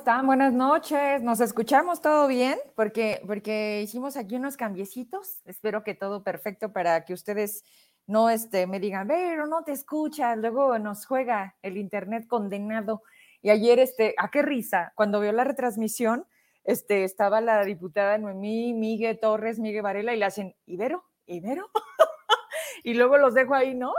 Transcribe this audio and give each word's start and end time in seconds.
¿Cómo 0.00 0.12
están? 0.12 0.26
Buenas 0.26 0.54
noches. 0.54 1.20
¿Nos 1.20 1.40
escuchamos 1.40 2.00
todo 2.00 2.26
bien? 2.26 2.58
Porque, 2.74 3.20
porque 3.26 3.82
hicimos 3.82 4.16
aquí 4.16 4.36
unos 4.36 4.56
cambiecitos. 4.56 5.42
Espero 5.44 5.84
que 5.84 5.94
todo 5.94 6.22
perfecto 6.22 6.72
para 6.72 7.04
que 7.04 7.12
ustedes 7.12 7.64
no 8.06 8.30
este, 8.30 8.66
me 8.66 8.80
digan, 8.80 9.06
pero 9.08 9.46
no 9.46 9.62
te 9.62 9.72
escuchas. 9.72 10.38
Luego 10.38 10.78
nos 10.78 11.04
juega 11.04 11.54
el 11.60 11.76
internet 11.76 12.26
condenado. 12.28 13.02
Y 13.42 13.50
ayer, 13.50 13.78
este, 13.78 14.14
¿a 14.16 14.30
qué 14.30 14.40
risa? 14.40 14.94
Cuando 14.94 15.20
vio 15.20 15.32
la 15.32 15.44
retransmisión, 15.44 16.24
este, 16.64 17.04
estaba 17.04 17.42
la 17.42 17.62
diputada 17.62 18.16
Noemí 18.16 18.72
Miguel 18.72 19.20
Torres, 19.20 19.58
Miguel 19.58 19.82
Varela, 19.82 20.14
y 20.14 20.18
le 20.18 20.24
hacen, 20.24 20.56
¿Ibero? 20.64 21.04
¿Ibero? 21.26 21.68
y 22.84 22.94
luego 22.94 23.18
los 23.18 23.34
dejo 23.34 23.54
ahí, 23.54 23.74
¿no? 23.74 23.92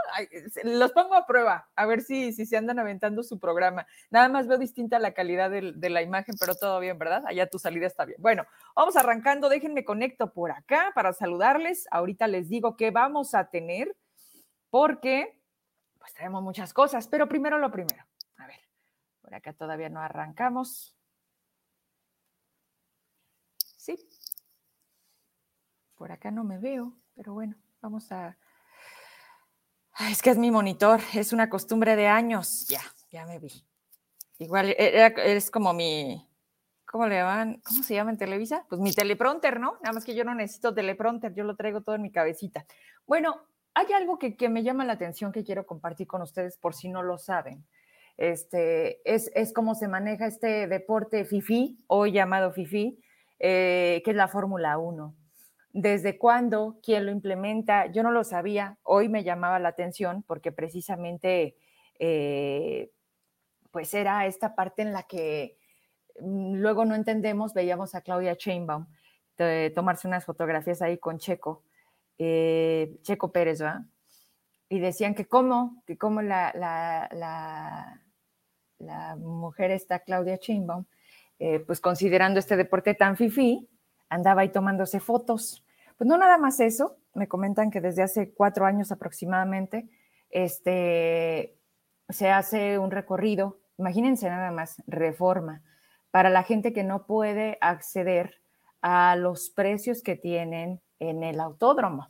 Los 0.64 0.92
pongo 0.92 1.14
a 1.14 1.26
prueba, 1.26 1.68
a 1.76 1.86
ver 1.86 2.02
si, 2.02 2.32
si 2.32 2.46
se 2.46 2.56
andan 2.56 2.78
aventando 2.78 3.22
su 3.22 3.38
programa. 3.38 3.86
Nada 4.10 4.28
más 4.28 4.46
veo 4.46 4.58
distinta 4.58 4.98
la 4.98 5.14
calidad 5.14 5.50
de, 5.50 5.90
la 5.90 6.02
imagen, 6.02 6.34
pero 6.38 6.54
todo 6.54 6.80
bien, 6.80 6.98
¿verdad? 6.98 7.24
Allá 7.26 7.48
tu 7.48 7.58
salida 7.58 7.86
está 7.86 8.04
bien. 8.04 8.20
Bueno, 8.20 8.44
vamos 8.74 8.96
arrancando, 8.96 9.48
déjenme 9.48 9.84
conecto 9.84 10.32
por 10.32 10.50
acá 10.50 10.92
para 10.94 11.12
saludarles. 11.12 11.86
Ahorita 11.90 12.26
les 12.26 12.48
digo 12.48 12.76
qué 12.76 12.90
vamos 12.90 13.34
a 13.34 13.50
tener, 13.50 13.96
porque 14.70 15.38
pues 15.98 16.14
tenemos 16.14 16.42
muchas 16.42 16.72
cosas, 16.72 17.08
pero 17.08 17.28
primero 17.28 17.58
lo 17.58 17.70
primero. 17.70 18.04
A 18.36 18.46
ver, 18.46 18.60
por 19.20 19.34
acá 19.34 19.52
todavía 19.52 19.88
no 19.88 20.00
arrancamos. 20.00 20.96
Sí. 23.76 23.96
Por 25.94 26.10
acá 26.10 26.30
no 26.30 26.42
me 26.42 26.58
veo, 26.58 26.96
pero 27.14 27.34
bueno, 27.34 27.56
vamos 27.82 28.10
a 28.12 28.36
es 30.10 30.22
que 30.22 30.30
es 30.30 30.38
mi 30.38 30.50
monitor, 30.50 31.00
es 31.14 31.32
una 31.32 31.50
costumbre 31.50 31.96
de 31.96 32.06
años. 32.06 32.66
Ya, 32.68 32.80
ya 33.10 33.26
me 33.26 33.38
vi. 33.38 33.52
Igual 34.38 34.70
e, 34.70 35.12
es 35.36 35.50
como 35.50 35.72
mi, 35.74 36.26
¿cómo 36.86 37.06
le 37.06 37.16
llaman? 37.16 37.60
¿Cómo 37.64 37.82
se 37.82 37.94
llama 37.94 38.10
en 38.10 38.18
Televisa? 38.18 38.64
Pues 38.68 38.80
mi 38.80 38.92
teleprompter, 38.92 39.60
¿no? 39.60 39.74
Nada 39.82 39.92
más 39.92 40.04
que 40.04 40.14
yo 40.14 40.24
no 40.24 40.34
necesito 40.34 40.74
teleprompter, 40.74 41.34
yo 41.34 41.44
lo 41.44 41.56
traigo 41.56 41.82
todo 41.82 41.94
en 41.94 42.02
mi 42.02 42.10
cabecita. 42.10 42.64
Bueno, 43.06 43.42
hay 43.74 43.92
algo 43.92 44.18
que, 44.18 44.36
que 44.36 44.48
me 44.48 44.62
llama 44.62 44.84
la 44.84 44.94
atención 44.94 45.30
que 45.30 45.44
quiero 45.44 45.66
compartir 45.66 46.06
con 46.06 46.22
ustedes 46.22 46.56
por 46.56 46.74
si 46.74 46.88
no 46.88 47.02
lo 47.02 47.18
saben. 47.18 47.66
Este, 48.16 49.00
es, 49.04 49.30
es 49.34 49.52
cómo 49.52 49.74
se 49.74 49.88
maneja 49.88 50.26
este 50.26 50.66
deporte 50.66 51.24
FIFI, 51.24 51.84
hoy 51.86 52.12
llamado 52.12 52.52
FIFI, 52.52 52.98
eh, 53.38 54.02
que 54.04 54.10
es 54.10 54.16
la 54.16 54.28
Fórmula 54.28 54.78
1 54.78 55.14
desde 55.72 56.18
cuándo, 56.18 56.78
quién 56.82 57.06
lo 57.06 57.12
implementa, 57.12 57.86
yo 57.86 58.02
no 58.02 58.10
lo 58.10 58.24
sabía, 58.24 58.78
hoy 58.82 59.08
me 59.08 59.24
llamaba 59.24 59.58
la 59.58 59.70
atención 59.70 60.22
porque 60.26 60.52
precisamente 60.52 61.56
eh, 61.98 62.90
pues 63.70 63.94
era 63.94 64.26
esta 64.26 64.54
parte 64.54 64.82
en 64.82 64.92
la 64.92 65.04
que 65.04 65.56
mm, 66.20 66.54
luego 66.54 66.84
no 66.84 66.94
entendemos, 66.94 67.54
veíamos 67.54 67.94
a 67.94 68.02
Claudia 68.02 68.36
Chainbaum 68.36 68.86
tomarse 69.74 70.06
unas 70.06 70.24
fotografías 70.24 70.82
ahí 70.82 70.98
con 70.98 71.18
Checo, 71.18 71.64
eh, 72.18 72.98
Checo 73.02 73.32
Pérez, 73.32 73.60
¿verdad? 73.60 73.82
Y 74.68 74.78
decían 74.78 75.14
que 75.14 75.26
cómo, 75.26 75.82
que 75.86 75.98
cómo 75.98 76.22
la, 76.22 76.52
la, 76.54 77.98
la, 78.78 79.16
mujer 79.16 79.70
esta, 79.70 80.00
Claudia 80.00 80.38
Chainbaum, 80.38 80.84
eh, 81.38 81.60
pues 81.60 81.80
considerando 81.80 82.38
este 82.38 82.56
deporte 82.56 82.94
tan 82.94 83.16
fifí, 83.16 83.68
andaba 84.08 84.42
ahí 84.42 84.48
tomándose 84.50 85.00
fotos. 85.00 85.61
Pues 86.02 86.08
no 86.08 86.18
nada 86.18 86.36
más 86.36 86.58
eso, 86.58 86.96
me 87.14 87.28
comentan 87.28 87.70
que 87.70 87.80
desde 87.80 88.02
hace 88.02 88.34
cuatro 88.34 88.66
años 88.66 88.90
aproximadamente 88.90 89.88
este, 90.30 91.56
se 92.08 92.28
hace 92.28 92.76
un 92.76 92.90
recorrido, 92.90 93.60
imagínense 93.78 94.28
nada 94.28 94.50
más, 94.50 94.82
reforma, 94.88 95.62
para 96.10 96.28
la 96.28 96.42
gente 96.42 96.72
que 96.72 96.82
no 96.82 97.06
puede 97.06 97.56
acceder 97.60 98.40
a 98.80 99.14
los 99.14 99.50
precios 99.50 100.02
que 100.02 100.16
tienen 100.16 100.80
en 100.98 101.22
el 101.22 101.38
autódromo. 101.38 102.08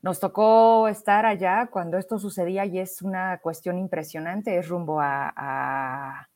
Nos 0.00 0.20
tocó 0.20 0.86
estar 0.86 1.26
allá 1.26 1.70
cuando 1.72 1.98
esto 1.98 2.20
sucedía 2.20 2.64
y 2.64 2.78
es 2.78 3.02
una 3.02 3.40
cuestión 3.40 3.76
impresionante, 3.76 4.56
es 4.56 4.68
rumbo 4.68 5.00
al 5.00 6.28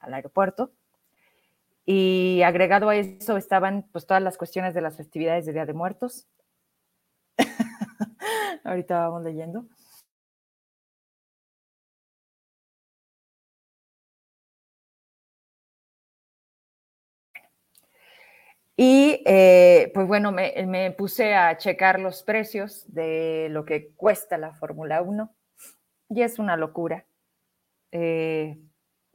aeropuerto. 0.00 0.72
Y 1.92 2.42
agregado 2.42 2.88
a 2.88 2.94
eso 2.94 3.36
estaban 3.36 3.84
pues 3.90 4.06
todas 4.06 4.22
las 4.22 4.38
cuestiones 4.38 4.74
de 4.74 4.80
las 4.80 4.96
festividades 4.96 5.44
de 5.44 5.52
Día 5.52 5.66
de 5.66 5.72
Muertos. 5.72 6.28
Ahorita 8.64 9.08
vamos 9.08 9.24
leyendo. 9.24 9.66
Y 18.76 19.24
eh, 19.26 19.90
pues 19.92 20.06
bueno, 20.06 20.30
me, 20.30 20.94
puse 20.96 21.34
a 21.34 21.56
checar 21.56 21.98
los 21.98 22.22
precios 22.22 22.84
de 22.86 23.48
lo 23.50 23.64
que 23.64 23.90
cuesta 23.96 24.38
la 24.38 24.54
Fórmula 24.54 25.02
1 25.02 25.34
y 26.10 26.22
es 26.22 26.38
una 26.38 26.56
locura. 26.56 27.04
Eh, 27.90 28.60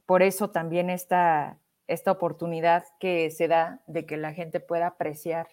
por 0.05 0.23
eso 0.23 0.49
también 0.49 0.89
esta, 0.89 1.57
esta 1.87 2.11
oportunidad 2.11 2.85
que 2.99 3.29
se 3.31 3.47
da 3.47 3.81
de 3.87 4.05
que 4.05 4.17
la 4.17 4.33
gente 4.33 4.59
pueda 4.59 4.87
apreciar 4.87 5.47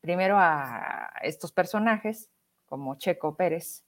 primero 0.00 0.36
a 0.38 1.12
estos 1.22 1.52
personajes 1.52 2.30
como 2.66 2.96
Checo 2.96 3.36
Pérez, 3.36 3.84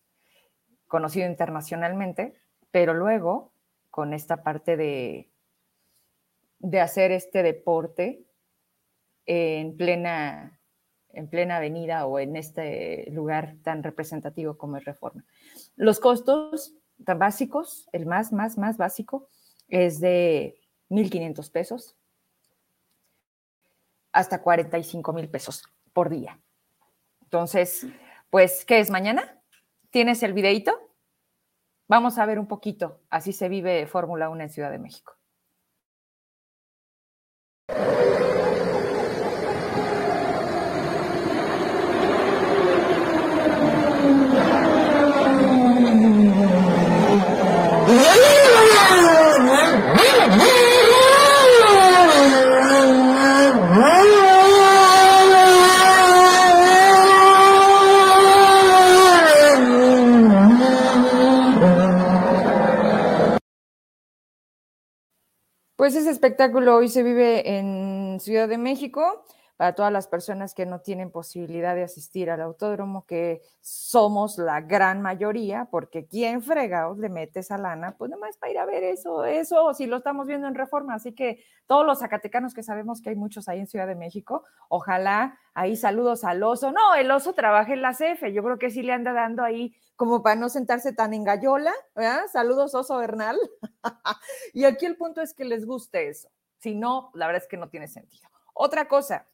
conocido 0.87 1.27
internacionalmente, 1.27 2.35
pero 2.71 2.95
luego 2.95 3.53
con 3.91 4.15
esta 4.15 4.43
parte 4.43 4.77
de, 4.77 5.31
de 6.59 6.81
hacer 6.81 7.11
este 7.13 7.43
deporte 7.43 8.25
en 9.27 9.77
plena, 9.77 10.61
en 11.13 11.29
plena 11.29 11.57
avenida 11.57 12.07
o 12.07 12.19
en 12.19 12.37
este 12.37 13.11
lugar 13.11 13.57
tan 13.63 13.83
representativo 13.83 14.57
como 14.57 14.77
es 14.77 14.85
Reforma. 14.85 15.25
Los 15.77 16.01
costos 16.01 16.75
tan 17.05 17.19
básicos, 17.19 17.89
el 17.93 18.07
más, 18.07 18.33
más, 18.33 18.59
más 18.59 18.77
básico, 18.77 19.29
es 19.69 20.01
de 20.01 20.60
1.500 20.91 21.51
pesos 21.51 21.97
hasta 24.13 24.43
45 24.43 25.13
mil 25.13 25.29
pesos 25.29 25.65
por 25.93 26.11
día. 26.11 26.39
Entonces, 27.23 27.87
pues, 28.29 28.65
¿qué 28.65 28.81
es 28.81 28.91
mañana? 28.91 29.41
¿Tienes 29.91 30.23
el 30.23 30.33
videito? 30.33 30.73
Vamos 31.89 32.19
a 32.19 32.27
ver 32.27 32.39
un 32.39 32.47
poquito, 32.47 33.01
así 33.11 33.33
se 33.33 33.49
vive 33.49 33.87
Fórmula 33.87 34.29
1 34.31 34.43
en 34.43 34.51
Ciudad 34.51 34.71
de 34.71 34.79
México. 34.79 35.17
Pues 65.91 66.03
ese 66.03 66.11
espectáculo 66.13 66.77
hoy 66.77 66.89
se 66.89 67.03
vive 67.03 67.59
en 67.59 68.21
Ciudad 68.21 68.47
de 68.47 68.59
México 68.59 69.25
para 69.61 69.75
todas 69.75 69.93
las 69.93 70.09
personas 70.09 70.55
que 70.55 70.65
no 70.65 70.81
tienen 70.81 71.11
posibilidad 71.11 71.75
de 71.75 71.83
asistir 71.83 72.31
al 72.31 72.41
autódromo, 72.41 73.05
que 73.05 73.43
somos 73.61 74.39
la 74.39 74.63
gran 74.63 75.03
mayoría, 75.03 75.69
porque 75.71 76.07
¿quién 76.07 76.41
fregados 76.41 76.97
le 76.97 77.11
mete 77.11 77.41
esa 77.41 77.59
lana? 77.59 77.95
Pues 77.99 78.11
nomás 78.11 78.39
para 78.39 78.53
ir 78.53 78.59
a 78.59 78.65
ver 78.65 78.85
eso, 78.85 79.27
eso, 79.27 79.75
si 79.75 79.85
lo 79.85 79.99
estamos 79.99 80.27
viendo 80.27 80.49
en 80.49 80.55
reforma. 80.55 80.95
Así 80.95 81.13
que 81.13 81.45
todos 81.67 81.85
los 81.85 81.99
zacatecanos 81.99 82.55
que 82.55 82.63
sabemos 82.63 83.03
que 83.03 83.11
hay 83.11 83.17
muchos 83.17 83.51
ahí 83.51 83.59
en 83.59 83.67
Ciudad 83.67 83.87
de 83.87 83.97
México, 83.97 84.45
ojalá 84.71 85.39
ahí 85.53 85.77
saludos 85.77 86.25
al 86.25 86.43
oso. 86.43 86.73
No, 86.73 86.95
el 86.95 87.11
oso 87.11 87.35
trabaja 87.35 87.75
en 87.75 87.83
la 87.83 87.93
CF, 87.93 88.33
yo 88.33 88.43
creo 88.43 88.59
que 88.59 88.71
sí 88.71 88.83
le 88.83 88.95
anda 88.95 89.13
dando 89.13 89.43
ahí 89.43 89.77
como 89.95 90.23
para 90.23 90.37
no 90.37 90.49
sentarse 90.49 90.95
tan 90.95 91.13
en 91.13 91.23
gallola, 91.23 91.75
¿verdad? 91.95 92.23
Saludos, 92.33 92.75
oso 92.75 92.97
Bernal. 92.97 93.39
y 94.55 94.65
aquí 94.65 94.87
el 94.87 94.97
punto 94.97 95.21
es 95.21 95.35
que 95.35 95.45
les 95.45 95.67
guste 95.67 96.09
eso. 96.09 96.31
Si 96.61 96.75
no, 96.75 97.11
la 97.13 97.27
verdad 97.27 97.43
es 97.43 97.49
que 97.49 97.59
no 97.59 97.69
tiene 97.69 97.89
sentido. 97.89 98.27
Otra 98.55 98.89
cosa, 98.89 99.27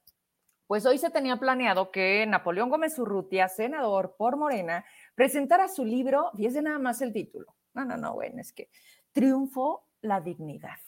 pues 0.67 0.85
hoy 0.87 0.99
se 0.99 1.11
tenía 1.11 1.37
planeado 1.37 1.91
que 1.91 2.27
Napoleón 2.27 2.71
Gómez 2.71 2.99
Urrutia, 2.99 3.49
senador 3.49 4.17
por 4.19 4.37
Morena, 4.37 4.85
presentara 5.15 5.69
su 5.69 5.85
libro, 5.85 6.31
fíjese 6.37 6.63
nada 6.63 6.79
más 6.79 7.01
el 7.03 7.13
título. 7.13 7.55
No, 7.75 7.85
no, 7.85 7.97
no, 7.97 8.15
bueno, 8.15 8.41
es 8.41 8.53
que 8.53 8.71
Triunfo 9.13 9.87
la 10.01 10.21
dignidad. 10.21 10.79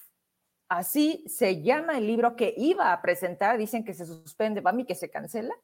Así 0.69 1.25
se 1.27 1.63
llama 1.63 1.97
el 1.97 2.07
libro 2.07 2.37
que 2.37 2.53
iba 2.57 2.93
a 2.93 3.01
presentar, 3.01 3.57
dicen 3.57 3.85
que 3.85 3.95
se 3.95 4.05
suspende, 4.05 4.61
para 4.61 4.77
mí 4.77 4.85
que 4.85 4.95
se 4.95 5.11
cancela. 5.11 5.55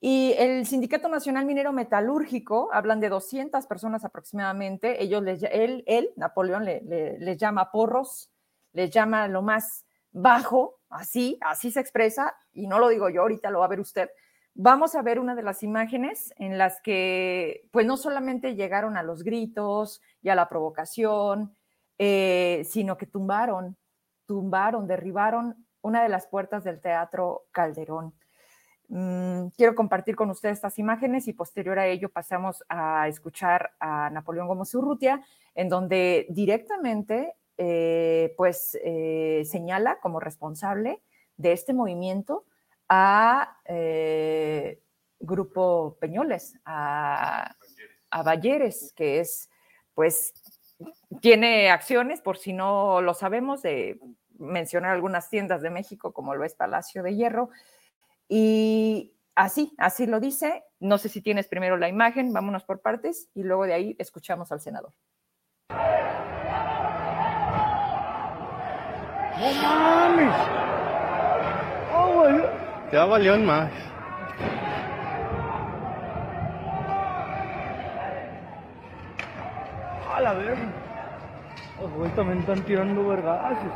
Y 0.00 0.34
el 0.38 0.66
Sindicato 0.66 1.08
Nacional 1.08 1.44
Minero 1.44 1.72
Metalúrgico, 1.72 2.68
hablan 2.72 3.00
de 3.00 3.08
200 3.08 3.66
personas 3.66 4.04
aproximadamente, 4.04 5.02
ellos 5.02 5.24
él, 5.50 5.82
él 5.86 6.10
Napoleón, 6.16 6.64
les 6.64 7.36
llama 7.36 7.72
porros, 7.72 8.30
les 8.72 8.90
llama 8.90 9.26
lo 9.28 9.42
más 9.42 9.86
bajo, 10.12 10.77
así, 10.88 11.38
así 11.40 11.70
se 11.70 11.80
expresa, 11.80 12.36
y 12.52 12.66
no 12.66 12.78
lo 12.78 12.88
digo 12.88 13.08
yo, 13.08 13.22
ahorita 13.22 13.50
lo 13.50 13.60
va 13.60 13.66
a 13.66 13.68
ver 13.68 13.80
usted. 13.80 14.10
Vamos 14.54 14.94
a 14.94 15.02
ver 15.02 15.20
una 15.20 15.34
de 15.34 15.42
las 15.42 15.62
imágenes 15.62 16.34
en 16.36 16.58
las 16.58 16.80
que, 16.80 17.68
pues 17.70 17.86
no 17.86 17.96
solamente 17.96 18.56
llegaron 18.56 18.96
a 18.96 19.02
los 19.02 19.22
gritos 19.22 20.02
y 20.20 20.30
a 20.30 20.34
la 20.34 20.48
provocación, 20.48 21.54
eh, 21.98 22.66
sino 22.68 22.96
que 22.96 23.06
tumbaron, 23.06 23.76
tumbaron, 24.26 24.86
derribaron 24.86 25.66
una 25.80 26.02
de 26.02 26.08
las 26.08 26.26
puertas 26.26 26.64
del 26.64 26.80
Teatro 26.80 27.46
Calderón. 27.52 28.14
Mm, 28.88 29.48
quiero 29.56 29.74
compartir 29.74 30.16
con 30.16 30.30
ustedes 30.30 30.58
estas 30.58 30.78
imágenes 30.78 31.28
y 31.28 31.34
posterior 31.34 31.78
a 31.78 31.86
ello 31.86 32.08
pasamos 32.08 32.64
a 32.68 33.06
escuchar 33.06 33.72
a 33.78 34.08
Napoleón 34.10 34.48
Gómez 34.48 34.74
Urrutia, 34.74 35.22
en 35.54 35.68
donde 35.68 36.26
directamente 36.30 37.34
eh, 37.58 38.34
pues 38.36 38.78
eh, 38.84 39.42
señala 39.44 39.98
como 40.00 40.20
responsable 40.20 41.02
de 41.36 41.52
este 41.52 41.74
movimiento 41.74 42.44
a 42.88 43.58
eh, 43.64 44.80
Grupo 45.18 45.98
Peñoles, 46.00 46.54
a, 46.64 47.56
a 48.10 48.22
Balleres, 48.22 48.92
que 48.96 49.20
es 49.20 49.50
pues 49.94 50.32
tiene 51.20 51.70
acciones, 51.70 52.20
por 52.20 52.38
si 52.38 52.52
no 52.52 53.00
lo 53.00 53.12
sabemos, 53.14 53.62
de 53.62 53.98
mencionar 54.38 54.92
algunas 54.92 55.28
tiendas 55.28 55.60
de 55.60 55.70
México, 55.70 56.12
como 56.12 56.36
lo 56.36 56.44
es 56.44 56.54
Palacio 56.54 57.02
de 57.02 57.16
Hierro, 57.16 57.50
y 58.28 59.14
así, 59.34 59.74
así 59.78 60.06
lo 60.06 60.20
dice. 60.20 60.64
No 60.80 60.98
sé 60.98 61.08
si 61.08 61.20
tienes 61.20 61.48
primero 61.48 61.76
la 61.76 61.88
imagen, 61.88 62.32
vámonos 62.32 62.64
por 62.64 62.80
partes 62.80 63.28
y 63.34 63.42
luego 63.42 63.64
de 63.64 63.72
ahí 63.72 63.96
escuchamos 63.98 64.52
al 64.52 64.60
senador. 64.60 64.92
¡No 69.38 69.52
mames! 69.52 70.34
¡Oh, 71.94 72.12
güey! 72.12 72.42
Ya 72.90 73.04
valió 73.04 73.34
en 73.34 73.46
más. 73.46 73.70
A 80.12 80.20
la 80.20 80.32
verga. 80.32 80.72
Los 81.80 81.92
güeyes 81.92 82.16
también 82.16 82.38
están 82.40 82.64
tirando 82.64 83.06
vergazos. 83.06 83.72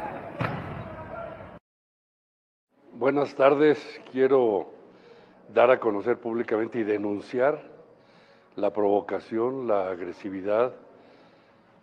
Buenas 2.95 3.33
tardes. 3.37 3.79
Quiero 4.11 4.69
dar 5.55 5.71
a 5.71 5.79
conocer 5.79 6.19
públicamente 6.19 6.81
y 6.81 6.83
denunciar 6.83 7.63
la 8.57 8.73
provocación, 8.73 9.69
la 9.69 9.91
agresividad 9.91 10.73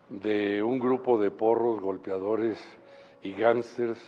de 0.10 0.62
un 0.62 0.80
grupo 0.80 1.18
de 1.18 1.32
porros, 1.32 1.80
golpeadores 1.80 2.60
y 3.24 3.34
gángsters 3.34 4.00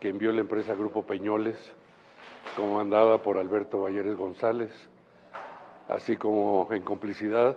que 0.00 0.08
envió 0.08 0.32
la 0.32 0.40
empresa 0.40 0.74
Grupo 0.74 1.04
Peñoles, 1.04 1.56
comandada 2.56 3.18
por 3.18 3.38
Alberto 3.38 3.82
Valleres 3.82 4.16
González, 4.16 4.70
así 5.88 6.16
como 6.16 6.68
en 6.72 6.82
complicidad 6.82 7.56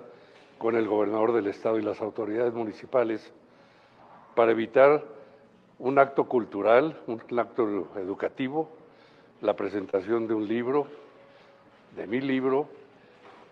con 0.58 0.76
el 0.76 0.88
gobernador 0.88 1.34
del 1.34 1.48
estado 1.48 1.80
y 1.80 1.82
las 1.82 2.02
autoridades 2.02 2.54
municipales, 2.54 3.32
para 4.36 4.52
evitar 4.52 5.04
un 5.80 6.00
acto 6.00 6.26
cultural, 6.26 7.00
un 7.08 7.22
acto 7.40 7.90
educativo, 7.98 8.70
la 9.42 9.56
presentación 9.56 10.28
de 10.28 10.34
un 10.34 10.48
libro, 10.48 10.88
de 11.96 12.08
mi 12.08 12.22
libro, 12.22 12.68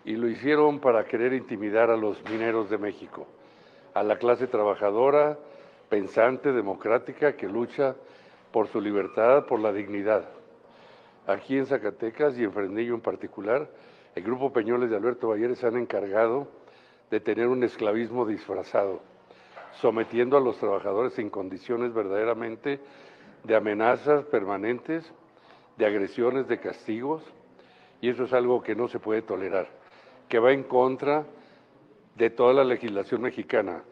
y 0.04 0.12
lo 0.12 0.28
hicieron 0.28 0.80
para 0.80 1.04
querer 1.06 1.32
intimidar 1.32 1.90
a 1.90 1.96
los 1.96 2.22
mineros 2.28 2.70
de 2.70 2.78
México, 2.78 3.26
a 3.92 4.02
la 4.02 4.18
clase 4.18 4.46
trabajadora, 4.46 5.38
pensante, 5.88 6.52
democrática, 6.52 7.36
que 7.36 7.48
lucha 7.48 7.94
por 8.52 8.68
su 8.68 8.80
libertad, 8.80 9.46
por 9.46 9.60
la 9.60 9.72
dignidad. 9.72 10.28
Aquí 11.26 11.56
en 11.56 11.66
Zacatecas 11.66 12.38
y 12.38 12.44
en 12.44 12.52
Fresnillo 12.52 12.94
en 12.94 13.00
particular, 13.00 13.68
el 14.14 14.22
Grupo 14.22 14.52
Peñoles 14.52 14.90
de 14.90 14.96
Alberto 14.96 15.28
Valleres 15.28 15.58
se 15.58 15.66
han 15.66 15.76
encargado 15.76 16.48
de 17.10 17.20
tener 17.20 17.48
un 17.48 17.64
esclavismo 17.64 18.26
disfrazado 18.26 19.00
sometiendo 19.80 20.36
a 20.36 20.40
los 20.40 20.58
trabajadores 20.58 21.18
en 21.18 21.30
condiciones 21.30 21.92
verdaderamente 21.92 22.80
de 23.42 23.56
amenazas 23.56 24.24
permanentes, 24.24 25.10
de 25.76 25.86
agresiones, 25.86 26.46
de 26.48 26.60
castigos, 26.60 27.22
y 28.00 28.08
eso 28.08 28.24
es 28.24 28.32
algo 28.32 28.62
que 28.62 28.74
no 28.74 28.88
se 28.88 29.00
puede 29.00 29.22
tolerar, 29.22 29.68
que 30.28 30.38
va 30.38 30.52
en 30.52 30.62
contra 30.62 31.24
de 32.14 32.30
toda 32.30 32.54
la 32.54 32.64
legislación 32.64 33.22
mexicana, 33.22 33.82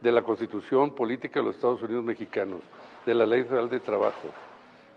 de 0.00 0.12
la 0.12 0.22
constitución 0.22 0.94
política 0.94 1.40
de 1.40 1.46
los 1.46 1.56
Estados 1.56 1.82
Unidos 1.82 2.04
mexicanos, 2.04 2.60
de 3.04 3.14
la 3.14 3.26
ley 3.26 3.42
federal 3.44 3.68
de 3.68 3.80
trabajo. 3.80 4.28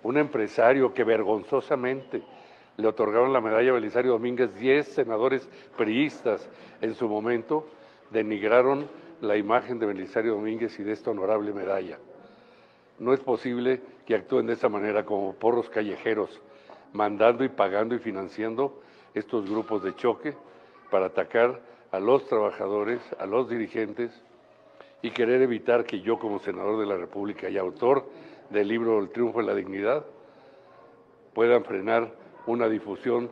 Un 0.03 0.18
empresario 0.18 0.94
que 0.94 1.03
vergonzosamente 1.03 2.21
le 2.77 2.88
otorgaron 2.88 3.33
la 3.33 3.42
medalla 3.42 3.74
Belisario 3.74 4.13
Domínguez, 4.13 4.53
10 4.56 4.88
senadores 4.88 5.48
priistas 5.77 6.50
en 6.81 6.95
su 6.95 7.07
momento, 7.07 7.68
denigraron 8.09 8.88
la 9.21 9.38
imagen 9.38 9.80
de 9.80 9.86
Belisario 9.86 10.33
Domínguez 10.33 10.80
y 10.80 10.83
de 10.83 10.94
esta 10.94 11.12
honorable 11.12 11.54
medalla. 11.54 12.00
No 13.00 13.13
es 13.13 13.19
posible 13.19 13.81
que 14.06 14.15
actúen 14.15 14.47
de 14.47 14.54
esa 14.54 14.69
manera 14.69 15.06
como 15.06 15.33
porros 15.33 15.69
callejeros, 15.69 16.42
mandando 16.94 17.44
y 17.44 17.50
pagando 17.50 17.95
y 17.95 18.00
financiando 18.00 18.81
estos 19.13 19.50
grupos 19.50 19.83
de 19.83 19.95
choque 19.95 20.36
para 20.89 21.07
atacar 21.07 21.62
a 21.92 22.00
los 22.00 22.25
trabajadores, 22.27 23.01
a 23.19 23.25
los 23.25 23.50
dirigentes 23.50 24.12
y 25.01 25.12
querer 25.12 25.42
evitar 25.42 25.83
que 25.83 26.01
yo 26.01 26.19
como 26.19 26.39
senador 26.39 26.80
de 26.80 26.86
la 26.86 26.98
República 26.98 27.50
y 27.50 27.57
autor 27.57 28.06
del 28.50 28.68
libro 28.68 29.00
El 29.00 29.09
triunfo 29.09 29.39
de 29.39 29.45
la 29.45 29.56
dignidad 29.56 30.06
puedan 31.33 31.63
frenar 31.63 32.12
una 32.45 32.68
difusión 32.68 33.30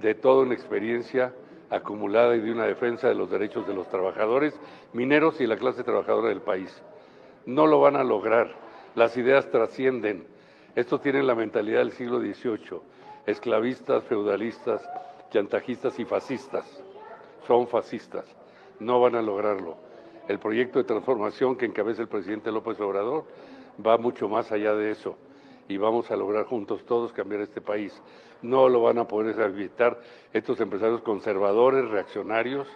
de 0.00 0.14
toda 0.14 0.42
una 0.42 0.54
experiencia 0.54 1.34
acumulada 1.70 2.36
y 2.36 2.40
de 2.40 2.52
una 2.52 2.64
defensa 2.64 3.08
de 3.08 3.14
los 3.14 3.30
derechos 3.30 3.66
de 3.66 3.74
los 3.74 3.88
trabajadores 3.88 4.58
mineros 4.92 5.40
y 5.40 5.46
la 5.46 5.56
clase 5.56 5.84
trabajadora 5.84 6.28
del 6.28 6.40
país. 6.40 6.82
No 7.46 7.66
lo 7.66 7.80
van 7.80 7.96
a 7.96 8.04
lograr. 8.04 8.54
Las 8.94 9.16
ideas 9.16 9.50
trascienden. 9.50 10.26
Estos 10.74 11.00
tienen 11.00 11.26
la 11.26 11.34
mentalidad 11.34 11.78
del 11.78 11.92
siglo 11.92 12.20
XVIII. 12.20 12.80
Esclavistas, 13.26 14.04
feudalistas, 14.04 14.82
chantajistas 15.30 15.98
y 15.98 16.04
fascistas. 16.04 16.82
Son 17.46 17.66
fascistas. 17.66 18.24
No 18.78 19.00
van 19.00 19.14
a 19.14 19.22
lograrlo. 19.22 19.91
El 20.28 20.38
proyecto 20.38 20.78
de 20.78 20.84
transformación 20.84 21.56
que 21.56 21.66
encabeza 21.66 22.02
el 22.02 22.08
presidente 22.08 22.52
López 22.52 22.78
Obrador 22.80 23.24
va 23.84 23.98
mucho 23.98 24.28
más 24.28 24.52
allá 24.52 24.74
de 24.74 24.92
eso 24.92 25.16
y 25.68 25.76
vamos 25.76 26.10
a 26.10 26.16
lograr 26.16 26.44
juntos 26.44 26.84
todos 26.84 27.12
cambiar 27.12 27.40
este 27.40 27.60
país. 27.60 28.00
No 28.40 28.68
lo 28.68 28.82
van 28.82 28.98
a 28.98 29.08
poder 29.08 29.38
evitar 29.40 30.00
estos 30.32 30.60
empresarios 30.60 31.02
conservadores, 31.02 31.88
reaccionarios, 31.88 32.68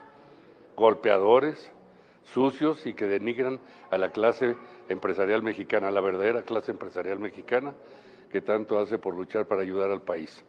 golpeadores, 0.76 1.71
sucios 2.33 2.85
y 2.87 2.95
que 2.95 3.07
denigran 3.07 3.61
a 3.91 3.99
la 3.99 4.11
clase 4.11 4.57
empresarial 4.88 5.43
mexicana, 5.43 5.91
la 5.91 6.00
verdadera 6.00 6.43
clase 6.43 6.73
empresarial 6.73 7.19
mexicana 7.19 7.75
que 8.31 8.41
tanto 8.41 8.79
hace 8.79 8.99
por 8.99 9.15
luchar 9.15 9.47
para 9.47 9.62
ayudar 9.62 9.91
al 9.91 10.03
país. 10.03 10.45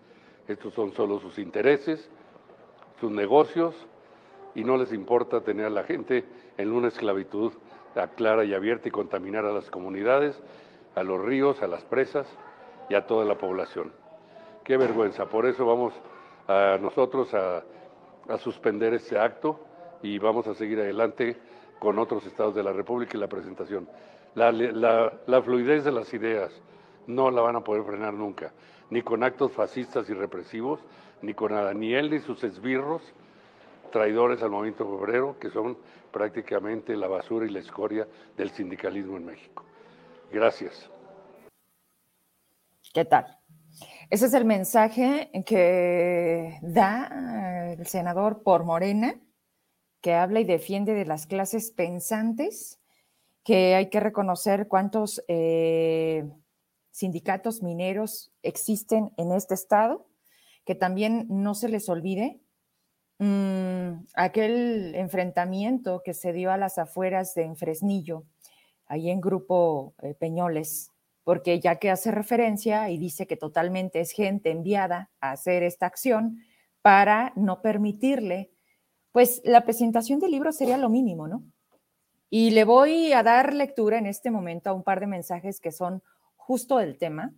Estos 0.48 0.74
son 0.74 0.94
solo 0.94 1.20
sus 1.20 1.38
intereses, 1.38 2.10
sus 3.00 3.12
negocios 3.12 3.76
y 4.56 4.64
no 4.64 4.78
les 4.78 4.92
importa 4.94 5.42
tener 5.42 5.66
a 5.66 5.70
la 5.70 5.84
gente 5.84 6.26
en 6.58 6.72
una 6.72 6.88
esclavitud 6.90 7.54
clara 8.16 8.46
y 8.46 8.54
abierta 8.54 8.88
y 8.88 8.92
contaminar 8.92 9.46
a 9.46 9.52
las 9.52 9.70
comunidades 9.70 10.40
a 10.98 11.04
los 11.04 11.24
ríos, 11.24 11.62
a 11.62 11.68
las 11.68 11.84
presas 11.84 12.28
y 12.90 12.96
a 12.96 13.06
toda 13.06 13.24
la 13.24 13.38
población. 13.38 13.92
Qué 14.64 14.78
vergüenza, 14.78 15.28
por 15.28 15.46
eso 15.46 15.64
vamos 15.64 15.94
a 16.48 16.80
nosotros 16.82 17.34
a, 17.34 17.64
suspender 18.40 18.94
este 18.94 19.18
acto 19.18 19.60
y 20.02 20.18
vamos 20.18 20.48
a 20.48 20.54
seguir 20.54 20.80
adelante 20.80 21.38
con 21.80 21.98
otros 21.98 22.26
estados 22.26 22.56
de 22.56 22.64
la 22.64 22.74
República 22.74 23.16
y 23.16 23.20
la 23.20 23.28
presentación. 23.28 23.88
La, 24.34 25.42
fluidez 25.44 25.86
de 25.86 25.92
las 25.92 26.12
ideas 26.14 26.52
no 27.06 27.32
la 27.32 27.42
van 27.42 27.56
a 27.56 27.64
poder 27.64 27.84
frenar 27.84 28.14
nunca, 28.14 28.52
ni 28.90 29.04
con 29.04 29.24
actos 29.24 29.52
fascistas 29.52 30.10
y 30.10 30.14
represivos, 30.14 30.80
ni 31.22 31.34
con 31.36 31.54
Daniel 31.54 32.10
ni 32.10 32.20
sus 32.20 32.44
esbirros, 32.44 33.02
traidores 33.92 34.42
al 34.42 34.50
movimiento 34.50 34.88
obrero, 34.90 35.38
que 35.40 35.52
son 35.52 35.78
prácticamente 36.18 36.96
la 36.96 37.08
basura 37.08 37.46
y 37.46 37.52
la 37.52 37.60
escoria 37.60 38.08
del 38.36 38.50
sindicalismo 38.50 39.18
en 39.18 39.26
México. 39.28 39.64
Gracias. 40.32 40.90
¿Qué 42.92 43.06
tal? 43.06 43.38
Ese 44.10 44.26
es 44.26 44.34
el 44.34 44.44
mensaje 44.44 45.30
que 45.46 46.58
da 46.64 47.72
el 47.74 47.86
senador 47.86 48.42
por 48.42 48.64
Morena, 48.64 49.22
que 50.02 50.16
habla 50.16 50.40
y 50.40 50.44
defiende 50.44 50.96
de 50.96 51.06
las 51.06 51.28
clases 51.28 51.70
pensantes, 51.70 52.80
que 53.44 53.76
hay 53.76 53.92
que 53.92 54.00
reconocer 54.00 54.68
cuántos 54.68 55.24
eh, 55.28 56.28
sindicatos 56.90 57.62
mineros 57.62 58.32
existen 58.42 59.12
en 59.18 59.32
este 59.34 59.54
estado, 59.54 60.08
que 60.66 60.74
también 60.74 61.28
no 61.30 61.54
se 61.54 61.70
les 61.70 61.88
olvide 61.90 62.42
mm, 63.20 64.06
aquel 64.16 64.96
enfrentamiento 64.96 66.02
que 66.04 66.14
se 66.14 66.34
dio 66.34 66.52
a 66.52 66.58
las 66.58 66.78
afueras 66.78 67.34
de 67.34 67.54
Fresnillo, 67.56 68.24
ahí 68.86 69.10
en 69.10 69.22
Grupo 69.22 69.94
eh, 70.02 70.14
Peñoles, 70.14 70.92
porque 71.24 71.60
ya 71.60 71.76
que 71.76 71.92
hace 71.92 72.12
referencia 72.12 72.90
y 72.90 72.98
dice 72.98 73.28
que 73.28 73.36
totalmente 73.36 74.00
es 74.00 74.12
gente 74.12 74.50
enviada 74.50 75.10
a 75.20 75.32
hacer 75.32 75.64
esta 75.64 75.86
acción 75.86 76.40
para 76.82 77.34
no 77.36 77.62
permitirle, 77.62 78.52
pues 79.12 79.42
la 79.44 79.66
presentación 79.66 80.20
del 80.20 80.32
libro 80.32 80.52
sería 80.52 80.78
lo 80.78 80.90
mínimo, 80.90 81.28
¿no? 81.28 81.44
Y 82.30 82.52
le 82.52 82.64
voy 82.64 83.14
a 83.14 83.24
dar 83.24 83.54
lectura 83.54 83.98
en 83.98 84.06
este 84.06 84.32
momento 84.32 84.70
a 84.70 84.74
un 84.74 84.84
par 84.84 85.00
de 85.00 85.08
mensajes 85.08 85.60
que 85.60 85.72
son 85.72 86.04
justo 86.36 86.78
del 86.78 86.98
tema, 86.98 87.34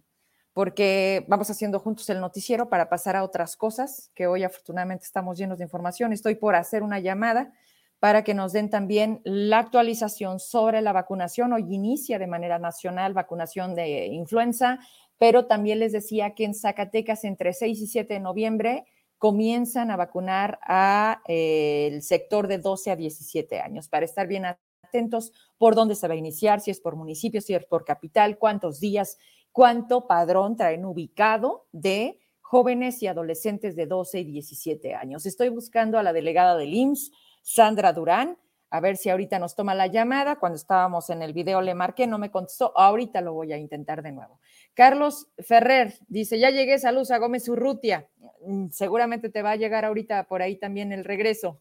porque 0.60 1.24
vamos 1.30 1.50
haciendo 1.50 1.80
juntos 1.80 2.10
el 2.10 2.20
noticiero 2.20 2.68
para 2.68 2.90
pasar 2.90 3.16
a 3.16 3.24
otras 3.24 3.56
cosas, 3.56 4.12
que 4.14 4.28
hoy 4.28 4.44
afortunadamente 4.44 5.06
estamos 5.06 5.38
llenos 5.38 5.58
de 5.58 5.64
información. 5.64 6.12
Estoy 6.12 6.36
por 6.36 6.54
hacer 6.54 6.84
una 6.84 7.00
llamada 7.00 7.54
para 8.00 8.26
que 8.26 8.34
nos 8.34 8.52
den 8.52 8.70
también 8.70 9.22
la 9.24 9.60
actualización 9.60 10.42
sobre 10.42 10.82
la 10.82 10.92
vacunación. 10.92 11.54
Hoy 11.54 11.74
inicia 11.74 12.20
de 12.20 12.28
manera 12.28 12.60
nacional 12.60 13.14
vacunación 13.14 13.74
de 13.74 14.08
influenza, 14.08 14.80
pero 15.18 15.46
también 15.46 15.80
les 15.80 15.94
decía 15.94 16.36
que 16.36 16.44
en 16.44 16.54
Zacatecas 16.54 17.24
entre 17.24 17.54
6 17.54 17.80
y 17.80 17.88
7 17.88 18.16
de 18.16 18.20
noviembre 18.20 18.84
comienzan 19.18 19.92
a 19.92 19.96
vacunar 19.96 20.60
al 20.64 21.20
eh, 21.30 22.00
sector 22.02 22.50
de 22.50 22.58
12 22.58 22.92
a 22.92 22.96
17 22.98 23.62
años 23.62 23.88
para 23.88 24.04
estar 24.04 24.28
bien 24.28 24.44
atentos 24.90 25.32
por 25.58 25.76
dónde 25.76 25.96
se 25.96 26.08
va 26.08 26.16
a 26.16 26.18
iniciar, 26.18 26.60
si 26.60 26.70
es 26.70 26.82
por 26.82 26.98
municipio, 26.98 27.40
si 27.40 27.54
es 27.54 27.66
por 27.66 27.86
capital, 27.86 28.38
cuántos 28.38 28.82
días, 28.82 29.18
cuánto 29.60 30.08
padrón 30.08 30.56
traen 30.56 30.86
ubicado 30.86 31.68
de 31.74 32.18
jóvenes 32.40 33.04
y 33.04 33.08
adolescentes 33.08 33.76
de 33.76 33.88
12 33.88 34.22
y 34.22 34.24
17 34.24 34.96
años. 34.96 35.26
Estoy 35.26 35.50
buscando 35.50 36.00
a 36.00 36.04
la 36.04 36.14
delegada 36.14 36.56
del 36.56 36.74
IMSS 36.74 37.12
Sandra 37.42 37.92
Durán. 37.92 38.38
A 38.70 38.80
ver 38.80 38.96
si 38.96 39.10
ahorita 39.10 39.38
nos 39.38 39.58
toma 39.58 39.76
la 39.76 39.88
llamada. 39.88 40.38
Cuando 40.38 40.56
estábamos 40.56 41.10
en 41.10 41.22
el 41.22 41.34
video 41.34 41.60
le 41.60 41.74
marqué, 41.74 42.08
no 42.08 42.18
me 42.18 42.32
contestó. 42.32 42.72
Ahorita 42.74 43.20
lo 43.20 43.34
voy 43.34 43.52
a 43.52 43.58
intentar 43.58 44.02
de 44.02 44.14
nuevo. 44.14 44.40
Carlos 44.74 45.28
Ferrer 45.40 45.94
dice, 46.08 46.40
ya 46.40 46.52
llegué, 46.52 46.80
saludos 46.80 47.12
a 47.12 47.18
Gómez 47.18 47.50
Urrutia. 47.50 48.08
Mm, 48.46 48.70
seguramente 48.70 49.28
te 49.28 49.42
va 49.42 49.52
a 49.52 49.58
llegar 49.58 49.84
ahorita 49.84 50.30
por 50.30 50.42
ahí 50.42 50.56
también 50.56 50.94
el 50.94 51.04
regreso. 51.04 51.60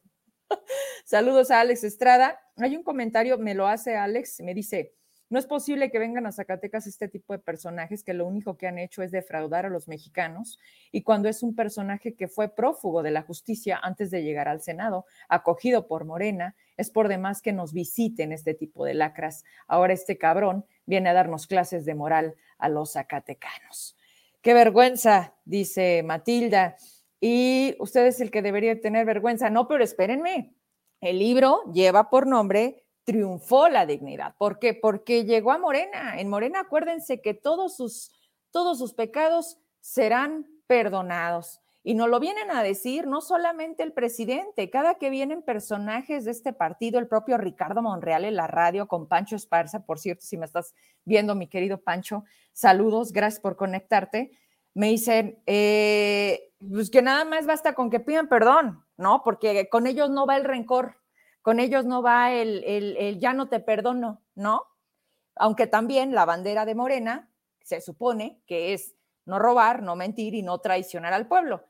saludos 1.04 1.50
a 1.50 1.58
Alex 1.58 1.82
Estrada. 1.82 2.38
Hay 2.58 2.76
un 2.76 2.84
comentario, 2.84 3.38
me 3.38 3.56
lo 3.56 3.66
hace 3.66 3.96
Alex, 3.96 4.38
me 4.42 4.54
dice, 4.54 4.94
no 5.30 5.38
es 5.38 5.46
posible 5.46 5.90
que 5.90 5.98
vengan 5.98 6.26
a 6.26 6.32
Zacatecas 6.32 6.86
este 6.86 7.08
tipo 7.08 7.34
de 7.34 7.38
personajes 7.38 8.02
que 8.02 8.14
lo 8.14 8.26
único 8.26 8.56
que 8.56 8.66
han 8.66 8.78
hecho 8.78 9.02
es 9.02 9.10
defraudar 9.10 9.66
a 9.66 9.70
los 9.70 9.86
mexicanos 9.86 10.58
y 10.90 11.02
cuando 11.02 11.28
es 11.28 11.42
un 11.42 11.54
personaje 11.54 12.14
que 12.14 12.28
fue 12.28 12.54
prófugo 12.54 13.02
de 13.02 13.10
la 13.10 13.22
justicia 13.22 13.78
antes 13.82 14.10
de 14.10 14.22
llegar 14.22 14.48
al 14.48 14.62
Senado, 14.62 15.04
acogido 15.28 15.86
por 15.86 16.04
Morena, 16.04 16.56
es 16.78 16.90
por 16.90 17.08
demás 17.08 17.42
que 17.42 17.52
nos 17.52 17.72
visiten 17.72 18.32
este 18.32 18.54
tipo 18.54 18.84
de 18.84 18.94
lacras. 18.94 19.44
Ahora 19.66 19.92
este 19.92 20.16
cabrón 20.16 20.64
viene 20.86 21.10
a 21.10 21.14
darnos 21.14 21.46
clases 21.46 21.84
de 21.84 21.94
moral 21.94 22.34
a 22.56 22.68
los 22.68 22.92
zacatecanos. 22.92 23.96
Qué 24.40 24.54
vergüenza, 24.54 25.34
dice 25.44 26.02
Matilda. 26.04 26.76
Y 27.20 27.74
usted 27.80 28.06
es 28.06 28.20
el 28.20 28.30
que 28.30 28.42
debería 28.42 28.80
tener 28.80 29.04
vergüenza. 29.04 29.50
No, 29.50 29.66
pero 29.66 29.82
espérenme. 29.82 30.54
El 31.00 31.18
libro 31.18 31.62
lleva 31.72 32.08
por 32.10 32.26
nombre 32.26 32.84
triunfó 33.08 33.70
la 33.70 33.86
dignidad. 33.86 34.34
¿Por 34.36 34.58
qué? 34.58 34.74
Porque 34.74 35.24
llegó 35.24 35.52
a 35.52 35.56
Morena. 35.56 36.20
En 36.20 36.28
Morena, 36.28 36.60
acuérdense 36.60 37.22
que 37.22 37.32
todos 37.32 37.74
sus, 37.74 38.12
todos 38.50 38.78
sus 38.78 38.92
pecados 38.92 39.56
serán 39.80 40.46
perdonados. 40.66 41.62
Y 41.82 41.94
nos 41.94 42.10
lo 42.10 42.20
vienen 42.20 42.50
a 42.50 42.62
decir 42.62 43.06
no 43.06 43.22
solamente 43.22 43.82
el 43.82 43.94
presidente, 43.94 44.68
cada 44.68 44.96
que 44.96 45.08
vienen 45.08 45.40
personajes 45.40 46.26
de 46.26 46.32
este 46.32 46.52
partido, 46.52 46.98
el 46.98 47.08
propio 47.08 47.38
Ricardo 47.38 47.80
Monreal 47.80 48.26
en 48.26 48.36
la 48.36 48.46
radio 48.46 48.88
con 48.88 49.08
Pancho 49.08 49.36
Esparza, 49.36 49.86
por 49.86 49.98
cierto, 49.98 50.26
si 50.26 50.36
me 50.36 50.44
estás 50.44 50.74
viendo, 51.06 51.34
mi 51.34 51.48
querido 51.48 51.80
Pancho, 51.80 52.24
saludos, 52.52 53.12
gracias 53.12 53.40
por 53.40 53.56
conectarte. 53.56 54.32
Me 54.74 54.88
dicen, 54.88 55.42
eh, 55.46 56.52
pues 56.60 56.90
que 56.90 57.00
nada 57.00 57.24
más 57.24 57.46
basta 57.46 57.72
con 57.72 57.88
que 57.88 58.00
pidan 58.00 58.28
perdón, 58.28 58.84
¿no? 58.98 59.22
Porque 59.24 59.70
con 59.70 59.86
ellos 59.86 60.10
no 60.10 60.26
va 60.26 60.36
el 60.36 60.44
rencor, 60.44 60.96
con 61.42 61.60
ellos 61.60 61.84
no 61.84 62.02
va 62.02 62.32
el, 62.32 62.64
el, 62.64 63.18
ya 63.18 63.32
no 63.32 63.48
te 63.48 63.60
perdono, 63.60 64.22
¿no? 64.34 64.64
Aunque 65.36 65.66
también 65.66 66.14
la 66.14 66.24
bandera 66.24 66.64
de 66.64 66.74
Morena 66.74 67.30
se 67.62 67.80
supone 67.80 68.42
que 68.46 68.72
es 68.72 68.94
no 69.24 69.38
robar, 69.38 69.82
no 69.82 69.94
mentir 69.94 70.34
y 70.34 70.42
no 70.42 70.58
traicionar 70.58 71.12
al 71.12 71.28
pueblo. 71.28 71.64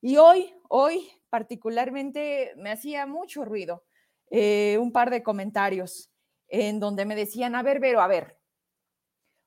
Y 0.00 0.16
hoy, 0.18 0.54
hoy 0.68 1.08
particularmente 1.30 2.52
me 2.56 2.70
hacía 2.70 3.06
mucho 3.06 3.44
ruido 3.44 3.84
eh, 4.30 4.78
un 4.80 4.92
par 4.92 5.10
de 5.10 5.22
comentarios 5.22 6.10
en 6.48 6.80
donde 6.80 7.04
me 7.04 7.16
decían, 7.16 7.54
a 7.54 7.62
ver, 7.62 7.80
Vero, 7.80 8.00
a 8.00 8.06
ver, 8.06 8.38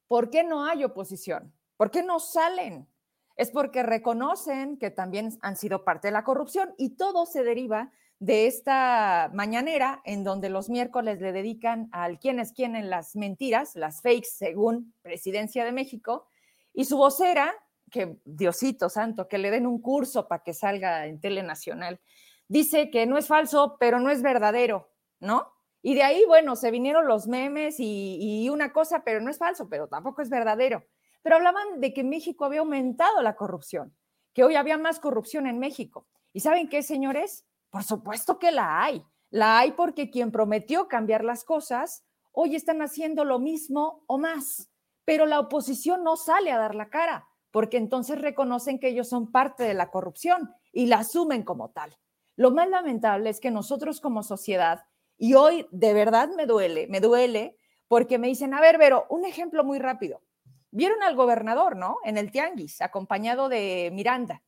¿por 0.07 0.29
qué 0.29 0.43
no 0.43 0.65
hay 0.65 0.83
oposición? 0.83 1.53
¿Por 1.75 1.91
qué 1.91 2.03
no 2.03 2.19
salen? 2.19 2.87
Es 3.35 3.51
porque 3.51 3.83
reconocen 3.83 4.77
que 4.77 4.89
también 4.89 5.37
han 5.41 5.55
sido 5.55 5.83
parte 5.83 6.07
de 6.07 6.11
la 6.11 6.23
corrupción 6.23 6.73
y 6.77 6.95
todo 6.95 7.25
se 7.25 7.43
deriva 7.43 7.91
de 8.19 8.47
esta 8.47 9.29
mañanera 9.33 10.01
en 10.03 10.23
donde 10.23 10.49
los 10.49 10.69
miércoles 10.69 11.21
le 11.21 11.31
dedican 11.31 11.87
al 11.91 12.19
quién 12.19 12.39
es 12.39 12.51
quién 12.51 12.75
en 12.75 12.89
las 12.89 13.15
mentiras, 13.15 13.75
las 13.75 14.01
fakes 14.01 14.29
según 14.29 14.93
Presidencia 15.01 15.65
de 15.65 15.71
México, 15.71 16.27
y 16.73 16.85
su 16.85 16.97
vocera, 16.97 17.53
que 17.91 18.17
Diosito 18.25 18.89
Santo, 18.89 19.27
que 19.27 19.37
le 19.37 19.51
den 19.51 19.65
un 19.65 19.81
curso 19.81 20.27
para 20.27 20.43
que 20.43 20.53
salga 20.53 21.05
en 21.05 21.19
Telenacional, 21.19 21.99
dice 22.47 22.89
que 22.89 23.05
no 23.05 23.17
es 23.17 23.27
falso, 23.27 23.77
pero 23.79 23.99
no 23.99 24.09
es 24.09 24.21
verdadero, 24.21 24.89
¿no? 25.19 25.53
Y 25.81 25.95
de 25.95 26.03
ahí, 26.03 26.23
bueno, 26.25 26.55
se 26.55 26.71
vinieron 26.71 27.07
los 27.07 27.27
memes 27.27 27.79
y, 27.79 28.17
y 28.19 28.49
una 28.49 28.73
cosa, 28.73 29.03
pero 29.03 29.21
no 29.21 29.29
es 29.29 29.37
falso, 29.37 29.69
pero 29.69 29.87
tampoco 29.87 30.21
es 30.21 30.29
verdadero. 30.29 30.83
Pero 31.21 31.37
hablaban 31.37 31.79
de 31.79 31.93
que 31.93 32.03
México 32.03 32.45
había 32.45 32.59
aumentado 32.59 33.21
la 33.21 33.35
corrupción, 33.35 33.95
que 34.33 34.43
hoy 34.43 34.55
había 34.55 34.77
más 34.77 34.99
corrupción 34.99 35.47
en 35.47 35.59
México. 35.59 36.05
¿Y 36.33 36.41
saben 36.41 36.67
qué, 36.67 36.83
señores? 36.83 37.46
Por 37.69 37.83
supuesto 37.83 38.39
que 38.39 38.51
la 38.51 38.83
hay. 38.83 39.03
La 39.29 39.59
hay 39.59 39.73
porque 39.73 40.09
quien 40.09 40.31
prometió 40.31 40.87
cambiar 40.87 41.23
las 41.23 41.43
cosas, 41.43 42.03
hoy 42.31 42.55
están 42.55 42.81
haciendo 42.81 43.25
lo 43.25 43.39
mismo 43.39 44.03
o 44.07 44.17
más. 44.17 44.69
Pero 45.05 45.25
la 45.25 45.39
oposición 45.39 46.03
no 46.03 46.17
sale 46.17 46.51
a 46.51 46.57
dar 46.57 46.75
la 46.75 46.89
cara, 46.89 47.27
porque 47.51 47.77
entonces 47.77 48.21
reconocen 48.21 48.79
que 48.79 48.89
ellos 48.89 49.09
son 49.09 49.31
parte 49.31 49.63
de 49.63 49.73
la 49.73 49.89
corrupción 49.89 50.53
y 50.71 50.87
la 50.87 50.99
asumen 50.99 51.43
como 51.43 51.71
tal. 51.71 51.97
Lo 52.35 52.51
más 52.51 52.69
lamentable 52.69 53.29
es 53.29 53.39
que 53.39 53.51
nosotros 53.51 53.99
como 53.99 54.23
sociedad, 54.23 54.83
y 55.17 55.33
hoy 55.33 55.67
de 55.71 55.93
verdad 55.93 56.29
me 56.35 56.45
duele, 56.45 56.87
me 56.87 56.99
duele, 56.99 57.57
porque 57.87 58.19
me 58.19 58.27
dicen, 58.27 58.53
a 58.53 58.61
ver, 58.61 58.77
Vero, 58.77 59.05
un 59.09 59.25
ejemplo 59.25 59.63
muy 59.63 59.79
rápido. 59.79 60.21
Vieron 60.69 61.01
al 61.01 61.15
gobernador, 61.15 61.75
¿no? 61.75 61.97
En 62.03 62.17
el 62.17 62.31
Tianguis, 62.31 62.81
acompañado 62.81 63.49
de 63.49 63.89
Miranda. 63.93 64.43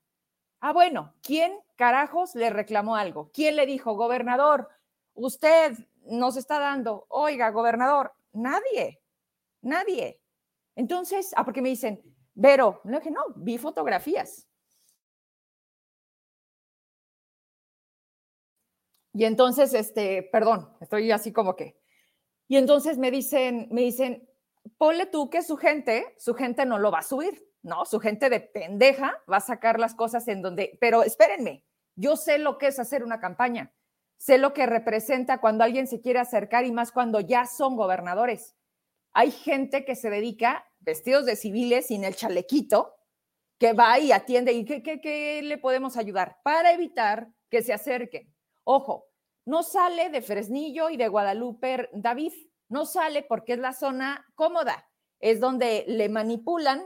Ah, 0.62 0.74
bueno, 0.74 1.14
¿quién 1.24 1.54
carajos 1.76 2.36
le 2.36 2.50
reclamó 2.50 2.96
algo? 2.96 3.32
¿Quién 3.34 3.56
le 3.56 3.66
dijo, 3.66 3.96
gobernador, 3.96 4.70
usted 5.14 5.78
nos 6.06 6.38
está 6.38 6.60
dando, 6.60 7.06
oiga, 7.10 7.50
gobernador? 7.52 8.14
Nadie, 8.34 9.02
nadie. 9.62 10.22
Entonces, 10.76 11.34
ah, 11.36 11.46
porque 11.46 11.62
me 11.62 11.70
dicen, 11.70 12.02
Vero, 12.42 12.80
no 12.86 13.02
que 13.02 13.12
no, 13.12 13.20
vi 13.36 13.58
fotografías. 13.58 14.48
Y 19.14 19.26
entonces, 19.26 19.74
este, 19.74 20.24
perdón, 20.32 20.70
estoy 20.80 21.12
así 21.12 21.34
como 21.34 21.58
que. 21.58 21.78
Y 22.48 22.56
entonces 22.56 22.98
me 22.98 23.12
dicen, 23.12 23.68
me 23.72 23.82
dicen, 23.82 24.30
ponle 24.78 25.06
tú 25.06 25.30
que 25.30 25.44
su 25.44 25.58
gente, 25.58 26.16
su 26.18 26.34
gente 26.34 26.66
no 26.66 26.80
lo 26.80 26.92
va 26.92 27.00
a 27.00 27.04
subir. 27.04 27.46
¿No? 27.62 27.86
Su 27.86 28.00
gente 28.00 28.30
de 28.30 28.40
pendeja 28.40 29.22
va 29.32 29.38
a 29.38 29.42
sacar 29.42 29.80
las 29.80 29.96
cosas 29.96 30.28
en 30.28 30.42
donde, 30.42 30.78
pero 30.80 31.04
espérenme, 31.04 31.66
yo 31.96 32.16
sé 32.16 32.38
lo 32.38 32.58
que 32.58 32.68
es 32.68 32.80
hacer 32.80 33.04
una 33.04 33.20
campaña, 33.20 33.74
sé 34.18 34.38
lo 34.38 34.54
que 34.54 34.66
representa 34.66 35.42
cuando 35.42 35.64
alguien 35.64 35.88
se 35.88 36.02
quiere 36.02 36.20
acercar 36.20 36.66
y 36.66 36.72
más 36.72 36.92
cuando 36.92 37.20
ya 37.20 37.46
son 37.46 37.76
gobernadores. 37.76 38.56
Hay 39.14 39.32
gente 39.32 39.86
que 39.86 39.96
se 39.96 40.10
dedica, 40.10 40.66
vestidos 40.80 41.26
de 41.26 41.36
civiles, 41.36 41.88
sin 41.88 42.04
el 42.04 42.16
chalequito, 42.16 42.96
que 43.60 43.74
va 43.74 44.00
y 44.00 44.12
atiende 44.12 44.54
y 44.54 44.66
¿qué, 44.66 44.82
qué, 44.82 45.42
le 45.44 45.58
podemos 45.58 45.98
ayudar? 45.98 46.38
Para 46.44 46.72
evitar 46.72 47.28
que 47.50 47.62
se 47.62 47.74
acerquen. 47.74 48.34
Ojo, 48.64 49.08
no 49.46 49.64
sale 49.64 50.10
de 50.10 50.22
Fresnillo 50.22 50.90
y 50.90 50.98
de 50.98 51.08
Guadalupe 51.08 51.90
David, 51.92 52.32
no 52.70 52.86
sale 52.86 53.24
porque 53.24 53.54
es 53.54 53.60
la 53.60 53.74
zona 53.74 54.26
cómoda, 54.36 54.88
es 55.20 55.40
donde 55.40 55.84
le 55.88 56.08
manipulan 56.08 56.82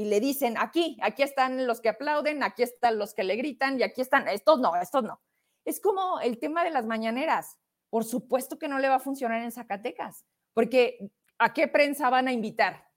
y 0.00 0.06
le 0.06 0.18
dicen, 0.18 0.56
aquí, 0.56 0.96
aquí 1.02 1.22
están 1.22 1.66
los 1.66 1.82
que 1.82 1.90
aplauden, 1.90 2.42
aquí 2.42 2.62
están 2.62 2.96
los 2.96 3.12
que 3.12 3.22
le 3.22 3.36
gritan 3.36 3.78
y 3.78 3.82
aquí 3.82 4.00
están, 4.00 4.28
estos 4.28 4.58
no, 4.58 4.74
estos 4.76 5.02
no. 5.02 5.20
Es 5.66 5.78
como 5.78 6.20
el 6.20 6.38
tema 6.38 6.64
de 6.64 6.70
las 6.70 6.86
mañaneras. 6.86 7.58
Por 7.90 8.04
supuesto 8.04 8.58
que 8.58 8.66
no 8.66 8.78
le 8.78 8.88
va 8.88 8.94
a 8.94 9.00
funcionar 9.00 9.42
en 9.42 9.52
Zacatecas, 9.52 10.24
porque 10.54 11.12
¿a 11.38 11.52
qué 11.52 11.68
prensa 11.68 12.08
van 12.08 12.28
a 12.28 12.32
invitar? 12.32 12.88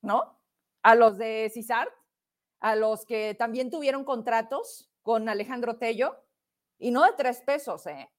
¿No? 0.00 0.36
A 0.82 0.96
los 0.96 1.16
de 1.16 1.48
CISAR, 1.54 1.88
a 2.58 2.74
los 2.74 3.06
que 3.06 3.36
también 3.38 3.70
tuvieron 3.70 4.04
contratos 4.04 4.90
con 5.02 5.28
Alejandro 5.28 5.76
Tello, 5.76 6.24
y 6.76 6.90
no 6.90 7.04
de 7.04 7.12
tres 7.12 7.40
pesos, 7.42 7.86
¿eh? 7.86 8.10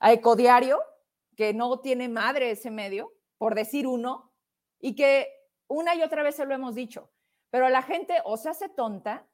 A 0.00 0.12
Ecodiario, 0.12 0.82
que 1.34 1.54
no 1.54 1.80
tiene 1.80 2.10
madre 2.10 2.50
ese 2.50 2.70
medio, 2.70 3.14
por 3.38 3.54
decir 3.54 3.86
uno, 3.86 4.34
y 4.78 4.94
que 4.94 5.28
una 5.66 5.94
y 5.94 6.02
otra 6.02 6.22
vez 6.22 6.36
se 6.36 6.44
lo 6.44 6.52
hemos 6.54 6.74
dicho, 6.74 7.10
pero 7.50 7.68
la 7.68 7.82
gente 7.82 8.14
o 8.24 8.36
se 8.36 8.48
hace 8.48 8.68
tonta 8.68 9.26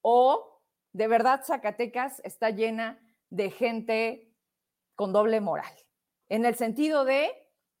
o 0.00 0.62
de 0.92 1.08
verdad 1.08 1.44
Zacatecas 1.44 2.20
está 2.24 2.50
llena 2.50 2.98
de 3.30 3.50
gente 3.50 4.34
con 4.94 5.12
doble 5.12 5.40
moral, 5.40 5.72
en 6.28 6.44
el 6.44 6.54
sentido 6.54 7.04
de, 7.04 7.30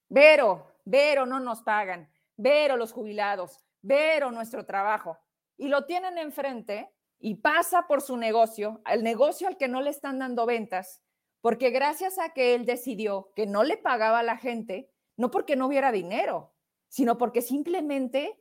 Vero, 0.08 0.74
Vero, 0.84 1.26
no 1.26 1.40
nos 1.40 1.62
pagan, 1.62 2.10
Vero, 2.36 2.76
los 2.76 2.92
jubilados, 2.92 3.60
Vero, 3.82 4.30
nuestro 4.30 4.64
trabajo. 4.64 5.18
Y 5.56 5.68
lo 5.68 5.84
tienen 5.86 6.18
enfrente 6.18 6.94
y 7.18 7.36
pasa 7.36 7.86
por 7.88 8.00
su 8.00 8.16
negocio, 8.16 8.80
al 8.84 9.02
negocio 9.02 9.48
al 9.48 9.56
que 9.56 9.68
no 9.68 9.82
le 9.82 9.90
están 9.90 10.18
dando 10.18 10.46
ventas, 10.46 11.02
porque 11.40 11.70
gracias 11.70 12.18
a 12.18 12.32
que 12.32 12.54
él 12.54 12.64
decidió 12.64 13.32
que 13.34 13.46
no 13.46 13.64
le 13.64 13.76
pagaba 13.76 14.20
a 14.20 14.22
la 14.22 14.36
gente, 14.36 14.90
no 15.16 15.30
porque 15.30 15.56
no 15.56 15.66
hubiera 15.66 15.90
dinero, 15.90 16.54
sino 16.88 17.18
porque 17.18 17.42
simplemente 17.42 18.40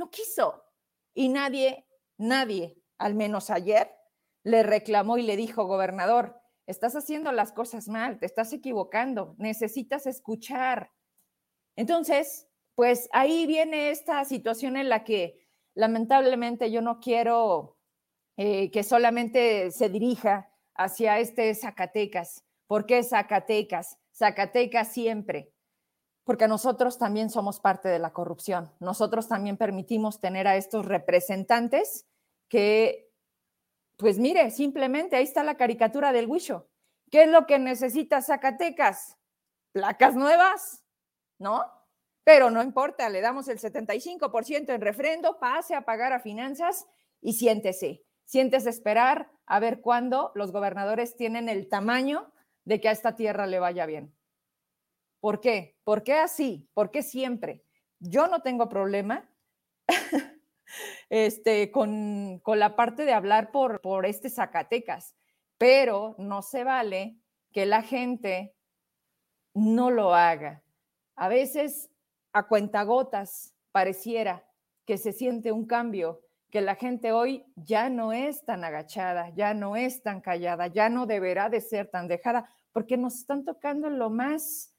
no 0.00 0.10
quiso. 0.10 0.64
Y 1.14 1.28
nadie, 1.28 1.86
nadie, 2.18 2.82
al 2.98 3.14
menos 3.14 3.50
ayer, 3.50 3.92
le 4.42 4.64
reclamó 4.64 5.18
y 5.18 5.22
le 5.22 5.36
dijo, 5.36 5.66
gobernador, 5.66 6.40
estás 6.66 6.96
haciendo 6.96 7.30
las 7.30 7.52
cosas 7.52 7.86
mal, 7.88 8.18
te 8.18 8.26
estás 8.26 8.52
equivocando, 8.52 9.36
necesitas 9.38 10.06
escuchar. 10.06 10.90
Entonces, 11.76 12.48
pues 12.74 13.08
ahí 13.12 13.46
viene 13.46 13.90
esta 13.90 14.24
situación 14.24 14.76
en 14.76 14.88
la 14.88 15.04
que 15.04 15.46
lamentablemente 15.74 16.70
yo 16.70 16.80
no 16.80 16.98
quiero 16.98 17.78
eh, 18.36 18.70
que 18.70 18.82
solamente 18.82 19.70
se 19.70 19.90
dirija 19.90 20.50
hacia 20.74 21.18
este 21.18 21.54
Zacatecas. 21.54 22.44
¿Por 22.66 22.86
qué 22.86 23.02
Zacatecas? 23.02 23.98
Zacatecas 24.12 24.92
siempre. 24.92 25.49
Porque 26.30 26.46
nosotros 26.46 26.96
también 26.96 27.28
somos 27.28 27.58
parte 27.58 27.88
de 27.88 27.98
la 27.98 28.12
corrupción. 28.12 28.72
Nosotros 28.78 29.26
también 29.26 29.56
permitimos 29.56 30.20
tener 30.20 30.46
a 30.46 30.54
estos 30.54 30.86
representantes 30.86 32.06
que 32.48 33.10
pues 33.96 34.16
mire, 34.20 34.52
simplemente 34.52 35.16
ahí 35.16 35.24
está 35.24 35.42
la 35.42 35.56
caricatura 35.56 36.12
del 36.12 36.28
Huicho. 36.28 36.68
¿Qué 37.10 37.24
es 37.24 37.28
lo 37.28 37.48
que 37.48 37.58
necesita 37.58 38.22
Zacatecas? 38.22 39.18
Placas 39.72 40.14
nuevas, 40.14 40.84
¿no? 41.40 41.64
Pero 42.22 42.48
no 42.48 42.62
importa, 42.62 43.08
le 43.08 43.22
damos 43.22 43.48
el 43.48 43.58
75% 43.58 44.72
en 44.72 44.80
refrendo, 44.80 45.40
pase 45.40 45.74
a 45.74 45.84
pagar 45.84 46.12
a 46.12 46.20
finanzas 46.20 46.86
y 47.20 47.32
siéntese. 47.32 48.04
Siéntese 48.24 48.70
esperar 48.70 49.32
a 49.46 49.58
ver 49.58 49.80
cuándo 49.80 50.30
los 50.36 50.52
gobernadores 50.52 51.16
tienen 51.16 51.48
el 51.48 51.68
tamaño 51.68 52.32
de 52.64 52.80
que 52.80 52.88
a 52.88 52.92
esta 52.92 53.16
tierra 53.16 53.48
le 53.48 53.58
vaya 53.58 53.84
bien. 53.84 54.14
¿Por 55.20 55.40
qué? 55.40 55.76
¿Por 55.84 56.02
qué 56.02 56.14
así? 56.14 56.68
¿Por 56.74 56.90
qué 56.90 57.02
siempre? 57.02 57.62
Yo 57.98 58.26
no 58.28 58.40
tengo 58.40 58.68
problema 58.68 59.28
este, 61.10 61.70
con, 61.70 62.40
la 62.46 62.76
parte 62.76 63.04
de 63.04 63.12
hablar 63.12 63.50
por, 63.50 63.80
por 63.80 64.06
este 64.06 64.30
Zacatecas, 64.30 65.14
pero 65.58 66.14
no 66.18 66.42
se 66.42 66.64
vale 66.64 67.18
que 67.52 67.66
la 67.66 67.82
gente 67.82 68.54
no 69.54 69.90
lo 69.90 70.14
haga. 70.14 70.62
A 71.16 71.28
veces 71.28 71.90
a 72.32 72.46
cuentagotas 72.46 73.54
pareciera 73.72 74.46
que 74.86 74.98
se 74.98 75.12
siente 75.12 75.52
un 75.52 75.66
cambio, 75.66 76.22
que 76.50 76.60
la 76.60 76.74
gente 76.74 77.12
hoy 77.12 77.44
ya 77.54 77.88
no 77.88 78.12
es 78.12 78.44
tan 78.44 78.64
agachada, 78.64 79.30
ya 79.30 79.54
no 79.54 79.76
es 79.76 80.02
tan 80.02 80.20
callada, 80.20 80.66
ya 80.66 80.88
no 80.88 81.06
deberá 81.06 81.48
de 81.48 81.60
ser 81.60 81.88
tan 81.88 82.08
dejada, 82.08 82.48
porque 82.72 82.96
nos 82.96 83.16
están 83.16 83.44
tocando 83.44 83.88
lo 83.90 84.10
más, 84.10 84.74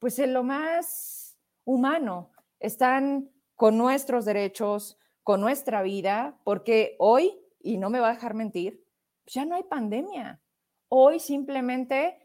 pues 0.00 0.18
en 0.18 0.34
lo 0.34 0.42
más 0.42 1.38
humano, 1.64 2.32
están 2.58 3.30
con 3.54 3.78
nuestros 3.78 4.24
derechos, 4.24 4.98
con 5.22 5.40
nuestra 5.40 5.82
vida, 5.82 6.40
porque 6.42 6.96
hoy, 6.98 7.38
y 7.60 7.76
no 7.76 7.90
me 7.90 8.00
va 8.00 8.08
a 8.08 8.14
dejar 8.14 8.34
mentir, 8.34 8.84
ya 9.26 9.44
no 9.44 9.54
hay 9.54 9.62
pandemia. 9.62 10.40
Hoy 10.88 11.20
simplemente, 11.20 12.18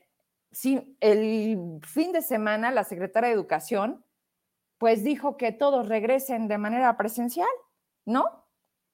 sí, 0.51 0.97
el 1.01 1.79
fin 1.83 2.13
de 2.13 2.21
semana 2.21 2.71
la 2.71 2.85
secretaria 2.85 3.29
de 3.29 3.35
Educación, 3.35 4.03
pues 4.77 5.03
dijo 5.03 5.35
que 5.35 5.51
todos 5.51 5.89
regresen 5.89 6.47
de 6.47 6.57
manera 6.57 6.95
presencial, 6.97 7.47
¿no? 8.05 8.45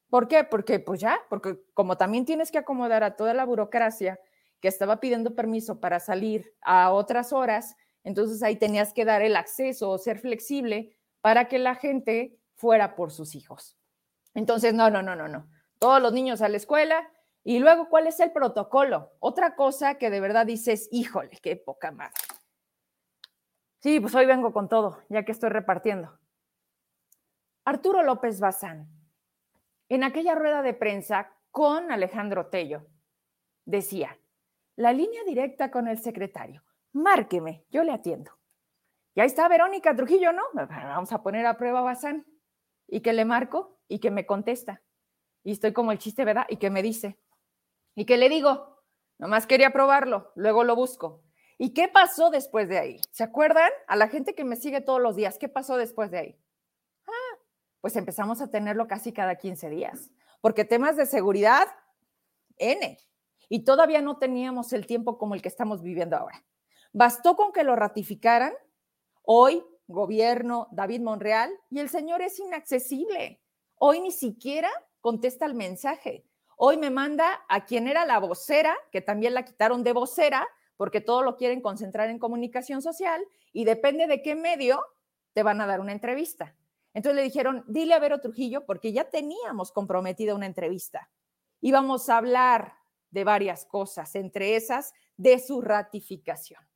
¿Por 0.10 0.28
qué? 0.28 0.44
Porque 0.44 0.80
pues 0.80 1.00
ya, 1.00 1.20
porque 1.30 1.64
como 1.74 1.98
también 1.98 2.26
tienes 2.26 2.52
que 2.52 2.58
acomodar 2.58 3.04
a 3.04 3.16
toda 3.16 3.34
la 3.34 3.46
burocracia 3.46 4.20
que 4.60 4.68
estaba 4.68 5.00
pidiendo 5.00 5.36
permiso 5.36 5.80
para 5.80 6.00
salir 6.00 6.54
a 6.62 6.92
otras 6.92 7.32
horas, 7.32 7.76
entonces 8.04 8.42
ahí 8.44 8.56
tenías 8.56 8.94
que 8.94 9.06
dar 9.06 9.22
el 9.22 9.36
acceso 9.36 9.90
o 9.90 9.98
ser 9.98 10.20
flexible 10.20 10.98
para 11.22 11.48
que 11.48 11.60
la 11.60 11.76
gente 11.76 12.40
fuera 12.56 12.96
por 12.96 13.12
sus 13.12 13.36
hijos. 13.36 13.78
Entonces, 14.34 14.74
no, 14.74 14.90
no, 14.90 15.02
no, 15.02 15.16
no, 15.16 15.28
no. 15.28 15.50
Todos 15.80 16.02
los 16.02 16.14
niños 16.14 16.42
a 16.42 16.50
la 16.50 16.58
escuela. 16.58 17.10
Y 17.44 17.60
luego, 17.60 17.90
¿cuál 17.90 18.08
es 18.08 18.20
el 18.20 18.32
protocolo? 18.32 19.14
Otra 19.20 19.56
cosa 19.56 19.96
que 19.96 20.10
de 20.10 20.20
verdad 20.20 20.46
dices, 20.46 20.88
híjole, 20.92 21.38
qué 21.42 21.56
poca 21.56 21.92
madre. 21.92 22.14
Sí, 23.80 24.00
pues 24.00 24.14
hoy 24.14 24.28
vengo 24.28 24.54
con 24.54 24.70
todo, 24.70 25.02
ya 25.10 25.26
que 25.26 25.32
estoy 25.32 25.50
repartiendo. 25.50 26.20
Arturo 27.66 28.04
López 28.04 28.40
Bazán, 28.40 28.88
en 29.90 30.04
aquella 30.04 30.36
rueda 30.36 30.62
de 30.62 30.76
prensa 30.76 31.34
con 31.50 31.92
Alejandro 31.92 32.48
Tello, 32.48 32.88
decía, 33.66 34.20
la 34.76 34.94
línea 34.94 35.24
directa 35.26 35.72
con 35.72 35.88
el 35.88 36.00
secretario, 36.00 36.64
márqueme, 36.94 37.66
yo 37.70 37.84
le 37.84 37.92
atiendo. 37.92 38.32
Y 39.14 39.22
ahí 39.22 39.28
está 39.28 39.48
Verónica 39.48 39.96
Trujillo, 39.96 40.32
¿no? 40.32 40.44
Vamos 40.54 41.12
a 41.12 41.22
poner 41.22 41.46
a 41.46 41.58
prueba 41.58 41.82
Bazán. 41.82 42.26
¿Y 42.88 43.02
que 43.02 43.14
le 43.14 43.26
marco? 43.26 43.82
y 43.92 44.00
que 44.00 44.10
me 44.10 44.26
contesta. 44.26 44.82
Y 45.44 45.52
estoy 45.52 45.74
como 45.74 45.92
el 45.92 45.98
chiste, 45.98 46.24
¿verdad? 46.24 46.46
Y 46.48 46.58
que 46.58 46.70
me 46.70 46.82
dice. 46.82 47.20
¿Y 47.94 48.06
que 48.06 48.16
le 48.16 48.30
digo? 48.30 48.86
Nomás 49.20 49.46
quería 49.46 49.72
probarlo, 49.72 50.32
luego 50.36 50.64
lo 50.64 50.78
busco. 50.78 51.24
¿Y 51.58 51.74
qué 51.74 51.90
pasó 51.90 52.30
después 52.30 52.70
de 52.70 52.80
ahí? 52.80 53.02
¿Se 53.12 53.24
acuerdan? 53.24 53.70
A 53.88 53.98
la 53.98 54.08
gente 54.08 54.34
que 54.34 54.46
me 54.46 54.56
sigue 54.56 54.80
todos 54.80 55.02
los 55.02 55.18
días, 55.18 55.38
¿qué 55.38 55.50
pasó 55.50 55.76
después 55.76 56.10
de 56.10 56.20
ahí? 56.20 56.40
Ah, 57.06 57.38
pues 57.82 57.98
empezamos 57.98 58.42
a 58.42 58.50
tenerlo 58.50 58.88
casi 58.88 59.12
cada 59.12 59.36
15 59.36 59.70
días, 59.70 60.10
porque 60.40 60.64
temas 60.64 60.96
de 60.96 61.06
seguridad, 61.06 61.68
N. 62.58 62.98
Y 63.50 63.66
todavía 63.66 64.02
no 64.02 64.20
teníamos 64.20 64.72
el 64.72 64.88
tiempo 64.88 65.18
como 65.18 65.36
el 65.36 65.42
que 65.42 65.50
estamos 65.50 65.84
viviendo 65.84 66.16
ahora. 66.16 66.42
Bastó 66.94 67.36
con 67.36 67.54
que 67.54 67.64
lo 67.64 67.76
ratificaran 67.76 68.54
hoy, 69.24 69.64
gobierno, 69.88 70.68
David 70.72 71.02
Monreal, 71.02 71.52
y 71.70 71.80
el 71.80 71.90
señor 71.90 72.22
es 72.22 72.40
inaccesible. 72.40 73.42
Hoy 73.76 74.02
ni 74.02 74.12
siquiera 74.12 74.70
contesta 75.00 75.46
el 75.46 75.54
mensaje. 75.54 76.26
Hoy 76.58 76.78
me 76.78 76.90
manda 76.90 77.44
a 77.50 77.66
quien 77.66 77.88
era 77.88 78.06
la 78.06 78.20
vocera, 78.20 78.76
que 78.92 79.02
también 79.02 79.34
la 79.34 79.46
quitaron 79.46 79.84
de 79.84 79.94
vocera, 79.94 80.48
porque 80.78 81.02
todo 81.02 81.24
lo 81.24 81.38
quieren 81.38 81.62
concentrar 81.62 82.10
en 82.10 82.20
comunicación 82.20 82.82
social 82.82 83.26
y 83.54 83.66
depende 83.66 84.08
de 84.08 84.22
qué 84.22 84.36
medio 84.36 84.84
te 85.34 85.44
van 85.44 85.62
a 85.62 85.68
dar 85.68 85.80
una 85.80 85.92
entrevista. 85.92 86.56
Entonces 86.94 87.16
le 87.16 87.24
dijeron, 87.24 87.64
dile 87.68 87.94
a 87.94 88.00
Vero 88.00 88.20
Trujillo, 88.20 88.66
porque 88.66 88.92
ya 88.92 89.10
teníamos 89.10 89.72
comprometida 89.72 90.36
una 90.36 90.46
entrevista. 90.46 91.10
Íbamos 91.62 92.10
a 92.10 92.18
hablar 92.18 92.74
de 93.12 93.24
varias 93.24 93.66
cosas, 93.66 94.16
entre 94.16 94.56
esas 94.56 94.94
de 95.18 95.40
su 95.40 95.62
ratificación. 95.62 96.71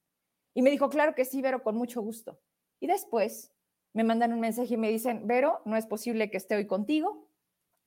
Y 0.55 0.63
me 0.63 0.71
dijo, 0.71 0.89
claro 0.89 1.13
que 1.13 1.25
sí, 1.25 1.41
Vero, 1.41 1.61
con 1.61 1.75
mucho 1.75 2.01
gusto. 2.01 2.39
Y 2.79 2.87
después 2.87 3.51
me 3.93 4.03
mandan 4.03 4.33
un 4.33 4.39
mensaje 4.39 4.73
y 4.73 4.77
me 4.77 4.89
dicen, 4.89 5.27
Vero, 5.27 5.61
no 5.65 5.75
es 5.75 5.85
posible 5.85 6.31
que 6.31 6.37
esté 6.37 6.55
hoy 6.55 6.65
contigo, 6.65 7.29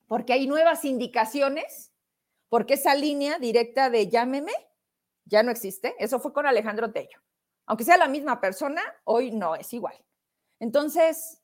porque 0.07 0.35
hay 0.35 0.47
nuevas 0.47 0.85
indicaciones, 0.85 1.93
porque 2.49 2.75
esa 2.75 2.95
línea 2.95 3.39
directa 3.39 3.91
de 3.91 4.09
llámeme 4.09 4.53
ya 5.25 5.43
no 5.43 5.51
existe. 5.51 5.95
Eso 5.99 6.21
fue 6.21 6.33
con 6.33 6.47
Alejandro 6.47 6.93
Tello. 6.93 7.19
Aunque 7.67 7.85
sea 7.85 7.97
la 7.97 8.09
misma 8.09 8.41
persona, 8.41 8.83
hoy 9.05 9.31
no 9.31 9.55
es 9.55 9.73
igual. 9.73 9.95
Entonces, 10.61 11.43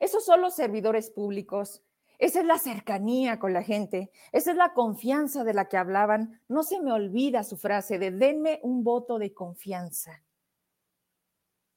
esos 0.00 0.24
son 0.24 0.40
los 0.40 0.54
servidores 0.54 1.10
públicos. 1.10 1.82
Esa 2.18 2.40
es 2.40 2.46
la 2.46 2.58
cercanía 2.58 3.38
con 3.38 3.52
la 3.52 3.62
gente, 3.62 4.12
esa 4.30 4.52
es 4.52 4.56
la 4.56 4.74
confianza 4.74 5.42
de 5.42 5.54
la 5.54 5.68
que 5.68 5.76
hablaban. 5.76 6.40
No 6.46 6.62
se 6.62 6.80
me 6.80 6.92
olvida 6.92 7.42
su 7.42 7.56
frase 7.56 7.98
de 7.98 8.12
denme 8.12 8.60
un 8.62 8.84
voto 8.84 9.18
de 9.18 9.34
confianza. 9.34 10.22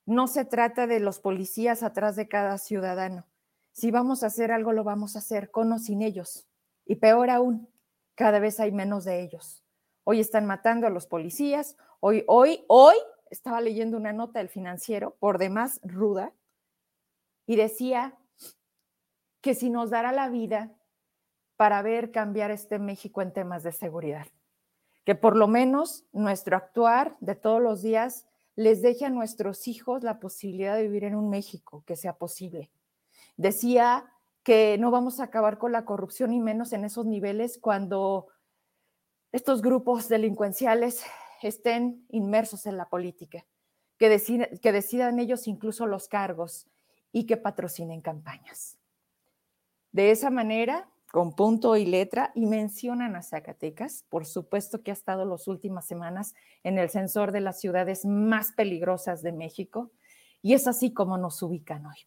No 0.06 0.28
se 0.28 0.46
trata 0.46 0.88
de 0.88 1.00
los 1.00 1.20
policías 1.20 1.84
atrás 1.84 2.15
de 2.15 2.28
cada 2.28 2.58
ciudadano. 2.58 3.26
Si 3.72 3.91
vamos 3.91 4.24
a 4.24 4.28
hacer 4.28 4.52
algo, 4.52 4.72
lo 4.72 4.84
vamos 4.84 5.15
a 5.15 5.20
hacer 5.20 5.52
con 5.52 5.72
o 5.72 5.80
sin 5.80 6.02
ellos. 6.02 6.48
Y 6.86 6.96
peor 6.96 7.30
aún, 7.30 7.68
cada 8.13 8.39
vez 8.39 8.60
hay 8.60 8.72
menos 8.72 9.04
de 9.04 9.22
ellos. 9.22 9.63
Hoy 10.04 10.20
están 10.20 10.46
matando 10.46 10.86
a 10.88 10.91
los 10.91 11.08
policías. 11.08 11.76
Hoy, 12.00 12.24
hoy, 12.28 12.63
hoy 12.68 12.96
estaba 13.30 13.60
leyendo 13.62 13.98
una 13.98 14.13
nota 14.13 14.39
del 14.39 14.50
financiero, 14.50 15.15
por 15.20 15.39
demás 15.39 15.80
ruda, 15.84 16.32
y 17.48 17.56
decía 17.56 18.15
que 19.41 19.56
si 19.56 19.70
nos 19.70 19.89
dará 19.89 20.12
la 20.12 20.30
vida 20.30 20.72
para 21.58 21.82
ver 21.82 22.12
cambiar 22.12 22.52
este 22.52 22.80
México 22.80 23.22
en 23.22 23.34
temas 23.34 23.63
de 23.63 23.72
seguridad, 23.72 24.28
que 25.04 25.15
por 25.15 25.36
lo 25.36 25.48
menos 25.48 26.06
nuestro 26.12 26.58
actuar 26.58 27.18
de 27.20 27.36
todos 27.36 27.62
los 27.62 27.82
días 27.82 28.28
les 28.56 28.82
deje 28.82 29.06
a 29.06 29.10
nuestros 29.10 29.68
hijos 29.68 30.04
la 30.04 30.20
posibilidad 30.20 30.76
de 30.76 30.84
vivir 30.84 31.04
en 31.04 31.15
un 31.15 31.30
México 31.30 31.84
que 31.86 31.96
sea 31.96 32.18
posible. 32.18 32.72
decía 33.38 34.12
que 34.44 34.78
no 34.78 34.91
vamos 34.91 35.20
a 35.20 35.24
acabar 35.24 35.58
con 35.58 35.72
la 35.72 35.86
corrupción 35.86 36.32
y 36.32 36.39
menos 36.39 36.72
en 36.72 36.86
esos 36.86 37.06
niveles 37.06 37.58
cuando 37.58 38.28
estos 39.32 39.62
grupos 39.62 40.08
delincuenciales 40.08 41.04
estén 41.41 42.06
inmersos 42.10 42.65
en 42.68 42.78
la 42.78 42.88
política, 42.88 43.46
que, 43.98 44.22
que 44.62 44.72
decidan 44.72 45.20
ellos 45.20 45.48
incluso 45.48 45.88
los 45.88 46.08
cargos 46.08 46.68
y 47.12 47.26
que 47.26 47.38
patrocinen 47.38 48.02
campañas. 48.02 48.78
De 49.91 50.12
esa 50.12 50.30
manera, 50.30 50.89
con 51.12 51.36
punto 51.36 51.78
y 51.78 51.86
letra, 51.86 52.32
y 52.36 52.46
mencionan 52.46 53.15
a 53.15 53.22
Zacatecas, 53.22 54.06
por 54.10 54.26
supuesto 54.26 54.84
que 54.84 54.91
ha 54.91 54.94
estado 54.94 55.26
las 55.26 55.48
últimas 55.48 55.86
semanas 55.86 56.34
en 56.63 56.78
el 56.78 56.89
censor 56.89 57.32
de 57.32 57.41
las 57.41 57.60
ciudades 57.60 58.06
más 58.06 58.52
peligrosas 58.52 59.22
de 59.22 59.32
México, 59.32 59.91
y 60.41 60.54
es 60.54 60.68
así 60.68 60.94
como 60.94 61.18
nos 61.18 61.41
ubican 61.41 61.86
hoy. 61.86 61.98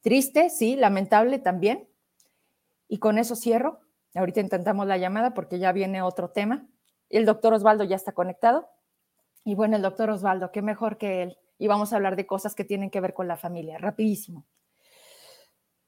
Triste, 0.00 0.50
sí, 0.50 0.76
lamentable 0.76 1.38
también. 1.38 1.88
Y 2.88 2.98
con 2.98 3.16
eso 3.16 3.36
cierro. 3.36 3.80
Ahorita 4.14 4.40
intentamos 4.40 4.86
la 4.86 4.98
llamada 4.98 5.32
porque 5.32 5.58
ya 5.58 5.72
viene 5.72 6.02
otro 6.02 6.30
tema. 6.30 6.66
El 7.08 7.24
doctor 7.24 7.54
Osvaldo 7.54 7.84
ya 7.84 7.96
está 7.96 8.12
conectado. 8.12 8.68
Y 9.44 9.54
bueno, 9.54 9.76
el 9.76 9.82
doctor 9.82 10.10
Osvaldo, 10.10 10.52
qué 10.52 10.60
mejor 10.60 10.98
que 10.98 11.22
él. 11.22 11.38
Y 11.56 11.68
vamos 11.68 11.92
a 11.92 11.96
hablar 11.96 12.16
de 12.16 12.26
cosas 12.26 12.54
que 12.54 12.64
tienen 12.64 12.90
que 12.90 13.00
ver 13.00 13.14
con 13.14 13.28
la 13.28 13.36
familia, 13.36 13.78
rapidísimo. 13.78 14.44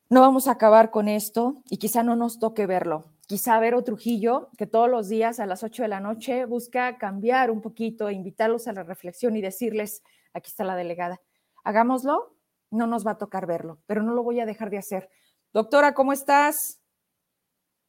No 0.08 0.20
vamos 0.20 0.48
a 0.48 0.52
acabar 0.52 0.90
con 0.90 1.08
esto 1.08 1.62
y 1.68 1.78
quizá 1.78 2.02
no 2.02 2.16
nos 2.16 2.38
toque 2.38 2.66
verlo. 2.66 3.12
Quizá 3.26 3.58
ver 3.58 3.74
otro 3.74 3.96
Trujillo, 3.96 4.50
que 4.56 4.66
todos 4.66 4.88
los 4.88 5.08
días 5.08 5.40
a 5.40 5.46
las 5.46 5.64
8 5.64 5.82
de 5.82 5.88
la 5.88 6.00
noche 6.00 6.44
busca 6.44 6.96
cambiar 6.96 7.50
un 7.50 7.60
poquito, 7.60 8.08
invitarlos 8.10 8.68
a 8.68 8.72
la 8.72 8.84
reflexión 8.84 9.34
y 9.34 9.40
decirles, 9.40 10.04
aquí 10.32 10.48
está 10.48 10.62
la 10.62 10.76
delegada, 10.76 11.20
hagámoslo 11.64 12.36
no 12.70 12.86
nos 12.86 13.06
va 13.06 13.12
a 13.12 13.18
tocar 13.18 13.46
verlo, 13.46 13.78
pero 13.86 14.02
no 14.02 14.14
lo 14.14 14.22
voy 14.22 14.40
a 14.40 14.46
dejar 14.46 14.70
de 14.70 14.78
hacer. 14.78 15.10
Doctora, 15.52 15.94
¿cómo 15.94 16.12
estás? 16.12 16.80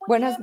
Buenas. 0.08 0.38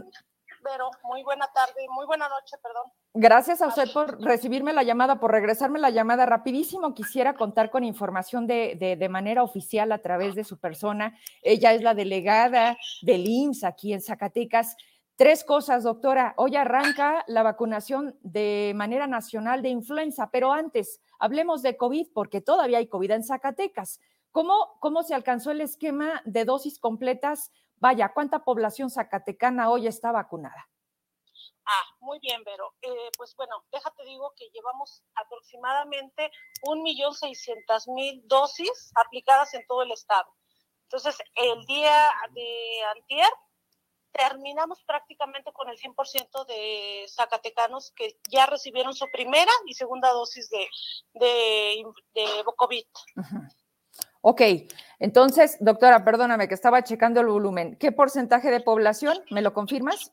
Muy 1.02 1.22
buena 1.22 1.46
tarde, 1.52 1.86
muy 1.90 2.06
buena 2.06 2.28
noche, 2.28 2.56
perdón. 2.62 2.90
Gracias 3.14 3.62
a 3.62 3.68
usted 3.68 3.92
por 3.92 4.20
recibirme 4.20 4.72
la 4.72 4.82
llamada, 4.82 5.20
por 5.20 5.30
regresarme 5.30 5.78
la 5.78 5.90
llamada 5.90 6.26
rapidísimo. 6.26 6.94
Quisiera 6.94 7.34
contar 7.34 7.70
con 7.70 7.84
información 7.84 8.46
de, 8.46 8.76
de, 8.78 8.96
de, 8.96 9.08
manera 9.08 9.42
oficial 9.42 9.92
a 9.92 9.98
través 9.98 10.34
de 10.34 10.44
su 10.44 10.58
persona. 10.58 11.16
Ella 11.42 11.72
es 11.72 11.82
la 11.82 11.94
delegada 11.94 12.76
del 13.02 13.26
IMSS 13.26 13.64
aquí 13.64 13.92
en 13.92 14.02
Zacatecas. 14.02 14.76
Tres 15.16 15.44
cosas, 15.44 15.84
doctora. 15.84 16.34
Hoy 16.36 16.56
arranca 16.56 17.24
la 17.28 17.44
vacunación 17.44 18.18
de 18.22 18.72
manera 18.74 19.06
nacional 19.06 19.62
de 19.62 19.68
influenza, 19.68 20.30
pero 20.32 20.52
antes 20.52 21.00
hablemos 21.20 21.62
de 21.62 21.76
COVID 21.76 22.08
porque 22.12 22.40
todavía 22.40 22.78
hay 22.78 22.88
COVID 22.88 23.12
en 23.12 23.22
Zacatecas. 23.22 24.00
¿Cómo, 24.32 24.76
¿Cómo 24.80 25.04
se 25.04 25.14
alcanzó 25.14 25.52
el 25.52 25.60
esquema 25.60 26.20
de 26.24 26.44
dosis 26.44 26.80
completas? 26.80 27.52
Vaya, 27.84 28.14
¿cuánta 28.14 28.38
población 28.38 28.88
zacatecana 28.88 29.68
hoy 29.68 29.86
está 29.86 30.10
vacunada? 30.10 30.70
Ah, 31.66 31.84
muy 32.00 32.18
bien, 32.18 32.42
Vero. 32.42 32.72
Eh, 32.80 33.10
pues 33.14 33.36
bueno, 33.36 33.62
déjate 33.70 34.04
digo 34.06 34.32
que 34.38 34.48
llevamos 34.54 35.02
aproximadamente 35.14 36.30
1.600.000 36.62 38.22
dosis 38.24 38.90
aplicadas 38.94 39.52
en 39.52 39.66
todo 39.66 39.82
el 39.82 39.92
estado. 39.92 40.34
Entonces, 40.84 41.18
el 41.34 41.62
día 41.66 42.10
de 42.30 42.84
antier 42.96 43.28
terminamos 44.12 44.82
prácticamente 44.84 45.52
con 45.52 45.68
el 45.68 45.76
100% 45.76 46.46
de 46.46 47.04
zacatecanos 47.14 47.92
que 47.94 48.18
ya 48.30 48.46
recibieron 48.46 48.94
su 48.94 49.10
primera 49.10 49.52
y 49.66 49.74
segunda 49.74 50.10
dosis 50.10 50.48
de, 50.48 50.66
de, 51.12 51.84
de 52.14 52.44
COVID. 52.56 52.86
Ok, 54.26 54.40
entonces, 55.00 55.58
doctora, 55.60 56.02
perdóname 56.02 56.48
que 56.48 56.54
estaba 56.54 56.82
checando 56.82 57.20
el 57.20 57.26
volumen. 57.26 57.76
¿Qué 57.76 57.92
porcentaje 57.92 58.50
de 58.50 58.60
población? 58.60 59.22
¿Me 59.30 59.42
lo 59.42 59.52
confirmas? 59.52 60.10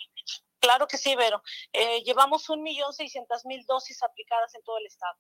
Claro 0.60 0.86
que 0.86 0.98
sí, 0.98 1.16
Vero. 1.16 1.42
Eh, 1.72 2.04
llevamos 2.04 2.50
un 2.50 2.62
millón 2.62 2.92
seiscientas 2.92 3.46
mil 3.46 3.64
dosis 3.66 4.04
aplicadas 4.04 4.54
en 4.54 4.64
todo 4.64 4.78
el 4.80 4.86
estado. 4.88 5.18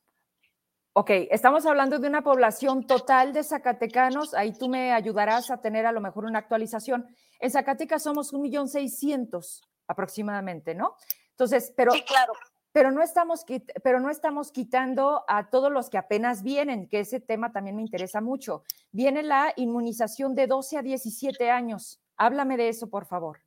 Ok, 0.92 1.10
estamos 1.30 1.66
hablando 1.66 2.00
de 2.00 2.08
una 2.10 2.22
población 2.22 2.86
total 2.86 3.32
de 3.32 3.46
zacatecanos. 3.46 4.34
Ahí 4.34 4.52
tú 4.52 4.68
me 4.68 4.92
ayudarás 4.92 5.52
a 5.52 5.62
tener 5.62 5.86
a 5.86 5.94
lo 5.94 6.02
mejor 6.02 6.26
una 6.26 6.40
actualización. 6.40 7.16
En 7.40 7.50
Zacatecas 7.50 8.04
somos 8.04 8.34
un 8.34 8.42
millón 8.42 8.68
seiscientos 8.68 9.62
aproximadamente, 9.88 10.76
¿no? 10.76 10.98
Entonces, 11.30 11.72
pero. 11.78 11.94
Sí, 11.94 12.04
claro 12.04 12.34
pero 12.72 12.92
no 12.92 13.02
estamos, 13.02 13.46
pero 13.84 14.00
no 14.00 14.10
estamos 14.10 14.52
quitando 14.52 15.24
a 15.28 15.50
todos 15.50 15.72
los 15.72 15.90
que 15.90 15.98
apenas 15.98 16.44
vienen, 16.44 16.88
que 16.88 17.02
ese 17.02 17.20
tema 17.20 17.52
también 17.52 17.76
me 17.76 17.82
interesa 17.82 18.22
mucho. 18.22 18.64
Viene 18.92 19.24
la 19.24 19.54
inmunización 19.58 20.36
de 20.36 20.48
12 20.48 20.78
a 20.78 20.82
17 20.82 21.50
años. 21.50 22.00
Háblame 22.18 22.58
de 22.58 22.70
eso, 22.70 22.90
por 22.90 23.06
favor. 23.06 23.42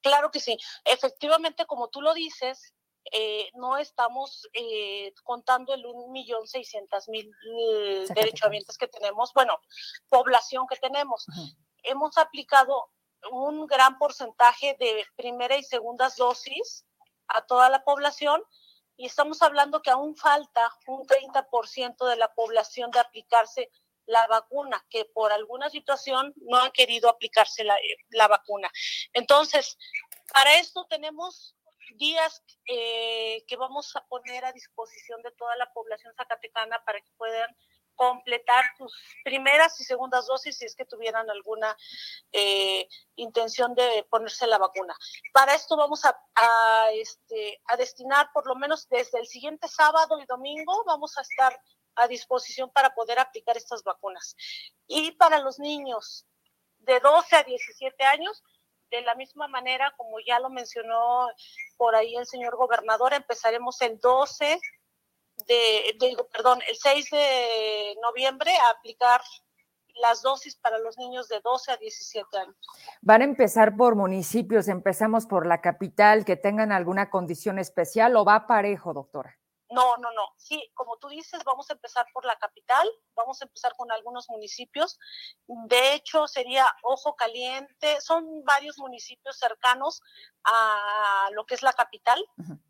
Claro 0.00 0.30
que 0.30 0.40
sí. 0.40 0.56
Efectivamente, 0.84 1.66
como 1.66 1.88
tú 1.88 2.00
lo 2.00 2.14
dices, 2.14 2.74
eh, 3.12 3.50
no 3.54 3.76
estamos 3.76 4.48
eh, 4.52 5.12
contando 5.24 5.74
el 5.74 5.84
1.600.000 5.84 7.30
eh, 7.58 8.06
derechohabientes 8.14 8.78
que 8.78 8.88
tenemos, 8.88 9.32
bueno, 9.34 9.60
población 10.08 10.66
que 10.66 10.76
tenemos. 10.76 11.26
Hemos 11.82 12.16
aplicado 12.16 12.90
un 13.30 13.66
gran 13.66 13.98
porcentaje 13.98 14.76
de 14.78 15.04
primera 15.16 15.56
y 15.56 15.62
segundas 15.62 16.16
dosis 16.16 16.84
a 17.28 17.42
toda 17.42 17.68
la 17.68 17.84
población 17.84 18.42
y 18.96 19.06
estamos 19.06 19.42
hablando 19.42 19.82
que 19.82 19.90
aún 19.90 20.16
falta 20.16 20.72
un 20.86 21.06
30% 21.06 22.08
de 22.08 22.16
la 22.16 22.32
población 22.34 22.90
de 22.90 23.00
aplicarse 23.00 23.70
la 24.06 24.26
vacuna, 24.26 24.84
que 24.90 25.04
por 25.04 25.32
alguna 25.32 25.70
situación 25.70 26.34
no 26.36 26.58
han 26.58 26.72
querido 26.72 27.08
aplicarse 27.08 27.64
la, 27.64 27.76
la 28.10 28.28
vacuna. 28.28 28.70
Entonces, 29.12 29.78
para 30.32 30.54
esto 30.54 30.86
tenemos 30.88 31.56
días 31.96 32.42
eh, 32.66 33.44
que 33.46 33.56
vamos 33.56 33.94
a 33.96 34.04
poner 34.06 34.44
a 34.44 34.52
disposición 34.52 35.22
de 35.22 35.30
toda 35.32 35.56
la 35.56 35.72
población 35.72 36.14
zacatecana 36.16 36.82
para 36.84 37.00
que 37.00 37.10
puedan 37.16 37.56
completar 38.02 38.64
sus 38.76 38.92
primeras 39.22 39.80
y 39.80 39.84
segundas 39.84 40.26
dosis 40.26 40.58
si 40.58 40.64
es 40.64 40.74
que 40.74 40.84
tuvieran 40.84 41.30
alguna 41.30 41.76
eh, 42.32 42.88
intención 43.14 43.74
de 43.74 44.04
ponerse 44.10 44.46
la 44.48 44.58
vacuna. 44.58 44.96
Para 45.32 45.54
esto 45.54 45.76
vamos 45.76 46.04
a, 46.04 46.20
a, 46.34 46.90
este, 46.94 47.60
a 47.66 47.76
destinar 47.76 48.30
por 48.34 48.48
lo 48.48 48.56
menos 48.56 48.88
desde 48.88 49.20
el 49.20 49.26
siguiente 49.26 49.68
sábado 49.68 50.18
y 50.20 50.26
domingo, 50.26 50.82
vamos 50.84 51.16
a 51.16 51.20
estar 51.20 51.56
a 51.94 52.08
disposición 52.08 52.70
para 52.70 52.92
poder 52.92 53.20
aplicar 53.20 53.56
estas 53.56 53.84
vacunas. 53.84 54.34
Y 54.88 55.12
para 55.12 55.38
los 55.38 55.60
niños 55.60 56.26
de 56.78 56.98
12 56.98 57.36
a 57.36 57.44
17 57.44 58.04
años, 58.04 58.42
de 58.90 59.02
la 59.02 59.14
misma 59.14 59.46
manera, 59.46 59.94
como 59.96 60.18
ya 60.26 60.40
lo 60.40 60.50
mencionó 60.50 61.28
por 61.76 61.94
ahí 61.94 62.16
el 62.16 62.26
señor 62.26 62.56
gobernador, 62.56 63.14
empezaremos 63.14 63.80
el 63.80 63.98
12 64.00 64.60
de, 65.46 65.96
perdón, 66.32 66.60
el 66.68 66.76
6 66.76 67.10
de 67.10 67.96
noviembre 68.02 68.54
a 68.56 68.70
aplicar 68.70 69.20
las 69.96 70.22
dosis 70.22 70.56
para 70.56 70.78
los 70.78 70.96
niños 70.98 71.28
de 71.28 71.40
12 71.40 71.72
a 71.72 71.76
17 71.76 72.38
años. 72.38 72.56
¿Van 73.02 73.20
a 73.20 73.24
empezar 73.24 73.76
por 73.76 73.94
municipios? 73.94 74.68
¿Empezamos 74.68 75.26
por 75.26 75.46
la 75.46 75.60
capital 75.60 76.24
que 76.24 76.36
tengan 76.36 76.72
alguna 76.72 77.10
condición 77.10 77.58
especial 77.58 78.16
o 78.16 78.24
va 78.24 78.46
parejo, 78.46 78.94
doctora? 78.94 79.38
No, 79.72 79.96
no, 79.96 80.12
no. 80.12 80.34
Sí, 80.36 80.70
como 80.74 80.98
tú 80.98 81.08
dices, 81.08 81.42
vamos 81.44 81.70
a 81.70 81.72
empezar 81.72 82.04
por 82.12 82.26
la 82.26 82.36
capital, 82.36 82.86
vamos 83.14 83.40
a 83.40 83.46
empezar 83.46 83.72
con 83.74 83.90
algunos 83.90 84.28
municipios. 84.28 84.98
De 85.46 85.94
hecho, 85.94 86.26
sería 86.26 86.66
Ojo 86.82 87.16
Caliente, 87.16 87.98
son 88.02 88.44
varios 88.44 88.78
municipios 88.78 89.38
cercanos 89.38 90.02
a 90.44 91.30
lo 91.32 91.46
que 91.46 91.54
es 91.54 91.62
la 91.62 91.72
capital. 91.72 92.22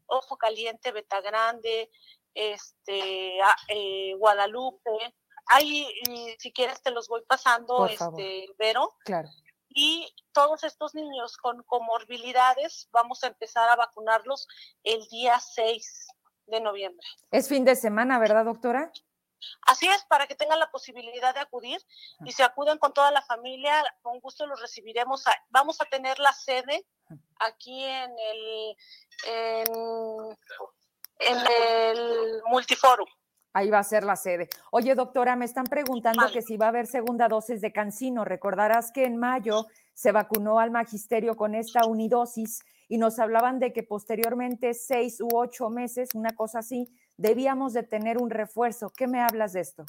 Ojo 0.07 0.37
Caliente, 0.37 0.93
Betagrande, 0.93 1.91
este, 2.35 3.39
eh, 3.69 4.15
Guadalupe. 4.19 5.15
Ahí, 5.47 5.87
si 6.39 6.53
quieres, 6.53 6.83
te 6.83 6.91
los 6.91 7.09
voy 7.09 7.23
pasando, 7.27 7.87
este, 7.87 8.49
Vero. 8.59 8.97
Claro. 9.05 9.29
Y 9.69 10.15
todos 10.33 10.65
estos 10.65 10.95
niños 10.95 11.37
con 11.37 11.63
comorbilidades, 11.65 12.89
vamos 12.93 13.25
a 13.25 13.29
empezar 13.29 13.69
a 13.69 13.77
vacunarlos 13.77 14.47
el 14.85 15.07
día 15.09 15.41
6 15.41 16.09
de 16.47 16.61
noviembre. 16.61 17.07
Es 17.31 17.49
fin 17.49 17.65
de 17.65 17.75
semana, 17.75 18.19
¿verdad, 18.19 18.45
doctora? 18.45 18.93
Así 19.67 19.89
es, 19.89 20.05
para 20.05 20.27
que 20.27 20.35
tengan 20.35 20.59
la 20.59 20.71
posibilidad 20.71 21.35
de 21.35 21.41
acudir 21.41 21.81
y 22.25 22.33
se 22.33 22.43
acuden 22.43 22.79
con 22.79 22.93
toda 22.93 23.11
la 23.11 23.23
familia, 23.23 23.83
con 24.03 24.21
gusto 24.21 24.47
los 24.47 24.61
recibiremos. 24.61 25.25
vamos 25.51 25.81
a 25.81 25.85
tener 25.87 26.19
la 26.19 26.33
sede 26.33 26.87
aquí 27.41 27.85
en 27.85 28.13
el 28.19 28.77
en 29.27 30.37
en 31.19 31.39
el 31.39 32.43
multiforum. 32.47 33.09
Ahí 33.55 33.69
va 33.69 33.81
a 33.81 33.85
ser 33.85 34.05
la 34.05 34.17
sede. 34.17 34.49
Oye, 34.71 34.95
doctora, 34.95 35.37
me 35.37 35.45
están 35.45 35.65
preguntando 35.65 36.27
que 36.33 36.41
si 36.41 36.57
va 36.57 36.67
a 36.67 36.69
haber 36.71 36.87
segunda 36.87 37.29
dosis 37.29 37.61
de 37.61 37.73
Cancino. 37.73 38.25
Recordarás 38.25 38.93
que 38.93 39.05
en 39.05 39.19
mayo 39.19 39.67
se 39.93 40.11
vacunó 40.11 40.59
al 40.59 40.71
magisterio 40.71 41.37
con 41.37 41.55
esta 41.55 41.87
unidosis 41.87 42.61
y 42.89 42.97
nos 42.97 43.19
hablaban 43.19 43.59
de 43.59 43.75
que 43.75 43.83
posteriormente, 43.83 44.73
seis 44.73 45.21
u 45.21 45.29
ocho 45.35 45.69
meses, 45.69 46.15
una 46.15 46.35
cosa 46.35 46.61
así, 46.61 46.89
debíamos 47.19 47.75
de 47.75 47.83
tener 47.83 48.17
un 48.17 48.31
refuerzo. 48.31 48.91
¿Qué 48.91 49.07
me 49.07 49.21
hablas 49.21 49.53
de 49.53 49.61
esto? 49.61 49.85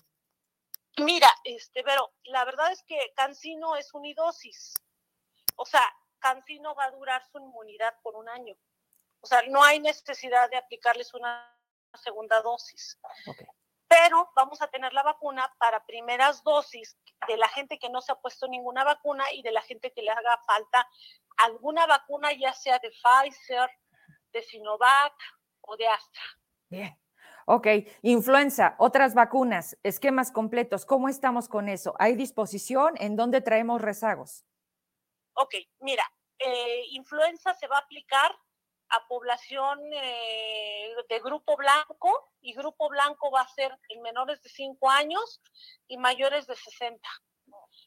Mira, 0.98 1.30
este, 1.46 1.84
pero 1.84 2.12
la 2.26 2.44
verdad 2.46 2.72
es 2.72 2.84
que 2.84 2.98
Cancino 3.16 3.78
es 3.78 3.94
unidosis. 3.94 4.74
O 5.56 5.66
sea, 5.66 5.84
Cancino 6.20 6.76
va 6.76 6.86
a 6.86 6.92
durar 6.92 7.24
su 7.32 7.40
inmunidad 7.40 7.94
por 8.04 8.16
un 8.16 8.28
año. 8.28 8.56
O 9.24 9.28
sea, 9.28 9.42
no 9.50 9.64
hay 9.64 9.80
necesidad 9.80 10.50
de 10.50 10.58
aplicarles 10.58 11.14
una 11.14 11.50
segunda 11.96 12.42
dosis. 12.42 13.00
Pero 13.88 14.30
vamos 14.36 14.62
a 14.62 14.68
tener 14.68 14.92
la 14.92 15.02
vacuna 15.02 15.50
para 15.60 15.86
primeras 15.86 16.44
dosis 16.44 16.98
de 17.28 17.38
la 17.38 17.48
gente 17.48 17.80
que 17.80 17.90
no 17.90 18.02
se 18.02 18.12
ha 18.12 18.16
puesto 18.16 18.50
ninguna 18.50 18.84
vacuna 18.84 19.24
y 19.32 19.42
de 19.42 19.52
la 19.52 19.62
gente 19.62 19.94
que 19.94 20.02
le 20.02 20.12
haga 20.12 20.38
falta 20.46 20.86
alguna 21.38 21.88
vacuna, 21.88 22.34
ya 22.34 22.52
sea 22.52 22.80
de 22.80 22.90
Pfizer, 22.90 23.70
de 24.34 24.44
Sinovac 24.44 25.14
o 25.62 25.78
de 25.78 25.88
Astra. 25.88 26.24
Bien. 26.70 27.00
Ok, 27.46 27.68
influenza, 28.02 28.76
otras 28.78 29.14
vacunas, 29.14 29.78
esquemas 29.84 30.32
completos, 30.32 30.86
¿cómo 30.86 31.10
estamos 31.10 31.50
con 31.50 31.68
eso? 31.68 31.94
¿Hay 32.00 32.16
disposición? 32.16 32.96
¿En 32.98 33.16
dónde 33.18 33.42
traemos 33.42 33.82
rezagos? 33.82 34.46
Ok, 35.34 35.56
mira, 35.80 36.10
eh, 36.40 36.84
influenza 36.92 37.54
se 37.54 37.68
va 37.68 37.78
a 37.78 37.82
aplicar 37.82 38.34
a 38.94 39.08
población 39.08 39.80
eh, 39.92 40.94
de 41.10 41.20
grupo 41.20 41.58
blanco 41.58 42.32
y 42.42 42.54
grupo 42.54 42.90
blanco 42.90 43.32
va 43.32 43.42
a 43.42 43.48
ser 43.48 43.78
en 43.90 44.02
menores 44.02 44.42
de 44.44 44.50
5 44.50 44.90
años 44.90 45.42
y 45.88 45.98
mayores 45.98 46.46
de 46.48 46.56
60. 46.56 47.08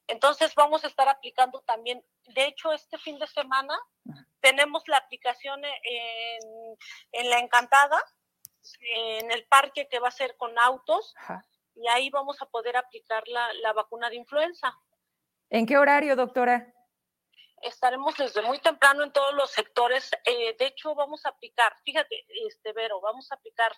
Entonces 0.08 0.54
vamos 0.54 0.84
a 0.84 0.88
estar 0.88 1.08
aplicando 1.08 1.62
también, 1.62 2.04
de 2.34 2.46
hecho 2.46 2.72
este 2.72 2.98
fin 2.98 3.18
de 3.18 3.26
semana 3.26 3.78
tenemos 4.40 4.82
la 4.86 4.98
aplicación 4.98 5.64
en, 5.64 6.76
en 7.12 7.30
La 7.30 7.38
Encantada, 7.38 8.00
en 8.80 9.30
el 9.30 9.46
parque 9.46 9.88
que 9.88 10.00
va 10.00 10.08
a 10.08 10.12
ser 10.12 10.36
con 10.36 10.58
autos 10.58 11.14
y 11.74 11.88
ahí 11.88 12.10
vamos 12.10 12.40
a 12.42 12.46
poder 12.46 12.76
aplicar 12.76 13.26
la, 13.28 13.52
la 13.54 13.72
vacuna 13.72 14.10
de 14.10 14.16
influenza. 14.16 14.76
¿En 15.50 15.66
qué 15.66 15.78
horario, 15.78 16.16
doctora? 16.16 16.72
Estaremos 17.62 18.16
desde 18.16 18.42
muy 18.42 18.58
temprano 18.58 19.02
en 19.04 19.12
todos 19.12 19.34
los 19.34 19.50
sectores. 19.50 20.10
Eh, 20.24 20.56
de 20.58 20.66
hecho, 20.66 20.94
vamos 20.94 21.24
a 21.26 21.30
aplicar, 21.30 21.74
fíjate, 21.84 22.26
este 22.46 22.72
Vero, 22.72 23.00
vamos 23.00 23.30
a 23.30 23.36
aplicar 23.36 23.72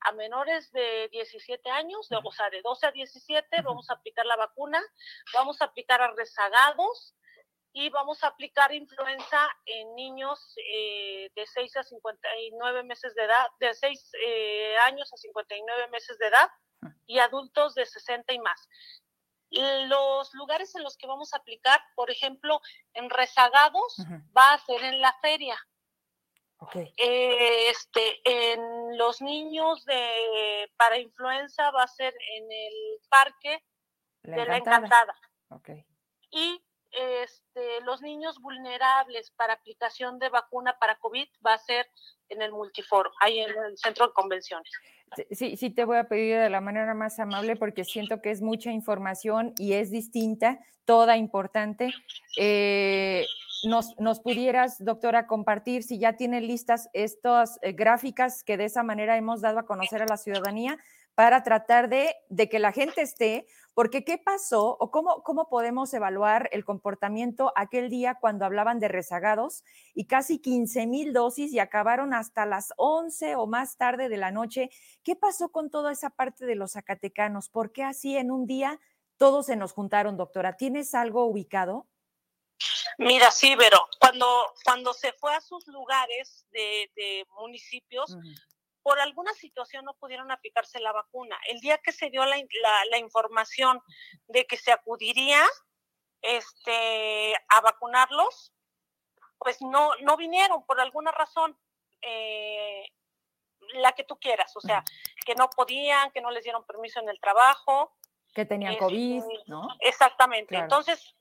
a 0.00 0.12
menores 0.12 0.70
de 0.72 1.08
17 1.12 1.68
años, 1.70 2.08
de, 2.08 2.18
o 2.22 2.32
sea, 2.32 2.48
de 2.50 2.62
12 2.62 2.86
a 2.86 2.92
17, 2.92 3.62
vamos 3.62 3.90
a 3.90 3.94
aplicar 3.94 4.24
la 4.24 4.36
vacuna, 4.36 4.82
vamos 5.34 5.60
a 5.60 5.66
aplicar 5.66 6.00
a 6.00 6.12
rezagados 6.12 7.14
y 7.72 7.88
vamos 7.90 8.24
a 8.24 8.28
aplicar 8.28 8.72
influenza 8.72 9.48
en 9.66 9.94
niños 9.94 10.54
eh, 10.56 11.30
de 11.34 11.46
6 11.46 11.76
a 11.76 11.82
59 11.82 12.82
meses 12.84 13.14
de 13.14 13.24
edad, 13.24 13.46
de 13.60 13.74
6 13.74 14.10
eh, 14.26 14.76
años 14.86 15.12
a 15.12 15.16
59 15.16 15.88
meses 15.88 16.18
de 16.18 16.26
edad 16.26 16.50
y 17.06 17.18
adultos 17.18 17.74
de 17.74 17.86
60 17.86 18.32
y 18.32 18.38
más. 18.38 18.68
Los 19.50 20.32
lugares 20.34 20.74
en 20.76 20.82
los 20.82 20.96
que 20.96 21.06
vamos 21.06 21.34
a 21.34 21.38
aplicar, 21.38 21.80
por 21.94 22.10
ejemplo, 22.10 22.60
en 22.94 23.10
rezagados, 23.10 23.96
va 24.36 24.52
a 24.52 24.58
ser 24.58 24.82
en 24.84 25.00
la 25.00 25.12
feria. 25.20 25.58
Eh, 26.74 27.70
este, 27.70 28.20
en 28.24 28.98
los 28.98 29.22
niños 29.22 29.84
de 29.86 30.70
para 30.76 30.98
influenza 30.98 31.70
va 31.70 31.84
a 31.84 31.88
ser 31.88 32.14
en 32.36 32.52
el 32.52 33.00
parque 33.08 33.64
de 34.22 34.44
la 34.44 34.58
encantada. 34.58 35.14
Y 36.30 36.62
este, 36.90 37.80
los 37.82 38.02
niños 38.02 38.38
vulnerables 38.40 39.30
para 39.32 39.54
aplicación 39.54 40.18
de 40.18 40.28
vacuna 40.28 40.78
para 40.78 40.98
COVID 40.98 41.28
va 41.44 41.54
a 41.54 41.58
ser 41.58 41.90
en 42.30 42.42
el 42.42 42.52
multiforo, 42.52 43.10
ahí 43.20 43.40
en 43.40 43.50
el 43.50 43.76
centro 43.76 44.06
de 44.06 44.12
convenciones. 44.12 44.70
Sí, 45.30 45.56
sí 45.56 45.70
te 45.70 45.84
voy 45.84 45.98
a 45.98 46.04
pedir 46.04 46.38
de 46.38 46.50
la 46.50 46.60
manera 46.60 46.94
más 46.94 47.18
amable 47.18 47.56
porque 47.56 47.84
siento 47.84 48.22
que 48.22 48.30
es 48.30 48.42
mucha 48.42 48.70
información 48.70 49.52
y 49.58 49.72
es 49.72 49.90
distinta, 49.90 50.60
toda 50.84 51.16
importante. 51.16 51.92
Eh, 52.38 53.26
nos, 53.64 53.98
nos, 53.98 54.20
pudieras, 54.20 54.82
doctora, 54.82 55.26
compartir 55.26 55.82
si 55.82 55.98
ya 55.98 56.14
tienen 56.14 56.46
listas 56.46 56.88
estas 56.92 57.58
eh, 57.62 57.72
gráficas 57.72 58.44
que 58.44 58.56
de 58.56 58.66
esa 58.66 58.82
manera 58.82 59.16
hemos 59.16 59.40
dado 59.40 59.58
a 59.58 59.66
conocer 59.66 60.02
a 60.02 60.06
la 60.06 60.16
ciudadanía 60.16 60.78
para 61.14 61.42
tratar 61.42 61.88
de, 61.88 62.14
de 62.28 62.48
que 62.48 62.58
la 62.58 62.72
gente 62.72 63.02
esté, 63.02 63.46
porque 63.74 64.04
¿qué 64.04 64.18
pasó 64.18 64.76
o 64.78 64.90
cómo, 64.90 65.22
cómo 65.22 65.48
podemos 65.48 65.92
evaluar 65.94 66.48
el 66.52 66.64
comportamiento 66.64 67.52
aquel 67.56 67.88
día 67.88 68.16
cuando 68.20 68.44
hablaban 68.44 68.78
de 68.80 68.88
rezagados 68.88 69.64
y 69.94 70.06
casi 70.06 70.38
15 70.38 70.86
mil 70.86 71.12
dosis 71.12 71.52
y 71.52 71.58
acabaron 71.58 72.14
hasta 72.14 72.46
las 72.46 72.72
11 72.76 73.36
o 73.36 73.46
más 73.46 73.76
tarde 73.76 74.08
de 74.08 74.16
la 74.16 74.30
noche? 74.30 74.70
¿Qué 75.02 75.16
pasó 75.16 75.50
con 75.50 75.70
toda 75.70 75.92
esa 75.92 76.10
parte 76.10 76.46
de 76.46 76.56
los 76.56 76.72
zacatecanos? 76.72 77.48
¿Por 77.48 77.72
qué 77.72 77.84
así 77.84 78.16
en 78.16 78.30
un 78.30 78.46
día 78.46 78.80
todos 79.16 79.46
se 79.46 79.56
nos 79.56 79.72
juntaron, 79.72 80.16
doctora? 80.16 80.56
¿Tienes 80.56 80.94
algo 80.94 81.24
ubicado? 81.26 81.86
Mira, 82.98 83.30
sí, 83.30 83.54
pero 83.56 83.78
cuando, 83.98 84.26
cuando 84.64 84.92
se 84.92 85.12
fue 85.14 85.34
a 85.34 85.40
sus 85.40 85.66
lugares 85.68 86.46
de, 86.50 87.26
municipios, 87.30 88.16
por 88.90 88.98
alguna 88.98 89.32
situación 89.34 89.84
no 89.84 89.94
pudieron 89.94 90.32
aplicarse 90.32 90.80
la 90.80 90.90
vacuna. 90.90 91.38
El 91.46 91.60
día 91.60 91.78
que 91.78 91.92
se 91.92 92.10
dio 92.10 92.24
la, 92.24 92.36
la, 92.90 92.98
información 92.98 93.80
de 94.26 94.46
que 94.46 94.56
se 94.56 94.72
acudiría 94.72 95.46
este, 96.22 97.36
a 97.50 97.60
vacunarlos, 97.60 98.52
pues 99.38 99.62
no, 99.62 99.92
no 100.00 100.16
vinieron 100.16 100.66
por 100.66 100.80
alguna 100.80 101.12
razón. 101.12 101.56
Eh, 102.02 102.84
la 103.74 103.92
que 103.92 104.02
tú 104.02 104.18
quieras, 104.18 104.56
o 104.56 104.60
sea, 104.60 104.82
que 105.24 105.36
no 105.36 105.48
podían, 105.50 106.10
que 106.10 106.20
no 106.20 106.32
les 106.32 106.42
dieron 106.42 106.66
permiso 106.66 106.98
en 106.98 107.10
el 107.10 107.20
trabajo. 107.20 107.96
Que 108.34 108.44
tenían 108.44 108.72
este, 108.72 108.84
COVID, 108.86 109.22
¿no? 109.46 109.68
Exactamente. 109.78 110.56
Entonces, 110.56 111.14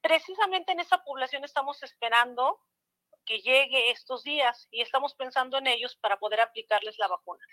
precisamente 0.00 0.72
en 0.72 0.80
esa 0.80 0.98
población 1.04 1.44
estamos 1.44 1.80
esperando 1.84 2.58
que 3.24 3.38
llegue 3.40 3.90
estos 3.90 4.22
días 4.22 4.68
y 4.70 4.80
estamos 4.80 5.14
pensando 5.14 5.58
en 5.58 5.66
ellos 5.66 5.96
para 6.00 6.18
poder 6.18 6.40
aplicarles 6.40 6.98
la 6.98 7.08
vacuna. 7.08 7.44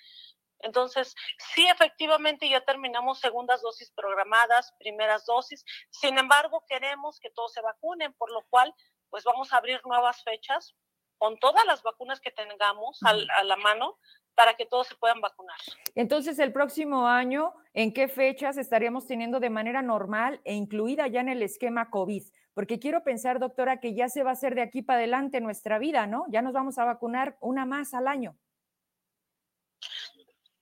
Entonces, 0.59 1.15
sí, 1.53 1.67
efectivamente 1.67 2.47
ya 2.47 2.61
terminamos 2.61 3.19
segundas 3.19 3.61
dosis 3.61 3.91
programadas, 3.91 4.73
primeras 4.79 5.25
dosis. 5.25 5.65
Sin 5.89 6.17
embargo, 6.17 6.63
queremos 6.67 7.19
que 7.19 7.31
todos 7.31 7.53
se 7.53 7.61
vacunen, 7.61 8.13
por 8.13 8.31
lo 8.31 8.43
cual, 8.49 8.73
pues 9.09 9.23
vamos 9.23 9.51
a 9.51 9.57
abrir 9.57 9.81
nuevas 9.85 10.23
fechas 10.23 10.75
con 11.17 11.37
todas 11.37 11.65
las 11.65 11.83
vacunas 11.83 12.19
que 12.19 12.31
tengamos 12.31 12.99
a 13.03 13.43
la 13.43 13.55
mano 13.55 13.99
para 14.33 14.55
que 14.55 14.65
todos 14.65 14.87
se 14.87 14.95
puedan 14.95 15.21
vacunar. 15.21 15.57
Entonces, 15.93 16.39
el 16.39 16.51
próximo 16.51 17.07
año, 17.07 17.53
¿en 17.73 17.93
qué 17.93 18.07
fechas 18.07 18.57
estaríamos 18.57 19.05
teniendo 19.05 19.39
de 19.39 19.49
manera 19.49 19.81
normal 19.81 20.41
e 20.45 20.53
incluida 20.53 21.07
ya 21.07 21.21
en 21.21 21.29
el 21.29 21.43
esquema 21.43 21.89
COVID? 21.89 22.23
Porque 22.53 22.79
quiero 22.79 23.03
pensar, 23.03 23.39
doctora, 23.39 23.79
que 23.79 23.93
ya 23.93 24.09
se 24.09 24.23
va 24.23 24.31
a 24.31 24.33
hacer 24.33 24.55
de 24.55 24.61
aquí 24.61 24.81
para 24.81 24.99
adelante 24.99 25.41
nuestra 25.41 25.79
vida, 25.79 26.07
¿no? 26.07 26.25
Ya 26.29 26.41
nos 26.41 26.53
vamos 26.53 26.77
a 26.77 26.85
vacunar 26.85 27.37
una 27.39 27.65
más 27.65 27.93
al 27.93 28.07
año. 28.07 28.37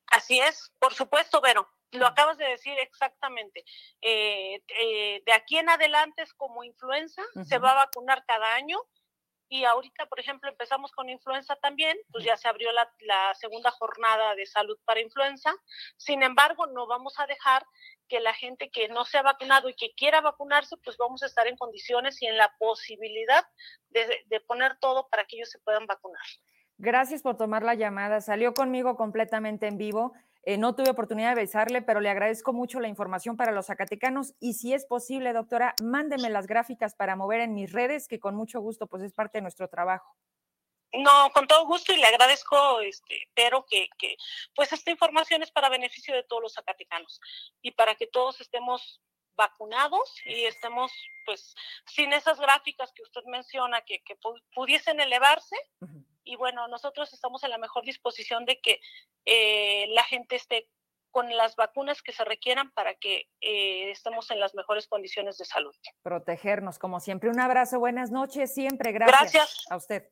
Así 0.08 0.40
es, 0.40 0.72
por 0.80 0.94
supuesto, 0.94 1.42
Vero. 1.42 1.68
Lo 1.92 2.06
acabas 2.06 2.38
de 2.38 2.46
decir 2.46 2.78
exactamente. 2.78 3.64
Eh, 4.02 4.62
eh, 4.68 5.24
de 5.26 5.34
aquí 5.34 5.58
en 5.58 5.70
adelante 5.70 6.22
es 6.22 6.34
como 6.34 6.64
influenza, 6.64 7.24
se 7.44 7.58
va 7.58 7.72
a 7.72 7.86
vacunar 7.86 8.24
cada 8.28 8.54
año 8.54 8.78
y 9.52 9.64
ahorita, 9.64 10.06
por 10.06 10.20
ejemplo, 10.20 10.48
empezamos 10.48 10.92
con 10.92 11.10
influenza 11.10 11.56
también, 11.56 11.98
pues 12.12 12.24
ya 12.24 12.38
se 12.38 12.48
abrió 12.48 12.72
la, 12.72 12.94
la, 13.00 13.34
segunda 13.34 13.72
jornada 13.72 14.36
de 14.36 14.46
salud 14.46 14.78
para 14.86 15.00
influenza. 15.00 15.52
Sin 15.98 16.22
embargo, 16.22 16.68
no 16.68 16.86
vamos 16.86 17.18
a 17.18 17.26
dejar 17.26 17.66
que 18.10 18.20
la 18.20 18.34
gente 18.34 18.70
que 18.70 18.90
no 18.90 19.06
se 19.06 19.18
ha 19.18 19.22
vacunado 19.22 19.70
y 19.70 19.76
que 19.76 19.94
quiera 19.96 20.20
vacunarse, 20.20 20.76
pues 20.84 20.98
vamos 20.98 21.24
a 21.24 21.28
estar 21.28 21.48
en 21.48 21.56
condiciones 21.56 22.22
y 22.22 22.26
en 22.26 22.36
la 22.36 22.54
posibilidad 22.60 23.46
de, 23.90 24.26
de 24.26 24.42
poner 24.42 24.78
todo 24.80 25.08
para 25.10 25.24
que 25.24 25.38
ellos 25.38 25.50
se 25.50 25.60
puedan 25.60 25.86
vacunar. 25.86 26.22
Gracias 26.78 27.22
por 27.22 27.38
tomar 27.38 27.64
la 27.64 27.76
llamada. 27.76 28.22
Salió 28.22 28.54
conmigo 28.54 28.96
completamente 28.96 29.68
en 29.68 29.78
vivo. 29.78 30.14
Eh, 30.44 30.58
no 30.58 30.74
tuve 30.74 30.90
oportunidad 30.90 31.36
de 31.36 31.42
besarle, 31.42 31.82
pero 31.82 32.00
le 32.00 32.10
agradezco 32.10 32.54
mucho 32.54 32.80
la 32.80 32.88
información 32.88 33.36
para 33.36 33.52
los 33.52 33.68
zacatecanos 33.68 34.34
y 34.40 34.54
si 34.54 34.74
es 34.74 34.86
posible, 34.86 35.34
doctora, 35.34 35.76
mándeme 35.84 36.30
las 36.30 36.48
gráficas 36.48 36.96
para 36.96 37.16
mover 37.16 37.42
en 37.42 37.54
mis 37.54 37.72
redes, 37.74 38.08
que 38.08 38.20
con 38.20 38.36
mucho 38.36 38.62
gusto 38.62 38.88
pues 38.88 39.04
es 39.04 39.14
parte 39.14 39.40
de 39.40 39.42
nuestro 39.42 39.68
trabajo. 39.68 40.16
No, 40.92 41.30
con 41.32 41.48
todo 41.48 41.66
gusto 41.66 41.94
y 41.94 41.98
le 41.98 42.06
agradezco, 42.08 42.82
este, 42.82 43.30
pero 43.36 43.66
que, 43.66 43.90
que 43.98 44.18
pues 44.56 44.74
esta 44.74 44.90
información 44.90 45.44
es 45.44 45.52
para 45.52 45.70
beneficio 45.70 46.16
de 46.16 46.24
todos 46.24 46.42
los 46.42 46.54
zacatecanos 46.54 47.22
y 47.62 47.72
para 47.72 47.94
que 47.96 48.08
todos 48.08 48.42
estemos 48.42 49.00
vacunados 49.36 50.16
y 50.26 50.46
estemos 50.46 50.92
pues 51.26 51.56
sin 51.86 52.12
esas 52.12 52.40
gráficas 52.40 52.92
que 52.92 53.04
usted 53.04 53.24
menciona 53.26 53.82
que, 53.82 54.02
que 54.02 54.18
pudiesen 54.54 55.00
elevarse 55.00 55.56
y 56.26 56.36
bueno, 56.36 56.68
nosotros 56.68 57.14
estamos 57.14 57.44
en 57.44 57.52
la 57.52 57.58
mejor 57.58 57.86
disposición 57.86 58.46
de 58.46 58.60
que 58.60 58.82
eh, 59.26 59.88
la 59.90 60.04
gente 60.04 60.36
esté 60.36 60.70
con 61.12 61.36
las 61.36 61.56
vacunas 61.56 62.02
que 62.02 62.12
se 62.12 62.24
requieran 62.24 62.72
para 62.72 62.96
que 62.96 63.28
eh, 63.42 63.92
estemos 63.92 64.30
en 64.32 64.40
las 64.40 64.56
mejores 64.56 64.88
condiciones 64.88 65.38
de 65.38 65.46
salud. 65.46 65.76
Protegernos, 66.02 66.80
como 66.80 67.00
siempre. 67.00 67.30
Un 67.30 67.40
abrazo, 67.40 67.80
buenas 67.80 68.12
noches, 68.12 68.54
siempre. 68.54 68.92
Gracias, 68.92 69.34
Gracias. 69.34 69.66
a 69.70 69.78
usted. 69.78 70.10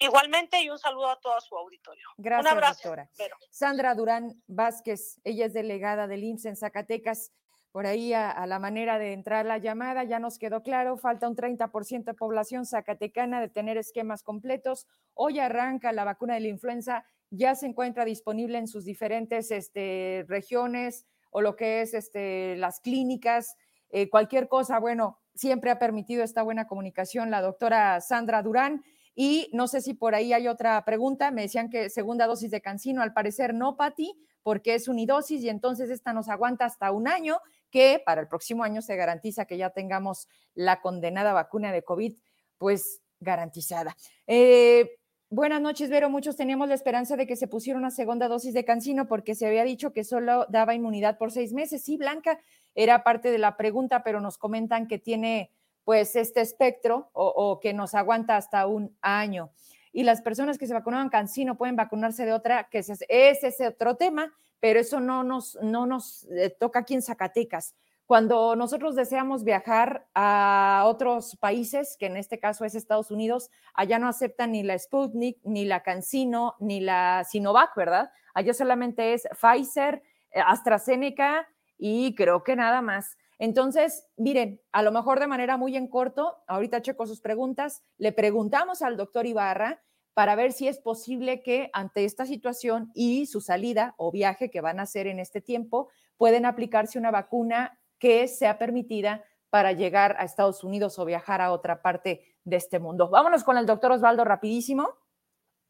igualmente 0.00 0.62
y 0.62 0.70
un 0.70 0.78
saludo 0.78 1.10
a 1.10 1.20
todo 1.20 1.40
su 1.40 1.56
auditorio. 1.56 2.06
Gracias, 2.16 2.52
un 2.52 2.58
abrazo, 2.58 2.88
doctora. 2.88 3.10
Sandra 3.50 3.94
Durán 3.94 4.42
Vázquez, 4.46 5.20
ella 5.24 5.46
es 5.46 5.52
delegada 5.52 6.06
del 6.06 6.24
IMSS 6.24 6.46
en 6.46 6.56
Zacatecas. 6.56 7.32
por 7.70 7.86
ahí 7.86 8.12
a, 8.12 8.44
la 8.46 8.58
manera 8.58 8.98
de 8.98 9.14
entrar 9.14 9.46
la 9.46 9.56
llamada, 9.56 10.04
ya 10.04 10.18
nos 10.18 10.38
quedó 10.38 10.62
claro, 10.62 10.98
falta 10.98 11.26
un 11.26 11.36
30% 11.36 12.04
de 12.04 12.14
población 12.14 12.66
zacatecana 12.66 13.40
de 13.40 13.48
tener 13.48 13.78
esquemas 13.78 14.22
completos. 14.22 14.86
Hoy 15.14 15.38
arranca 15.38 15.90
la 15.92 16.04
vacuna 16.04 16.34
de 16.34 16.40
la 16.40 16.48
influenza, 16.48 17.06
ya 17.32 17.54
se 17.54 17.66
encuentra 17.66 18.04
disponible 18.04 18.58
en 18.58 18.68
sus 18.68 18.84
diferentes 18.84 19.50
este, 19.50 20.24
regiones 20.28 21.06
o 21.30 21.40
lo 21.40 21.56
que 21.56 21.80
es 21.80 21.94
este, 21.94 22.56
las 22.56 22.80
clínicas, 22.80 23.56
eh, 23.88 24.10
cualquier 24.10 24.48
cosa, 24.48 24.78
bueno, 24.78 25.18
siempre 25.34 25.70
ha 25.70 25.78
permitido 25.78 26.22
esta 26.22 26.42
buena 26.42 26.66
comunicación 26.66 27.30
la 27.30 27.40
doctora 27.40 28.00
Sandra 28.02 28.42
Durán. 28.42 28.84
Y 29.14 29.48
no 29.52 29.66
sé 29.66 29.80
si 29.80 29.94
por 29.94 30.14
ahí 30.14 30.32
hay 30.32 30.46
otra 30.46 30.82
pregunta. 30.84 31.30
Me 31.30 31.42
decían 31.42 31.70
que 31.70 31.88
segunda 31.90 32.26
dosis 32.26 32.50
de 32.50 32.60
cancino, 32.60 33.02
al 33.02 33.14
parecer 33.14 33.54
no, 33.54 33.76
Pati, 33.76 34.14
porque 34.42 34.74
es 34.74 34.88
unidosis 34.88 35.42
y 35.42 35.48
entonces 35.48 35.88
esta 35.88 36.12
nos 36.12 36.28
aguanta 36.28 36.66
hasta 36.66 36.92
un 36.92 37.08
año, 37.08 37.38
que 37.70 38.02
para 38.04 38.20
el 38.20 38.28
próximo 38.28 38.62
año 38.62 38.82
se 38.82 38.96
garantiza 38.96 39.46
que 39.46 39.56
ya 39.56 39.70
tengamos 39.70 40.28
la 40.54 40.82
condenada 40.82 41.32
vacuna 41.32 41.72
de 41.72 41.82
COVID, 41.82 42.14
pues 42.58 43.00
garantizada. 43.20 43.96
Eh, 44.26 44.98
buenas 45.32 45.62
noches, 45.62 45.88
Vero. 45.88 46.10
Muchos 46.10 46.36
teníamos 46.36 46.68
la 46.68 46.74
esperanza 46.74 47.16
de 47.16 47.26
que 47.26 47.36
se 47.36 47.48
pusiera 47.48 47.78
una 47.78 47.90
segunda 47.90 48.28
dosis 48.28 48.52
de 48.52 48.64
cancino 48.64 49.08
porque 49.08 49.34
se 49.34 49.46
había 49.46 49.64
dicho 49.64 49.92
que 49.92 50.04
solo 50.04 50.46
daba 50.50 50.74
inmunidad 50.74 51.18
por 51.18 51.32
seis 51.32 51.52
meses. 51.52 51.82
Sí, 51.82 51.96
Blanca, 51.96 52.38
era 52.74 53.02
parte 53.02 53.30
de 53.30 53.38
la 53.38 53.56
pregunta, 53.56 54.04
pero 54.04 54.20
nos 54.20 54.36
comentan 54.36 54.86
que 54.86 54.98
tiene 54.98 55.50
pues 55.84 56.14
este 56.16 56.42
espectro 56.42 57.10
o, 57.14 57.58
que 57.60 57.72
nos 57.72 57.94
aguanta 57.94 58.36
hasta 58.36 58.66
un 58.66 58.96
año. 59.00 59.50
Y 59.92 60.04
las 60.04 60.22
personas 60.22 60.58
que 60.58 60.66
se 60.66 60.74
vacunaban 60.74 61.08
cancino 61.08 61.56
pueden 61.56 61.76
vacunarse 61.76 62.24
de 62.24 62.32
otra, 62.32 62.68
que 62.70 62.78
es, 62.78 62.90
ese 63.08 63.66
otro 63.66 63.96
tema, 63.96 64.32
pero 64.60 64.78
eso 64.78 65.00
no 65.00 65.24
nos, 65.24 65.58
no 65.60 65.86
nos 65.86 66.24
eh, 66.30 66.50
toca 66.50 66.80
aquí 66.80 66.94
en 66.94 67.02
Zacatecas. 67.02 67.74
Cuando 68.12 68.56
nosotros 68.56 68.94
deseamos 68.94 69.42
viajar 69.42 70.06
a 70.14 70.82
otros 70.84 71.34
países, 71.36 71.96
que 71.98 72.04
en 72.04 72.18
este 72.18 72.38
caso 72.38 72.66
es 72.66 72.74
Estados 72.74 73.10
Unidos, 73.10 73.50
allá 73.72 73.98
no 73.98 74.06
aceptan 74.06 74.52
ni 74.52 74.62
la 74.62 74.78
Sputnik, 74.78 75.38
ni 75.44 75.64
la 75.64 75.82
Cancino, 75.82 76.54
ni 76.60 76.80
la 76.80 77.24
Sinovac, 77.26 77.74
¿verdad? 77.74 78.10
Allá 78.34 78.52
solamente 78.52 79.14
es 79.14 79.26
Pfizer, 79.40 80.02
eh, 80.30 80.42
AstraZeneca 80.46 81.48
y 81.78 82.14
creo 82.14 82.44
que 82.44 82.54
nada 82.54 82.82
más. 82.82 83.16
Entonces, 83.38 84.06
miren, 84.18 84.60
a 84.72 84.82
lo 84.82 84.92
mejor 84.92 85.18
de 85.18 85.26
manera 85.26 85.56
muy 85.56 85.74
en 85.74 85.88
corto, 85.88 86.36
ahorita 86.48 86.82
checo 86.82 87.06
sus 87.06 87.22
preguntas, 87.22 87.82
le 87.96 88.12
preguntamos 88.12 88.82
al 88.82 88.98
doctor 88.98 89.24
Ibarra 89.24 89.80
para 90.12 90.34
ver 90.34 90.52
si 90.52 90.68
es 90.68 90.78
posible 90.78 91.42
que 91.42 91.70
ante 91.72 92.04
esta 92.04 92.26
situación 92.26 92.90
y 92.94 93.24
su 93.24 93.40
salida 93.40 93.94
o 93.96 94.12
viaje 94.12 94.50
que 94.50 94.60
van 94.60 94.80
a 94.80 94.82
hacer 94.82 95.06
en 95.06 95.18
este 95.18 95.40
tiempo, 95.40 95.88
pueden 96.18 96.44
aplicarse 96.44 96.98
una 96.98 97.10
vacuna 97.10 97.78
que 98.02 98.26
sea 98.26 98.58
permitida 98.58 99.22
para 99.48 99.70
llegar 99.70 100.16
a 100.18 100.24
Estados 100.24 100.64
Unidos 100.64 100.98
o 100.98 101.04
viajar 101.04 101.40
a 101.40 101.52
otra 101.52 101.82
parte 101.82 102.34
de 102.42 102.56
este 102.56 102.80
mundo. 102.80 103.08
Vámonos 103.08 103.44
con 103.44 103.56
el 103.56 103.64
doctor 103.64 103.92
Osvaldo 103.92 104.24
rapidísimo. 104.24 104.88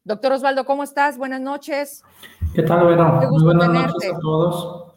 Doctor 0.03 0.31
Osvaldo, 0.31 0.65
¿cómo 0.65 0.81
estás? 0.81 1.15
Buenas 1.19 1.41
noches. 1.41 2.03
¿Qué 2.55 2.63
tal, 2.63 2.87
Vero? 2.87 3.21
Muy 3.29 3.43
buenas 3.43 3.69
noches 3.69 4.11
a 4.11 4.19
todos. 4.19 4.95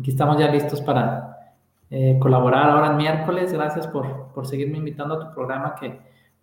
Aquí 0.00 0.10
estamos 0.10 0.36
ya 0.36 0.48
listos 0.48 0.80
para 0.80 1.54
eh, 1.90 2.18
colaborar 2.20 2.68
ahora 2.68 2.88
en 2.88 2.96
miércoles. 2.96 3.52
Gracias 3.52 3.86
por, 3.86 4.32
por, 4.32 4.44
seguirme 4.44 4.78
invitando 4.78 5.14
a 5.14 5.28
tu 5.28 5.32
programa 5.32 5.76
que 5.76 6.00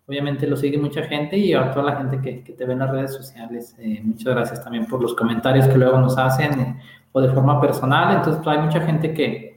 obviamente 0.08 0.46
lo 0.46 0.56
sigue 0.56 0.78
mucha 0.78 1.02
gente 1.02 1.36
y 1.36 1.52
a 1.52 1.70
toda 1.72 1.84
la 1.84 1.96
gente 1.96 2.22
que, 2.22 2.42
que 2.42 2.54
te 2.54 2.64
ve 2.64 2.72
en 2.72 2.78
las 2.78 2.90
redes 2.90 3.12
sociales. 3.12 3.76
Eh, 3.78 4.00
muchas 4.02 4.34
gracias 4.34 4.64
también 4.64 4.86
por 4.86 5.02
los 5.02 5.14
comentarios 5.14 5.68
que 5.68 5.76
luego 5.76 5.98
nos 5.98 6.16
hacen 6.16 6.58
eh, 6.58 6.82
o 7.12 7.20
de 7.20 7.28
forma 7.28 7.60
personal. 7.60 8.16
Entonces 8.16 8.42
hay 8.46 8.60
mucha 8.60 8.80
gente 8.80 9.12
que, 9.12 9.51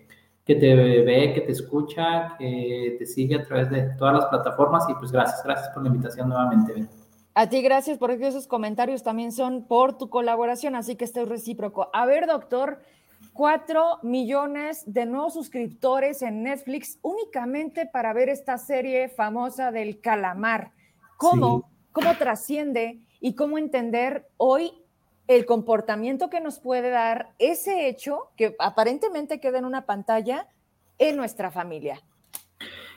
que 0.46 0.56
te 0.56 0.76
ve, 0.76 1.34
que 1.34 1.42
te 1.42 1.52
escucha, 1.52 2.36
que 2.38 2.96
te 3.00 3.06
sigue 3.06 3.36
a 3.36 3.44
través 3.44 3.70
de 3.72 3.82
todas 3.98 4.14
las 4.14 4.26
plataformas 4.28 4.86
y 4.90 4.94
pues 4.94 5.12
gracias, 5.12 5.44
gracias 5.44 5.70
por 5.70 5.82
la 5.82 5.90
invitación 5.90 6.30
nuevamente. 6.30 6.88
A 7.34 7.50
ti 7.50 7.62
gracias 7.62 7.98
porque 7.98 8.28
esos 8.28 8.48
comentarios 8.48 9.04
también 9.04 9.32
son 9.32 9.66
por 9.68 9.98
tu 9.98 10.10
colaboración, 10.10 10.76
así 10.76 10.96
que 10.96 11.04
estoy 11.04 11.26
recíproco. 11.26 11.90
A 11.94 12.06
ver, 12.06 12.28
doctor, 12.28 12.80
4 13.34 14.00
millones 14.04 14.84
de 14.86 15.06
nuevos 15.06 15.34
suscriptores 15.34 16.22
en 16.22 16.44
Netflix 16.44 17.00
únicamente 17.02 17.88
para 17.88 18.14
ver 18.14 18.30
esta 18.30 18.58
serie 18.58 19.10
famosa 19.10 19.72
del 19.72 20.00
calamar. 20.00 20.72
¿Cómo, 21.18 21.72
cómo 21.92 22.14
trasciende 22.18 23.00
y 23.20 23.36
cómo 23.36 23.58
entender 23.58 24.28
hoy 24.38 24.72
el 25.28 25.46
comportamiento 25.46 26.30
que 26.30 26.42
nos 26.42 26.60
puede 26.60 26.90
dar 26.90 27.32
ese 27.40 27.88
hecho 27.88 28.30
que 28.36 28.56
aparentemente 28.60 29.40
queda 29.40 29.60
en 29.60 29.66
una 29.66 29.86
pantalla 29.86 30.48
en 30.98 31.18
nuestra 31.18 31.52
familia? 31.52 32.02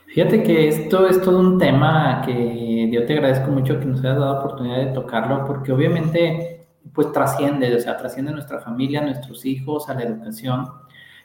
Fíjate 0.07 0.43
que 0.43 0.69
esto 0.69 1.07
es 1.07 1.21
todo 1.21 1.39
un 1.39 1.59
tema 1.59 2.23
que 2.25 2.91
yo 2.91 3.05
te 3.05 3.13
agradezco 3.13 3.51
mucho 3.51 3.79
que 3.79 3.85
nos 3.85 4.01
hayas 4.01 4.19
dado 4.19 4.33
la 4.33 4.41
oportunidad 4.41 4.79
de 4.79 4.93
tocarlo, 4.93 5.45
porque 5.45 5.71
obviamente 5.71 6.67
pues 6.95 7.13
trasciende, 7.13 7.75
o 7.75 7.81
sea, 7.81 7.97
trasciende 7.97 8.31
a 8.31 8.35
nuestra 8.35 8.61
familia, 8.61 9.01
a 9.01 9.05
nuestros 9.05 9.45
hijos, 9.45 9.89
a 9.89 9.95
la 9.95 10.05
educación. 10.05 10.67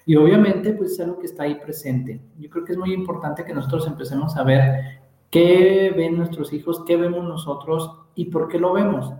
Y 0.06 0.16
obviamente, 0.18 0.74
pues 0.74 0.92
es 0.92 1.00
algo 1.00 1.18
que 1.18 1.28
está 1.28 1.44
ahí 1.44 1.56
presente. 1.56 2.20
Yo 2.38 2.50
creo 2.50 2.66
que 2.66 2.74
es 2.74 2.78
muy 2.78 2.94
importante 2.94 3.46
que 3.46 3.54
nosotros 3.54 3.88
empecemos 3.88 4.36
a 4.36 4.44
ver 4.44 5.00
qué 5.30 5.94
ven 5.96 6.18
nuestros 6.18 6.52
hijos, 6.52 6.84
qué 6.86 6.98
vemos 6.98 7.24
nosotros 7.24 7.92
y 8.16 8.26
por 8.26 8.50
qué 8.50 8.60
lo 8.60 8.74
vemos. 8.74 9.14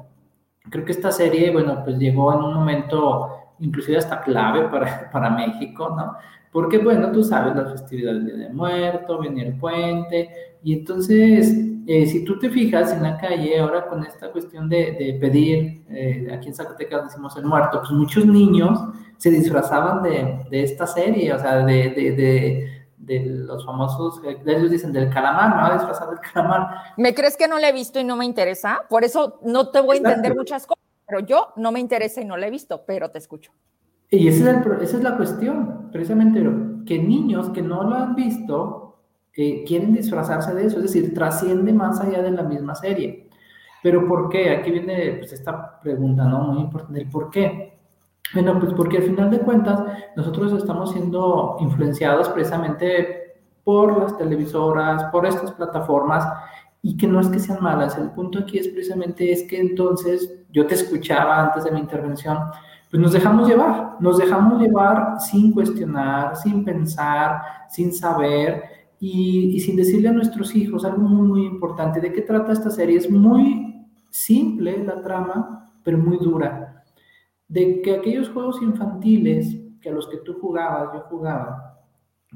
Creo 0.70 0.86
que 0.86 0.92
esta 0.92 1.12
serie, 1.12 1.52
bueno, 1.52 1.82
pues 1.84 1.98
llegó 1.98 2.34
en 2.34 2.40
un 2.40 2.54
momento 2.54 3.30
inclusive 3.60 3.98
hasta 3.98 4.22
clave 4.22 4.68
para, 4.70 5.10
para 5.12 5.30
México, 5.30 5.94
¿no? 5.96 6.16
Porque, 6.52 6.78
bueno, 6.78 7.12
tú 7.12 7.24
sabes, 7.24 7.56
las 7.56 7.72
festividades 7.72 8.26
del 8.26 8.40
de 8.40 8.50
Muerto, 8.50 9.20
venía 9.20 9.44
el 9.44 9.58
puente, 9.58 10.30
y 10.62 10.74
entonces 10.74 11.52
eh, 11.86 12.06
si 12.06 12.24
tú 12.24 12.40
te 12.40 12.50
fijas 12.50 12.94
en 12.94 13.04
la 13.04 13.18
calle 13.18 13.60
ahora 13.60 13.88
con 13.88 14.06
esta 14.06 14.32
cuestión 14.32 14.70
de, 14.70 15.18
pedir, 15.20 15.84
eh, 15.90 16.30
aquí 16.32 16.48
en 16.48 16.56
Zacatecas 16.56 17.06
decimos 17.06 17.36
el 17.36 17.46
muerto, 17.46 17.80
pues 17.80 17.92
muchos 17.92 18.26
niños 18.26 18.80
se 19.18 19.30
disfrazaban 19.30 20.02
de, 20.04 20.64
esta 20.64 20.88
serie, 20.88 21.34
o 21.34 21.40
sea, 21.40 21.66
de, 21.66 22.73
los 23.08 23.66
famosos, 23.66 24.22
eh, 24.26 24.42
ellos 24.46 24.72
dicen 24.72 24.92
del 24.92 25.10
calamar, 25.10 25.56
me 25.56 25.62
va 25.62 25.68
a 25.68 25.74
disfrazar 25.74 26.10
del 26.10 26.20
calamar. 26.20 26.68
¿Me 26.98 27.14
crees 27.14 27.38
que 27.38 27.48
no 27.48 27.60
la 27.60 27.70
he 27.70 27.74
visto 27.74 28.00
y 28.00 28.04
no 28.04 28.16
me 28.16 28.26
interesa? 28.26 28.82
Por 28.90 29.04
eso 29.04 29.40
no 29.44 29.70
te 29.70 29.82
voy 29.82 29.98
a 29.98 30.00
entender 30.00 30.36
muchas 30.36 30.66
cosas, 30.66 30.84
pero 31.08 31.20
yo 31.20 31.54
no 31.56 31.72
me 31.72 31.80
interesa 31.80 32.22
y 32.22 32.26
no 32.26 32.38
la 32.38 32.48
he 32.48 32.52
visto, 32.52 32.84
pero 32.86 33.10
te 33.12 33.18
escucho. 33.18 33.52
Y 34.10 34.28
esa 34.28 34.52
es, 34.52 34.66
esa 34.82 34.98
es 34.98 35.04
la 35.04 35.18
cuestión, 35.18 35.90
precisamente, 35.92 36.44
que 36.86 37.00
niños 37.00 37.50
que 37.50 37.62
no 37.62 37.84
lo 37.84 37.96
han 37.96 38.16
visto 38.16 38.84
quieren 39.34 39.94
disfrazarse 39.94 40.54
de 40.54 40.68
eso, 40.68 40.78
es 40.78 40.84
decir, 40.84 41.14
trasciende 41.14 41.74
más 41.74 42.00
allá 42.00 42.22
de 42.22 42.32
la 42.32 42.44
misma 42.44 42.76
serie. 42.76 43.30
Pero 43.82 44.08
¿por 44.08 44.30
qué? 44.30 44.52
Aquí 44.52 44.72
viene 44.72 45.16
pues, 45.18 45.34
esta 45.34 45.80
pregunta, 45.82 46.26
¿no? 46.26 46.44
Muy 46.44 46.62
importante, 46.62 47.02
¿el 47.02 47.10
por 47.10 47.30
qué? 47.30 47.73
Bueno, 48.34 48.60
pues 48.60 48.74
porque 48.74 48.98
al 48.98 49.04
final 49.04 49.30
de 49.30 49.40
cuentas 49.40 49.84
nosotros 50.16 50.54
estamos 50.54 50.92
siendo 50.92 51.58
influenciados 51.60 52.30
precisamente 52.30 53.42
por 53.64 53.98
las 54.02 54.18
televisoras, 54.18 55.04
por 55.06 55.26
estas 55.26 55.52
plataformas, 55.52 56.26
y 56.82 56.98
que 56.98 57.08
no 57.08 57.20
es 57.20 57.28
que 57.30 57.40
sean 57.40 57.64
malas, 57.64 57.98
el 57.98 58.12
punto 58.12 58.40
aquí 58.40 58.58
es 58.58 58.68
precisamente 58.68 59.32
es 59.32 59.44
que 59.44 59.58
entonces 59.60 60.44
yo 60.52 60.68
te 60.68 60.76
escuchaba 60.76 61.42
antes 61.42 61.64
de 61.64 61.72
mi 61.72 61.80
intervención, 61.80 62.38
pues 62.92 63.02
nos 63.02 63.14
dejamos 63.14 63.48
llevar, 63.48 63.96
nos 64.02 64.18
dejamos 64.18 64.62
llevar 64.62 65.20
sin 65.20 65.54
cuestionar, 65.54 66.36
sin 66.36 66.66
pensar, 66.66 67.42
sin 67.70 67.94
saber, 67.94 68.64
y, 69.06 69.60
sin 69.60 69.76
decirle 69.76 70.08
a 70.08 70.14
nuestros 70.14 70.56
hijos 70.56 70.86
algo 70.86 71.02
muy, 71.02 71.28
muy 71.28 71.46
importante. 71.46 72.00
¿De 72.00 72.14
qué 72.14 72.22
trata 72.22 72.54
esta 72.54 72.70
serie? 72.70 72.98
Es 72.98 73.12
muy 73.12 73.86
simple 74.10 74.82
la 74.82 75.02
trama, 75.02 75.74
pero 75.84 75.98
muy 75.98 76.18
dura. 76.20 76.63
De 77.54 77.84
que 77.84 77.94
aquellos 77.94 78.30
juegos 78.30 78.60
infantiles 78.64 79.56
que 79.80 79.90
a 79.90 79.92
los 79.94 80.08
que 80.08 80.18
tú 80.18 80.40
jugabas, 80.42 80.92
yo 80.92 81.02
jugaba, 81.02 81.78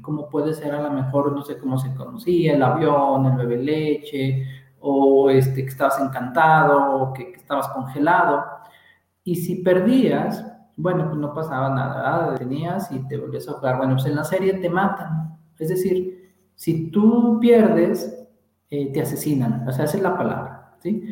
como 0.00 0.28
puede 0.28 0.54
ser 0.54 0.72
a 0.72 0.80
lo 0.80 0.90
mejor, 0.92 1.32
no 1.32 1.42
sé 1.42 1.58
cómo 1.58 1.76
se 1.76 1.92
conocía, 1.92 2.54
el 2.54 2.62
avión, 2.62 3.26
el 3.26 3.36
bebé 3.36 3.56
leche, 3.56 4.46
o 4.78 5.28
este, 5.28 5.64
que 5.64 5.70
estabas 5.70 6.00
encantado, 6.00 7.00
o 7.00 7.12
que, 7.12 7.32
estabas 7.32 7.66
congelado, 7.70 8.44
y 9.24 9.34
si 9.34 9.56
perdías, 9.56 10.46
bueno, 10.76 11.06
pues 11.06 11.18
no 11.18 11.34
pasaba 11.34 11.70
nada, 11.70 12.36
tenías 12.36 12.92
y 12.92 13.00
te 13.08 13.16
volvías 13.16 13.48
a 13.48 13.54
jugar. 13.54 13.78
Bueno, 13.78 13.94
pues 13.94 14.06
en 14.06 14.14
la 14.14 14.22
serie 14.22 14.52
te 14.54 14.70
matan. 14.70 15.36
Es 15.58 15.70
decir, 15.70 16.32
si 16.54 16.92
tú 16.92 17.40
pierdes, 17.40 18.24
eh, 18.70 18.92
te 18.92 19.00
asesinan, 19.00 19.66
o 19.66 19.72
sea, 19.72 19.86
esa 19.86 19.96
es 19.96 20.02
la 20.04 20.16
palabra, 20.16 20.76
¿sí? 20.78 21.02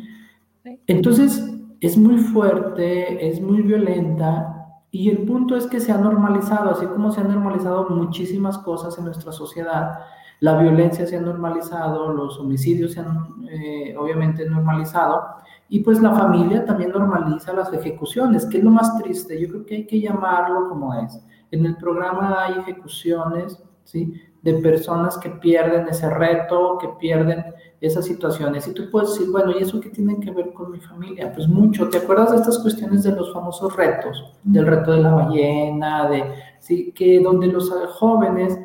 Entonces, 0.85 1.56
es 1.81 1.97
muy 1.97 2.17
fuerte, 2.17 3.27
es 3.27 3.41
muy 3.41 3.61
violenta, 3.61 4.53
y 4.91 5.09
el 5.09 5.19
punto 5.25 5.55
es 5.55 5.67
que 5.67 5.79
se 5.79 5.91
ha 5.91 5.97
normalizado, 5.97 6.71
así 6.71 6.85
como 6.85 7.11
se 7.11 7.21
han 7.21 7.27
normalizado 7.27 7.89
muchísimas 7.89 8.57
cosas 8.57 8.97
en 8.97 9.05
nuestra 9.05 9.31
sociedad, 9.31 9.99
la 10.39 10.57
violencia 10.57 11.05
se 11.05 11.17
ha 11.17 11.21
normalizado, 11.21 12.13
los 12.13 12.39
homicidios 12.39 12.93
se 12.93 13.01
han 13.01 13.47
eh, 13.49 13.95
obviamente 13.97 14.49
normalizado, 14.49 15.21
y 15.69 15.81
pues 15.81 16.01
la 16.01 16.15
familia 16.15 16.65
también 16.65 16.91
normaliza 16.91 17.53
las 17.53 17.73
ejecuciones, 17.73 18.45
que 18.45 18.59
es 18.59 18.63
lo 18.63 18.71
más 18.71 18.97
triste, 18.99 19.39
yo 19.39 19.49
creo 19.49 19.65
que 19.65 19.75
hay 19.75 19.87
que 19.87 19.99
llamarlo 19.99 20.69
como 20.69 20.93
es. 20.93 21.21
En 21.51 21.65
el 21.65 21.75
programa 21.75 22.43
hay 22.43 22.59
ejecuciones, 22.59 23.61
¿sí? 23.83 24.13
De 24.41 24.53
personas 24.55 25.17
que 25.17 25.29
pierden 25.29 25.87
ese 25.89 26.09
reto, 26.09 26.77
que 26.77 26.87
pierden 26.99 27.43
esas 27.79 28.05
situaciones. 28.05 28.67
Y 28.67 28.73
tú 28.73 28.89
puedes 28.89 29.11
decir, 29.11 29.31
bueno, 29.31 29.51
¿y 29.51 29.61
eso 29.61 29.79
qué 29.79 29.89
tiene 29.89 30.19
que 30.19 30.31
ver 30.31 30.53
con 30.53 30.71
mi 30.71 30.79
familia? 30.79 31.31
Pues 31.33 31.47
mucho. 31.47 31.89
¿Te 31.89 31.99
acuerdas 31.99 32.31
de 32.31 32.37
estas 32.37 32.59
cuestiones 32.59 33.03
de 33.03 33.11
los 33.11 33.31
famosos 33.33 33.75
retos? 33.75 34.33
Del 34.43 34.65
reto 34.65 34.91
de 34.91 35.01
la 35.01 35.13
ballena, 35.13 36.09
de, 36.09 36.23
¿sí? 36.59 36.91
Que 36.93 37.19
donde 37.19 37.47
los 37.47 37.69
jóvenes 37.93 38.57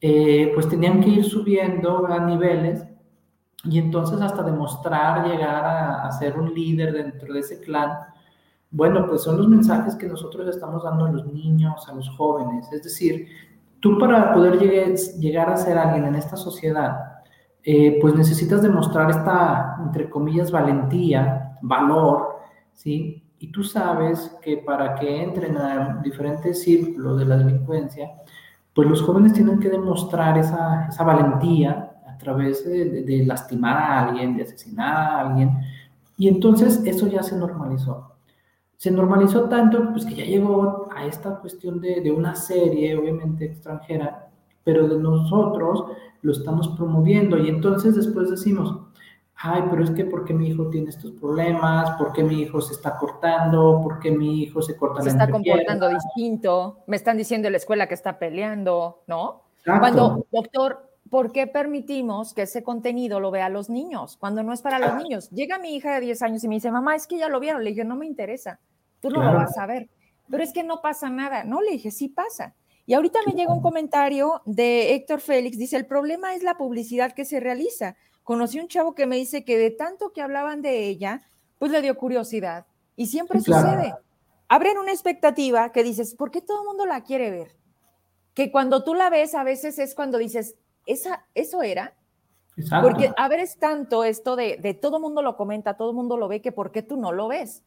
eh, 0.00 0.50
pues 0.54 0.68
tenían 0.68 1.00
que 1.00 1.08
ir 1.08 1.24
subiendo 1.24 2.06
a 2.06 2.18
niveles 2.20 2.84
y 3.64 3.78
entonces 3.78 4.20
hasta 4.20 4.42
demostrar 4.42 5.26
llegar 5.26 5.64
a, 5.64 6.12
ser 6.12 6.38
un 6.38 6.52
líder 6.52 6.92
dentro 6.92 7.32
de 7.32 7.40
ese 7.40 7.60
clan, 7.60 7.90
bueno, 8.70 9.06
pues 9.06 9.22
son 9.22 9.38
los 9.38 9.48
mensajes 9.48 9.94
que 9.94 10.06
nosotros 10.06 10.46
estamos 10.48 10.84
dando 10.84 11.06
a 11.06 11.10
los 11.12 11.26
niños, 11.32 11.88
a 11.88 11.94
los 11.94 12.08
jóvenes. 12.10 12.70
Es 12.72 12.82
decir, 12.82 13.28
tú 13.80 13.98
para 13.98 14.34
poder 14.34 14.58
llegar 14.58 15.48
a 15.48 15.56
ser 15.56 15.78
alguien 15.78 16.04
en 16.04 16.16
esta 16.16 16.36
sociedad, 16.36 17.13
eh, 17.66 17.98
pues 17.98 18.14
necesitas 18.14 18.60
demostrar 18.60 19.10
esta, 19.10 19.78
entre 19.82 20.10
comillas, 20.10 20.50
valentía, 20.50 21.56
valor, 21.62 22.40
¿sí? 22.74 23.22
Y 23.38 23.50
tú 23.50 23.64
sabes 23.64 24.36
que 24.42 24.58
para 24.58 24.94
que 24.94 25.22
entren 25.22 25.56
a 25.56 26.00
diferentes 26.02 26.62
círculos 26.62 27.18
de 27.18 27.24
la 27.24 27.38
delincuencia, 27.38 28.10
pues 28.74 28.88
los 28.88 29.00
jóvenes 29.00 29.32
tienen 29.32 29.60
que 29.60 29.70
demostrar 29.70 30.36
esa, 30.36 30.88
esa 30.88 31.04
valentía 31.04 31.92
a 32.06 32.18
través 32.18 32.64
de, 32.68 33.24
lastimar 33.26 33.76
a 33.76 34.08
alguien, 34.08 34.36
de 34.36 34.42
asesinar 34.42 34.96
a 34.96 35.20
alguien. 35.20 35.58
Y 36.18 36.28
entonces 36.28 36.82
eso 36.84 37.06
ya 37.06 37.22
se 37.22 37.36
normalizó. 37.36 38.14
Se 38.76 38.90
normalizó 38.90 39.48
tanto 39.48 39.90
pues, 39.92 40.04
que 40.04 40.16
ya 40.16 40.24
llegó 40.24 40.88
a 40.94 41.06
esta 41.06 41.36
cuestión 41.36 41.80
de, 41.80 42.02
de 42.02 42.10
una 42.10 42.34
serie, 42.34 42.96
obviamente 42.96 43.46
extranjera, 43.46 44.23
pero 44.64 44.88
de 44.88 44.98
nosotros 44.98 45.84
lo 46.22 46.32
estamos 46.32 46.68
promoviendo. 46.68 47.38
Y 47.38 47.48
entonces 47.48 47.94
después 47.94 48.30
decimos, 48.30 48.80
ay, 49.36 49.62
pero 49.70 49.84
es 49.84 49.90
que 49.90 50.04
¿por 50.04 50.24
qué 50.24 50.32
mi 50.32 50.48
hijo 50.48 50.68
tiene 50.68 50.90
estos 50.90 51.12
problemas? 51.12 51.90
¿Por 51.98 52.12
qué 52.12 52.24
mi 52.24 52.40
hijo 52.42 52.60
se 52.60 52.74
está 52.74 52.98
cortando? 52.98 53.80
¿Por 53.82 54.00
qué 54.00 54.10
mi 54.10 54.42
hijo 54.42 54.62
se 54.62 54.76
corta 54.76 55.02
se 55.02 55.10
está 55.10 55.30
comportando 55.30 55.88
distinto? 55.88 56.78
Me 56.86 56.96
están 56.96 57.16
diciendo 57.16 57.48
en 57.48 57.52
la 57.52 57.58
escuela 57.58 57.86
que 57.86 57.94
está 57.94 58.18
peleando, 58.18 59.02
¿no? 59.06 59.42
Cuando, 59.64 60.26
doctor, 60.30 60.90
¿por 61.10 61.32
qué 61.32 61.46
permitimos 61.46 62.34
que 62.34 62.42
ese 62.42 62.62
contenido 62.62 63.20
lo 63.20 63.30
vea 63.30 63.48
los 63.48 63.70
niños 63.70 64.16
cuando 64.18 64.42
no 64.42 64.52
es 64.52 64.62
para 64.62 64.78
los 64.78 64.96
niños? 64.96 65.30
Llega 65.30 65.58
mi 65.58 65.74
hija 65.74 65.94
de 65.94 66.00
10 66.00 66.22
años 66.22 66.44
y 66.44 66.48
me 66.48 66.56
dice, 66.56 66.70
mamá, 66.70 66.96
es 66.96 67.06
que 67.06 67.18
ya 67.18 67.28
lo 67.28 67.40
vieron. 67.40 67.64
Le 67.64 67.70
dije, 67.70 67.84
no 67.84 67.96
me 67.96 68.06
interesa, 68.06 68.60
tú 69.00 69.10
no 69.10 69.22
lo 69.22 69.32
vas 69.34 69.56
a 69.58 69.66
ver. 69.66 69.88
Pero 70.30 70.42
es 70.42 70.52
que 70.52 70.64
no 70.64 70.80
pasa 70.80 71.10
nada. 71.10 71.44
No, 71.44 71.60
le 71.60 71.72
dije, 71.72 71.90
sí 71.90 72.08
pasa. 72.08 72.54
Y 72.86 72.94
ahorita 72.94 73.20
me 73.26 73.32
llega 73.32 73.52
un 73.52 73.62
comentario 73.62 74.42
de 74.44 74.94
Héctor 74.94 75.20
Félix, 75.20 75.56
dice, 75.58 75.76
el 75.76 75.86
problema 75.86 76.34
es 76.34 76.42
la 76.42 76.56
publicidad 76.56 77.12
que 77.12 77.24
se 77.24 77.40
realiza 77.40 77.96
conocí 78.24 78.58
un 78.58 78.68
chavo 78.68 78.94
que 78.94 79.06
me 79.06 79.16
dice 79.16 79.44
que 79.44 79.56
de 79.56 79.70
tanto 79.70 80.12
que 80.12 80.22
hablaban 80.22 80.62
de 80.62 80.88
ella, 80.88 81.22
pues 81.58 81.70
le 81.70 81.82
dio 81.82 81.96
curiosidad. 81.96 82.66
Y 82.96 83.06
siempre 83.06 83.40
sucede. 83.40 83.94
Abren 84.48 84.78
una 84.78 84.92
expectativa 84.92 85.70
que 85.72 85.84
dices, 85.84 86.14
¿por 86.14 86.30
qué 86.30 86.40
todo 86.40 86.62
el 86.62 86.66
mundo 86.66 86.86
la 86.86 87.02
quiere 87.02 87.30
ver? 87.30 87.56
Que 88.32 88.50
cuando 88.50 88.82
tú 88.82 88.94
la 88.94 89.10
ves, 89.10 89.34
a 89.34 89.44
veces 89.44 89.78
es 89.78 89.94
cuando 89.94 90.18
dices, 90.18 90.56
¿Esa, 90.86 91.24
¿eso 91.34 91.62
era? 91.62 91.94
Porque 92.82 93.10
a 93.16 93.28
ver 93.28 93.40
es 93.40 93.58
tanto 93.58 94.04
esto 94.04 94.36
de, 94.36 94.58
de 94.58 94.74
todo 94.74 94.98
el 94.98 95.02
mundo 95.02 95.22
lo 95.22 95.36
comenta, 95.36 95.76
todo 95.76 95.90
el 95.90 95.96
mundo 95.96 96.16
lo 96.16 96.28
ve, 96.28 96.42
que 96.42 96.52
¿por 96.52 96.72
qué 96.72 96.82
tú 96.82 96.96
no 96.96 97.10
lo 97.10 97.28
ves? 97.28 97.62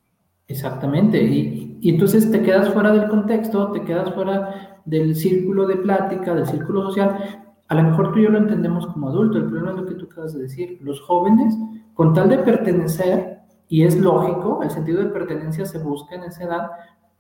Exactamente, 0.48 1.22
y, 1.22 1.80
entonces 1.84 2.32
te 2.32 2.42
quedas 2.42 2.74
fuera 2.74 2.92
del 2.92 3.10
contexto, 3.10 3.72
te 3.72 3.84
quedas 3.84 4.14
fuera 4.14 4.82
del 4.86 5.16
círculo 5.16 5.68
de 5.68 5.76
plática, 5.76 6.34
del 6.34 6.48
círculo 6.48 6.84
social, 6.84 7.44
a 7.68 7.76
lo 7.76 7.84
mejor 7.84 8.14
tú 8.14 8.20
y 8.20 8.24
yo 8.24 8.30
lo 8.30 8.38
entendemos 8.38 8.88
como 8.88 9.10
adulto, 9.10 9.38
el 9.38 9.46
problema 9.46 9.72
es 9.72 9.78
lo 9.78 9.86
que 9.86 9.96
tú 9.96 10.06
acabas 10.06 10.34
de 10.34 10.44
decir. 10.44 10.80
Los 10.82 11.02
jóvenes, 11.02 11.58
con 11.94 12.14
tal 12.14 12.30
de 12.30 12.38
pertenecer, 12.38 13.40
y 13.68 13.84
es 13.84 14.00
lógico, 14.00 14.64
el 14.64 14.72
sentido 14.72 15.04
de 15.04 15.10
pertenencia 15.10 15.66
se 15.66 15.80
busca 15.80 16.16
en 16.16 16.24
esa 16.24 16.46
edad, 16.46 16.72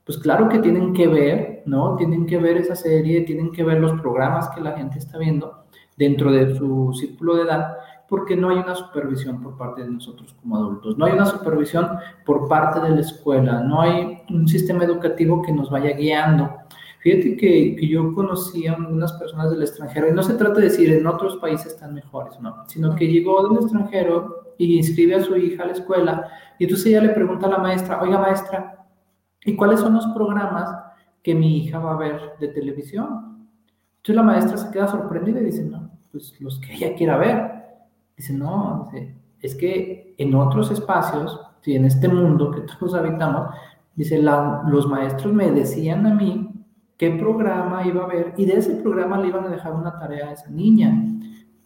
pues 0.05 0.17
claro 0.17 0.47
que 0.47 0.59
tienen 0.59 0.93
que 0.93 1.07
ver, 1.07 1.63
¿no? 1.65 1.97
Tienen 1.97 2.25
que 2.25 2.37
ver 2.37 2.55
esa 2.55 2.77
serie, 2.77 3.21
tienen 3.23 3.51
que 3.51 3.65
ver 3.65 3.81
los 3.81 3.99
programas 3.99 4.47
que 4.49 4.61
la 4.61 4.71
gente 4.71 4.99
está 4.99 5.17
viendo 5.17 5.65
dentro 5.97 6.31
de 6.31 6.55
su 6.55 6.93
círculo 6.93 7.35
de 7.35 7.41
edad, 7.43 7.73
porque 8.07 8.35
no 8.35 8.49
hay 8.49 8.57
una 8.57 8.75
supervisión 8.75 9.41
por 9.41 9.57
parte 9.57 9.83
de 9.83 9.89
nosotros 9.89 10.35
como 10.41 10.57
adultos, 10.57 10.97
no 10.97 11.05
hay 11.05 11.13
una 11.13 11.25
supervisión 11.25 11.89
por 12.25 12.47
parte 12.47 12.79
de 12.79 12.89
la 12.91 13.01
escuela, 13.01 13.61
no 13.61 13.81
hay 13.81 14.21
un 14.29 14.47
sistema 14.47 14.85
educativo 14.85 15.41
que 15.41 15.51
nos 15.51 15.69
vaya 15.69 15.91
guiando. 15.91 16.49
Fíjate 16.99 17.37
que, 17.37 17.75
que, 17.75 17.87
yo 17.87 18.13
conocí 18.13 18.67
a 18.67 18.73
algunas 18.73 19.13
personas 19.13 19.51
del 19.51 19.61
extranjero, 19.61 20.09
y 20.09 20.13
no 20.13 20.23
se 20.23 20.33
trata 20.33 20.59
de 20.59 20.65
decir 20.65 20.91
en 20.91 21.05
otros 21.05 21.37
países 21.37 21.73
están 21.73 21.93
mejores, 21.93 22.39
no, 22.39 22.63
sino 22.67 22.95
que 22.95 23.07
llegó 23.07 23.47
del 23.47 23.61
extranjero 23.61 24.53
y 24.57 24.77
inscribe 24.77 25.15
a 25.15 25.23
su 25.23 25.35
hija 25.35 25.63
a 25.63 25.67
la 25.67 25.73
escuela, 25.73 26.27
y 26.57 26.63
entonces 26.63 26.87
ella 26.87 27.01
le 27.01 27.09
pregunta 27.09 27.47
a 27.47 27.51
la 27.51 27.59
maestra, 27.59 28.01
oiga 28.01 28.19
maestra, 28.19 28.85
¿y 29.45 29.55
cuáles 29.55 29.79
son 29.79 29.93
los 29.93 30.07
programas 30.07 30.69
que 31.21 31.35
mi 31.35 31.57
hija 31.57 31.79
va 31.79 31.93
a 31.93 31.97
ver 31.97 32.21
de 32.39 32.47
televisión? 32.47 33.47
Entonces 33.97 34.15
la 34.15 34.23
maestra 34.23 34.57
se 34.57 34.71
queda 34.71 34.87
sorprendida 34.87 35.39
y 35.39 35.45
dice, 35.45 35.63
no, 35.63 35.91
pues 36.11 36.33
los 36.39 36.59
que 36.59 36.73
ella 36.73 36.95
quiera 36.95 37.17
ver. 37.17 37.56
Dice, 38.17 38.33
no, 38.33 38.89
es 39.41 39.55
que 39.55 40.15
en 40.17 40.33
otros 40.33 40.71
espacios, 40.71 41.39
si 41.61 41.75
en 41.75 41.85
este 41.85 42.07
mundo 42.07 42.51
que 42.51 42.61
todos 42.79 42.95
habitamos, 42.95 43.53
dice, 43.95 44.21
los 44.21 44.87
maestros 44.87 45.33
me 45.33 45.51
decían 45.51 46.05
a 46.07 46.13
mí 46.13 46.49
qué 46.97 47.11
programa 47.11 47.85
iba 47.85 48.01
a 48.01 48.05
haber 48.05 48.33
y 48.37 48.45
de 48.45 48.57
ese 48.57 48.75
programa 48.77 49.19
le 49.19 49.27
iban 49.27 49.45
a 49.45 49.49
dejar 49.49 49.73
una 49.73 49.97
tarea 49.99 50.29
a 50.29 50.31
esa 50.31 50.49
niña. 50.49 50.91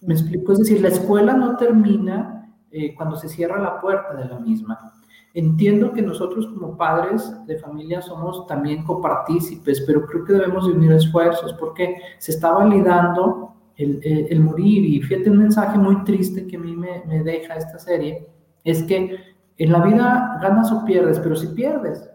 Me 0.02 0.14
explico, 0.14 0.52
es 0.52 0.60
decir, 0.60 0.82
la 0.82 0.89
escuela 0.89 1.34
no 1.34 1.56
termina 1.56 2.49
eh, 2.70 2.93
cuando 2.95 3.16
se 3.16 3.30
cierra 3.30 3.60
la 3.60 3.80
puerta 3.80 4.14
de 4.14 4.26
la 4.26 4.39
misma. 4.39 4.93
Entiendo 5.34 5.93
que 5.93 6.02
nosotros 6.02 6.47
como 6.47 6.76
padres 6.76 7.34
de 7.45 7.58
familia 7.58 8.02
somos 8.02 8.45
también 8.47 8.84
copartícipes, 8.84 9.82
pero 9.88 10.06
creo 10.06 10.26
que 10.26 10.34
debemos 10.34 10.68
de 10.68 10.74
unir 10.74 10.91
esfuerzos 10.91 11.54
porque 11.54 11.95
se 12.18 12.32
está 12.32 12.52
validando 12.52 13.56
el, 13.78 14.40
morir 14.40 14.86
y 14.86 15.02
fíjate 15.02 15.30
un 15.30 15.40
mensaje 15.40 15.78
muy 15.78 16.04
triste 16.04 16.46
que 16.48 16.58
a 16.58 16.60
mí 16.60 16.76
me, 16.76 17.04
me 17.06 17.24
deja 17.24 17.56
esta 17.56 17.80
serie, 17.80 18.28
es 18.64 18.84
que 18.84 19.18
en 19.58 19.72
la 19.72 19.80
vida 19.80 20.40
ganas 20.42 20.72
o 20.72 20.86
pierdes, 20.86 21.20
pero 21.20 21.36
si 21.36 21.48
pierdes, 21.48 22.10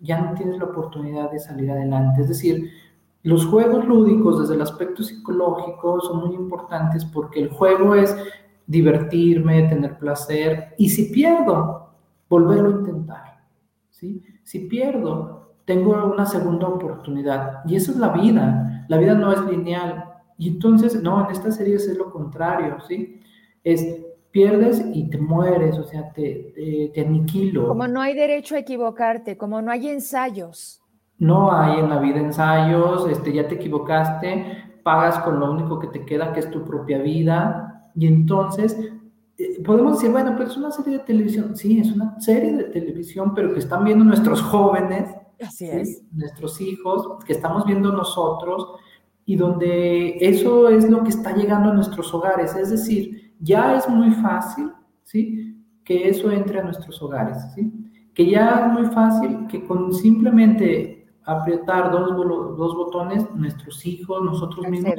ya 0.00 0.20
no 0.20 0.34
tienes 0.34 0.58
la 0.58 0.66
oportunidad 0.66 1.30
de 1.30 1.38
salir 1.38 1.70
adelante. 1.70 2.22
Es 2.22 2.28
decir, 2.28 2.70
los 3.22 3.46
juegos 3.46 3.86
lúdicos 3.86 4.40
desde 4.40 4.54
el 4.54 4.62
aspecto 4.62 5.02
psicológico 5.02 6.00
son 6.00 6.26
muy 6.28 6.36
importantes 6.36 7.04
porque 7.04 7.40
el 7.40 7.48
juego 7.50 7.94
es 7.94 8.16
divertirme, 8.66 9.68
tener 9.68 9.98
placer 9.98 10.74
y 10.78 10.90
si 10.90 11.12
pierdo, 11.12 11.90
volverlo 12.28 12.68
a 12.68 12.80
intentar. 12.80 13.44
¿sí? 13.90 14.22
Si 14.44 14.60
pierdo, 14.60 15.54
tengo 15.64 15.92
una 16.06 16.26
segunda 16.26 16.68
oportunidad 16.68 17.64
y 17.66 17.76
eso 17.76 17.92
es 17.92 17.98
la 17.98 18.10
vida. 18.10 18.86
La 18.88 18.98
vida 18.98 19.14
no 19.14 19.32
es 19.32 19.40
lineal. 19.46 20.04
Y 20.38 20.48
entonces, 20.48 21.02
no, 21.02 21.24
en 21.24 21.30
esta 21.30 21.50
serie 21.50 21.76
es 21.76 21.96
lo 21.96 22.10
contrario, 22.10 22.78
¿sí? 22.86 23.20
Es 23.64 23.84
pierdes 24.36 24.84
y 24.92 25.08
te 25.08 25.16
mueres, 25.16 25.78
o 25.78 25.84
sea, 25.84 26.12
te, 26.12 26.90
te, 26.92 27.00
aniquilo. 27.00 27.68
Como 27.68 27.88
no 27.88 28.02
hay 28.02 28.14
derecho 28.14 28.54
a 28.54 28.58
equivocarte, 28.58 29.38
como 29.38 29.62
no 29.62 29.70
hay 29.72 29.88
ensayos. 29.88 30.82
No 31.18 31.50
hay 31.50 31.80
en 31.80 31.88
la 31.88 31.98
vida 32.00 32.18
ensayos, 32.18 33.08
este, 33.08 33.32
ya 33.32 33.48
te 33.48 33.54
equivocaste, 33.54 34.80
pagas 34.82 35.20
con 35.20 35.40
lo 35.40 35.50
único 35.50 35.78
que 35.78 35.86
te 35.86 36.04
queda, 36.04 36.34
que 36.34 36.40
es 36.40 36.50
tu 36.50 36.62
propia 36.64 36.98
vida, 36.98 37.90
y 37.94 38.06
entonces 38.06 38.78
eh, 39.38 39.62
podemos 39.64 39.94
decir, 39.94 40.10
bueno, 40.10 40.34
pero 40.36 40.50
es 40.50 40.56
una 40.58 40.70
serie 40.70 40.98
de 40.98 41.04
televisión, 41.04 41.56
sí, 41.56 41.80
es 41.80 41.90
una 41.90 42.20
serie 42.20 42.52
de 42.52 42.64
televisión, 42.64 43.32
pero 43.34 43.54
que 43.54 43.60
están 43.60 43.84
viendo 43.86 44.04
nuestros 44.04 44.42
jóvenes, 44.42 45.14
Así 45.40 45.66
es. 45.66 46.02
nuestros 46.12 46.60
hijos, 46.60 47.24
que 47.24 47.32
estamos 47.32 47.64
viendo 47.64 47.90
nosotros, 47.90 48.74
y 49.26 49.34
donde 49.34 50.16
eso 50.20 50.68
es 50.68 50.88
lo 50.88 51.02
que 51.02 51.10
está 51.10 51.34
llegando 51.34 51.70
a 51.70 51.74
nuestros 51.74 52.14
hogares, 52.14 52.54
es 52.54 52.70
decir, 52.70 53.34
ya 53.40 53.76
es 53.76 53.88
muy 53.88 54.12
fácil, 54.12 54.70
¿sí? 55.02 55.62
Que 55.84 56.08
eso 56.08 56.30
entre 56.30 56.60
a 56.60 56.62
nuestros 56.62 57.02
hogares, 57.02 57.38
¿sí? 57.54 57.72
Que 58.14 58.30
ya 58.30 58.66
es 58.66 58.72
muy 58.72 58.86
fácil 58.94 59.46
que 59.48 59.66
con 59.66 59.92
simplemente 59.92 61.08
apretar 61.24 61.90
dos, 61.90 62.16
dos 62.56 62.76
botones, 62.76 63.28
nuestros 63.34 63.84
hijos, 63.84 64.22
nosotros 64.22 64.68
mismos, 64.68 64.94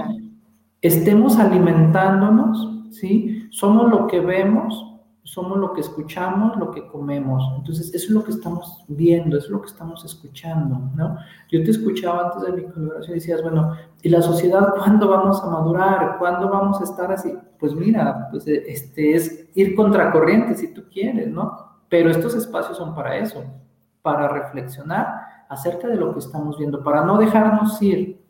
estemos 0.82 1.40
alimentándonos, 1.40 2.92
¿sí? 2.92 3.48
Somos 3.50 3.90
lo 3.90 4.08
que 4.08 4.20
vemos, 4.20 4.98
somos 5.28 5.58
lo 5.58 5.74
que 5.74 5.82
escuchamos, 5.82 6.56
lo 6.58 6.72
que 6.72 6.88
comemos. 6.88 7.44
Entonces, 7.58 7.94
eso 7.94 8.06
es 8.06 8.12
lo 8.12 8.24
que 8.24 8.32
estamos 8.32 8.86
viendo, 8.88 9.38
eso 9.38 9.48
es 9.48 9.52
lo 9.52 9.62
que 9.62 9.68
estamos 9.68 10.06
escuchando, 10.06 10.90
¿no? 10.96 11.18
Yo 11.52 11.64
te 11.64 11.72
escuchaba 11.72 12.28
antes 12.28 12.44
de 12.44 12.62
mi 12.62 12.72
colaboración 12.72 13.12
y 13.12 13.20
decías, 13.20 13.42
bueno, 13.42 13.74
¿y 14.02 14.10
la 14.10 14.22
sociedad 14.22 14.74
cuándo 14.76 15.10
vamos 15.10 15.44
a 15.44 15.50
madurar? 15.50 16.18
¿Cuándo 16.20 16.50
vamos 16.50 16.80
a 16.82 16.84
estar 16.84 17.12
así? 17.12 17.34
Pues 17.60 17.74
mira, 17.74 18.28
pues 18.30 18.48
este 18.48 19.16
es 19.16 19.50
ir 19.56 19.76
contracorriente 19.76 20.56
si 20.56 20.74
tú 20.74 20.84
quieres, 20.92 21.30
¿no? 21.30 21.80
Pero 21.90 22.10
estos 22.10 22.36
espacios 22.36 22.78
son 22.78 22.94
para 22.94 23.18
eso, 23.18 23.44
para 24.02 24.28
reflexionar 24.28 25.08
acerca 25.50 25.88
de 25.88 25.96
lo 25.96 26.14
que 26.14 26.20
estamos 26.20 26.58
viendo, 26.58 26.84
para 26.84 27.04
no 27.04 27.18
dejarnos 27.18 27.82
ir, 27.82 28.22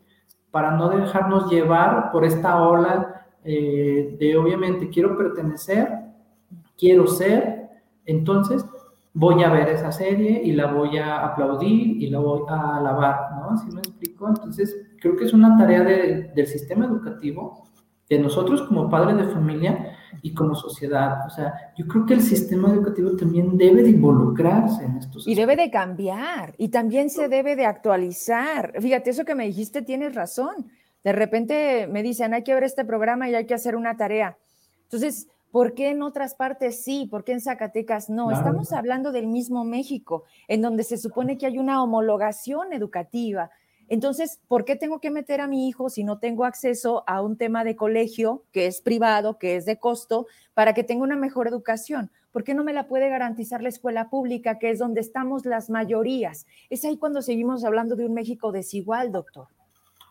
para 0.50 0.72
no 0.72 0.88
dejarnos 0.88 1.50
llevar 1.50 2.10
por 2.10 2.24
esta 2.24 2.62
ola 2.62 3.26
eh, 3.44 4.16
de 4.18 4.36
obviamente 4.36 4.88
quiero 4.88 5.16
pertenecer, 5.16 5.88
quiero 6.76 7.06
ser, 7.06 7.68
entonces 8.06 8.64
voy 9.12 9.42
a 9.42 9.50
ver 9.50 9.68
esa 9.68 9.90
serie 9.90 10.40
y 10.42 10.52
la 10.52 10.66
voy 10.66 10.96
a 10.98 11.24
aplaudir 11.24 12.02
y 12.02 12.08
la 12.08 12.18
voy 12.18 12.42
a 12.48 12.76
alabar, 12.76 13.30
¿no? 13.36 13.56
¿Sí 13.56 13.66
me 13.74 13.82
explico? 13.98 14.28
Entonces, 14.28 14.76
creo 15.00 15.16
que 15.16 15.24
es 15.24 15.32
una 15.32 15.56
tarea 15.56 15.82
del 15.82 16.46
sistema 16.46 16.86
educativo, 16.86 17.68
de 18.08 18.18
nosotros 18.18 18.62
como 18.62 18.88
padres 18.88 19.18
de 19.18 19.32
familia 19.32 19.96
y 20.22 20.32
como 20.32 20.54
sociedad. 20.54 21.26
O 21.26 21.30
sea, 21.30 21.72
yo 21.76 21.86
creo 21.86 22.06
que 22.06 22.14
el 22.14 22.22
sistema 22.22 22.70
educativo 22.70 23.14
también 23.16 23.58
debe 23.58 23.82
de 23.82 23.90
involucrarse 23.90 24.84
en 24.84 24.96
estos. 24.96 25.26
Y 25.26 25.34
debe 25.34 25.56
de 25.56 25.70
cambiar 25.70 26.54
y 26.56 26.68
también 26.68 27.10
se 27.10 27.28
debe 27.28 27.54
de 27.56 27.66
actualizar. 27.66 28.72
Fíjate, 28.80 29.10
eso 29.10 29.24
que 29.24 29.34
me 29.34 29.44
dijiste 29.44 29.82
tienes 29.82 30.14
razón. 30.14 30.70
De 31.04 31.12
repente 31.12 31.86
me 31.86 32.02
dicen, 32.02 32.34
hay 32.34 32.42
que 32.42 32.54
ver 32.54 32.64
este 32.64 32.84
programa 32.84 33.28
y 33.28 33.34
hay 33.34 33.46
que 33.46 33.54
hacer 33.54 33.76
una 33.76 33.96
tarea. 33.96 34.38
Entonces, 34.84 35.28
¿por 35.50 35.74
qué 35.74 35.90
en 35.90 36.02
otras 36.02 36.34
partes 36.34 36.82
sí? 36.82 37.06
¿Por 37.10 37.24
qué 37.24 37.32
en 37.32 37.40
Zacatecas 37.40 38.08
no? 38.08 38.30
Estamos 38.30 38.72
hablando 38.72 39.12
del 39.12 39.26
mismo 39.26 39.64
México, 39.64 40.24
en 40.48 40.62
donde 40.62 40.82
se 40.82 40.96
supone 40.96 41.36
que 41.36 41.46
hay 41.46 41.58
una 41.58 41.82
homologación 41.82 42.72
educativa. 42.72 43.50
Entonces, 43.88 44.40
¿por 44.48 44.64
qué 44.64 44.76
tengo 44.76 45.00
que 45.00 45.10
meter 45.10 45.40
a 45.40 45.46
mi 45.46 45.68
hijo 45.68 45.88
si 45.88 46.04
no 46.04 46.18
tengo 46.18 46.44
acceso 46.44 47.04
a 47.06 47.22
un 47.22 47.36
tema 47.36 47.64
de 47.64 47.76
colegio 47.76 48.44
que 48.52 48.66
es 48.66 48.80
privado, 48.80 49.38
que 49.38 49.56
es 49.56 49.64
de 49.64 49.78
costo, 49.78 50.26
para 50.54 50.74
que 50.74 50.84
tenga 50.84 51.02
una 51.02 51.16
mejor 51.16 51.48
educación? 51.48 52.10
¿Por 52.30 52.44
qué 52.44 52.54
no 52.54 52.64
me 52.64 52.74
la 52.74 52.86
puede 52.86 53.08
garantizar 53.08 53.62
la 53.62 53.70
escuela 53.70 54.10
pública, 54.10 54.58
que 54.58 54.70
es 54.70 54.78
donde 54.78 55.00
estamos 55.00 55.46
las 55.46 55.70
mayorías? 55.70 56.46
Es 56.68 56.84
ahí 56.84 56.98
cuando 56.98 57.22
seguimos 57.22 57.64
hablando 57.64 57.96
de 57.96 58.06
un 58.06 58.14
México 58.14 58.52
desigual, 58.52 59.10
doctor. 59.10 59.46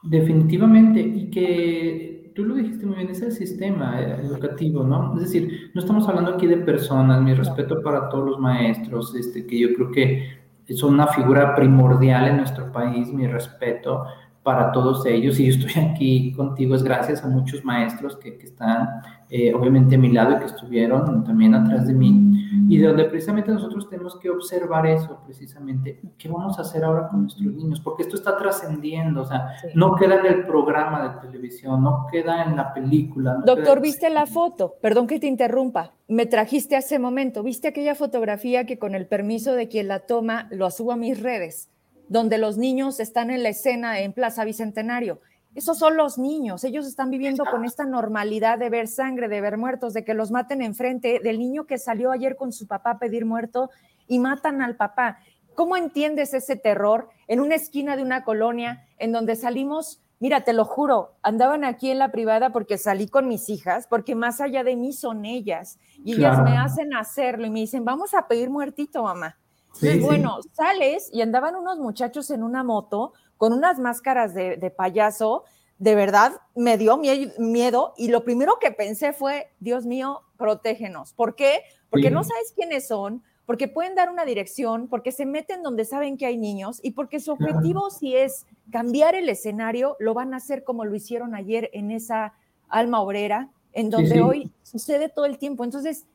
Definitivamente, 0.03 0.99
y 0.99 1.29
que 1.29 2.31
tú 2.35 2.45
lo 2.45 2.55
dijiste 2.55 2.85
muy 2.85 2.97
bien, 2.97 3.09
es 3.09 3.21
el 3.21 3.31
sistema 3.31 3.99
eh, 3.99 4.21
educativo, 4.21 4.83
¿no? 4.83 5.15
Es 5.15 5.21
decir, 5.21 5.71
no 5.73 5.81
estamos 5.81 6.07
hablando 6.07 6.35
aquí 6.35 6.45
de 6.47 6.57
personas, 6.57 7.21
mi 7.21 7.33
respeto 7.33 7.81
para 7.81 8.09
todos 8.09 8.25
los 8.25 8.39
maestros, 8.39 9.15
este, 9.15 9.45
que 9.45 9.59
yo 9.59 9.73
creo 9.73 9.91
que 9.91 10.36
son 10.75 10.95
una 10.95 11.07
figura 11.07 11.55
primordial 11.55 12.27
en 12.27 12.37
nuestro 12.37 12.71
país, 12.71 13.07
mi 13.13 13.27
respeto 13.27 14.05
para 14.47 14.71
todos 14.71 15.05
ellos, 15.05 15.37
y 15.41 15.51
yo 15.51 15.59
estoy 15.59 15.83
aquí 15.91 16.31
contigo, 16.31 16.73
es 16.73 16.81
gracias 16.81 17.21
a 17.21 17.27
muchos 17.27 17.65
maestros 17.65 18.15
que, 18.15 18.37
que 18.37 18.45
están 18.45 19.01
eh, 19.29 19.53
obviamente 19.53 19.95
a 19.95 19.97
mi 19.97 20.09
lado 20.09 20.37
y 20.37 20.39
que 20.39 20.45
estuvieron 20.45 21.25
también 21.25 21.53
atrás 21.53 21.85
de 21.85 21.93
mí, 21.93 22.47
y 22.69 22.77
de 22.77 22.87
donde 22.87 23.03
precisamente 23.03 23.51
nosotros 23.51 23.89
tenemos 23.89 24.17
que 24.17 24.29
observar 24.29 24.87
eso, 24.87 25.19
precisamente, 25.25 25.99
¿qué 26.17 26.29
vamos 26.29 26.57
a 26.57 26.61
hacer 26.61 26.85
ahora 26.85 27.09
con 27.09 27.23
nuestros 27.23 27.45
niños? 27.45 27.81
Porque 27.81 28.03
esto 28.03 28.15
está 28.15 28.37
trascendiendo, 28.37 29.23
o 29.23 29.25
sea, 29.25 29.51
no 29.75 29.95
queda 29.95 30.21
en 30.21 30.25
el 30.27 30.45
programa 30.45 31.09
de 31.09 31.27
televisión, 31.27 31.83
no 31.83 32.07
queda 32.09 32.45
en 32.45 32.55
la 32.55 32.73
película. 32.73 33.41
Doctor, 33.45 33.81
¿viste 33.81 34.09
la 34.09 34.27
foto? 34.27 34.75
Perdón 34.81 35.07
que 35.07 35.19
te 35.19 35.27
interrumpa, 35.27 35.91
me 36.07 36.25
trajiste 36.25 36.77
hace 36.77 36.99
momento, 36.99 37.43
¿viste 37.43 37.67
aquella 37.67 37.95
fotografía 37.95 38.65
que 38.65 38.79
con 38.79 38.95
el 38.95 39.07
permiso 39.07 39.55
de 39.55 39.67
quien 39.67 39.89
la 39.89 39.99
toma 39.99 40.47
lo 40.51 40.71
subo 40.71 40.93
a 40.93 40.95
mis 40.95 41.21
redes, 41.21 41.69
donde 42.09 42.37
los 42.37 42.57
niños 42.57 42.99
están 42.99 43.29
en 43.29 43.43
la 43.43 43.49
escena 43.49 43.99
en 43.99 44.13
Plaza 44.13 44.43
Bicentenario? 44.43 45.19
Esos 45.55 45.79
son 45.79 45.97
los 45.97 46.19
niños, 46.19 46.63
ellos 46.63 46.85
están 46.85 47.09
viviendo 47.09 47.43
con 47.43 47.65
esta 47.65 47.83
normalidad 47.83 48.59
de 48.59 48.69
ver 48.69 48.87
sangre, 48.87 49.27
de 49.27 49.41
ver 49.41 49.57
muertos, 49.57 49.93
de 49.93 50.03
que 50.03 50.13
los 50.13 50.29
maten 50.29 50.61
enfrente, 50.61 51.19
del 51.23 51.39
niño 51.39 51.65
que 51.65 51.79
salió 51.79 52.11
ayer 52.11 52.35
con 52.35 52.53
su 52.53 52.67
papá 52.67 52.91
a 52.91 52.99
pedir 52.99 53.25
muerto 53.25 53.71
y 54.07 54.19
matan 54.19 54.61
al 54.61 54.75
papá. 54.75 55.17
¿Cómo 55.55 55.75
entiendes 55.75 56.35
ese 56.35 56.55
terror 56.57 57.09
en 57.27 57.39
una 57.39 57.55
esquina 57.55 57.95
de 57.95 58.03
una 58.03 58.23
colonia 58.23 58.85
en 58.99 59.11
donde 59.11 59.35
salimos? 59.35 59.99
Mira, 60.19 60.41
te 60.41 60.53
lo 60.53 60.63
juro, 60.65 61.15
andaban 61.23 61.63
aquí 61.63 61.89
en 61.89 61.97
la 61.97 62.11
privada 62.11 62.51
porque 62.51 62.77
salí 62.77 63.07
con 63.07 63.27
mis 63.27 63.49
hijas, 63.49 63.87
porque 63.87 64.13
más 64.13 64.39
allá 64.41 64.63
de 64.63 64.75
mí 64.75 64.93
son 64.93 65.25
ellas 65.25 65.79
y 66.03 66.13
ellas 66.13 66.39
me 66.43 66.55
hacen 66.55 66.93
hacerlo 66.93 67.47
y 67.47 67.49
me 67.49 67.61
dicen, 67.61 67.83
vamos 67.83 68.13
a 68.13 68.27
pedir 68.27 68.51
muertito, 68.51 69.01
mamá. 69.01 69.37
Entonces, 69.81 70.01
bueno, 70.01 70.39
sales 70.53 71.09
y 71.13 71.21
andaban 71.21 71.55
unos 71.55 71.77
muchachos 71.79 72.29
en 72.31 72.43
una 72.43 72.63
moto 72.63 73.13
con 73.37 73.53
unas 73.53 73.79
máscaras 73.79 74.33
de, 74.33 74.73
payaso, 74.75 75.43
de 75.77 75.95
verdad 75.95 76.41
me 76.55 76.77
dio 76.77 76.97
miedo 76.97 77.93
y 77.97 78.07
lo 78.07 78.23
primero 78.23 78.57
que 78.59 78.71
pensé 78.71 79.13
fue, 79.13 79.51
Dios 79.59 79.85
mío, 79.85 80.21
protégenos. 80.37 81.13
¿Por 81.13 81.35
qué? 81.35 81.61
Porque 81.89 82.09
no 82.09 82.23
sabes 82.23 82.51
quiénes 82.55 82.87
son, 82.87 83.23
porque 83.45 83.67
pueden 83.67 83.95
dar 83.95 84.09
una 84.09 84.25
dirección, 84.25 84.87
porque 84.87 85.11
se 85.11 85.25
meten 85.25 85.63
donde 85.63 85.85
saben 85.85 86.17
que 86.17 86.25
hay 86.25 86.37
niños 86.37 86.79
y 86.83 86.91
porque 86.91 87.19
su 87.19 87.31
objetivo 87.31 87.89
si 87.91 88.15
es 88.15 88.45
cambiar 88.71 89.15
el 89.15 89.29
escenario, 89.29 89.95
lo 89.99 90.13
van 90.13 90.33
a 90.33 90.37
hacer 90.37 90.63
como 90.63 90.83
lo 90.83 90.95
hicieron 90.95 91.35
ayer 91.35 91.69
en 91.73 91.91
esa 91.91 92.33
alma 92.67 92.99
obrera, 92.99 93.49
en 93.71 93.89
donde 93.89 94.21
hoy 94.21 94.51
sucede 94.63 95.07
todo 95.07 95.25
el 95.25 95.37
tiempo. 95.37 95.63
Entonces, 95.63 96.07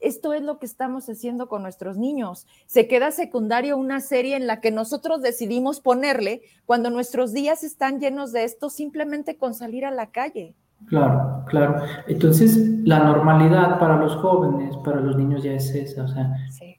esto 0.00 0.32
es 0.32 0.42
lo 0.42 0.58
que 0.58 0.66
estamos 0.66 1.08
haciendo 1.08 1.48
con 1.48 1.62
nuestros 1.62 1.96
niños. 1.96 2.46
Se 2.66 2.88
queda 2.88 3.10
secundario 3.10 3.76
una 3.76 4.00
serie 4.00 4.36
en 4.36 4.46
la 4.46 4.60
que 4.60 4.70
nosotros 4.70 5.22
decidimos 5.22 5.80
ponerle 5.80 6.42
cuando 6.66 6.90
nuestros 6.90 7.32
días 7.32 7.62
están 7.62 8.00
llenos 8.00 8.32
de 8.32 8.44
esto 8.44 8.70
simplemente 8.70 9.36
con 9.36 9.54
salir 9.54 9.86
a 9.86 9.90
la 9.90 10.10
calle. 10.10 10.54
Claro, 10.86 11.44
claro. 11.46 11.82
Entonces, 12.06 12.56
la 12.84 13.00
normalidad 13.00 13.78
para 13.78 13.96
los 13.96 14.14
jóvenes, 14.16 14.76
para 14.78 15.00
los 15.00 15.16
niños 15.16 15.42
ya 15.42 15.52
es 15.52 15.74
esa, 15.74 16.04
o 16.04 16.08
sea, 16.08 16.32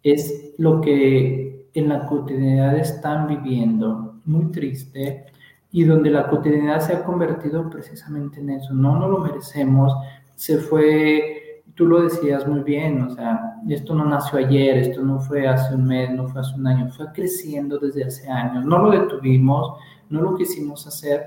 es 0.04 0.54
lo 0.58 0.80
que 0.82 1.68
en 1.74 1.90
la 1.90 2.06
cotidianidad 2.08 2.78
están 2.78 3.28
viviendo, 3.28 4.16
muy 4.26 4.52
triste, 4.52 5.26
y 5.72 5.84
donde 5.84 6.10
la 6.10 6.30
cotidianidad 6.30 6.80
se 6.80 6.94
ha 6.94 7.04
convertido 7.04 7.70
precisamente 7.70 8.40
en 8.40 8.52
eso. 8.52 8.74
No, 8.74 8.98
no 8.98 9.08
lo 9.08 9.20
merecemos. 9.20 9.94
Se 10.36 10.58
fue 10.58 11.39
tú 11.80 11.88
lo 11.88 12.02
decías 12.02 12.46
muy 12.46 12.60
bien, 12.60 13.04
o 13.04 13.10
sea, 13.10 13.56
esto 13.70 13.96
no 13.96 14.04
nació 14.04 14.40
ayer, 14.40 14.80
esto 14.80 15.02
no 15.02 15.22
fue 15.22 15.48
hace 15.48 15.74
un 15.74 15.86
mes, 15.86 16.12
no 16.12 16.28
fue 16.28 16.42
hace 16.42 16.54
un 16.56 16.68
año, 16.68 16.92
fue 16.92 17.06
creciendo 17.14 17.80
desde 17.80 18.04
hace 18.04 18.30
años, 18.30 18.66
no 18.66 18.80
lo 18.80 18.92
detuvimos, 18.92 19.78
no 20.10 20.22
lo 20.22 20.36
quisimos 20.36 20.86
hacer, 20.86 21.24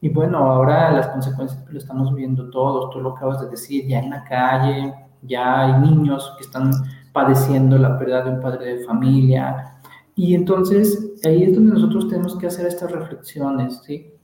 y 0.00 0.08
bueno, 0.08 0.38
ahora 0.38 0.90
las 0.90 1.08
consecuencias 1.08 1.62
lo 1.68 1.78
estamos 1.78 2.14
viendo 2.14 2.48
todos, 2.48 2.88
tú 2.94 3.00
lo 3.02 3.10
acabas 3.10 3.42
de 3.42 3.50
decir, 3.50 3.86
ya 3.86 3.98
en 3.98 4.08
la 4.08 4.24
calle, 4.24 4.94
ya 5.20 5.66
hay 5.66 5.82
niños 5.82 6.32
que 6.38 6.44
están 6.44 6.70
padeciendo 7.12 7.76
la 7.76 7.98
pérdida 7.98 8.24
de 8.24 8.30
un 8.30 8.40
padre 8.40 8.76
de 8.76 8.84
familia, 8.84 9.82
y 10.14 10.34
entonces 10.34 11.12
ahí 11.26 11.42
es 11.42 11.54
donde 11.54 11.74
nosotros 11.74 12.08
tenemos 12.08 12.38
que 12.38 12.46
hacer 12.46 12.64
estas 12.64 12.90
reflexiones, 12.90 13.82
¿sí? 13.84 14.14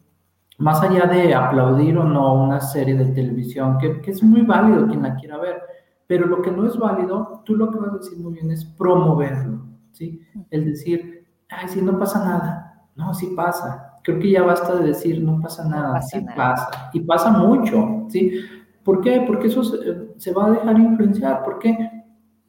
Más 0.59 0.83
allá 0.83 1.07
de 1.07 1.35
aplaudir 1.35 1.99
o 1.99 2.05
no 2.05 2.35
una 2.35 2.61
serie 2.61 2.95
de 2.95 3.07
televisión, 3.07 3.79
que, 3.79 4.01
es 4.11 4.23
muy 4.23 4.43
válido 4.43 4.87
quien 4.87 5.03
la 5.03 5.15
quiera 5.17 5.39
ver, 5.39 5.63
pero 6.07 6.27
lo 6.27 6.41
que 6.41 6.51
no 6.51 6.67
es 6.67 6.79
válido, 6.79 7.43
tú 7.45 7.57
lo 7.57 7.71
que 7.71 7.79
vas 7.79 7.93
a 7.93 7.99
decir 7.99 8.19
muy 8.19 8.35
bien 8.35 8.51
es 8.51 8.65
promoverlo, 8.65 9.61
¿sí? 9.93 10.23
El 10.51 10.67
decir, 10.67 11.27
ay, 11.49 11.69
sí, 11.69 11.83
no 11.83 11.99
pasa 11.99 12.25
nada. 12.25 12.67
No, 12.95 13.13
sí 13.13 13.35
pasa. 13.37 13.99
Creo 14.03 14.19
que 14.19 14.31
ya 14.31 14.43
basta 14.43 14.77
de 14.77 14.87
decir, 14.87 15.23
no 15.23 15.41
pasa 15.41 15.69
nada, 15.69 16.01
sí 16.01 16.25
pasa. 16.35 16.91
Y 16.93 17.01
pasa 17.01 17.31
mucho, 17.31 18.07
¿sí? 18.09 18.41
¿Por 18.83 19.01
qué? 19.01 19.25
Porque 19.27 19.49
eso 19.49 19.63
se, 19.65 20.33
va 20.33 20.47
a 20.47 20.51
dejar 20.53 20.79
influenciar, 20.79 21.43
porque 21.45 21.77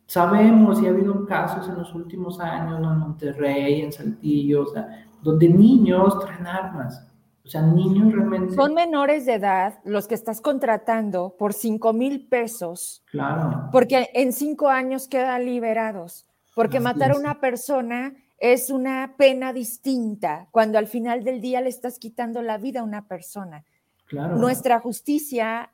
sabemos 0.05 0.81
y 0.81 0.85
ha 0.85 0.91
habido 0.91 1.25
casos 1.25 1.67
en 1.67 1.75
los 1.75 1.93
últimos 1.95 2.39
años, 2.39 2.79
en 2.79 2.99
Monterrey, 2.99 3.81
en 3.81 3.91
Saltillo, 3.91 4.63
o 4.63 4.67
sea, 4.67 4.87
donde 5.21 5.49
niños 5.49 6.17
traen 6.19 6.45
armas, 6.45 7.06
o 7.47 7.49
sea, 7.49 7.61
niños 7.61 8.11
realmente. 8.11 8.55
Son 8.55 8.73
menores 8.73 9.25
de 9.25 9.35
edad 9.35 9.79
los 9.85 10.05
que 10.07 10.15
estás 10.15 10.41
contratando 10.41 11.35
por 11.39 11.53
5 11.53 11.93
mil 11.93 12.27
pesos. 12.27 13.05
Claro. 13.09 13.69
Porque 13.71 14.09
en 14.13 14.33
cinco 14.33 14.67
años 14.67 15.07
quedan 15.07 15.45
liberados. 15.45 16.27
Porque 16.53 16.81
matar 16.81 17.11
a 17.11 17.17
una 17.17 17.39
persona 17.39 18.15
es 18.37 18.69
una 18.69 19.13
pena 19.17 19.53
distinta 19.53 20.49
cuando 20.51 20.77
al 20.77 20.87
final 20.87 21.23
del 21.23 21.39
día 21.39 21.61
le 21.61 21.69
estás 21.69 21.99
quitando 21.99 22.41
la 22.41 22.57
vida 22.57 22.81
a 22.81 22.83
una 22.83 23.07
persona. 23.07 23.63
Claro. 24.07 24.35
Nuestra 24.35 24.79
justicia, 24.79 25.71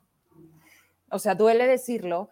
o 1.10 1.18
sea, 1.18 1.34
duele 1.34 1.66
decirlo, 1.66 2.30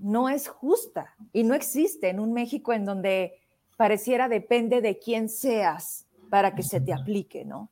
no 0.00 0.28
es 0.28 0.46
justa 0.46 1.16
y 1.32 1.42
no 1.42 1.54
existe 1.54 2.08
en 2.08 2.20
un 2.20 2.32
México 2.32 2.72
en 2.72 2.84
donde 2.84 3.40
pareciera 3.76 4.28
depende 4.28 4.80
de 4.80 4.98
quién 4.98 5.28
seas 5.28 6.06
para 6.30 6.54
que 6.54 6.62
se 6.62 6.80
te 6.80 6.92
aplique, 6.92 7.44
¿no? 7.44 7.70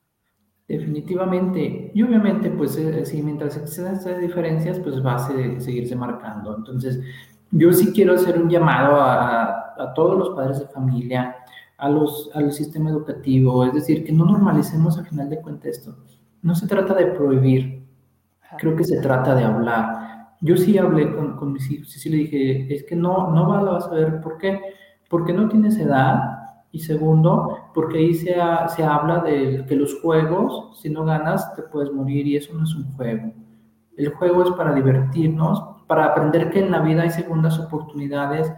Definitivamente. 0.67 1.91
Y 1.95 2.03
obviamente, 2.03 2.51
pues 2.51 2.77
eh, 2.79 3.05
si 3.05 3.23
mientras 3.23 3.57
existan 3.57 3.95
estas 3.95 4.19
diferencias, 4.21 4.79
pues 4.81 5.05
va 5.05 5.17
a 5.17 5.19
seguirse 5.61 5.95
marcando. 5.95 6.57
Entonces, 6.57 7.01
yo 7.51 7.73
sí 7.73 7.93
quiero 7.93 8.15
hacer 8.15 8.41
un 8.41 8.49
llamado 8.49 8.97
a, 8.97 9.75
a 9.77 9.95
todos 9.95 10.19
los 10.19 10.31
padres 10.31 10.61
de 10.61 10.67
familia, 10.69 11.37
a 11.77 11.89
los, 11.91 12.31
al 12.35 12.53
sistema 12.53 12.91
educativo, 12.91 13.65
es 13.65 13.75
decir, 13.75 14.05
que 14.05 14.13
no 14.13 14.25
normalicemos 14.25 14.99
al 14.99 15.07
final 15.07 15.29
de 15.29 15.41
cuentas 15.43 15.79
esto. 15.79 15.97
No 16.43 16.55
se 16.55 16.67
trata 16.67 16.95
de 16.95 17.07
prohibir, 17.07 17.85
creo 18.59 18.75
que 18.77 18.85
se 18.85 19.01
trata 19.01 19.35
de 19.35 19.45
hablar. 19.45 20.35
Yo 20.41 20.57
sí 20.57 20.79
hablé 20.79 21.15
con, 21.15 21.37
con 21.37 21.53
mis 21.53 21.71
hijos 21.71 21.95
y 21.97 21.99
sí 21.99 22.09
le 22.09 22.17
dije, 22.19 22.75
es 22.75 22.85
que 22.85 22.97
no, 22.97 23.31
no 23.33 23.47
vas 23.49 23.87
a 23.87 23.95
ver 23.95 24.21
por 24.21 24.39
qué, 24.39 24.61
porque 25.11 25.33
no 25.33 25.49
tienes 25.49 25.79
edad 25.79 26.34
Y 26.75 26.81
segundo, 26.81 27.71
porque 27.73 27.99
ahí 27.99 28.15
se, 28.15 28.35
se 28.75 28.83
habla 28.83 29.21
de 29.21 29.65
que 29.69 29.77
los 29.77 30.01
juegos, 30.01 30.77
si 30.83 30.91
no 30.91 31.05
ganas, 31.05 31.55
te 31.55 31.63
puedes 31.63 31.93
morir 31.93 32.27
y 32.27 32.37
eso 32.37 32.53
no 32.53 32.65
es 32.65 32.75
un 32.75 32.93
juego. 32.97 33.33
El 33.97 34.09
juego 34.09 34.43
es 34.43 34.51
para 34.57 34.75
divertirnos, 34.75 35.63
para 35.87 36.07
aprender 36.07 36.51
que 36.51 36.59
en 36.59 36.73
la 36.73 36.81
vida 36.81 37.03
hay 37.03 37.11
segundas 37.11 37.61
oportunidades, 37.61 38.53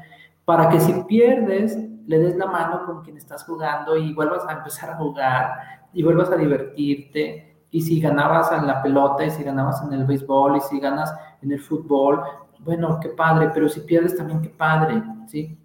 para 0.47 0.71
que 0.71 0.81
si 0.81 0.95
pierdes, 1.03 1.79
le 2.07 2.19
des 2.19 2.37
la 2.37 2.47
mano 2.47 2.87
con 2.87 3.03
quien 3.03 3.19
estás 3.19 3.45
jugando 3.45 3.99
y 3.99 4.15
vuelvas 4.15 4.47
a 4.49 4.53
empezar 4.53 4.89
a 4.89 4.97
jugar 4.97 5.51
y 5.93 6.03
vuelvas 6.03 6.31
a 6.31 6.37
divertirte. 6.37 7.67
Y 7.71 7.83
si 7.83 8.01
ganabas 8.01 8.51
en 8.51 8.67
la 8.67 8.83
pelota 8.83 9.27
y 9.27 9.31
si 9.31 9.43
ganabas 9.43 9.83
en 9.83 9.93
el 9.93 10.07
béisbol 10.07 10.57
y 10.57 10.61
si 10.63 10.81
ganas 10.81 11.15
en 11.43 11.53
el 11.53 11.61
fútbol, 11.61 12.23
bueno, 12.61 12.99
qué 12.99 13.11
padre, 13.11 13.51
pero 13.53 13.69
si 13.69 13.81
pierdes 13.81 14.17
también 14.17 14.41
qué 14.41 14.49
padre, 14.49 15.03
¿sí? 15.27 15.59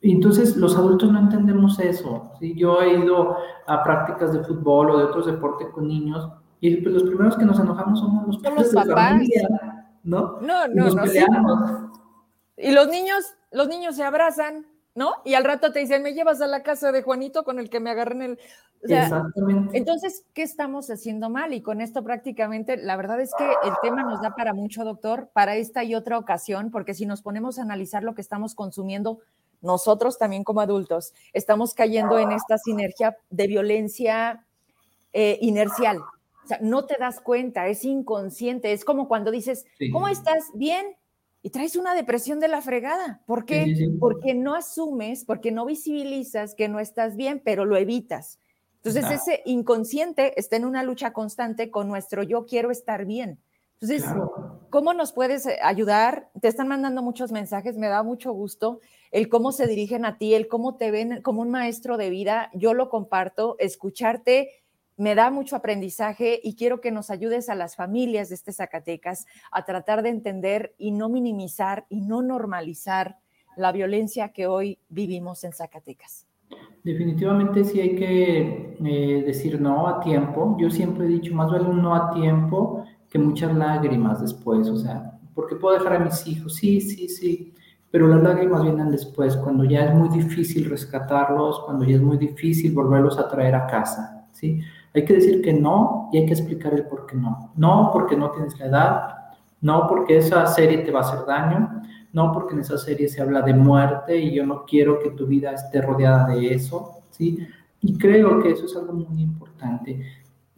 Entonces 0.00 0.56
los 0.56 0.76
adultos 0.76 1.10
no 1.12 1.18
entendemos 1.18 1.78
eso. 1.80 2.32
¿sí? 2.38 2.54
Yo 2.56 2.80
he 2.80 2.98
ido 2.98 3.36
a 3.66 3.82
prácticas 3.82 4.32
de 4.32 4.44
fútbol 4.44 4.90
o 4.90 4.98
de 4.98 5.04
otros 5.04 5.26
deportes 5.26 5.68
con 5.70 5.88
niños 5.88 6.28
y 6.60 6.76
pues, 6.76 6.94
los 6.94 7.04
primeros 7.04 7.36
que 7.36 7.44
nos 7.44 7.58
enojamos 7.58 8.00
somos 8.00 8.26
los, 8.26 8.42
los 8.42 8.74
papás. 8.74 9.22
¿no? 10.02 10.38
No, 10.40 10.68
no, 10.68 10.90
no. 10.90 11.92
Y 12.56 12.72
los 12.72 12.88
niños, 12.88 13.24
los 13.52 13.68
niños 13.68 13.96
se 13.96 14.04
abrazan, 14.04 14.66
¿no? 14.94 15.14
Y 15.24 15.34
al 15.34 15.44
rato 15.44 15.70
te 15.72 15.80
dicen, 15.80 16.02
me 16.02 16.14
llevas 16.14 16.40
a 16.40 16.46
la 16.46 16.62
casa 16.62 16.90
de 16.90 17.02
Juanito 17.02 17.44
con 17.44 17.58
el 17.58 17.70
que 17.70 17.80
me 17.80 17.90
agarré 17.90 18.14
en 18.14 18.22
el... 18.22 18.38
Exactamente. 18.82 19.76
Entonces, 19.76 20.24
¿qué 20.34 20.42
estamos 20.42 20.88
haciendo 20.90 21.30
mal? 21.30 21.52
Y 21.52 21.62
con 21.62 21.80
esto 21.80 22.02
prácticamente, 22.02 22.76
la 22.76 22.96
verdad 22.96 23.20
es 23.20 23.32
que 23.36 23.44
el 23.44 23.74
tema 23.82 24.02
nos 24.02 24.22
da 24.22 24.34
para 24.34 24.54
mucho, 24.54 24.84
doctor, 24.84 25.30
para 25.32 25.56
esta 25.56 25.82
y 25.84 25.94
otra 25.94 26.18
ocasión, 26.18 26.70
porque 26.70 26.94
si 26.94 27.06
nos 27.06 27.22
ponemos 27.22 27.58
a 27.58 27.62
analizar 27.62 28.02
lo 28.04 28.14
que 28.14 28.20
estamos 28.20 28.54
consumiendo, 28.54 29.20
nosotros 29.60 30.18
también 30.18 30.44
como 30.44 30.60
adultos 30.60 31.12
estamos 31.32 31.74
cayendo 31.74 32.18
en 32.18 32.32
esta 32.32 32.58
sinergia 32.58 33.16
de 33.30 33.46
violencia 33.46 34.44
eh, 35.12 35.38
inercial. 35.40 35.98
O 35.98 36.48
sea, 36.48 36.58
no 36.62 36.86
te 36.86 36.96
das 36.98 37.20
cuenta, 37.20 37.68
es 37.68 37.84
inconsciente, 37.84 38.72
es 38.72 38.84
como 38.84 39.08
cuando 39.08 39.30
dices, 39.30 39.66
¿cómo 39.92 40.08
estás? 40.08 40.44
Bien. 40.54 40.96
Y 41.42 41.50
traes 41.50 41.76
una 41.76 41.94
depresión 41.94 42.40
de 42.40 42.48
la 42.48 42.62
fregada. 42.62 43.22
¿Por 43.26 43.44
qué? 43.44 43.90
Porque 44.00 44.34
no 44.34 44.54
asumes, 44.54 45.24
porque 45.24 45.52
no 45.52 45.66
visibilizas 45.66 46.54
que 46.54 46.68
no 46.68 46.80
estás 46.80 47.16
bien, 47.16 47.40
pero 47.44 47.64
lo 47.64 47.76
evitas. 47.76 48.38
Entonces 48.82 49.10
ese 49.10 49.42
inconsciente 49.44 50.38
está 50.38 50.56
en 50.56 50.64
una 50.64 50.82
lucha 50.82 51.12
constante 51.12 51.70
con 51.70 51.88
nuestro 51.88 52.22
yo 52.22 52.46
quiero 52.46 52.70
estar 52.70 53.04
bien. 53.04 53.38
Entonces, 53.80 54.08
¿cómo 54.70 54.94
nos 54.94 55.12
puedes 55.12 55.46
eh, 55.46 55.58
ayudar? 55.62 56.30
Te 56.40 56.48
están 56.48 56.68
mandando 56.68 57.02
muchos 57.02 57.30
mensajes, 57.30 57.76
me 57.76 57.88
da 57.88 58.02
mucho 58.02 58.32
gusto 58.32 58.80
el 59.10 59.28
cómo 59.28 59.52
se 59.52 59.66
dirigen 59.66 60.04
a 60.04 60.18
ti, 60.18 60.34
el 60.34 60.48
cómo 60.48 60.76
te 60.76 60.90
ven 60.90 61.22
como 61.22 61.42
un 61.42 61.50
maestro 61.50 61.96
de 61.96 62.10
vida. 62.10 62.50
Yo 62.54 62.74
lo 62.74 62.88
comparto, 62.88 63.56
escucharte 63.58 64.50
me 64.98 65.14
da 65.14 65.30
mucho 65.30 65.54
aprendizaje 65.54 66.40
y 66.42 66.56
quiero 66.56 66.80
que 66.80 66.90
nos 66.90 67.10
ayudes 67.10 67.48
a 67.48 67.54
las 67.54 67.76
familias 67.76 68.28
de 68.28 68.34
este 68.34 68.52
Zacatecas 68.52 69.26
a 69.52 69.64
tratar 69.64 70.02
de 70.02 70.08
entender 70.08 70.74
y 70.76 70.90
no 70.90 71.08
minimizar 71.08 71.86
y 71.88 72.00
no 72.00 72.20
normalizar 72.20 73.16
la 73.56 73.70
violencia 73.70 74.30
que 74.30 74.48
hoy 74.48 74.78
vivimos 74.88 75.44
en 75.44 75.52
Zacatecas. 75.52 76.26
Definitivamente 76.82 77.64
sí 77.64 77.80
hay 77.80 77.94
que 77.94 78.76
eh, 78.84 79.22
decir 79.24 79.60
no 79.60 79.86
a 79.86 80.00
tiempo. 80.00 80.56
Yo 80.58 80.68
siempre 80.68 81.06
he 81.06 81.08
dicho, 81.08 81.32
más 81.32 81.50
vale 81.50 81.68
un 81.68 81.80
no 81.80 81.94
a 81.94 82.10
tiempo 82.10 82.84
que 83.08 83.18
muchas 83.18 83.54
lágrimas 83.54 84.20
después, 84.20 84.68
o 84.68 84.76
sea, 84.76 85.18
porque 85.34 85.54
puedo 85.54 85.78
dejar 85.78 85.94
a 85.94 86.00
mis 86.00 86.26
hijos, 86.26 86.56
sí, 86.56 86.80
sí, 86.80 87.08
sí, 87.08 87.54
pero 87.90 88.06
las 88.06 88.22
lágrimas 88.22 88.62
vienen 88.62 88.90
después, 88.90 89.36
cuando 89.36 89.64
ya 89.64 89.86
es 89.86 89.94
muy 89.94 90.08
difícil 90.10 90.68
rescatarlos, 90.68 91.60
cuando 91.60 91.84
ya 91.84 91.96
es 91.96 92.02
muy 92.02 92.16
difícil 92.16 92.72
volverlos 92.74 93.18
a 93.18 93.28
traer 93.28 93.54
a 93.54 93.66
casa, 93.66 94.26
¿sí? 94.32 94.60
Hay 94.94 95.04
que 95.04 95.14
decir 95.14 95.42
que 95.42 95.52
no 95.52 96.10
y 96.12 96.18
hay 96.18 96.26
que 96.26 96.32
explicar 96.32 96.74
el 96.74 96.84
por 96.84 97.06
qué 97.06 97.16
no. 97.16 97.52
No 97.56 97.90
porque 97.92 98.16
no 98.16 98.30
tienes 98.30 98.58
la 98.58 98.66
edad, 98.66 99.16
no 99.60 99.86
porque 99.86 100.18
esa 100.18 100.46
serie 100.46 100.78
te 100.78 100.90
va 100.90 101.00
a 101.00 101.02
hacer 101.02 101.24
daño, 101.26 101.82
no 102.12 102.32
porque 102.32 102.54
en 102.54 102.60
esa 102.60 102.78
serie 102.78 103.08
se 103.08 103.22
habla 103.22 103.42
de 103.42 103.54
muerte 103.54 104.18
y 104.18 104.34
yo 104.34 104.44
no 104.44 104.64
quiero 104.64 104.98
que 105.00 105.10
tu 105.10 105.26
vida 105.26 105.52
esté 105.52 105.80
rodeada 105.80 106.26
de 106.28 106.54
eso, 106.54 107.02
¿sí? 107.10 107.38
Y 107.80 107.96
creo 107.96 108.42
que 108.42 108.50
eso 108.50 108.66
es 108.66 108.76
algo 108.76 108.92
muy 108.92 109.22
importante 109.22 110.04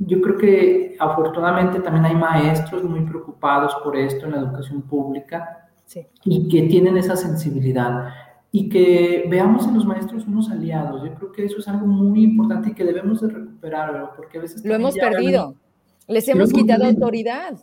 yo 0.03 0.21
creo 0.23 0.39
que 0.39 0.97
afortunadamente 0.99 1.81
también 1.81 2.07
hay 2.07 2.15
maestros 2.15 2.83
muy 2.83 3.03
preocupados 3.03 3.75
por 3.85 3.97
esto 3.97 4.25
en 4.25 4.33
la 4.33 4.39
educación 4.39 4.81
pública 4.81 5.60
y 6.25 6.49
que 6.49 6.63
tienen 6.63 6.97
esa 6.97 7.17
sensibilidad 7.17 8.09
y 8.53 8.69
que 8.69 9.25
veamos 9.29 9.67
en 9.67 9.75
los 9.75 9.85
maestros 9.85 10.27
unos 10.27 10.51
aliados. 10.51 11.05
Yo 11.05 11.15
creo 11.15 11.33
que 11.33 11.45
eso 11.45 11.59
es 11.59 11.69
algo 11.69 11.87
muy 11.87 12.25
importante 12.25 12.71
y 12.71 12.75
que 12.75 12.85
debemos 12.85 13.21
de 13.21 13.29
recuperar, 13.29 14.13
porque 14.17 14.39
a 14.39 14.41
veces... 14.41 14.65
Lo 14.65 14.75
hemos 14.75 14.97
perdido, 14.97 15.55
les 16.09 16.29
hemos 16.29 16.53
quitado 16.53 16.85
autoridad. 16.85 17.55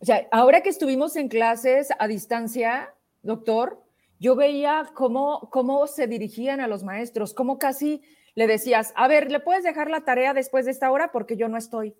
O 0.00 0.04
sea, 0.04 0.26
ahora 0.30 0.60
que 0.60 0.68
estuvimos 0.68 1.16
en 1.16 1.28
clases 1.28 1.88
a 1.98 2.06
distancia, 2.06 2.94
doctor, 3.22 3.82
yo 4.20 4.36
veía 4.36 4.88
cómo, 4.94 5.48
cómo 5.50 5.86
se 5.86 6.06
dirigían 6.06 6.60
a 6.60 6.68
los 6.68 6.84
maestros, 6.84 7.34
cómo 7.34 7.58
casi 7.58 8.02
le 8.34 8.46
decías, 8.46 8.92
a 8.96 9.08
ver, 9.08 9.30
¿le 9.30 9.40
puedes 9.40 9.64
dejar 9.64 9.90
la 9.90 10.02
tarea 10.02 10.34
después 10.34 10.66
de 10.66 10.70
esta 10.70 10.90
hora? 10.90 11.10
Porque 11.10 11.36
yo 11.36 11.48
no 11.48 11.56
estoy. 11.56 11.94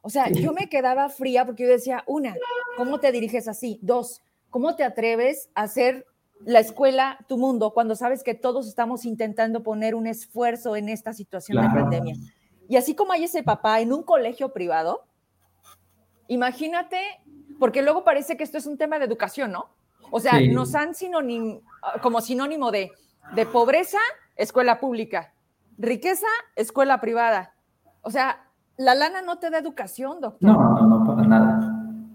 O 0.00 0.10
sea, 0.10 0.28
yo 0.30 0.52
me 0.52 0.68
quedaba 0.68 1.08
fría 1.10 1.46
porque 1.46 1.62
yo 1.62 1.68
decía, 1.68 2.02
una, 2.06 2.34
¿cómo 2.76 2.98
te 2.98 3.12
diriges 3.12 3.46
así? 3.46 3.78
Dos, 3.82 4.20
¿cómo 4.52 4.76
te 4.76 4.84
atreves 4.84 5.48
a 5.56 5.62
hacer 5.62 6.06
la 6.44 6.60
escuela 6.60 7.18
tu 7.26 7.38
mundo 7.38 7.72
cuando 7.72 7.96
sabes 7.96 8.22
que 8.22 8.34
todos 8.34 8.68
estamos 8.68 9.04
intentando 9.04 9.62
poner 9.62 9.96
un 9.96 10.06
esfuerzo 10.06 10.76
en 10.76 10.88
esta 10.88 11.12
situación 11.12 11.60
de 11.60 11.80
pandemia? 11.80 12.14
Y 12.68 12.76
así 12.76 12.94
como 12.94 13.12
hay 13.12 13.24
ese 13.24 13.42
papá 13.42 13.80
en 13.80 13.92
un 13.92 14.04
colegio 14.04 14.52
privado, 14.52 15.04
imagínate, 16.28 16.98
porque 17.58 17.82
luego 17.82 18.04
parece 18.04 18.36
que 18.36 18.44
esto 18.44 18.58
es 18.58 18.66
un 18.66 18.78
tema 18.78 18.98
de 18.98 19.06
educación, 19.06 19.50
¿no? 19.50 19.70
O 20.10 20.20
sea, 20.20 20.38
nos 20.40 20.74
han 20.74 20.94
sinónimo, 20.94 21.62
como 22.02 22.20
sinónimo 22.20 22.70
de, 22.70 22.92
de 23.34 23.46
pobreza, 23.46 23.98
escuela 24.36 24.78
pública, 24.78 25.32
riqueza, 25.78 26.26
escuela 26.56 27.00
privada. 27.00 27.54
O 28.02 28.10
sea, 28.10 28.50
la 28.76 28.94
lana 28.94 29.22
no 29.22 29.38
te 29.38 29.48
da 29.48 29.58
educación, 29.58 30.20
doctor. 30.20 30.50
No, 30.50 30.54
no, 30.54 30.98
no, 30.98 31.06
para 31.06 31.26
nada. 31.26 31.71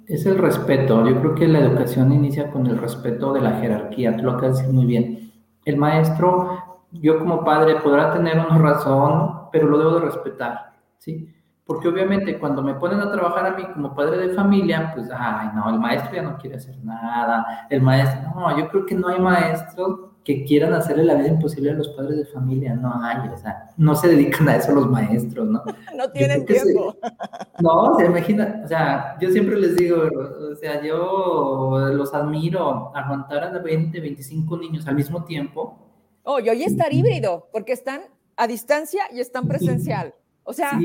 Es 0.08 0.26
el 0.26 0.38
respeto. 0.38 1.06
Yo 1.06 1.20
creo 1.20 1.36
que 1.36 1.48
la 1.50 1.60
educación 1.60 2.14
inicia 2.14 2.50
con 2.50 2.66
el 2.66 2.78
respeto 2.78 3.34
de 3.34 3.42
la 3.42 3.60
jerarquía. 3.60 4.16
Tú 4.16 4.24
lo 4.24 4.32
acabas 4.32 4.66
de 4.66 4.72
muy 4.72 4.86
bien. 4.86 5.34
El 5.66 5.76
maestro, 5.76 6.86
yo 6.94 7.20
como 7.20 7.44
padre, 7.44 7.76
podrá 7.76 8.14
tener 8.14 8.40
una 8.40 8.58
razón, 8.58 9.50
pero 9.52 9.68
lo 9.68 9.78
debo 9.78 9.96
de 9.96 10.06
respetar, 10.06 10.72
¿sí? 10.98 11.34
Porque 11.66 11.90
obviamente 11.90 12.40
cuando 12.40 12.62
me 12.62 12.76
ponen 12.76 13.02
a 13.02 13.12
trabajar 13.12 13.48
a 13.48 13.58
mí 13.58 13.66
como 13.74 13.94
padre 13.94 14.18
de 14.18 14.34
familia, 14.34 14.94
pues, 14.96 15.10
ay, 15.14 15.50
no, 15.54 15.70
el 15.70 15.78
maestro 15.78 16.16
ya 16.16 16.22
no 16.22 16.38
quiere 16.38 16.56
hacer 16.56 16.78
nada. 16.86 17.68
El 17.70 17.82
maestro, 17.82 18.32
no, 18.34 18.58
yo 18.58 18.70
creo 18.70 18.86
que 18.86 18.96
no 18.96 19.10
hay 19.10 19.20
maestro 19.20 20.07
que 20.28 20.44
quieran 20.44 20.74
hacerle 20.74 21.06
la 21.06 21.16
vida 21.16 21.30
imposible 21.30 21.72
a 21.72 21.74
los 21.74 21.88
padres 21.88 22.18
de 22.18 22.26
familia, 22.26 22.76
no 22.76 23.02
hay, 23.02 23.30
o 23.30 23.38
sea, 23.38 23.70
no 23.78 23.96
se 23.96 24.10
dedican 24.10 24.50
a 24.50 24.58
eso 24.58 24.74
los 24.74 24.86
maestros, 24.90 25.48
¿no? 25.48 25.64
No 25.96 26.12
tienen 26.12 26.46
tiempo. 26.46 26.98
no, 27.62 27.96
se 27.98 28.06
imagina, 28.08 28.62
o 28.62 28.68
sea, 28.68 29.18
yo 29.22 29.32
siempre 29.32 29.56
les 29.58 29.78
digo, 29.78 30.04
o 30.52 30.56
sea, 30.56 30.84
yo 30.84 31.80
los 31.94 32.14
admiro, 32.14 32.92
aguantar 32.94 33.46
a 33.46 33.58
20, 33.58 34.02
25 34.02 34.58
niños 34.58 34.86
al 34.86 34.96
mismo 34.96 35.24
tiempo. 35.24 35.80
Oh, 36.24 36.42
y 36.42 36.50
hoy 36.50 36.64
estar 36.64 36.92
híbrido, 36.92 37.48
porque 37.54 37.72
están 37.72 38.02
a 38.36 38.48
distancia 38.48 39.04
y 39.14 39.22
están 39.22 39.48
presencial. 39.48 40.14
O 40.44 40.52
sea, 40.52 40.78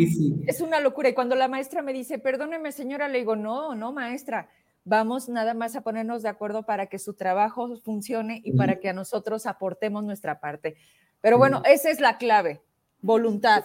es 0.46 0.60
una 0.60 0.78
locura. 0.78 1.08
Y 1.08 1.14
cuando 1.14 1.34
la 1.34 1.48
maestra 1.48 1.82
me 1.82 1.92
dice, 1.92 2.20
perdóneme 2.20 2.70
señora, 2.70 3.08
le 3.08 3.18
digo, 3.18 3.34
no, 3.34 3.74
no, 3.74 3.92
maestra, 3.92 4.48
vamos 4.84 5.28
nada 5.28 5.54
más 5.54 5.76
a 5.76 5.82
ponernos 5.82 6.22
de 6.22 6.28
acuerdo 6.28 6.64
para 6.64 6.86
que 6.86 6.98
su 6.98 7.14
trabajo 7.14 7.76
funcione 7.76 8.40
y 8.44 8.52
para 8.52 8.76
que 8.76 8.88
a 8.88 8.92
nosotros 8.92 9.46
aportemos 9.46 10.04
nuestra 10.04 10.40
parte. 10.40 10.76
Pero 11.20 11.38
bueno, 11.38 11.62
esa 11.64 11.90
es 11.90 12.00
la 12.00 12.18
clave, 12.18 12.62
voluntad. 13.00 13.64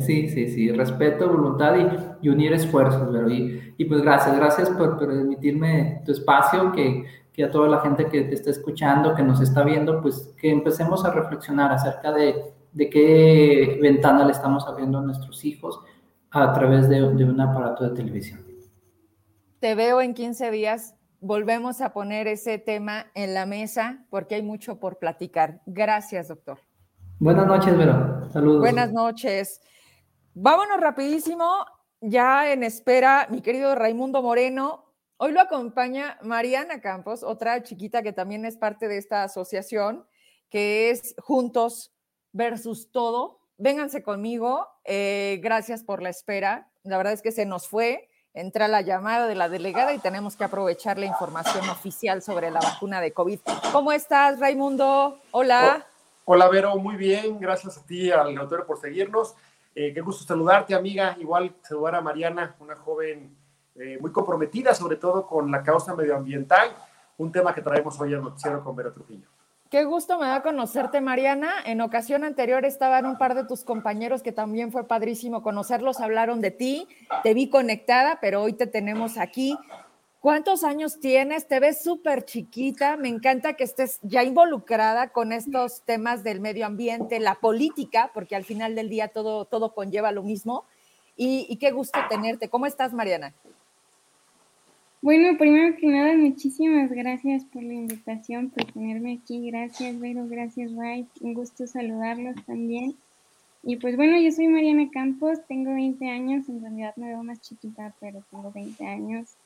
Sí, 0.00 0.28
sí, 0.28 0.48
sí, 0.48 0.70
respeto, 0.70 1.28
voluntad 1.28 1.74
y, 2.20 2.28
unir 2.28 2.52
esfuerzos, 2.52 3.08
pero 3.10 3.28
y, 3.30 3.74
y, 3.76 3.84
pues 3.84 4.02
gracias, 4.02 4.36
gracias 4.36 4.70
por, 4.70 4.98
permitirme 4.98 6.02
tu 6.04 6.12
espacio, 6.12 6.70
que, 6.72 7.04
que, 7.32 7.44
a 7.44 7.50
toda 7.50 7.68
la 7.68 7.80
gente 7.80 8.06
que 8.06 8.22
te 8.22 8.34
está 8.34 8.50
escuchando, 8.50 9.14
que 9.14 9.22
nos 9.22 9.40
está 9.40 9.64
viendo, 9.64 10.00
pues 10.00 10.34
que 10.40 10.50
empecemos 10.50 11.04
a 11.04 11.12
reflexionar 11.12 11.72
acerca 11.72 12.12
de, 12.12 12.52
de 12.72 12.90
qué 12.90 13.78
ventana 13.82 14.24
le 14.24 14.32
estamos 14.32 14.66
abriendo 14.66 14.98
a 14.98 15.02
nuestros 15.02 15.44
hijos 15.44 15.80
a 16.30 16.52
través 16.52 16.88
de, 16.88 17.00
de 17.00 17.24
un 17.24 17.40
aparato 17.40 17.88
de 17.88 17.96
televisión. 17.96 18.47
Te 19.60 19.74
veo 19.74 20.00
en 20.00 20.14
15 20.14 20.52
días. 20.52 20.94
Volvemos 21.20 21.80
a 21.80 21.92
poner 21.92 22.28
ese 22.28 22.58
tema 22.58 23.10
en 23.14 23.34
la 23.34 23.44
mesa 23.44 24.06
porque 24.08 24.36
hay 24.36 24.42
mucho 24.42 24.78
por 24.78 24.98
platicar. 24.98 25.62
Gracias, 25.66 26.28
doctor. 26.28 26.60
Buenas 27.18 27.48
noches, 27.48 27.76
Vero. 27.76 28.30
Saludos. 28.30 28.60
Buenas 28.60 28.92
noches. 28.92 29.60
Vámonos 30.34 30.80
rapidísimo. 30.80 31.66
Ya 32.00 32.52
en 32.52 32.62
espera, 32.62 33.26
mi 33.30 33.40
querido 33.40 33.74
Raimundo 33.74 34.22
Moreno. 34.22 34.94
Hoy 35.16 35.32
lo 35.32 35.40
acompaña 35.40 36.16
Mariana 36.22 36.80
Campos, 36.80 37.24
otra 37.24 37.60
chiquita 37.64 38.04
que 38.04 38.12
también 38.12 38.44
es 38.44 38.56
parte 38.56 38.86
de 38.86 38.98
esta 38.98 39.24
asociación, 39.24 40.06
que 40.48 40.90
es 40.90 41.16
Juntos 41.18 41.92
versus 42.30 42.92
todo. 42.92 43.40
Vénganse 43.56 44.04
conmigo. 44.04 44.68
Eh, 44.84 45.40
gracias 45.42 45.82
por 45.82 46.00
la 46.00 46.10
espera. 46.10 46.70
La 46.84 46.96
verdad 46.96 47.14
es 47.14 47.22
que 47.22 47.32
se 47.32 47.44
nos 47.44 47.66
fue. 47.66 48.07
Entra 48.34 48.68
la 48.68 48.82
llamada 48.82 49.26
de 49.26 49.34
la 49.34 49.48
delegada 49.48 49.92
y 49.94 49.98
tenemos 49.98 50.36
que 50.36 50.44
aprovechar 50.44 50.98
la 50.98 51.06
información 51.06 51.68
oficial 51.70 52.22
sobre 52.22 52.50
la 52.50 52.60
vacuna 52.60 53.00
de 53.00 53.12
COVID. 53.12 53.40
¿Cómo 53.72 53.92
estás, 53.92 54.38
Raimundo? 54.38 55.18
Hola. 55.32 55.86
Hola, 56.24 56.48
Vero. 56.48 56.76
Muy 56.76 56.96
bien. 56.96 57.40
Gracias 57.40 57.78
a 57.78 57.86
ti, 57.86 58.10
al 58.10 58.36
autor, 58.36 58.66
por 58.66 58.78
seguirnos. 58.78 59.34
Eh, 59.74 59.92
qué 59.94 60.00
gusto 60.00 60.24
saludarte, 60.24 60.74
amiga. 60.74 61.16
Igual 61.18 61.54
saludar 61.62 61.96
a 61.96 62.00
Mariana, 62.00 62.54
una 62.60 62.76
joven 62.76 63.36
eh, 63.74 63.96
muy 64.00 64.10
comprometida, 64.10 64.74
sobre 64.74 64.96
todo 64.96 65.26
con 65.26 65.50
la 65.50 65.62
causa 65.62 65.94
medioambiental, 65.94 66.76
un 67.16 67.30
tema 67.30 67.54
que 67.54 67.62
traemos 67.62 67.98
hoy 68.00 68.12
al 68.12 68.22
noticiero 68.22 68.62
con 68.62 68.74
Vero 68.74 68.92
Trujillo. 68.92 69.28
Qué 69.70 69.84
gusto 69.84 70.18
me 70.18 70.26
da 70.26 70.42
conocerte, 70.42 71.02
Mariana. 71.02 71.52
En 71.66 71.82
ocasión 71.82 72.24
anterior 72.24 72.64
estaban 72.64 73.04
un 73.04 73.18
par 73.18 73.34
de 73.34 73.44
tus 73.44 73.64
compañeros 73.64 74.22
que 74.22 74.32
también 74.32 74.72
fue 74.72 74.88
padrísimo 74.88 75.42
conocerlos, 75.42 76.00
hablaron 76.00 76.40
de 76.40 76.50
ti, 76.50 76.88
te 77.22 77.34
vi 77.34 77.50
conectada, 77.50 78.18
pero 78.18 78.42
hoy 78.42 78.54
te 78.54 78.66
tenemos 78.66 79.18
aquí. 79.18 79.58
¿Cuántos 80.20 80.64
años 80.64 81.00
tienes? 81.00 81.46
Te 81.46 81.60
ves 81.60 81.82
súper 81.82 82.24
chiquita. 82.24 82.96
Me 82.96 83.08
encanta 83.08 83.54
que 83.54 83.64
estés 83.64 83.98
ya 84.00 84.24
involucrada 84.24 85.10
con 85.10 85.32
estos 85.32 85.82
temas 85.82 86.24
del 86.24 86.40
medio 86.40 86.64
ambiente, 86.64 87.20
la 87.20 87.34
política, 87.34 88.10
porque 88.14 88.36
al 88.36 88.44
final 88.44 88.74
del 88.74 88.88
día 88.88 89.08
todo, 89.08 89.44
todo 89.44 89.74
conlleva 89.74 90.12
lo 90.12 90.22
mismo. 90.22 90.64
Y, 91.14 91.46
y 91.48 91.56
qué 91.58 91.72
gusto 91.72 91.98
tenerte. 92.08 92.48
¿Cómo 92.48 92.64
estás, 92.64 92.94
Mariana? 92.94 93.34
Bueno, 95.00 95.38
primero 95.38 95.76
que 95.76 95.86
nada, 95.86 96.16
muchísimas 96.16 96.90
gracias 96.90 97.44
por 97.44 97.62
la 97.62 97.72
invitación, 97.72 98.50
por 98.50 98.64
tenerme 98.72 99.20
aquí. 99.22 99.48
Gracias, 99.48 100.00
Vero, 100.00 100.26
gracias, 100.26 100.74
Ray. 100.74 101.06
Un 101.20 101.34
gusto 101.34 101.68
saludarlos 101.68 102.34
también. 102.46 102.96
Y 103.62 103.76
pues 103.76 103.96
bueno, 103.96 104.18
yo 104.18 104.32
soy 104.32 104.48
Mariana 104.48 104.90
Campos, 104.90 105.38
tengo 105.46 105.72
20 105.72 106.04
años, 106.08 106.48
en 106.48 106.62
realidad 106.62 106.96
me 106.96 107.06
veo 107.06 107.22
más 107.22 107.40
chiquita, 107.40 107.94
pero 108.00 108.24
tengo 108.28 108.50
20 108.50 108.84
años. 108.86 109.36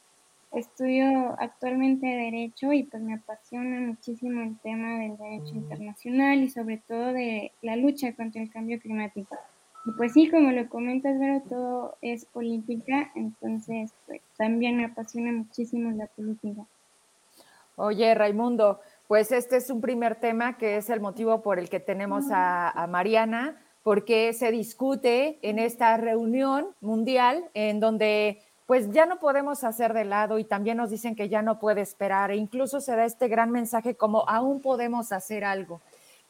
Estudio 0.52 1.36
actualmente 1.38 2.06
Derecho 2.06 2.72
y 2.72 2.84
pues 2.84 3.02
me 3.02 3.14
apasiona 3.14 3.78
muchísimo 3.80 4.40
el 4.40 4.58
tema 4.58 5.00
del 5.00 5.18
derecho 5.18 5.54
internacional 5.54 6.42
y 6.42 6.48
sobre 6.48 6.78
todo 6.78 7.12
de 7.12 7.52
la 7.60 7.76
lucha 7.76 8.14
contra 8.14 8.40
el 8.40 8.50
cambio 8.50 8.80
climático. 8.80 9.36
Y 9.84 9.90
pues 9.92 10.12
sí, 10.12 10.30
como 10.30 10.52
lo 10.52 10.68
comentas, 10.68 11.18
Vero, 11.18 11.42
todo 11.48 11.96
es 12.02 12.24
política, 12.26 13.10
entonces 13.14 13.92
pues, 14.06 14.20
también 14.36 14.76
me 14.76 14.84
apasiona 14.84 15.32
muchísimo 15.32 15.90
la 15.90 16.06
política. 16.06 16.62
Oye, 17.76 18.14
Raimundo, 18.14 18.80
pues 19.08 19.32
este 19.32 19.56
es 19.56 19.70
un 19.70 19.80
primer 19.80 20.16
tema 20.16 20.56
que 20.56 20.76
es 20.76 20.88
el 20.88 21.00
motivo 21.00 21.42
por 21.42 21.58
el 21.58 21.68
que 21.68 21.80
tenemos 21.80 22.30
a, 22.30 22.70
a 22.70 22.86
Mariana, 22.86 23.60
porque 23.82 24.32
se 24.32 24.52
discute 24.52 25.38
en 25.42 25.58
esta 25.58 25.96
reunión 25.96 26.68
mundial 26.80 27.44
en 27.54 27.80
donde 27.80 28.40
pues 28.66 28.90
ya 28.90 29.06
no 29.06 29.18
podemos 29.18 29.64
hacer 29.64 29.92
de 29.92 30.04
lado 30.04 30.38
y 30.38 30.44
también 30.44 30.76
nos 30.76 30.90
dicen 30.90 31.16
que 31.16 31.28
ya 31.28 31.42
no 31.42 31.58
puede 31.58 31.80
esperar 31.80 32.30
e 32.30 32.36
incluso 32.36 32.80
se 32.80 32.94
da 32.94 33.04
este 33.04 33.28
gran 33.28 33.50
mensaje 33.50 33.96
como 33.96 34.28
aún 34.28 34.60
podemos 34.60 35.12
hacer 35.12 35.44
algo. 35.44 35.80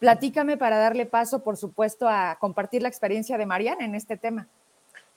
Platícame 0.03 0.57
para 0.57 0.79
darle 0.79 1.07
paso, 1.07 1.45
por 1.45 1.57
supuesto, 1.57 2.09
a 2.09 2.37
compartir 2.41 2.83
la 2.83 2.89
experiencia 2.89 3.39
de 3.39 3.47
Mariana 3.47 3.85
en 3.85 3.95
este 3.95 4.17
tema. 4.17 4.49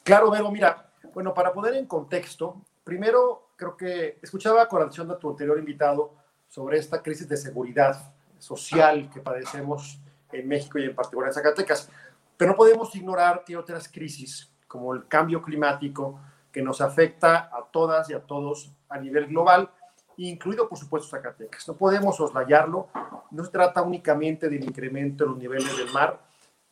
Claro, 0.04 0.30
Vero, 0.30 0.52
mira, 0.52 0.92
bueno, 1.12 1.34
para 1.34 1.52
poner 1.52 1.74
en 1.74 1.88
contexto, 1.88 2.62
primero 2.84 3.48
creo 3.56 3.76
que 3.76 4.20
escuchaba 4.22 4.68
con 4.68 4.84
atención 4.84 5.08
de 5.08 5.16
tu 5.16 5.32
anterior 5.32 5.58
invitado 5.58 6.14
sobre 6.48 6.78
esta 6.78 7.02
crisis 7.02 7.28
de 7.28 7.36
seguridad 7.36 8.14
social 8.38 9.10
que 9.12 9.22
padecemos 9.22 10.00
en 10.32 10.48
México 10.48 10.78
y 10.78 10.84
en 10.84 10.94
particular 10.94 11.30
en 11.30 11.34
Zacatecas, 11.34 11.90
pero 12.38 12.52
no 12.52 12.56
podemos 12.56 12.96
ignorar 12.96 13.44
que 13.44 13.54
hay 13.54 13.58
otras 13.58 13.88
crisis, 13.88 14.54
como 14.68 14.94
el 14.94 15.08
cambio 15.08 15.42
climático, 15.42 16.20
que 16.52 16.62
nos 16.62 16.80
afecta 16.80 17.50
a 17.52 17.66
todas 17.72 18.08
y 18.12 18.14
a 18.14 18.20
todos 18.20 18.72
a 18.90 19.00
nivel 19.00 19.26
global 19.26 19.72
incluido 20.18 20.68
por 20.68 20.78
supuesto 20.78 21.10
Zacatecas. 21.10 21.68
No 21.68 21.76
podemos 21.76 22.16
soslayarlo, 22.16 22.88
no 23.32 23.44
se 23.44 23.52
trata 23.52 23.82
únicamente 23.82 24.50
del 24.50 24.64
incremento 24.64 25.24
de 25.24 25.30
los 25.30 25.38
niveles 25.38 25.78
del 25.78 25.92
mar, 25.92 26.20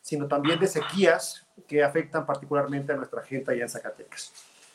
sino 0.02 0.28
también 0.28 0.60
de 0.60 0.68
sequías 0.68 1.46
que 1.68 1.84
afectan 1.84 2.26
particularmente 2.26 2.94
a 2.94 2.96
nuestra 2.96 3.22
gente 3.24 3.52
allá 3.52 3.64
en 3.64 3.70
Zacatecas. 3.70 4.34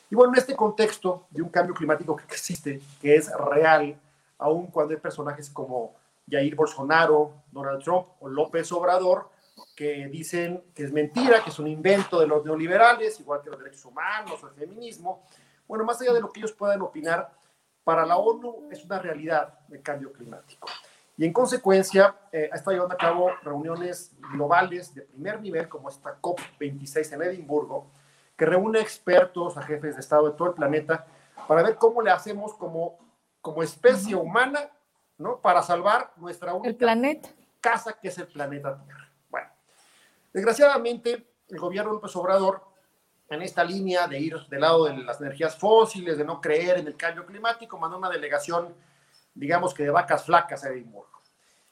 Y 0.09 0.15
bueno, 0.15 0.33
en 0.33 0.39
este 0.39 0.55
contexto 0.55 1.27
de 1.29 1.41
un 1.41 1.49
cambio 1.49 1.75
climático 1.75 2.15
que 2.15 2.23
existe, 2.25 2.81
que 2.99 3.15
es 3.15 3.31
real, 3.37 3.99
aun 4.39 4.67
cuando 4.67 4.93
hay 4.93 4.99
personajes 4.99 5.49
como 5.49 5.95
Jair 6.27 6.55
Bolsonaro, 6.55 7.33
Donald 7.51 7.83
Trump 7.83 8.07
o 8.19 8.27
López 8.27 8.71
Obrador, 8.71 9.29
que 9.75 10.07
dicen 10.07 10.63
que 10.73 10.83
es 10.83 10.91
mentira, 10.91 11.43
que 11.43 11.49
es 11.49 11.59
un 11.59 11.67
invento 11.67 12.19
de 12.19 12.27
los 12.27 12.43
neoliberales, 12.43 13.19
igual 13.19 13.41
que 13.41 13.49
los 13.49 13.59
derechos 13.59 13.85
humanos 13.85 14.41
el 14.43 14.49
feminismo. 14.51 15.23
Bueno, 15.67 15.83
más 15.83 16.01
allá 16.01 16.13
de 16.13 16.21
lo 16.21 16.31
que 16.31 16.39
ellos 16.39 16.53
puedan 16.53 16.81
opinar, 16.81 17.31
para 17.83 18.05
la 18.05 18.17
ONU 18.17 18.69
es 18.71 18.83
una 18.85 18.99
realidad 18.99 19.59
el 19.71 19.81
cambio 19.81 20.11
climático. 20.11 20.67
Y 21.19 21.25
en 21.25 21.33
consecuencia, 21.33 22.15
eh, 22.31 22.49
ha 22.49 22.55
estado 22.55 22.71
llevando 22.71 22.95
a 22.95 22.97
cabo 22.97 23.29
reuniones 23.43 24.15
globales 24.31 24.95
de 24.95 25.01
primer 25.01 25.41
nivel, 25.41 25.67
como 25.67 25.89
esta 25.89 26.17
COP26 26.21 27.13
en 27.13 27.21
Edimburgo, 27.23 27.91
que 28.37 28.45
reúne 28.45 28.79
expertos, 28.79 29.57
a 29.57 29.61
jefes 29.63 29.95
de 29.95 29.99
Estado 29.99 30.29
de 30.29 30.37
todo 30.37 30.47
el 30.47 30.53
planeta, 30.53 31.05
para 31.45 31.61
ver 31.61 31.75
cómo 31.75 32.01
le 32.01 32.09
hacemos 32.09 32.53
como, 32.53 32.97
como 33.41 33.61
especie 33.61 34.15
humana, 34.15 34.69
¿no? 35.17 35.41
Para 35.41 35.61
salvar 35.61 36.13
nuestra 36.15 36.53
única 36.53 36.69
el 36.69 36.77
planeta. 36.77 37.27
casa, 37.59 37.99
que 37.99 38.07
es 38.07 38.17
el 38.17 38.27
planeta 38.27 38.81
Tierra. 38.81 39.11
Bueno, 39.29 39.49
desgraciadamente, 40.31 41.27
el 41.49 41.59
gobierno 41.59 41.91
López 41.91 42.15
Obrador 42.15 42.63
en 43.29 43.41
esta 43.43 43.63
línea 43.63 44.07
de 44.07 44.19
ir 44.19 44.37
del 44.49 44.61
lado 44.61 44.85
de 44.85 44.97
las 44.97 45.21
energías 45.21 45.55
fósiles, 45.55 46.17
de 46.17 46.25
no 46.25 46.41
creer 46.41 46.79
en 46.79 46.87
el 46.87 46.95
cambio 46.95 47.25
climático, 47.25 47.77
mandó 47.77 47.97
una 47.97 48.09
delegación, 48.09 48.73
digamos 49.35 49.73
que 49.73 49.83
de 49.83 49.91
vacas 49.91 50.25
flacas 50.25 50.63
a 50.63 50.69
Edimburgo. 50.69 51.21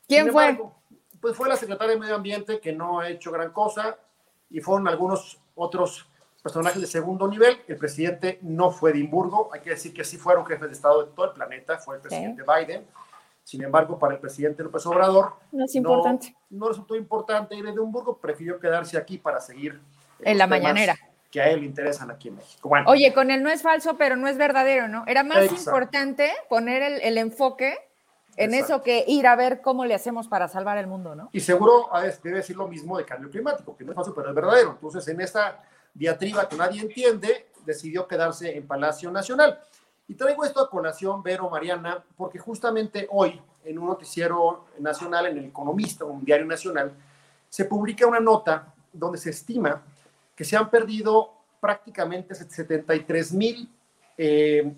¿Quién 0.07 0.31
fue? 0.31 0.57
Pues 1.19 1.35
fue 1.35 1.49
la 1.49 1.55
secretaria 1.55 1.95
de 1.95 1.99
Medio 1.99 2.15
Ambiente, 2.15 2.59
que 2.59 2.71
no 2.71 2.99
ha 2.99 3.09
hecho 3.09 3.31
gran 3.31 3.51
cosa, 3.51 3.97
y 4.49 4.61
fueron 4.61 4.87
algunos 4.87 5.39
otros 5.55 6.07
personajes 6.43 6.79
de 6.79 6.87
segundo 6.87 7.27
nivel. 7.27 7.57
El 7.67 7.77
presidente 7.77 8.37
no 8.43 8.69
fue 8.69 8.93
de 8.93 8.99
Edimburgo, 8.99 9.49
hay 9.51 9.61
que 9.61 9.71
decir 9.71 9.93
que 9.93 10.03
sí 10.03 10.17
fueron 10.17 10.45
jefes 10.45 10.67
de 10.67 10.73
Estado 10.73 11.05
de 11.05 11.11
todo 11.11 11.25
el 11.25 11.31
planeta, 11.31 11.79
fue 11.79 11.95
el 11.95 12.01
presidente 12.01 12.43
Biden. 12.43 12.85
Sin 13.43 13.63
embargo, 13.63 13.97
para 13.97 14.13
el 14.13 14.19
presidente 14.19 14.61
López 14.61 14.85
Obrador, 14.85 15.33
no, 15.53 15.65
es 15.65 15.73
importante. 15.73 16.35
no, 16.49 16.67
resultó 16.67 16.95
importante 16.95 17.55
ir 17.55 17.65
a 17.65 17.71
Edimburgo, 17.71 18.17
prefirió 18.17 18.59
quedarse 18.59 18.97
aquí 18.97 19.17
para 19.17 19.39
seguir. 19.39 19.79
En 20.19 20.37
la 20.37 20.47
mañanera 20.47 20.97
que 21.32 21.41
a 21.41 21.49
él 21.49 21.61
le 21.61 21.65
interesan 21.65 22.09
aquí 22.11 22.30
en 22.30 22.38
México. 22.38 22.69
Oye, 22.86 23.13
con 23.13 23.32
él 23.32 23.43
no 23.43 23.49
es 23.49 23.61
falso, 23.61 23.97
pero 23.97 24.15
no 24.15 24.28
es 24.28 24.38
verdadero, 24.38 24.88
¿no? 24.88 25.03
Era 25.07 25.23
más 25.23 25.51
importante 25.51 26.32
poner 26.49 27.01
el, 27.01 27.17
enfoque 27.17 27.78
en 28.38 28.53
eso 28.53 28.82
que 28.82 29.03
ir 29.07 29.28
a 29.28 29.36
ver 29.36 29.61
cómo 29.61 29.86
le 29.86 29.93
hacemos 29.93 30.28
para 30.28 30.47
salvar 30.47 30.78
el 30.78 30.88
mundo, 30.88 31.15
¿no? 31.15 31.30
Y 31.34 31.39
seguro 31.41 31.89
debe 32.23 32.38
decir 32.38 32.55
lo 32.55 32.67
mismo 32.67 32.97
de 32.97 33.05
cambio 33.05 33.30
climático, 33.30 33.75
que 33.75 33.84
no 33.84 33.91
es 33.91 33.95
falso, 33.95 34.13
pero 34.13 34.30
es 34.30 34.36
verdadero. 34.36 34.71
Entonces, 34.71 35.07
en 35.07 35.19
esta 35.21 35.63
diatriba 35.93 36.47
que 36.47 36.55
nadie 36.55 36.82
entiende, 36.82 37.47
decidió 37.65 38.07
quedarse 38.07 38.55
en 38.55 38.65
Palacio 38.65 39.11
Nacional. 39.11 39.59
Y 40.07 40.15
traigo 40.15 40.45
esto 40.45 40.61
a 40.61 40.69
colación, 40.69 41.21
Vero, 41.21 41.49
Mariana, 41.49 42.01
porque 42.15 42.39
justamente 42.39 43.07
hoy, 43.11 43.41
en 43.65 43.78
un 43.78 43.88
noticiero 43.88 44.67
nacional, 44.80 45.25
en 45.25 45.38
El 45.39 45.45
Economista, 45.45 46.05
un 46.05 46.23
diario 46.23 46.45
nacional, 46.45 46.93
se 47.49 47.65
publica 47.65 48.07
una 48.07 48.21
nota 48.21 48.73
donde 48.93 49.17
se 49.17 49.32
estima 49.32 49.82
que 50.38 50.45
se 50.45 50.55
han 50.55 50.69
perdido 50.69 51.33
prácticamente 51.59 52.35
73 52.35 53.33
mil 53.33 53.67
eh, 54.15 54.71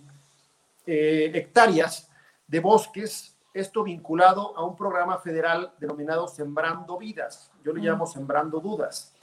eh, 0.85 1.31
hectáreas 1.35 2.09
de 2.47 2.61
bosques, 2.61 3.35
esto 3.53 3.83
vinculado 3.83 4.57
a 4.57 4.63
un 4.63 4.77
programa 4.77 5.17
federal 5.19 5.73
denominado 5.77 6.29
Sembrando 6.29 6.97
Vidas, 6.97 7.51
yo 7.61 7.73
le 7.73 7.81
llamo 7.81 8.07
Sembrando 8.07 8.61
Dudas, 8.61 9.13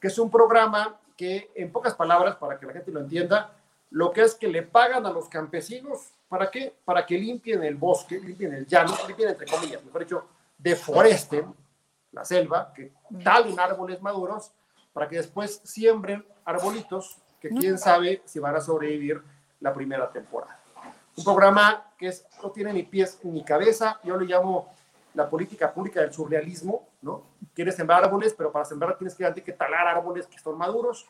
que 0.00 0.06
es 0.06 0.18
un 0.20 0.30
programa 0.30 1.00
que, 1.16 1.50
en 1.56 1.72
pocas 1.72 1.94
palabras, 1.94 2.36
para 2.36 2.58
que 2.60 2.66
la 2.66 2.74
gente 2.74 2.92
lo 2.92 3.00
entienda, 3.00 3.52
lo 3.90 4.12
que 4.12 4.22
es 4.22 4.36
que 4.36 4.46
le 4.46 4.62
pagan 4.62 5.04
a 5.04 5.10
los 5.10 5.28
campesinos, 5.28 6.12
¿para 6.28 6.48
qué? 6.48 6.72
Para 6.84 7.04
que 7.04 7.18
limpien 7.18 7.64
el 7.64 7.74
bosque, 7.74 8.20
limpien 8.20 8.54
el 8.54 8.66
llano, 8.66 8.96
limpien 9.08 9.30
entre 9.30 9.46
comillas, 9.46 9.84
mejor 9.84 10.02
dicho, 10.02 10.24
deforesten 10.56 11.52
la 12.12 12.24
selva, 12.24 12.72
que 12.72 12.92
talen 13.24 13.58
árboles 13.58 14.00
maduros 14.00 14.52
para 14.92 15.08
que 15.08 15.16
después 15.16 15.60
siembren 15.64 16.24
arbolitos 16.44 17.16
que 17.40 17.48
quién 17.48 17.78
sabe 17.78 18.22
si 18.24 18.38
van 18.38 18.56
a 18.56 18.60
sobrevivir 18.60 19.22
la 19.60 19.72
primera 19.72 20.10
temporada. 20.10 20.58
Un 21.16 21.24
programa 21.24 21.92
que 21.98 22.08
es, 22.08 22.24
no 22.42 22.50
tiene 22.50 22.72
ni 22.72 22.84
pies 22.84 23.18
ni 23.22 23.44
cabeza, 23.44 24.00
yo 24.04 24.16
lo 24.16 24.24
llamo 24.24 24.72
la 25.14 25.28
política 25.28 25.72
pública 25.72 26.00
del 26.00 26.12
surrealismo, 26.12 26.88
¿no? 27.02 27.22
Quieres 27.54 27.76
sembrar 27.76 28.04
árboles, 28.04 28.34
pero 28.36 28.50
para 28.50 28.64
sembrar 28.64 28.96
tienes 28.96 29.14
que, 29.14 29.42
que 29.42 29.52
talar 29.52 29.86
árboles 29.86 30.26
que 30.26 30.36
están 30.36 30.56
maduros. 30.56 31.06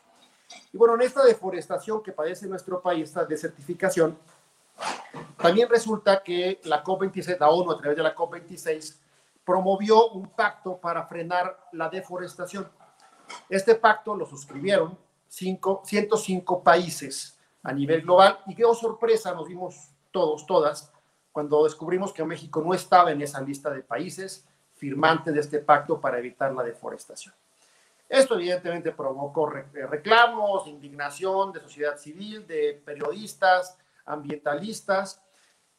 Y 0.73 0.77
bueno, 0.77 0.95
en 0.95 1.01
esta 1.01 1.23
deforestación 1.23 2.03
que 2.03 2.11
padece 2.11 2.47
nuestro 2.47 2.81
país, 2.81 3.09
esta 3.09 3.23
desertificación, 3.23 4.17
también 5.37 5.69
resulta 5.69 6.21
que 6.21 6.59
la 6.63 6.83
COP26, 6.83 7.39
la 7.39 7.49
ONU 7.49 7.71
a 7.71 7.77
través 7.77 7.97
de 7.97 8.03
la 8.03 8.15
COP26, 8.15 8.97
promovió 9.45 10.09
un 10.09 10.27
pacto 10.29 10.77
para 10.77 11.05
frenar 11.05 11.67
la 11.71 11.89
deforestación. 11.89 12.67
Este 13.49 13.75
pacto 13.75 14.15
lo 14.15 14.25
suscribieron 14.25 14.97
cinco, 15.27 15.81
105 15.85 16.63
países 16.63 17.37
a 17.63 17.71
nivel 17.71 18.01
global 18.01 18.39
y 18.47 18.55
qué 18.55 18.63
sorpresa, 18.79 19.33
nos 19.33 19.47
vimos 19.47 19.89
todos, 20.11 20.45
todas, 20.45 20.91
cuando 21.31 21.63
descubrimos 21.63 22.13
que 22.13 22.23
México 22.23 22.61
no 22.61 22.73
estaba 22.73 23.11
en 23.11 23.21
esa 23.21 23.41
lista 23.41 23.69
de 23.71 23.81
países 23.81 24.47
firmantes 24.75 25.33
de 25.33 25.39
este 25.39 25.59
pacto 25.59 25.99
para 25.99 26.19
evitar 26.19 26.53
la 26.53 26.63
deforestación. 26.63 27.33
Esto 28.07 28.35
evidentemente 28.35 28.91
provocó 28.91 29.51
eh, 29.55 29.87
reclamos, 29.87 30.67
indignación 30.67 31.51
de 31.51 31.61
sociedad 31.61 31.97
civil, 31.97 32.45
de 32.45 32.81
periodistas, 32.85 33.77
ambientalistas, 34.05 35.21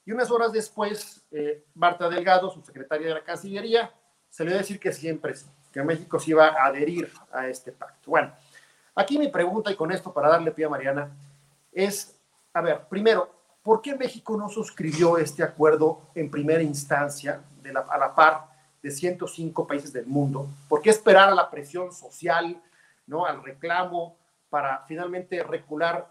y 0.05 0.13
unas 0.13 0.31
horas 0.31 0.53
después, 0.53 1.25
eh, 1.31 1.65
Marta 1.75 2.09
Delgado, 2.09 2.51
su 2.51 2.63
secretaria 2.63 3.09
de 3.09 3.15
la 3.15 3.25
Cancillería, 3.25 3.95
se 4.29 4.45
le 4.45 4.53
decir 4.53 4.81
que 4.81 4.93
siempre 4.93 5.35
sí, 5.35 5.47
que 5.75 5.83
México 5.83 6.21
se 6.21 6.31
iba 6.31 6.47
a 6.47 6.67
adherir 6.67 7.13
a 7.33 7.49
este 7.49 7.73
pacto. 7.73 8.13
Bueno, 8.13 8.33
aquí 8.95 9.19
mi 9.19 9.27
pregunta, 9.27 9.73
y 9.73 9.75
con 9.75 9.91
esto 9.91 10.13
para 10.13 10.29
darle 10.29 10.53
pie 10.53 10.67
a 10.67 10.69
Mariana, 10.69 11.11
es, 11.73 12.17
a 12.53 12.61
ver, 12.61 12.83
primero, 12.89 13.29
¿por 13.61 13.83
qué 13.83 13.97
México 13.97 14.37
no 14.37 14.49
suscribió 14.49 15.19
este 15.19 15.43
acuerdo 15.43 16.03
en 16.15 16.31
primera 16.31 16.63
instancia 16.63 17.43
a 17.91 17.99
la 17.99 18.15
par 18.15 18.47
de 18.81 18.89
105 18.89 19.67
países 19.67 19.93
del 19.93 20.07
mundo? 20.07 20.47
¿Por 20.69 20.81
qué 20.81 20.91
esperar 20.91 21.29
a 21.29 21.35
la 21.35 21.51
presión 21.51 21.93
social, 21.93 22.63
¿no? 23.09 23.27
al 23.27 23.43
reclamo, 23.43 24.17
para 24.49 24.85
finalmente 24.87 25.43
recular 25.43 26.09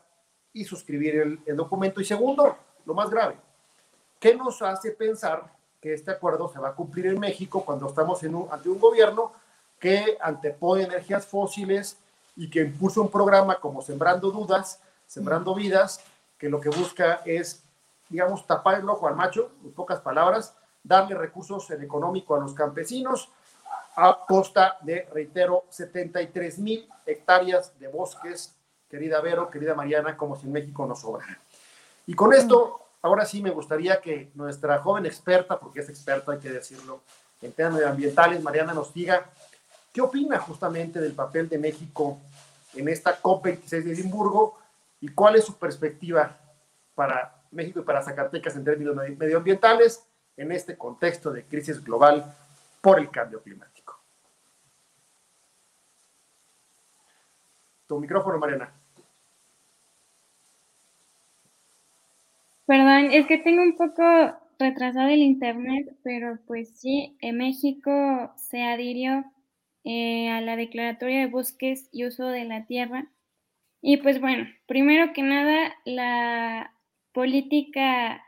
y 0.52 0.66
suscribir 0.66 1.16
el, 1.16 1.40
el 1.46 1.56
documento? 1.56 2.02
Y 2.02 2.06
segundo, 2.06 2.58
lo 2.86 2.94
más 2.94 3.10
grave, 3.10 3.38
¿Qué 4.20 4.36
nos 4.36 4.62
hace 4.62 4.92
pensar 4.92 5.52
que 5.82 5.94
este 5.94 6.12
acuerdo 6.12 6.48
se 6.48 6.58
va 6.58 6.70
a 6.70 6.76
cumplir 6.76 7.08
en 7.08 7.20
México 7.20 7.66
cuando 7.66 7.88
estamos 7.90 8.24
en 8.24 8.34
ante 8.50 8.70
un 8.70 8.80
gobierno 8.80 9.34
que 9.84 10.18
antepone 10.22 10.84
energías 10.84 11.26
fósiles 11.26 11.98
y 12.38 12.50
que 12.50 12.62
impulsa 12.62 13.02
un 13.02 13.12
programa 13.12 13.60
como 13.60 13.82
Sembrando 13.82 14.32
Dudas, 14.32 14.80
Sembrando 15.08 15.54
Vidas, 15.54 16.00
que 16.38 16.48
lo 16.48 16.62
que 16.62 16.70
busca 16.70 17.16
es, 17.26 17.66
digamos, 18.08 18.48
tapar 18.48 18.80
el 18.80 18.88
ojo 18.88 19.10
al 19.10 19.18
macho, 19.18 19.52
en 19.62 19.74
pocas 19.74 20.00
palabras, 20.00 20.56
darle 20.82 21.16
recursos 21.16 21.70
en 21.72 21.84
económico 21.84 22.34
a 22.34 22.40
los 22.40 22.54
campesinos 22.54 23.28
a 23.98 24.20
costa 24.26 24.78
de, 24.84 25.06
reitero, 25.12 25.66
73 25.68 26.60
mil 26.60 26.90
hectáreas 27.06 27.78
de 27.78 27.90
bosques, 27.90 28.56
querida 28.90 29.20
Vero, 29.20 29.50
querida 29.50 29.76
Mariana, 29.76 30.16
como 30.16 30.38
si 30.38 30.46
en 30.46 30.54
México 30.54 30.86
no 30.86 30.96
sobrara. 30.96 31.38
Y 32.08 32.14
con 32.14 32.34
esto 32.34 32.84
Ahora 33.04 33.26
sí 33.26 33.42
me 33.42 33.50
gustaría 33.50 34.00
que 34.00 34.32
nuestra 34.34 34.80
joven 34.80 35.06
experta, 35.06 35.60
porque 35.60 35.82
es 35.82 35.90
experta, 35.90 36.32
hay 36.32 36.40
que 36.40 36.50
decirlo, 36.50 37.02
en 37.42 37.52
temas 37.52 37.74
medioambientales, 37.74 38.42
Mariana, 38.42 38.74
nos 38.74 38.94
diga 38.94 39.30
qué 39.94 40.02
opina 40.02 40.40
justamente 40.40 41.00
del 41.00 41.14
papel 41.14 41.48
de 41.48 41.60
México 41.60 42.20
en 42.74 42.90
esta 42.90 43.22
COP26 43.22 43.84
de 43.84 43.94
Edimburgo 43.94 44.58
y 45.00 45.10
cuál 45.10 45.36
es 45.36 45.46
su 45.46 45.56
perspectiva 45.56 46.36
para 46.96 47.44
México 47.52 47.80
y 47.80 47.84
para 47.84 48.02
Zacatecas 48.02 48.56
en 48.56 48.66
términos 48.66 48.96
medioambientales 48.96 50.04
en 50.36 50.52
este 50.52 50.76
contexto 50.76 51.32
de 51.32 51.44
crisis 51.46 51.84
global 51.84 52.36
por 52.82 53.00
el 53.00 53.12
cambio 53.12 53.42
climático. 53.44 54.00
Tu 57.88 58.00
micrófono, 58.00 58.40
Mariana. 58.40 58.74
Perdón, 62.66 63.12
es 63.12 63.28
que 63.28 63.38
tengo 63.38 63.62
un 63.62 63.76
poco 63.76 64.04
retrasado 64.58 65.10
el 65.10 65.20
internet, 65.20 65.96
pero 66.02 66.40
pues 66.48 66.80
sí, 66.80 67.16
en 67.20 67.38
México 67.38 68.34
se 68.38 68.64
adhirió 68.64 69.24
eh, 69.84 70.30
a 70.30 70.42
la 70.42 70.56
Declaratoria 70.56 71.20
de 71.20 71.28
Bosques 71.28 71.90
y 71.92 72.06
Uso 72.06 72.28
de 72.28 72.46
la 72.46 72.66
Tierra. 72.66 73.12
Y 73.82 73.98
pues 73.98 74.22
bueno, 74.22 74.48
primero 74.66 75.14
que 75.14 75.24
nada, 75.24 75.76
la 75.86 76.74
política, 77.14 78.24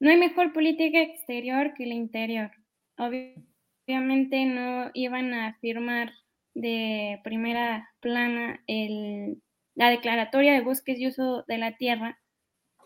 no 0.00 0.10
hay 0.10 0.16
mejor 0.16 0.52
política 0.52 1.00
exterior 1.00 1.74
que 1.74 1.86
la 1.86 1.94
interior. 1.94 2.50
Obviamente 2.96 4.46
no 4.46 4.90
iban 4.94 5.34
a 5.34 5.54
firmar 5.60 6.12
de 6.54 7.20
primera 7.24 7.90
plana 8.00 8.62
el, 8.66 9.42
la 9.74 9.90
Declaratoria 9.90 10.54
de 10.54 10.62
Bosques 10.62 10.98
y 10.98 11.08
Uso 11.08 11.44
de 11.46 11.58
la 11.58 11.76
Tierra 11.76 12.18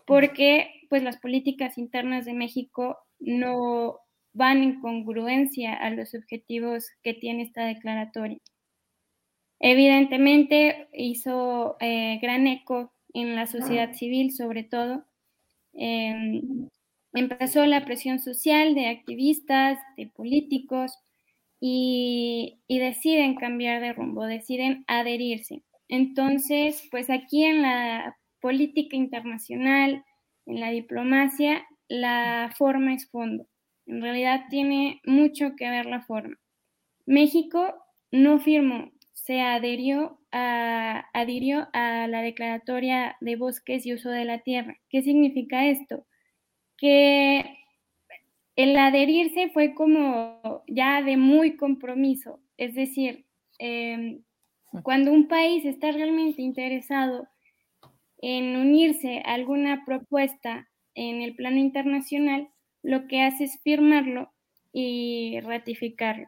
porque 0.05 0.85
pues 0.89 1.03
las 1.03 1.17
políticas 1.17 1.77
internas 1.77 2.25
de 2.25 2.33
México 2.33 2.97
no 3.19 3.99
van 4.33 4.63
en 4.63 4.79
congruencia 4.81 5.73
a 5.73 5.89
los 5.89 6.13
objetivos 6.13 6.87
que 7.03 7.13
tiene 7.13 7.43
esta 7.43 7.65
declaratoria. 7.65 8.39
Evidentemente 9.59 10.87
hizo 10.93 11.77
eh, 11.79 12.19
gran 12.21 12.47
eco 12.47 12.93
en 13.13 13.35
la 13.35 13.45
sociedad 13.45 13.93
civil, 13.93 14.31
sobre 14.33 14.63
todo. 14.63 15.05
Em, 15.73 16.69
empezó 17.13 17.65
la 17.65 17.85
presión 17.85 18.19
social 18.19 18.73
de 18.75 18.87
activistas, 18.87 19.77
de 19.97 20.07
políticos, 20.07 20.93
y, 21.59 22.59
y 22.67 22.79
deciden 22.79 23.35
cambiar 23.35 23.81
de 23.81 23.93
rumbo, 23.93 24.25
deciden 24.25 24.83
adherirse. 24.87 25.63
Entonces, 25.87 26.87
pues 26.89 27.09
aquí 27.09 27.43
en 27.43 27.61
la 27.61 28.17
política 28.41 28.95
internacional, 28.97 30.03
en 30.47 30.59
la 30.59 30.71
diplomacia, 30.71 31.63
la 31.87 32.51
forma 32.57 32.95
es 32.95 33.07
fondo. 33.09 33.45
En 33.91 34.01
realidad 34.01 34.45
tiene 34.49 35.01
mucho 35.05 35.55
que 35.57 35.69
ver 35.69 35.85
la 35.85 36.01
forma. 36.01 36.37
México 37.05 37.75
no 38.09 38.39
firmó, 38.39 38.93
se 39.11 39.41
adhirió 39.41 40.17
a, 40.31 41.05
adhirió 41.13 41.67
a 41.73 42.07
la 42.07 42.21
Declaratoria 42.21 43.17
de 43.19 43.35
Bosques 43.35 43.85
y 43.85 43.93
Uso 43.93 44.09
de 44.09 44.23
la 44.23 44.39
Tierra. 44.39 44.77
¿Qué 44.89 45.01
significa 45.01 45.67
esto? 45.67 46.05
Que 46.77 47.57
el 48.55 48.77
adherirse 48.77 49.49
fue 49.49 49.73
como 49.73 50.63
ya 50.67 51.01
de 51.01 51.17
muy 51.17 51.57
compromiso, 51.57 52.39
es 52.55 52.75
decir, 52.75 53.25
em, 53.59 54.23
cuando 54.83 55.11
un 55.11 55.27
país 55.27 55.65
está 55.65 55.91
realmente 55.91 56.41
interesado 56.41 57.27
en 58.19 58.55
unirse 58.55 59.21
a 59.25 59.33
alguna 59.33 59.83
propuesta 59.85 60.69
en 60.95 61.21
el 61.21 61.35
plano 61.35 61.57
internacional, 61.57 62.47
lo 62.83 63.07
que 63.07 63.21
hace 63.21 63.45
es 63.45 63.59
firmarlo 63.63 64.31
y 64.73 65.39
ratificarlo. 65.41 66.27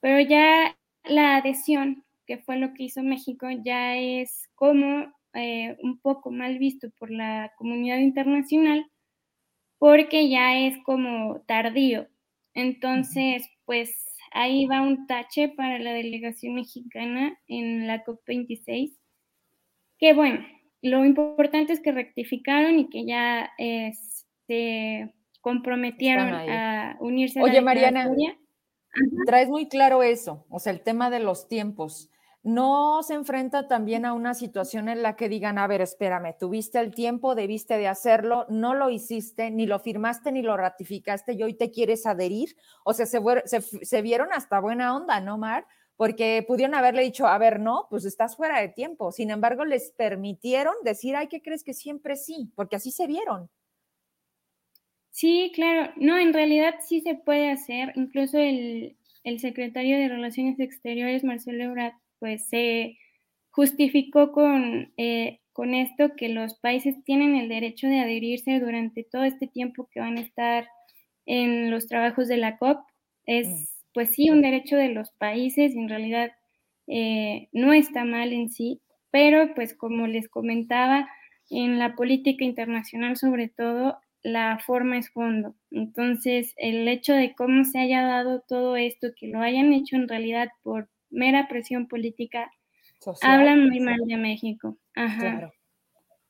Pero 0.00 0.20
ya 0.20 0.76
la 1.04 1.36
adhesión, 1.36 2.04
que 2.26 2.38
fue 2.38 2.56
lo 2.56 2.74
que 2.74 2.84
hizo 2.84 3.02
México, 3.02 3.48
ya 3.64 3.96
es 3.96 4.48
como 4.54 5.12
eh, 5.34 5.76
un 5.82 6.00
poco 6.00 6.30
mal 6.30 6.58
visto 6.58 6.90
por 6.98 7.10
la 7.10 7.52
comunidad 7.56 7.98
internacional, 7.98 8.86
porque 9.78 10.28
ya 10.28 10.58
es 10.58 10.78
como 10.84 11.42
tardío. 11.46 12.08
Entonces, 12.54 13.48
pues 13.64 13.94
ahí 14.32 14.66
va 14.66 14.82
un 14.82 15.06
tache 15.06 15.48
para 15.48 15.78
la 15.78 15.92
delegación 15.92 16.54
mexicana 16.54 17.38
en 17.48 17.86
la 17.86 18.04
COP26, 18.04 18.96
que 19.98 20.14
bueno, 20.14 20.44
lo 20.82 21.04
importante 21.04 21.72
es 21.72 21.80
que 21.80 21.92
rectificaron 21.92 22.78
y 22.78 22.88
que 22.88 23.04
ya 23.06 23.50
eh, 23.58 23.92
se 24.46 25.12
comprometieron 25.40 26.32
a 26.34 26.96
unirse 27.00 27.40
Oye, 27.40 27.52
a 27.52 27.54
la 27.56 27.62
Mariana, 27.62 28.10
traes 29.26 29.48
muy 29.48 29.68
claro 29.68 30.02
eso, 30.02 30.46
o 30.48 30.58
sea, 30.58 30.72
el 30.72 30.82
tema 30.82 31.10
de 31.10 31.20
los 31.20 31.48
tiempos. 31.48 32.10
¿No 32.42 33.02
se 33.02 33.12
enfrenta 33.12 33.68
también 33.68 34.06
a 34.06 34.14
una 34.14 34.32
situación 34.32 34.88
en 34.88 35.02
la 35.02 35.14
que 35.14 35.28
digan, 35.28 35.58
a 35.58 35.66
ver, 35.66 35.82
espérame, 35.82 36.34
tuviste 36.38 36.80
el 36.80 36.94
tiempo, 36.94 37.34
debiste 37.34 37.76
de 37.76 37.86
hacerlo, 37.86 38.46
no 38.48 38.74
lo 38.74 38.88
hiciste, 38.88 39.50
ni 39.50 39.66
lo 39.66 39.78
firmaste, 39.78 40.32
ni 40.32 40.40
lo 40.40 40.56
ratificaste 40.56 41.34
y 41.34 41.42
hoy 41.42 41.52
te 41.52 41.70
quieres 41.70 42.06
adherir? 42.06 42.56
O 42.82 42.94
sea, 42.94 43.04
se, 43.04 43.20
se, 43.44 43.60
se 43.60 44.02
vieron 44.02 44.32
hasta 44.32 44.58
buena 44.58 44.96
onda, 44.96 45.20
¿no, 45.20 45.36
Mar? 45.36 45.66
porque 46.00 46.42
pudieron 46.48 46.74
haberle 46.74 47.02
dicho, 47.02 47.26
a 47.26 47.36
ver, 47.36 47.60
no, 47.60 47.86
pues 47.90 48.06
estás 48.06 48.34
fuera 48.34 48.58
de 48.58 48.70
tiempo. 48.70 49.12
Sin 49.12 49.30
embargo, 49.30 49.66
les 49.66 49.90
permitieron 49.90 50.72
decir, 50.82 51.14
ay, 51.14 51.28
¿qué 51.28 51.42
crees 51.42 51.62
que 51.62 51.74
siempre 51.74 52.16
sí? 52.16 52.50
Porque 52.56 52.76
así 52.76 52.90
se 52.90 53.06
vieron. 53.06 53.50
Sí, 55.10 55.52
claro. 55.54 55.92
No, 55.96 56.18
en 56.18 56.32
realidad 56.32 56.76
sí 56.86 57.00
se 57.00 57.14
puede 57.14 57.50
hacer. 57.50 57.92
Incluso 57.96 58.38
el, 58.38 58.96
secretario 59.38 59.98
de 59.98 60.08
Relaciones 60.08 60.58
Exteriores, 60.60 61.24
Marcelo 61.24 61.64
Ebrard, 61.64 61.94
pues 62.18 62.48
se 62.48 62.98
justificó 63.50 64.32
con, 64.32 64.92
eh, 64.96 65.40
con 65.52 65.74
esto 65.74 66.16
que 66.16 66.28
los 66.28 66.54
países 66.54 67.02
tienen 67.04 67.36
el 67.36 67.48
derecho 67.48 67.86
de 67.86 68.00
adherirse 68.00 68.60
durante 68.60 69.04
todo 69.04 69.24
este 69.24 69.46
tiempo 69.46 69.88
que 69.92 70.00
van 70.00 70.18
a 70.18 70.22
estar 70.22 70.68
en 71.26 71.70
los 71.70 71.86
trabajos 71.86 72.28
de 72.28 72.38
la 72.38 72.58
COP. 72.58 72.80
Es 73.26 73.46
mm 73.48 73.80
pues 73.92 74.10
sí, 74.14 74.30
un 74.30 74.42
derecho 74.42 74.76
de 74.76 74.88
los 74.90 75.10
países, 75.12 75.74
en 75.74 75.88
realidad 75.88 76.32
eh, 76.86 77.48
no 77.52 77.72
está 77.72 78.04
mal 78.04 78.32
en 78.32 78.50
sí, 78.50 78.80
pero 79.10 79.54
pues 79.54 79.74
como 79.74 80.06
les 80.06 80.28
comentaba, 80.28 81.08
en 81.52 81.80
la 81.80 81.96
política 81.96 82.44
internacional 82.44 83.16
sobre 83.16 83.48
todo, 83.48 83.98
la 84.22 84.58
forma 84.64 84.98
es 84.98 85.10
fondo. 85.10 85.54
Entonces, 85.70 86.52
el 86.56 86.86
hecho 86.88 87.14
de 87.14 87.34
cómo 87.34 87.64
se 87.64 87.78
haya 87.78 88.02
dado 88.02 88.42
todo 88.46 88.76
esto, 88.76 89.08
que 89.16 89.28
lo 89.28 89.40
hayan 89.40 89.72
hecho 89.72 89.96
en 89.96 90.08
realidad 90.08 90.48
por 90.62 90.88
mera 91.10 91.48
presión 91.48 91.88
política, 91.88 92.50
habla 93.22 93.56
muy 93.56 93.80
mal 93.80 94.00
de 94.06 94.16
México. 94.16 94.76
Claro. 94.92 95.52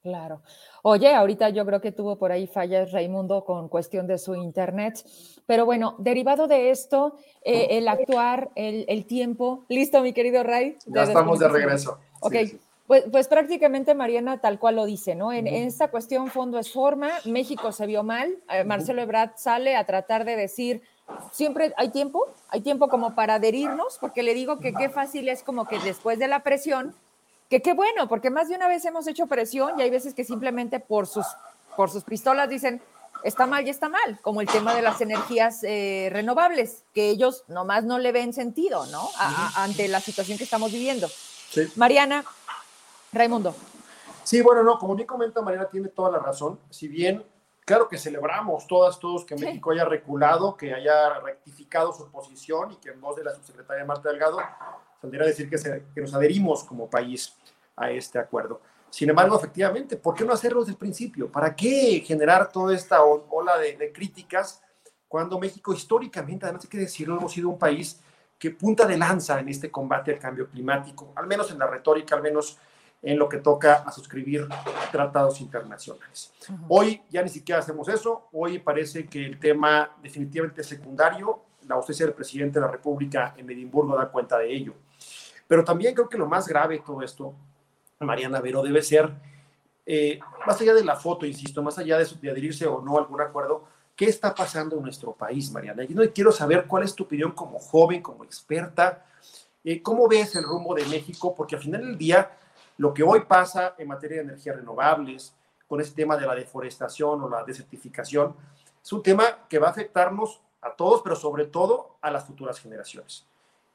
Claro. 0.02 0.40
Oye, 0.82 1.12
ahorita 1.12 1.50
yo 1.50 1.66
creo 1.66 1.82
que 1.82 1.92
tuvo 1.92 2.16
por 2.16 2.32
ahí 2.32 2.46
fallas 2.46 2.90
Raimundo 2.90 3.44
con 3.44 3.68
cuestión 3.68 4.06
de 4.06 4.16
su 4.16 4.34
internet, 4.34 5.04
pero 5.44 5.66
bueno, 5.66 5.94
derivado 5.98 6.46
de 6.46 6.70
esto, 6.70 7.16
eh, 7.44 7.68
el 7.72 7.86
actuar, 7.86 8.50
el, 8.54 9.04
tiempo. 9.04 9.66
¿Listo, 9.68 10.00
mi 10.00 10.14
querido 10.14 10.42
Ray? 10.42 10.78
Ya 10.86 11.02
estamos 11.02 11.38
de 11.38 11.48
regreso. 11.48 11.98
Ok, 12.20 12.34
Pues, 12.90 13.04
pues, 13.08 13.28
prácticamente 13.28 13.94
Mariana 13.94 14.38
tal 14.38 14.58
cual 14.58 14.74
lo 14.74 14.84
dice, 14.84 15.14
¿no? 15.14 15.32
En, 15.32 15.46
esta 15.46 15.92
cuestión 15.92 16.28
fondo 16.28 16.58
es 16.58 16.72
forma, 16.72 17.08
México 17.24 17.70
se 17.70 17.86
vio 17.86 18.02
mal, 18.02 18.36
eh, 18.50 18.64
Marcelo 18.64 19.00
Ebrard 19.00 19.36
sale 19.36 19.76
a 19.76 19.86
tratar 19.86 20.24
de 20.24 20.34
decir, 20.34 20.82
siempre 21.30 21.72
hay 21.76 21.90
tiempo, 21.90 22.26
hay 22.48 22.62
tiempo 22.62 22.88
como 22.88 23.14
para 23.14 23.34
adherirnos, 23.34 23.98
porque 24.00 24.24
le 24.24 24.34
digo 24.34 24.58
que 24.58 24.72
qué 24.72 24.88
fácil 24.88 25.28
es 25.28 25.44
como 25.44 25.68
que 25.68 25.78
después 25.78 26.18
de 26.18 26.26
la 26.26 26.42
presión, 26.42 26.92
que 27.48 27.62
qué 27.62 27.74
bueno, 27.74 28.08
porque 28.08 28.28
más 28.28 28.48
de 28.48 28.56
una 28.56 28.66
vez 28.66 28.84
hemos 28.84 29.06
hecho 29.06 29.28
presión 29.28 29.78
y 29.78 29.82
hay 29.82 29.90
veces 29.90 30.12
que 30.12 30.24
simplemente 30.24 30.80
por 30.80 31.06
sus, 31.06 31.26
por 31.76 31.92
sus 31.92 32.02
pistolas 32.02 32.48
dicen, 32.48 32.82
está 33.22 33.46
mal 33.46 33.64
y 33.64 33.70
está 33.70 33.88
mal, 33.88 34.18
como 34.20 34.40
el 34.40 34.48
tema 34.48 34.74
de 34.74 34.82
las 34.82 35.00
energías 35.00 35.62
eh, 35.62 36.08
renovables, 36.10 36.82
que 36.92 37.08
ellos 37.08 37.44
nomás 37.46 37.84
no 37.84 38.00
le 38.00 38.10
ven 38.10 38.32
sentido, 38.32 38.84
¿no? 38.86 39.08
ante 39.54 39.86
la 39.86 40.00
situación 40.00 40.38
que 40.38 40.42
estamos 40.42 40.72
viviendo. 40.72 41.08
Mariana, 41.76 42.24
Raimundo. 43.12 43.54
Sí, 44.24 44.40
bueno, 44.42 44.62
no, 44.62 44.78
como 44.78 44.94
bien 44.94 45.06
comenta 45.06 45.42
Mariana, 45.42 45.68
tiene 45.68 45.88
toda 45.88 46.10
la 46.10 46.18
razón. 46.18 46.58
Si 46.70 46.88
bien, 46.88 47.24
claro 47.64 47.88
que 47.88 47.98
celebramos 47.98 48.66
todas, 48.66 48.98
todos 48.98 49.24
que 49.24 49.36
México 49.36 49.70
haya 49.72 49.84
reculado, 49.84 50.56
que 50.56 50.72
haya 50.72 51.18
rectificado 51.20 51.92
su 51.92 52.10
posición 52.10 52.72
y 52.72 52.76
que 52.76 52.90
en 52.90 53.00
voz 53.00 53.16
de 53.16 53.24
la 53.24 53.34
subsecretaria 53.34 53.84
Marta 53.84 54.08
Delgado 54.08 54.38
saldría 55.00 55.22
a 55.22 55.26
decir 55.26 55.48
que, 55.48 55.56
que 55.94 56.00
nos 56.00 56.14
adherimos 56.14 56.64
como 56.64 56.88
país 56.88 57.34
a 57.76 57.90
este 57.90 58.18
acuerdo. 58.18 58.60
Sin 58.90 59.08
embargo, 59.08 59.36
efectivamente, 59.36 59.96
¿por 59.96 60.14
qué 60.14 60.24
no 60.24 60.32
hacerlo 60.32 60.60
desde 60.60 60.72
el 60.72 60.78
principio? 60.78 61.30
¿Para 61.30 61.54
qué 61.54 62.02
generar 62.04 62.50
toda 62.50 62.74
esta 62.74 63.02
ola 63.04 63.56
de, 63.56 63.92
críticas 63.92 64.62
cuando 65.06 65.38
México 65.38 65.72
históricamente, 65.72 66.44
además 66.44 66.64
hay 66.64 66.70
que 66.70 66.78
decirlo, 66.78 67.16
hemos 67.16 67.32
sido 67.32 67.48
un 67.48 67.58
país 67.58 68.00
que 68.38 68.50
punta 68.50 68.86
de 68.86 68.96
lanza 68.96 69.38
en 69.38 69.48
este 69.48 69.70
combate 69.70 70.12
al 70.12 70.18
cambio 70.18 70.48
climático, 70.48 71.12
al 71.14 71.26
menos 71.26 71.50
en 71.50 71.58
la 71.58 71.66
retórica, 71.66 72.16
al 72.16 72.22
menos 72.22 72.58
en 73.02 73.18
lo 73.18 73.28
que 73.28 73.38
toca 73.38 73.76
a 73.76 73.92
suscribir 73.92 74.46
tratados 74.92 75.40
internacionales. 75.40 76.32
Hoy 76.68 77.02
ya 77.08 77.22
ni 77.22 77.28
siquiera 77.28 77.60
hacemos 77.60 77.88
eso, 77.88 78.28
hoy 78.32 78.58
parece 78.58 79.06
que 79.06 79.24
el 79.24 79.38
tema 79.38 79.90
definitivamente 80.02 80.62
secundario, 80.62 81.40
la 81.66 81.76
ausencia 81.76 82.06
del 82.06 82.14
presidente 82.14 82.58
de 82.58 82.66
la 82.66 82.72
República 82.72 83.34
en 83.36 83.48
Edimburgo 83.50 83.96
da 83.96 84.10
cuenta 84.10 84.38
de 84.38 84.52
ello. 84.52 84.74
Pero 85.46 85.64
también 85.64 85.94
creo 85.94 86.08
que 86.08 86.18
lo 86.18 86.26
más 86.26 86.46
grave 86.46 86.76
de 86.76 86.82
todo 86.82 87.02
esto 87.02 87.34
Mariana 88.06 88.40
Vero, 88.40 88.62
debe 88.62 88.82
ser, 88.82 89.10
eh, 89.84 90.18
más 90.46 90.60
allá 90.60 90.74
de 90.74 90.84
la 90.84 90.96
foto, 90.96 91.26
insisto, 91.26 91.62
más 91.62 91.78
allá 91.78 91.98
de, 91.98 92.06
de, 92.20 92.30
adherirse 92.30 92.66
o 92.66 92.80
no 92.80 92.96
a 92.96 93.00
algún 93.00 93.20
acuerdo, 93.20 93.64
¿qué 93.94 94.06
está 94.06 94.34
pasando 94.34 94.76
en 94.76 94.82
nuestro 94.82 95.12
país, 95.12 95.50
Mariana? 95.50 95.84
Yo 95.84 96.12
quiero 96.12 96.32
saber 96.32 96.66
cuál 96.66 96.84
es 96.84 96.94
tu 96.94 97.04
opinión 97.04 97.32
como 97.32 97.58
joven, 97.58 98.00
como 98.00 98.24
experta, 98.24 99.04
eh, 99.62 99.82
¿cómo 99.82 100.08
ves 100.08 100.34
el 100.36 100.44
rumbo 100.44 100.74
de 100.74 100.86
México? 100.86 101.34
Porque 101.34 101.56
al 101.56 101.62
final 101.62 101.82
del 101.82 101.98
día, 101.98 102.30
lo 102.80 102.94
que 102.94 103.02
hoy 103.02 103.20
pasa 103.28 103.74
en 103.76 103.88
materia 103.88 104.16
de 104.16 104.22
energías 104.22 104.56
renovables, 104.56 105.34
con 105.68 105.80
este 105.80 105.94
tema 105.94 106.16
de 106.16 106.26
la 106.26 106.34
deforestación 106.34 107.22
o 107.22 107.28
la 107.28 107.44
desertificación, 107.44 108.34
es 108.82 108.92
un 108.92 109.02
tema 109.02 109.46
que 109.48 109.58
va 109.58 109.68
a 109.68 109.70
afectarnos 109.70 110.40
a 110.62 110.74
todos, 110.74 111.02
pero 111.02 111.14
sobre 111.14 111.44
todo 111.44 111.98
a 112.00 112.10
las 112.10 112.24
futuras 112.24 112.58
generaciones. 112.58 113.26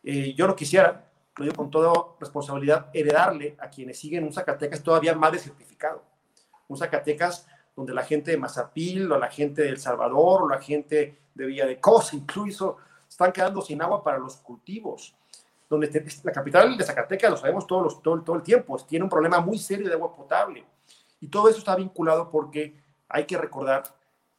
Eh, 0.03 0.33
yo 0.33 0.47
no 0.47 0.55
quisiera 0.55 1.05
lo 1.37 1.45
digo 1.45 1.55
con 1.55 1.69
toda 1.69 1.91
responsabilidad, 2.19 2.87
heredarle 2.93 3.55
a 3.59 3.69
quienes 3.69 3.99
siguen 3.99 4.23
un 4.23 4.33
Zacatecas 4.33 4.81
todavía 4.81 5.13
más 5.13 5.33
desertificado. 5.33 6.01
Un 6.67 6.77
Zacatecas 6.77 7.45
donde 7.75 7.93
la 7.93 8.03
gente 8.03 8.31
de 8.31 8.37
Mazapil, 8.37 9.11
o 9.11 9.19
la 9.19 9.29
gente 9.29 9.61
de 9.61 9.69
El 9.69 9.77
Salvador, 9.77 10.43
o 10.43 10.49
la 10.49 10.61
gente 10.61 11.19
de 11.33 11.45
Villa 11.45 11.65
de 11.65 11.79
Cosa, 11.79 12.15
incluso, 12.15 12.77
están 13.07 13.33
quedando 13.33 13.61
sin 13.61 13.81
agua 13.81 14.03
para 14.03 14.17
los 14.17 14.37
cultivos. 14.37 15.13
Donde 15.77 16.15
la 16.23 16.31
capital 16.31 16.77
de 16.77 16.83
Zacatecas, 16.83 17.31
lo 17.31 17.37
sabemos 17.37 17.67
todos 17.67 18.01
todo, 18.01 18.21
todo 18.21 18.35
el 18.35 18.43
tiempo, 18.43 18.77
tiene 18.77 19.03
un 19.03 19.09
problema 19.09 19.39
muy 19.39 19.57
serio 19.57 19.87
de 19.87 19.93
agua 19.93 20.15
potable. 20.15 20.65
Y 21.19 21.27
todo 21.27 21.49
eso 21.49 21.59
está 21.59 21.75
vinculado 21.75 22.29
porque 22.29 22.75
hay 23.09 23.25
que 23.25 23.37
recordar 23.37 23.83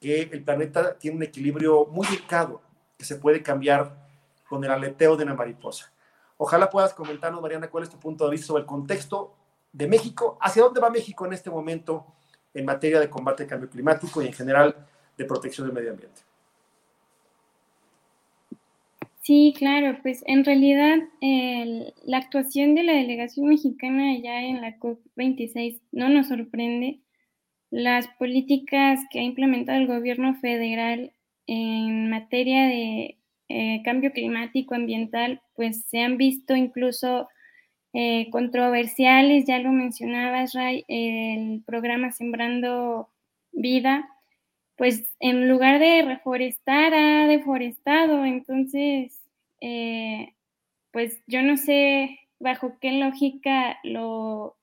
que 0.00 0.22
el 0.22 0.42
planeta 0.42 0.96
tiene 0.98 1.16
un 1.16 1.22
equilibrio 1.22 1.86
muy 1.86 2.06
delicado 2.06 2.60
que 2.96 3.04
se 3.04 3.16
puede 3.16 3.42
cambiar 3.42 3.94
con 4.48 4.64
el 4.64 4.70
aleteo 4.70 5.16
de 5.16 5.24
una 5.24 5.34
mariposa. 5.34 5.92
Ojalá 6.36 6.70
puedas 6.70 6.94
comentarnos, 6.94 7.40
Mariana, 7.40 7.68
cuál 7.68 7.84
es 7.84 7.90
tu 7.90 7.98
punto 7.98 8.24
de 8.24 8.30
vista 8.30 8.46
sobre 8.46 8.62
el 8.62 8.66
contexto 8.66 9.34
de 9.72 9.86
México, 9.86 10.38
hacia 10.40 10.62
dónde 10.62 10.80
va 10.80 10.90
México 10.90 11.26
en 11.26 11.32
este 11.32 11.50
momento 11.50 12.06
en 12.54 12.64
materia 12.64 13.00
de 13.00 13.10
combate 13.10 13.42
al 13.42 13.48
cambio 13.48 13.68
climático 13.68 14.22
y 14.22 14.26
en 14.26 14.32
general 14.32 14.86
de 15.16 15.24
protección 15.24 15.66
del 15.66 15.74
medio 15.74 15.90
ambiente. 15.90 16.22
Sí, 19.26 19.52
claro, 19.58 19.98
pues 20.02 20.22
en 20.28 20.44
realidad 20.44 20.98
la 22.04 22.18
actuación 22.18 22.76
de 22.76 22.84
la 22.84 22.92
delegación 22.92 23.48
mexicana 23.48 24.16
ya 24.22 24.40
en 24.44 24.60
la 24.60 24.78
COP26 24.78 25.80
no 25.90 26.08
nos 26.08 26.28
sorprende. 26.28 27.00
Las 27.70 28.08
políticas 28.18 29.00
que 29.10 29.20
ha 29.20 29.22
implementado 29.24 29.78
el 29.78 29.88
gobierno 29.88 30.36
federal 30.36 31.12
en 31.48 32.10
materia 32.10 32.66
de 32.66 33.18
eh, 33.48 33.82
cambio 33.84 34.12
climático, 34.12 34.76
ambiental, 34.76 35.42
pues 35.56 35.86
se 35.86 36.00
han 36.02 36.18
visto 36.18 36.54
incluso 36.56 37.28
eh, 37.94 38.28
controversiales, 38.30 39.46
ya 39.46 39.58
lo 39.58 39.72
mencionabas, 39.72 40.54
Ray, 40.54 40.84
el 40.88 41.62
programa 41.66 42.12
Sembrando 42.12 43.10
Vida, 43.52 44.08
pues 44.76 45.04
en 45.20 45.48
lugar 45.48 45.78
de 45.80 46.02
reforestar, 46.02 46.94
ha 46.94 47.26
deforestado, 47.26 48.24
entonces, 48.24 49.22
eh, 49.60 50.34
pues 50.92 51.22
yo 51.26 51.42
no 51.42 51.56
sé 51.56 52.20
bajo 52.40 52.78
qué 52.80 52.92
lógica 52.92 53.78
lo, 53.84 54.56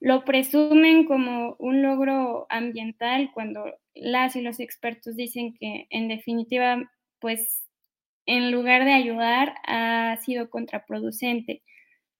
lo 0.00 0.24
presumen 0.24 1.04
como 1.06 1.56
un 1.58 1.82
logro 1.82 2.46
ambiental 2.50 3.30
cuando 3.34 3.64
las 3.94 4.36
y 4.36 4.42
los 4.42 4.60
expertos 4.60 5.16
dicen 5.16 5.54
que 5.54 5.86
en 5.90 6.08
definitiva, 6.08 6.90
pues 7.20 7.66
en 8.26 8.52
lugar 8.52 8.84
de 8.84 8.92
ayudar, 8.94 9.54
ha 9.66 10.16
sido 10.24 10.50
contraproducente. 10.50 11.62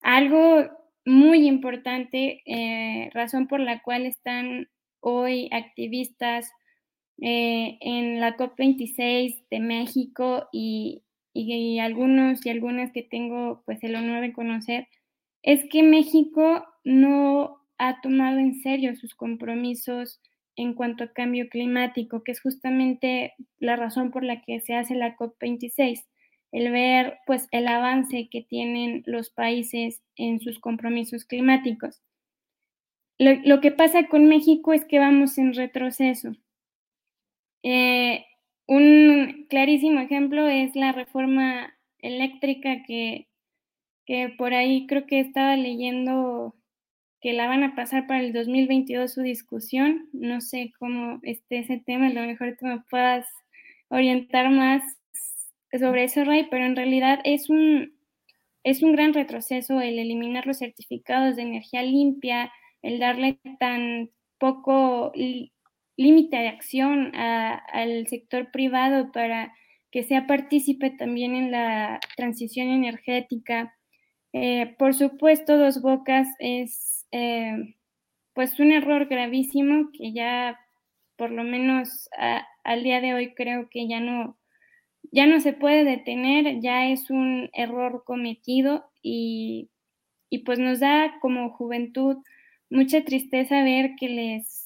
Algo 0.02 0.68
muy 1.06 1.46
importante, 1.48 2.42
eh, 2.46 3.10
razón 3.14 3.48
por 3.48 3.60
la 3.60 3.82
cual 3.82 4.06
están 4.06 4.68
hoy 5.00 5.48
activistas 5.52 6.50
eh, 7.20 7.78
en 7.80 8.20
la 8.20 8.36
COP26 8.36 9.44
de 9.50 9.60
México 9.60 10.48
y, 10.52 11.02
y, 11.32 11.78
algunos 11.78 12.44
y 12.44 12.50
algunas 12.50 12.92
que 12.92 13.02
tengo 13.02 13.62
pues 13.66 13.82
el 13.82 13.96
honor 13.96 14.20
de 14.20 14.32
conocer, 14.32 14.88
es 15.42 15.64
que 15.70 15.82
México 15.82 16.64
no 16.84 17.58
ha 17.78 18.00
tomado 18.00 18.38
en 18.38 18.60
serio 18.62 18.96
sus 18.96 19.14
compromisos 19.14 20.20
en 20.56 20.74
cuanto 20.74 21.04
a 21.04 21.12
cambio 21.12 21.48
climático, 21.48 22.22
que 22.22 22.32
es 22.32 22.40
justamente 22.40 23.34
la 23.58 23.76
razón 23.76 24.10
por 24.10 24.22
la 24.24 24.42
que 24.42 24.60
se 24.60 24.74
hace 24.74 24.94
la 24.94 25.16
COP26, 25.16 26.04
el 26.52 26.70
ver 26.70 27.18
pues 27.26 27.48
el 27.50 27.66
avance 27.66 28.28
que 28.30 28.42
tienen 28.42 29.02
los 29.06 29.30
países 29.30 30.02
en 30.16 30.40
sus 30.40 30.60
compromisos 30.60 31.24
climáticos. 31.24 32.00
Lo, 33.18 33.60
que 33.60 33.70
pasa 33.70 34.08
con 34.08 34.26
México 34.26 34.72
es 34.72 34.84
que 34.84 34.98
vamos 34.98 35.38
en 35.38 35.54
retroceso. 35.54 36.32
Eh, 37.64 38.26
un 38.66 39.46
clarísimo 39.48 40.00
ejemplo 40.00 40.46
es 40.46 40.76
la 40.76 40.92
reforma 40.92 41.74
eléctrica 41.98 42.82
que, 42.86 43.26
que 44.06 44.28
por 44.36 44.52
ahí 44.52 44.86
creo 44.86 45.06
que 45.06 45.20
estaba 45.20 45.56
leyendo 45.56 46.54
que 47.22 47.32
la 47.32 47.48
van 47.48 47.62
a 47.64 47.74
pasar 47.74 48.06
para 48.06 48.20
el 48.20 48.34
2022 48.34 49.14
su 49.14 49.22
discusión. 49.22 50.10
No 50.12 50.42
sé 50.42 50.74
cómo 50.78 51.20
esté 51.22 51.60
ese 51.60 51.78
tema, 51.78 52.08
a 52.08 52.10
lo 52.10 52.20
mejor 52.20 52.54
tú 52.60 52.66
me 52.66 52.80
puedas 52.90 53.26
orientar 53.88 54.50
más 54.50 54.82
sobre 55.72 56.04
eso, 56.04 56.22
Ray, 56.24 56.46
pero 56.50 56.66
en 56.66 56.76
realidad 56.76 57.20
es 57.24 57.48
un, 57.48 57.94
es 58.62 58.82
un 58.82 58.92
gran 58.92 59.14
retroceso 59.14 59.80
el 59.80 59.98
eliminar 59.98 60.46
los 60.46 60.58
certificados 60.58 61.36
de 61.36 61.42
energía 61.42 61.82
limpia, 61.82 62.52
el 62.82 62.98
darle 62.98 63.40
tan 63.58 64.10
poco 64.38 65.12
límite 65.96 66.36
de 66.36 66.48
acción 66.48 67.12
al 67.14 68.06
sector 68.08 68.50
privado 68.50 69.12
para 69.12 69.54
que 69.90 70.02
sea 70.02 70.26
partícipe 70.26 70.90
también 70.90 71.36
en 71.36 71.50
la 71.50 72.00
transición 72.16 72.68
energética. 72.68 73.76
Eh, 74.32 74.74
por 74.78 74.94
supuesto, 74.94 75.56
Dos 75.56 75.80
Bocas 75.80 76.26
es 76.40 77.06
eh, 77.12 77.76
pues 78.32 78.58
un 78.58 78.72
error 78.72 79.06
gravísimo 79.06 79.90
que 79.92 80.12
ya 80.12 80.58
por 81.16 81.30
lo 81.30 81.44
menos 81.44 82.08
al 82.64 82.82
día 82.82 83.00
de 83.00 83.14
hoy 83.14 83.34
creo 83.34 83.68
que 83.70 83.86
ya 83.86 84.00
no, 84.00 84.36
ya 85.12 85.26
no 85.26 85.40
se 85.40 85.52
puede 85.52 85.84
detener, 85.84 86.60
ya 86.60 86.88
es 86.88 87.08
un 87.10 87.50
error 87.52 88.02
cometido 88.04 88.90
y, 89.00 89.70
y 90.28 90.38
pues 90.38 90.58
nos 90.58 90.80
da 90.80 91.18
como 91.20 91.50
juventud 91.50 92.16
mucha 92.68 93.04
tristeza 93.04 93.62
ver 93.62 93.92
que 93.96 94.08
les 94.08 94.63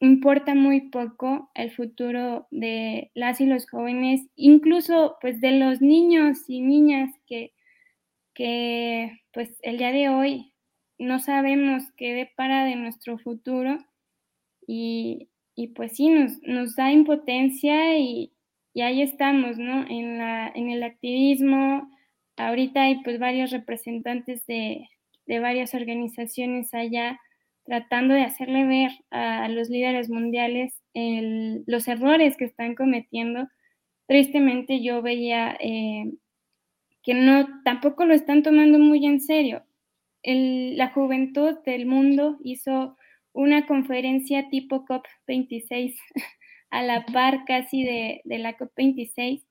importa 0.00 0.54
muy 0.54 0.90
poco 0.90 1.50
el 1.54 1.70
futuro 1.72 2.46
de 2.50 3.10
las 3.14 3.40
y 3.40 3.46
los 3.46 3.68
jóvenes, 3.68 4.22
incluso 4.36 5.16
pues 5.20 5.40
de 5.40 5.52
los 5.52 5.80
niños 5.80 6.38
y 6.48 6.60
niñas 6.60 7.10
que, 7.26 7.52
que 8.34 9.20
pues 9.32 9.58
el 9.62 9.78
día 9.78 9.92
de 9.92 10.08
hoy 10.08 10.52
no 10.98 11.18
sabemos 11.20 11.84
qué 11.96 12.14
depara 12.14 12.64
de 12.64 12.76
nuestro 12.76 13.18
futuro 13.18 13.78
y, 14.66 15.28
y 15.54 15.68
pues 15.68 15.96
sí, 15.96 16.08
nos, 16.08 16.40
nos 16.42 16.76
da 16.76 16.92
impotencia 16.92 17.98
y, 17.98 18.32
y, 18.74 18.82
ahí 18.82 19.02
estamos, 19.02 19.58
¿no? 19.58 19.86
En, 19.88 20.18
la, 20.18 20.48
en 20.54 20.70
el 20.70 20.82
activismo, 20.82 21.90
ahorita 22.36 22.82
hay 22.82 23.02
pues 23.02 23.18
varios 23.18 23.50
representantes 23.50 24.46
de, 24.46 24.88
de 25.26 25.40
varias 25.40 25.74
organizaciones 25.74 26.74
allá 26.74 27.20
tratando 27.68 28.14
de 28.14 28.22
hacerle 28.22 28.64
ver 28.64 28.90
a 29.10 29.46
los 29.50 29.68
líderes 29.68 30.08
mundiales 30.08 30.80
los 30.94 31.86
errores 31.86 32.36
que 32.38 32.46
están 32.46 32.74
cometiendo. 32.74 33.46
Tristemente 34.06 34.82
yo 34.82 35.02
veía 35.02 35.54
eh, 35.60 36.10
que 37.02 37.12
no, 37.12 37.46
tampoco 37.64 38.06
lo 38.06 38.14
están 38.14 38.42
tomando 38.42 38.78
muy 38.78 39.04
en 39.04 39.20
serio. 39.20 39.64
la 40.24 40.88
juventud 40.92 41.58
del 41.66 41.84
mundo 41.84 42.38
hizo 42.42 42.96
una 43.32 43.66
conferencia 43.66 44.48
tipo 44.48 44.86
COP26 44.86 45.94
a 46.70 46.82
la 46.82 47.04
par 47.04 47.44
casi 47.44 47.84
de, 47.84 48.22
de 48.24 48.38
la 48.38 48.56
COP26 48.56 49.44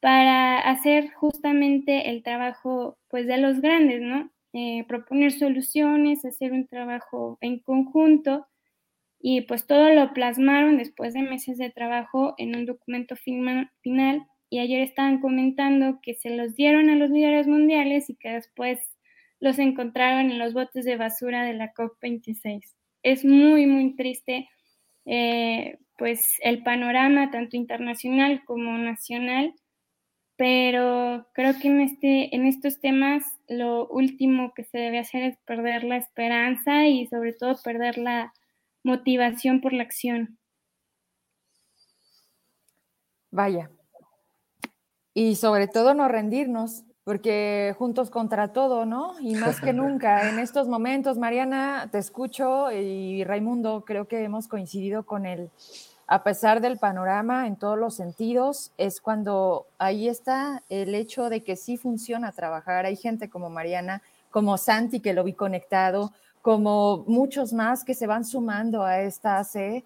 para 0.00 0.58
hacer 0.58 1.12
justamente 1.12 2.08
el 2.08 2.22
trabajo 2.22 2.98
pues 3.08 3.26
de 3.26 3.36
los 3.36 3.60
grandes, 3.60 4.00
¿no? 4.00 4.30
Eh, 4.54 4.84
proponer 4.88 5.32
soluciones, 5.32 6.24
hacer 6.24 6.52
un 6.52 6.66
trabajo 6.66 7.36
en 7.42 7.58
conjunto 7.58 8.46
y 9.20 9.42
pues 9.42 9.66
todo 9.66 9.90
lo 9.90 10.14
plasmaron 10.14 10.78
después 10.78 11.12
de 11.12 11.22
meses 11.22 11.58
de 11.58 11.70
trabajo 11.70 12.34
en 12.38 12.56
un 12.56 12.64
documento 12.64 13.14
final 13.16 14.26
y 14.48 14.60
ayer 14.60 14.80
estaban 14.80 15.20
comentando 15.20 15.98
que 16.02 16.14
se 16.14 16.30
los 16.30 16.54
dieron 16.54 16.88
a 16.88 16.96
los 16.96 17.10
líderes 17.10 17.46
mundiales 17.46 18.08
y 18.08 18.16
que 18.16 18.30
después 18.30 18.80
los 19.40 19.58
encontraron 19.58 20.30
en 20.30 20.38
los 20.38 20.54
botes 20.54 20.84
de 20.84 20.96
basura 20.96 21.44
de 21.44 21.54
la 21.54 21.72
COP26. 21.74 22.74
Es 23.02 23.24
muy, 23.24 23.66
muy 23.66 23.94
triste 23.96 24.48
eh, 25.04 25.78
pues 25.96 26.36
el 26.42 26.62
panorama 26.62 27.30
tanto 27.30 27.56
internacional 27.56 28.42
como 28.44 28.78
nacional 28.78 29.54
pero 30.38 31.26
creo 31.32 31.58
que 31.60 31.66
en, 31.66 31.80
este, 31.80 32.34
en 32.34 32.46
estos 32.46 32.78
temas 32.78 33.24
lo 33.48 33.88
último 33.88 34.52
que 34.54 34.62
se 34.62 34.78
debe 34.78 35.00
hacer 35.00 35.24
es 35.24 35.36
perder 35.38 35.82
la 35.82 35.96
esperanza 35.96 36.86
y 36.86 37.08
sobre 37.08 37.32
todo 37.32 37.60
perder 37.60 37.98
la 37.98 38.32
motivación 38.84 39.60
por 39.60 39.72
la 39.72 39.82
acción. 39.82 40.38
Vaya. 43.32 43.68
Y 45.12 45.34
sobre 45.34 45.66
todo 45.66 45.92
no 45.92 46.06
rendirnos, 46.06 46.84
porque 47.02 47.74
juntos 47.76 48.08
contra 48.08 48.52
todo, 48.52 48.86
¿no? 48.86 49.18
Y 49.18 49.34
más 49.34 49.60
que 49.60 49.72
nunca, 49.72 50.30
en 50.30 50.38
estos 50.38 50.68
momentos, 50.68 51.18
Mariana, 51.18 51.88
te 51.90 51.98
escucho 51.98 52.70
y 52.70 53.24
Raimundo, 53.24 53.84
creo 53.84 54.06
que 54.06 54.22
hemos 54.22 54.46
coincidido 54.46 55.04
con 55.04 55.26
el 55.26 55.50
a 56.10 56.22
pesar 56.22 56.62
del 56.62 56.78
panorama 56.78 57.46
en 57.46 57.56
todos 57.56 57.78
los 57.78 57.94
sentidos, 57.94 58.72
es 58.78 59.02
cuando 59.02 59.66
ahí 59.76 60.08
está 60.08 60.62
el 60.70 60.94
hecho 60.94 61.28
de 61.28 61.44
que 61.44 61.54
sí 61.54 61.76
funciona 61.76 62.32
trabajar. 62.32 62.86
Hay 62.86 62.96
gente 62.96 63.28
como 63.28 63.50
Mariana, 63.50 64.02
como 64.30 64.56
Santi, 64.56 65.00
que 65.00 65.12
lo 65.12 65.22
vi 65.22 65.34
conectado, 65.34 66.12
como 66.40 67.04
muchos 67.06 67.52
más 67.52 67.84
que 67.84 67.92
se 67.92 68.06
van 68.06 68.24
sumando 68.24 68.84
a 68.84 69.02
esta 69.02 69.38
AC, 69.38 69.84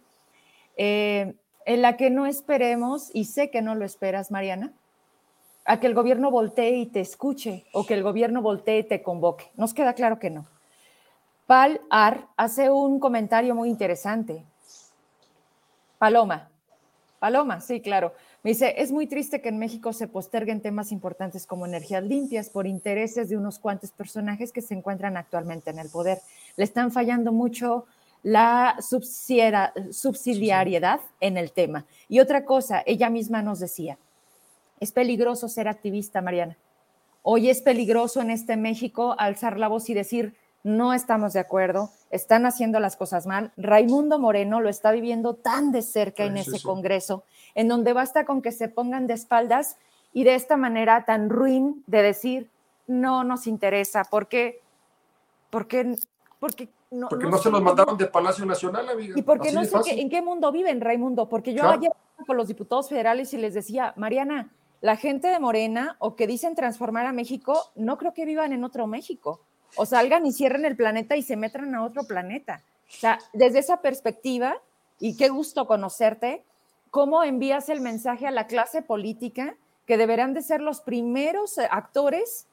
eh, 0.77 1.35
en 1.67 1.83
la 1.83 1.97
que 1.97 2.09
no 2.09 2.27
esperemos, 2.27 3.11
y 3.13 3.25
sé 3.25 3.51
que 3.51 3.61
no 3.61 3.75
lo 3.75 3.85
esperas, 3.85 4.31
Mariana, 4.31 4.73
a 5.65 5.81
que 5.81 5.89
el 5.89 5.95
gobierno 5.95 6.31
voltee 6.31 6.77
y 6.77 6.87
te 6.87 7.01
escuche 7.01 7.65
o 7.73 7.85
que 7.85 7.95
el 7.95 8.05
gobierno 8.05 8.43
voltee 8.43 8.79
y 8.79 8.85
te 8.85 9.03
convoque. 9.03 9.51
Nos 9.57 9.75
queda 9.75 9.95
claro 9.95 10.21
que 10.21 10.31
no. 10.31 10.47
Pal 11.47 11.81
Ar 11.91 12.29
hace 12.37 12.71
un 12.71 13.01
comentario 13.01 13.57
muy 13.57 13.69
interesante. 13.69 14.45
Paloma. 16.03 16.51
Paloma, 17.21 17.61
sí, 17.61 17.81
claro. 17.81 18.13
Me 18.43 18.51
dice, 18.51 18.75
es 18.79 18.91
muy 18.91 19.07
triste 19.07 19.41
que 19.41 19.51
en 19.51 19.59
México 19.59 19.93
se 19.93 20.09
posterguen 20.09 20.61
temas 20.61 20.91
importantes 20.91 21.47
como 21.47 21.65
energías 21.65 22.03
limpias 22.03 22.51
por 22.51 22.67
intereses 22.67 23.29
de 23.29 23.37
unos 23.37 23.61
cuantos 23.61 23.93
personajes 23.93 24.51
que 24.51 24.63
se 24.63 24.75
encuentran 24.75 25.17
actualmente 25.17 25.71
en 25.71 25.79
el 25.79 25.91
poder. 25.91 26.19
Le 26.57 26.65
están 26.65 26.91
fallando 26.91 27.31
mucho 27.31 27.87
la 28.25 28.79
subsidiariedad 28.81 31.01
en 31.21 31.37
el 31.37 31.53
tema. 31.53 31.87
Y 32.09 32.19
otra 32.19 32.45
cosa, 32.45 32.83
ella 32.85 33.09
misma 33.09 33.41
nos 33.41 33.61
decía, 33.61 33.97
es 34.81 34.91
peligroso 34.91 35.49
ser 35.49 35.69
activista, 35.69 36.21
Mariana. 36.21 36.57
Hoy 37.23 37.49
es 37.49 37.63
peligroso 37.63 38.21
en 38.21 38.33
este 38.33 38.57
México 38.57 39.15
alzar 39.19 39.57
la 39.57 39.69
voz 39.69 39.89
y 39.89 39.95
decir, 39.95 40.35
no 40.65 40.93
estamos 40.93 41.33
de 41.33 41.41
acuerdo, 41.41 41.91
están 42.11 42.47
haciendo 42.47 42.79
las 42.79 42.97
cosas 42.97 43.27
mal. 43.27 43.53
Raimundo 43.57 44.19
Moreno 44.19 44.61
lo 44.61 44.69
está 44.69 44.93
viviendo 44.93 45.35
tan 45.35 45.73
de 45.73 45.83
cerca 45.83 46.25
en 46.25 46.37
ese 46.37 46.63
Congreso, 46.63 47.25
en 47.55 47.69
donde 47.69 47.93
basta 47.93 48.25
con 48.25 48.43
que 48.43 48.53
se 48.53 48.69
pongan 48.69 49.07
de 49.07 49.15
espaldas 49.15 49.77
y 50.13 50.25
de 50.25 50.35
esta 50.35 50.57
manera 50.57 51.05
tan 51.05 51.31
ruin 51.31 51.83
de 51.87 52.03
decir, 52.03 52.51
no 52.87 53.25
nos 53.25 53.47
interesa, 53.47 54.05
porque, 54.11 54.61
porque, 55.51 55.97
porque 56.39 56.69
no, 56.91 57.09
porque 57.09 57.27
no, 57.27 57.39
se 57.39 57.51
nos 57.51 57.63
mandaron 57.63 57.97
de 57.97 58.07
Palacio 58.07 58.45
Nacional, 58.45 58.89
amiga. 58.89 59.15
Y 59.17 59.23
porque 59.23 59.51
no 59.51 59.65
sé 59.65 59.79
en 59.87 60.11
qué 60.11 60.21
mundo 60.21 60.53
viven, 60.53 60.81
Raimundo, 60.81 61.29
porque 61.29 61.55
yo 61.55 61.69
ayer 61.69 61.91
con 62.27 62.37
los 62.37 62.49
diputados 62.49 62.89
federales 62.89 63.33
y 63.33 63.39
les 63.39 63.55
decía, 63.55 63.95
Mariana, 63.97 64.53
la 64.81 64.97
gente 64.97 65.29
de 65.29 65.41
Morena 65.41 65.97
o 65.99 66.15
que 66.15 66.27
dicen 66.27 66.55
transformar 66.55 67.07
a 67.07 67.13
México, 67.13 67.73
no 67.75 67.99
creo 67.99 68.13
que 68.13 68.27
vivan 68.27 68.53
en 68.53 68.63
otro 68.63 68.87
México 68.87 69.41
o 69.77 69.87
salgan 69.87 70.27
y 70.27 70.33
cierren 70.33 70.65
el 70.65 70.77
planeta 70.77 71.17
y 71.17 71.23
se 71.23 71.37
metan 71.37 71.75
a 71.75 71.85
otro 71.85 72.05
planeta. 72.05 72.63
O 72.89 73.01
sea, 73.01 73.19
desde 73.33 73.61
esa 73.61 73.81
perspectiva, 73.81 74.57
y 74.99 75.17
qué 75.17 75.29
gusto 75.29 75.67
conocerte, 75.67 76.45
¿cómo 76.91 77.25
envías 77.25 77.69
el 77.69 77.81
mensaje 77.81 78.27
a 78.27 78.31
la 78.31 78.47
clase 78.47 78.83
política 78.83 79.57
que 79.87 79.97
deberán 79.97 80.35
de 80.35 80.43
ser 80.43 80.61
los 80.61 80.81
primeros 80.81 81.59
actores 81.59 82.47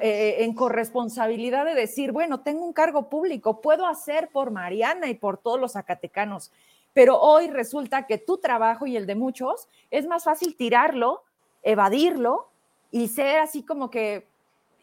eh, 0.00 0.44
en 0.44 0.54
corresponsabilidad 0.54 1.64
de 1.64 1.74
decir, 1.74 2.12
bueno, 2.12 2.40
tengo 2.40 2.64
un 2.64 2.72
cargo 2.72 3.08
público, 3.08 3.60
puedo 3.60 3.86
hacer 3.86 4.28
por 4.28 4.52
Mariana 4.52 5.08
y 5.08 5.14
por 5.14 5.38
todos 5.38 5.60
los 5.60 5.72
zacatecanos, 5.72 6.52
pero 6.92 7.18
hoy 7.18 7.48
resulta 7.48 8.06
que 8.06 8.18
tu 8.18 8.38
trabajo 8.38 8.86
y 8.86 8.96
el 8.96 9.06
de 9.06 9.16
muchos 9.16 9.66
es 9.90 10.06
más 10.06 10.22
fácil 10.22 10.56
tirarlo, 10.56 11.24
evadirlo 11.64 12.48
y 12.92 13.08
ser 13.08 13.38
así 13.38 13.64
como 13.64 13.90
que, 13.90 14.28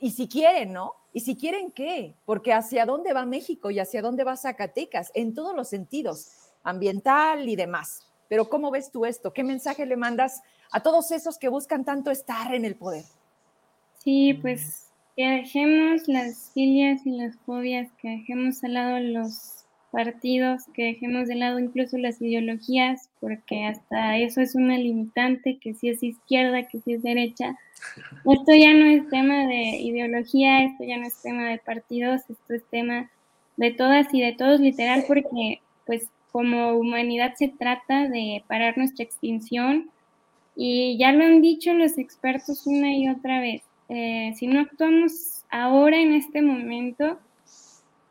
y 0.01 0.11
si 0.11 0.27
quieren, 0.27 0.73
¿no? 0.73 0.95
Y 1.13 1.21
si 1.21 1.35
quieren, 1.35 1.71
¿qué? 1.71 2.15
Porque 2.25 2.53
hacia 2.53 2.85
dónde 2.85 3.13
va 3.13 3.25
México 3.25 3.71
y 3.71 3.79
hacia 3.79 4.01
dónde 4.01 4.23
va 4.23 4.37
Zacatecas, 4.37 5.11
en 5.15 5.33
todos 5.33 5.55
los 5.55 5.67
sentidos, 5.69 6.31
ambiental 6.63 7.47
y 7.49 7.55
demás. 7.55 8.07
Pero 8.27 8.47
¿cómo 8.49 8.69
ves 8.69 8.91
tú 8.91 9.05
esto? 9.05 9.33
¿Qué 9.33 9.43
mensaje 9.43 9.85
le 9.85 9.97
mandas 9.97 10.41
a 10.71 10.81
todos 10.81 11.11
esos 11.11 11.37
que 11.37 11.49
buscan 11.49 11.83
tanto 11.83 12.11
estar 12.11 12.53
en 12.53 12.63
el 12.63 12.75
poder? 12.75 13.05
Sí, 14.03 14.35
pues 14.35 14.89
que 15.15 15.27
dejemos 15.27 16.07
las 16.07 16.51
filias 16.53 17.05
y 17.05 17.11
las 17.11 17.35
fobias, 17.45 17.89
que 18.01 18.09
dejemos 18.09 18.63
al 18.63 18.73
lado 18.75 18.99
los 18.99 19.58
partidos, 19.91 20.63
que 20.73 20.83
dejemos 20.83 21.27
de 21.27 21.35
lado 21.35 21.59
incluso 21.59 21.97
las 21.97 22.21
ideologías, 22.21 23.09
porque 23.19 23.65
hasta 23.65 24.17
eso 24.17 24.41
es 24.41 24.55
una 24.55 24.77
limitante, 24.77 25.57
que 25.59 25.73
si 25.73 25.89
es 25.89 26.03
izquierda, 26.03 26.67
que 26.67 26.79
si 26.81 26.93
es 26.93 27.03
derecha, 27.03 27.57
esto 28.25 28.53
ya 28.53 28.73
no 28.73 28.85
es 28.85 29.09
tema 29.09 29.47
de 29.47 29.77
ideología, 29.81 30.63
esto 30.63 30.83
ya 30.83 30.97
no 30.97 31.07
es 31.07 31.21
tema 31.21 31.49
de 31.49 31.57
partidos, 31.57 32.21
esto 32.29 32.53
es 32.53 32.63
tema 32.69 33.09
de 33.57 33.71
todas 33.71 34.13
y 34.13 34.21
de 34.21 34.33
todos, 34.33 34.59
literal, 34.59 35.03
porque 35.07 35.61
pues 35.85 36.07
como 36.31 36.73
humanidad 36.73 37.33
se 37.35 37.47
trata 37.47 38.07
de 38.07 38.43
parar 38.47 38.77
nuestra 38.77 39.03
extinción 39.03 39.89
y 40.55 40.97
ya 40.97 41.11
lo 41.11 41.25
han 41.25 41.41
dicho 41.41 41.73
los 41.73 41.97
expertos 41.97 42.67
una 42.67 42.93
y 42.93 43.09
otra 43.09 43.39
vez, 43.39 43.63
eh, 43.89 44.33
si 44.35 44.45
no 44.45 44.61
actuamos 44.61 45.43
ahora 45.49 45.97
en 45.97 46.13
este 46.13 46.41
momento, 46.41 47.19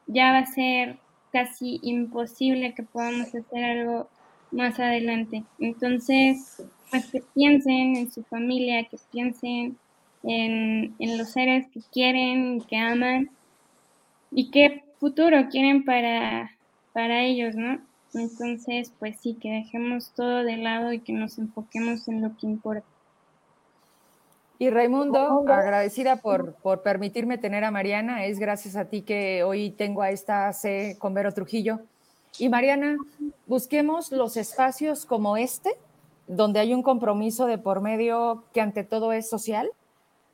ya 0.07 0.33
va 0.33 0.39
a 0.39 0.47
ser 0.47 0.99
casi 1.33 1.81
imposible 1.83 2.75
que 2.75 2.83
podamos 2.83 3.29
hacer 3.35 3.65
algo 3.65 4.09
más 4.51 4.79
adelante. 4.81 5.45
Entonces, 5.59 6.63
pues 6.91 7.07
que 7.11 7.23
piensen 7.35 7.97
en 7.97 8.11
su 8.11 8.23
familia, 8.25 8.85
que 8.85 8.97
piensen 9.13 9.77
en, 10.23 11.19
los 11.19 11.31
seres 11.31 11.67
que 11.73 11.81
quieren, 11.93 12.61
que 12.63 12.77
aman 12.77 13.31
y 14.31 14.51
qué 14.51 14.85
futuro 14.99 15.49
quieren 15.51 15.85
para, 15.85 16.53
para 16.93 17.23
ellos, 17.23 17.55
¿no? 17.55 17.81
Entonces, 18.15 18.93
pues 18.99 19.17
sí, 19.21 19.35
que 19.35 19.51
dejemos 19.51 20.13
todo 20.15 20.43
de 20.43 20.57
lado 20.57 20.93
y 20.93 21.01
que 21.01 21.13
nos 21.13 21.39
enfoquemos 21.39 22.09
en 22.09 22.23
lo 22.23 22.37
que 22.37 22.47
importa. 22.47 22.87
Y 24.61 24.71
Raimundo, 24.71 25.45
agradecida 25.49 26.17
por, 26.17 26.55
por 26.55 26.83
permitirme 26.83 27.39
tener 27.39 27.63
a 27.63 27.71
Mariana, 27.71 28.25
es 28.25 28.41
gracias 28.41 28.75
a 28.75 28.87
ti 28.87 29.03
que 29.03 29.45
hoy 29.45 29.71
tengo 29.71 30.03
a 30.03 30.11
esta 30.11 30.53
C 30.53 30.97
con 30.99 31.15
Vero 31.15 31.33
Trujillo. 31.33 31.79
Y 32.39 32.49
Mariana, 32.49 32.97
busquemos 33.47 34.11
los 34.11 34.37
espacios 34.37 35.07
como 35.07 35.37
este, 35.37 35.71
donde 36.27 36.59
hay 36.59 36.75
un 36.75 36.83
compromiso 36.83 37.47
de 37.47 37.59
por 37.59 37.81
medio 37.81 38.45
que 38.53 38.61
ante 38.61 38.83
todo 38.83 39.13
es 39.13 39.29
social, 39.29 39.71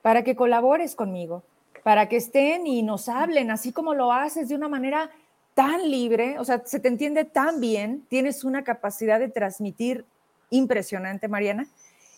para 0.00 0.24
que 0.24 0.36
colabores 0.36 0.94
conmigo, 0.94 1.42
para 1.82 2.08
que 2.08 2.16
estén 2.16 2.66
y 2.66 2.82
nos 2.82 3.10
hablen, 3.10 3.50
así 3.50 3.72
como 3.72 3.94
lo 3.94 4.10
haces 4.10 4.48
de 4.48 4.54
una 4.54 4.68
manera 4.68 5.10
tan 5.52 5.90
libre, 5.90 6.38
o 6.38 6.44
sea, 6.44 6.62
se 6.64 6.80
te 6.80 6.88
entiende 6.88 7.24
tan 7.24 7.60
bien, 7.60 8.04
tienes 8.08 8.42
una 8.42 8.64
capacidad 8.64 9.20
de 9.20 9.28
transmitir 9.28 10.04
impresionante, 10.50 11.28
Mariana. 11.28 11.66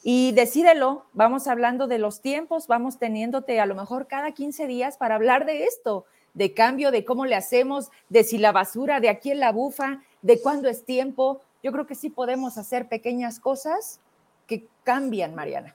Y 0.09 0.31
decídelo, 0.31 1.05
vamos 1.15 1.49
hablando 1.49 1.89
de 1.89 1.99
los 1.99 2.21
tiempos, 2.21 2.69
vamos 2.69 2.97
teniéndote 2.97 3.59
a 3.59 3.67
lo 3.67 3.75
mejor 3.75 4.07
cada 4.07 4.31
15 4.31 4.69
días 4.69 4.99
para 4.99 5.17
hablar 5.17 5.47
de 5.47 5.65
esto, 5.65 6.05
de 6.33 6.55
cambio, 6.55 6.93
de 6.93 7.05
cómo 7.05 7.27
le 7.27 7.35
hacemos, 7.35 7.91
de 8.09 8.23
si 8.23 8.39
la 8.39 8.53
basura 8.53 9.01
de 9.01 9.09
aquí 9.09 9.33
en 9.33 9.41
la 9.41 9.51
bufa, 9.51 10.05
de 10.23 10.41
cuándo 10.41 10.69
es 10.69 10.85
tiempo. 10.85 11.41
Yo 11.61 11.73
creo 11.73 11.89
que 11.89 11.97
sí 11.97 12.09
podemos 12.09 12.57
hacer 12.57 12.87
pequeñas 12.89 13.41
cosas 13.41 13.99
que 14.47 14.69
cambian, 14.85 15.35
Mariana. 15.35 15.75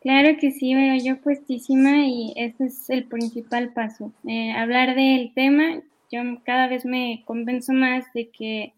Claro 0.00 0.36
que 0.40 0.50
sí, 0.50 0.74
pero 0.74 1.00
yo 1.00 1.20
puestísima 1.20 1.98
y 2.06 2.32
ese 2.34 2.64
es 2.64 2.90
el 2.90 3.04
principal 3.04 3.72
paso. 3.72 4.10
Eh, 4.26 4.50
hablar 4.54 4.96
del 4.96 5.32
tema, 5.34 5.82
yo 6.10 6.20
cada 6.44 6.66
vez 6.66 6.84
me 6.84 7.22
convenzo 7.26 7.74
más 7.74 8.12
de 8.12 8.28
que 8.28 8.72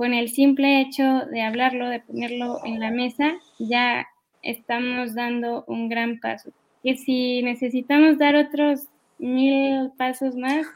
con 0.00 0.14
el 0.14 0.30
simple 0.30 0.80
hecho 0.80 1.26
de 1.30 1.42
hablarlo, 1.42 1.86
de 1.90 2.00
ponerlo 2.00 2.64
en 2.64 2.80
la 2.80 2.90
mesa, 2.90 3.34
ya 3.58 4.06
estamos 4.40 5.14
dando 5.14 5.62
un 5.66 5.90
gran 5.90 6.20
paso. 6.20 6.52
Que 6.82 6.96
si 6.96 7.42
necesitamos 7.42 8.16
dar 8.16 8.34
otros 8.34 8.88
mil 9.18 9.92
pasos 9.98 10.36
más, 10.36 10.66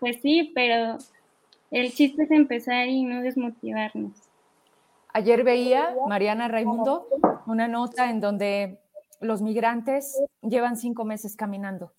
pues 0.00 0.20
sí, 0.20 0.50
pero 0.52 0.98
el 1.70 1.92
chiste 1.92 2.24
es 2.24 2.32
empezar 2.32 2.88
y 2.88 3.04
no 3.04 3.22
desmotivarnos. 3.22 4.14
Ayer 5.12 5.44
veía, 5.44 5.94
Mariana 6.08 6.48
Raimundo, 6.48 7.06
una 7.46 7.68
nota 7.68 8.10
en 8.10 8.20
donde 8.20 8.80
los 9.20 9.42
migrantes 9.42 10.20
llevan 10.40 10.76
cinco 10.76 11.04
meses 11.04 11.36
caminando. 11.36 11.92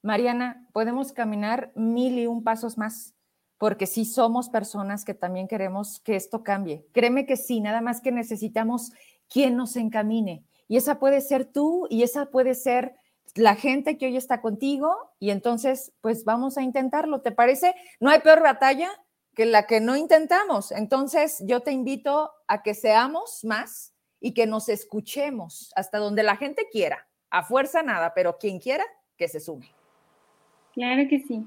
Mariana, 0.00 0.66
podemos 0.72 1.12
caminar 1.12 1.72
mil 1.74 2.18
y 2.18 2.26
un 2.26 2.42
pasos 2.42 2.78
más 2.78 3.14
porque 3.62 3.86
sí 3.86 4.04
somos 4.04 4.48
personas 4.48 5.04
que 5.04 5.14
también 5.14 5.46
queremos 5.46 6.00
que 6.00 6.16
esto 6.16 6.42
cambie. 6.42 6.84
Créeme 6.90 7.26
que 7.26 7.36
sí, 7.36 7.60
nada 7.60 7.80
más 7.80 8.00
que 8.00 8.10
necesitamos 8.10 8.90
quien 9.28 9.56
nos 9.56 9.76
encamine. 9.76 10.44
Y 10.66 10.78
esa 10.78 10.98
puede 10.98 11.20
ser 11.20 11.44
tú 11.44 11.86
y 11.88 12.02
esa 12.02 12.26
puede 12.26 12.56
ser 12.56 12.96
la 13.36 13.54
gente 13.54 13.98
que 13.98 14.06
hoy 14.06 14.16
está 14.16 14.40
contigo 14.40 14.92
y 15.20 15.30
entonces 15.30 15.92
pues 16.00 16.24
vamos 16.24 16.58
a 16.58 16.62
intentarlo. 16.62 17.20
¿Te 17.20 17.30
parece? 17.30 17.76
No 18.00 18.10
hay 18.10 18.18
peor 18.18 18.42
batalla 18.42 18.90
que 19.32 19.46
la 19.46 19.68
que 19.68 19.80
no 19.80 19.94
intentamos. 19.94 20.72
Entonces 20.72 21.40
yo 21.46 21.60
te 21.60 21.70
invito 21.70 22.32
a 22.48 22.64
que 22.64 22.74
seamos 22.74 23.44
más 23.44 23.94
y 24.18 24.34
que 24.34 24.48
nos 24.48 24.68
escuchemos 24.68 25.70
hasta 25.76 25.98
donde 25.98 26.24
la 26.24 26.34
gente 26.34 26.66
quiera. 26.72 27.06
A 27.30 27.44
fuerza 27.44 27.84
nada, 27.84 28.12
pero 28.12 28.38
quien 28.38 28.58
quiera, 28.58 28.84
que 29.16 29.28
se 29.28 29.38
sume. 29.38 29.72
Claro 30.72 31.08
que 31.08 31.20
sí. 31.20 31.46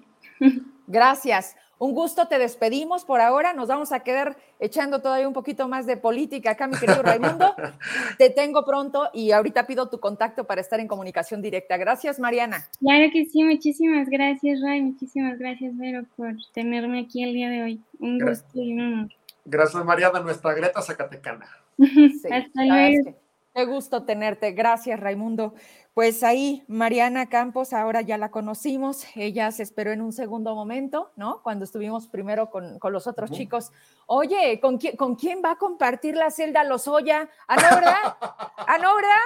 Gracias. 0.88 1.58
Un 1.78 1.94
gusto, 1.94 2.28
te 2.28 2.38
despedimos 2.38 3.04
por 3.04 3.20
ahora. 3.20 3.54
Nos 3.54 3.68
vamos 3.68 3.92
a 3.92 4.00
quedar 4.00 4.38
echando 4.60 5.02
todavía 5.02 5.28
un 5.28 5.34
poquito 5.34 5.68
más 5.68 5.86
de 5.86 5.98
política 5.98 6.52
acá, 6.52 6.68
mi 6.68 6.78
querido 6.78 7.04
Raimundo. 7.04 7.54
te 8.18 8.30
tengo 8.30 8.64
pronto 8.66 9.10
y 9.14 9.32
ahorita 9.32 9.68
pido 9.68 9.90
tu 9.90 10.00
contacto 10.00 10.46
para 10.46 10.62
estar 10.62 10.80
en 10.80 10.88
comunicación 10.88 11.42
directa. 11.42 11.76
Gracias, 11.78 12.20
Mariana. 12.20 12.66
Claro 12.80 13.10
que 13.12 13.26
sí, 13.26 13.44
muchísimas 13.44 14.10
gracias, 14.10 14.62
Ray. 14.62 14.82
Muchísimas 14.82 15.38
gracias, 15.38 15.78
Vero, 15.78 16.06
por 16.16 16.34
tenerme 16.54 17.02
aquí 17.02 17.24
el 17.24 17.34
día 17.34 17.50
de 17.50 17.64
hoy. 17.64 17.82
Un 18.00 18.20
gusto 18.20 18.48
y 18.54 18.74
un 18.74 18.80
honor. 18.80 19.10
Gracias, 19.44 19.84
Mariana, 19.84 20.22
nuestra 20.22 20.54
Greta 20.54 20.82
Zacatecana. 20.82 21.48
Hasta 21.78 22.66
luego. 22.66 23.16
Qué 23.54 23.66
gusto 23.66 24.04
tenerte. 24.04 24.52
Gracias, 24.52 25.00
Raimundo. 25.00 25.54
Pues 25.96 26.24
ahí, 26.24 26.66
Mariana 26.68 27.30
Campos, 27.30 27.72
ahora 27.72 28.02
ya 28.02 28.18
la 28.18 28.30
conocimos. 28.30 29.06
Ella 29.16 29.50
se 29.54 29.64
esperó 29.64 29.94
en 29.94 30.02
un 30.02 30.12
segundo 30.12 30.54
momento, 30.54 31.14
¿no? 31.16 31.42
Cuando 31.42 31.64
estuvimos 31.64 32.08
primero 32.08 32.50
con, 32.50 32.78
los 32.92 33.08
otros 33.08 33.32
chicos. 33.32 33.72
Oye, 34.06 34.60
¿con 34.60 34.78
quién, 34.78 34.98
¿con 34.98 35.16
quién 35.16 35.42
va 35.42 35.52
a 35.52 35.58
compartir 35.58 36.18
la 36.18 36.32
celda 36.32 36.66
Lozoya? 36.66 37.30
¿Ah, 37.48 37.56
no, 37.56 37.76
verdad? 37.78 38.18
¿Ah, 38.58 38.78
no, 38.78 38.94
verdad? 38.94 39.22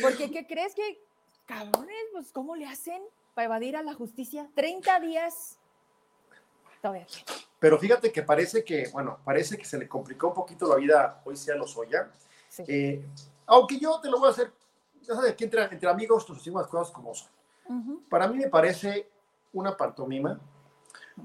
Porque, 0.00 0.30
¿qué 0.30 0.46
crees 0.46 0.76
que, 0.76 1.04
cabrones, 1.44 2.04
pues, 2.12 2.30
¿cómo 2.30 2.54
le 2.54 2.66
hacen 2.66 3.02
para 3.34 3.46
evadir 3.46 3.76
a 3.76 3.82
la 3.82 3.92
justicia? 3.92 4.48
30 4.54 5.00
días. 5.00 5.58
Todavía. 6.80 7.08
Pero 7.58 7.80
fíjate 7.80 8.12
que 8.12 8.22
parece 8.22 8.62
que, 8.62 8.88
bueno, 8.92 9.18
parece 9.24 9.58
que 9.58 9.64
se 9.64 9.76
le 9.76 9.88
complicó 9.88 10.28
un 10.28 10.34
poquito 10.34 10.68
la 10.68 10.76
vida 10.76 11.20
hoy 11.24 11.36
sea 11.36 11.56
Lozoya. 11.56 12.12
Sí. 12.48 12.62
Eh, 12.68 13.04
aunque 13.44 13.80
yo 13.80 14.00
te 14.00 14.08
lo 14.08 14.20
voy 14.20 14.28
a 14.28 14.30
hacer, 14.30 14.52
ya 15.02 15.14
sabes 15.14 15.34
que 15.34 15.44
entre, 15.44 15.64
entre 15.64 15.88
amigos 15.88 16.28
nos 16.28 16.38
decimos 16.38 16.62
las 16.62 16.70
cosas 16.70 16.92
como 16.92 17.14
son. 17.14 17.28
Para 18.08 18.28
mí 18.28 18.36
me 18.36 18.48
parece 18.48 19.08
una 19.52 19.76
pantomima, 19.76 20.38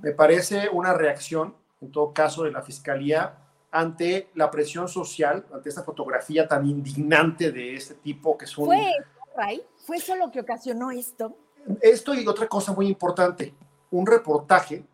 me 0.02 0.12
parece 0.12 0.70
una 0.70 0.94
reacción, 0.94 1.56
en 1.82 1.92
todo 1.92 2.14
caso, 2.14 2.44
de 2.44 2.52
la 2.52 2.62
fiscalía 2.62 3.38
ante 3.72 4.30
la 4.36 4.50
presión 4.50 4.88
social, 4.88 5.46
ante 5.54 5.70
esta 5.70 5.84
fotografía 5.84 6.48
tan 6.48 6.66
indignante 6.66 7.52
de 7.52 7.76
este 7.76 7.96
tipo 7.96 8.38
que 8.38 8.46
es 8.46 8.58
un... 8.58 8.68
¿Fue, 8.68 8.92
Ray? 9.36 9.62
¿Fue 9.86 9.98
eso 9.98 10.16
lo 10.16 10.32
que 10.32 10.40
ocasionó 10.40 10.92
esto? 10.92 11.38
Esto 11.82 12.14
y 12.14 12.26
otra 12.26 12.48
cosa 12.48 12.72
muy 12.72 12.88
importante, 12.88 13.54
un 13.92 14.06
reportaje 14.06 14.86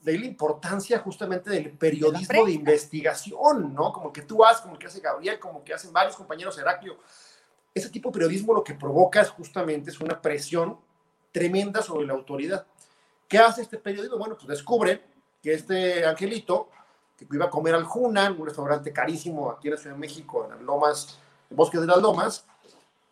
de 0.00 0.18
la 0.18 0.26
importancia 0.26 0.98
justamente 0.98 1.50
del 1.50 1.70
periodismo 1.72 2.44
de, 2.44 2.52
investigación, 2.52 3.72
¿no? 3.72 3.92
Como 3.92 4.12
que 4.12 4.22
tú 4.22 4.44
haces, 4.44 4.62
como 4.62 4.78
que 4.78 4.86
hace 4.86 5.00
Gabriel, 5.00 5.38
como 5.38 5.62
que 5.62 5.72
hacen 5.72 5.92
varios 5.92 6.16
compañeros 6.16 6.58
Heraclio. 6.58 6.98
Ese 7.74 7.88
tipo 7.88 8.10
de 8.10 8.14
periodismo 8.14 8.52
lo 8.52 8.64
que 8.64 8.74
provoca 8.74 9.20
es 9.20 9.30
justamente 9.30 9.90
es 9.90 10.00
una 10.00 10.20
presión 10.20 10.78
tremenda 11.30 11.82
sobre 11.82 12.06
la 12.06 12.12
autoridad. 12.12 12.66
¿Qué 13.26 13.38
hace 13.38 13.62
este 13.62 13.78
periodismo? 13.78 14.18
Bueno, 14.18 14.36
pues 14.36 14.46
descubre 14.48 15.02
que 15.42 15.54
este 15.54 16.04
angelito, 16.04 16.68
que 17.16 17.26
iba 17.30 17.46
a 17.46 17.50
comer 17.50 17.74
al 17.74 17.84
Juna, 17.84 18.30
un 18.30 18.46
restaurante 18.46 18.92
carísimo 18.92 19.50
aquí 19.50 19.68
en 19.68 19.74
la 19.74 19.80
Ciudad 19.80 19.96
de 19.96 20.00
México, 20.00 20.44
en 20.44 20.50
las 20.50 20.60
Lomas, 20.60 21.18
en 21.48 21.56
Bosques 21.56 21.80
de 21.80 21.86
las 21.86 21.98
Lomas, 22.02 22.44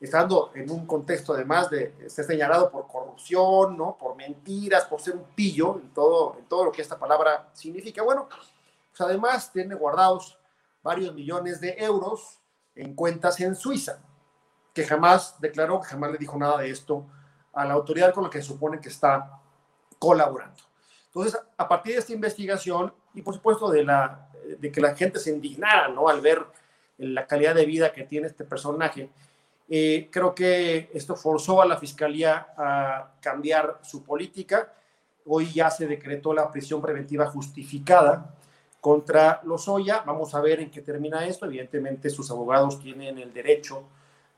estando 0.00 0.50
en 0.54 0.70
un 0.70 0.86
contexto 0.86 1.34
además 1.34 1.70
de 1.70 2.08
ser 2.08 2.24
señalado 2.24 2.70
por 2.70 2.86
corrupción, 2.86 3.76
¿no? 3.76 3.96
por 3.98 4.16
mentiras, 4.16 4.84
por 4.84 5.00
ser 5.00 5.14
un 5.14 5.24
pillo 5.34 5.76
en 5.76 5.90
todo, 5.92 6.36
en 6.38 6.46
todo 6.46 6.66
lo 6.66 6.72
que 6.72 6.82
esta 6.82 6.98
palabra 6.98 7.50
significa. 7.52 8.02
Bueno, 8.02 8.28
pues 8.28 9.00
además 9.00 9.52
tiene 9.52 9.74
guardados 9.74 10.38
varios 10.82 11.14
millones 11.14 11.60
de 11.60 11.76
euros 11.78 12.38
en 12.74 12.94
cuentas 12.94 13.38
en 13.40 13.54
Suiza, 13.54 14.00
que 14.80 14.86
jamás 14.86 15.38
declaró, 15.38 15.80
jamás 15.80 16.10
le 16.10 16.16
dijo 16.16 16.38
nada 16.38 16.58
de 16.58 16.70
esto 16.70 17.04
a 17.52 17.66
la 17.66 17.74
autoridad 17.74 18.14
con 18.14 18.24
la 18.24 18.30
que 18.30 18.40
se 18.40 18.48
supone 18.48 18.80
que 18.80 18.88
está 18.88 19.38
colaborando. 19.98 20.62
Entonces, 21.08 21.38
a 21.58 21.68
partir 21.68 21.92
de 21.92 21.98
esta 21.98 22.14
investigación 22.14 22.94
y 23.12 23.20
por 23.20 23.34
supuesto 23.34 23.70
de, 23.70 23.84
la, 23.84 24.30
de 24.58 24.72
que 24.72 24.80
la 24.80 24.94
gente 24.94 25.18
se 25.18 25.32
indignara 25.32 25.88
¿no? 25.88 26.08
al 26.08 26.22
ver 26.22 26.46
la 26.96 27.26
calidad 27.26 27.54
de 27.54 27.66
vida 27.66 27.92
que 27.92 28.04
tiene 28.04 28.28
este 28.28 28.44
personaje, 28.44 29.10
eh, 29.68 30.08
creo 30.10 30.34
que 30.34 30.90
esto 30.94 31.14
forzó 31.14 31.60
a 31.60 31.66
la 31.66 31.76
Fiscalía 31.76 32.46
a 32.56 33.12
cambiar 33.20 33.80
su 33.82 34.02
política. 34.02 34.72
Hoy 35.26 35.52
ya 35.52 35.70
se 35.70 35.86
decretó 35.86 36.32
la 36.32 36.50
prisión 36.50 36.80
preventiva 36.80 37.26
justificada 37.26 38.34
contra 38.80 39.42
Lozoya. 39.44 40.02
Vamos 40.06 40.34
a 40.34 40.40
ver 40.40 40.60
en 40.60 40.70
qué 40.70 40.80
termina 40.80 41.26
esto. 41.26 41.44
Evidentemente 41.44 42.08
sus 42.08 42.30
abogados 42.30 42.80
tienen 42.80 43.18
el 43.18 43.34
derecho 43.34 43.84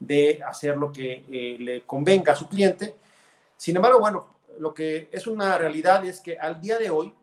de 0.06 0.42
hacer 0.44 0.76
lo 0.76 0.92
que 0.92 1.24
eh, 1.30 1.56
le 1.58 1.82
convenga 1.82 2.32
a 2.32 2.36
su 2.36 2.48
cliente. 2.48 2.96
Sin 3.56 3.76
embargo, 3.76 4.00
bueno, 4.00 4.26
lo 4.58 4.74
que 4.74 5.08
es 5.12 5.26
una 5.26 5.56
realidad 5.56 6.04
es 6.04 6.20
que 6.20 6.36
al 6.36 6.60
día 6.60 6.78
de 6.78 6.90
hoy, 6.90 7.14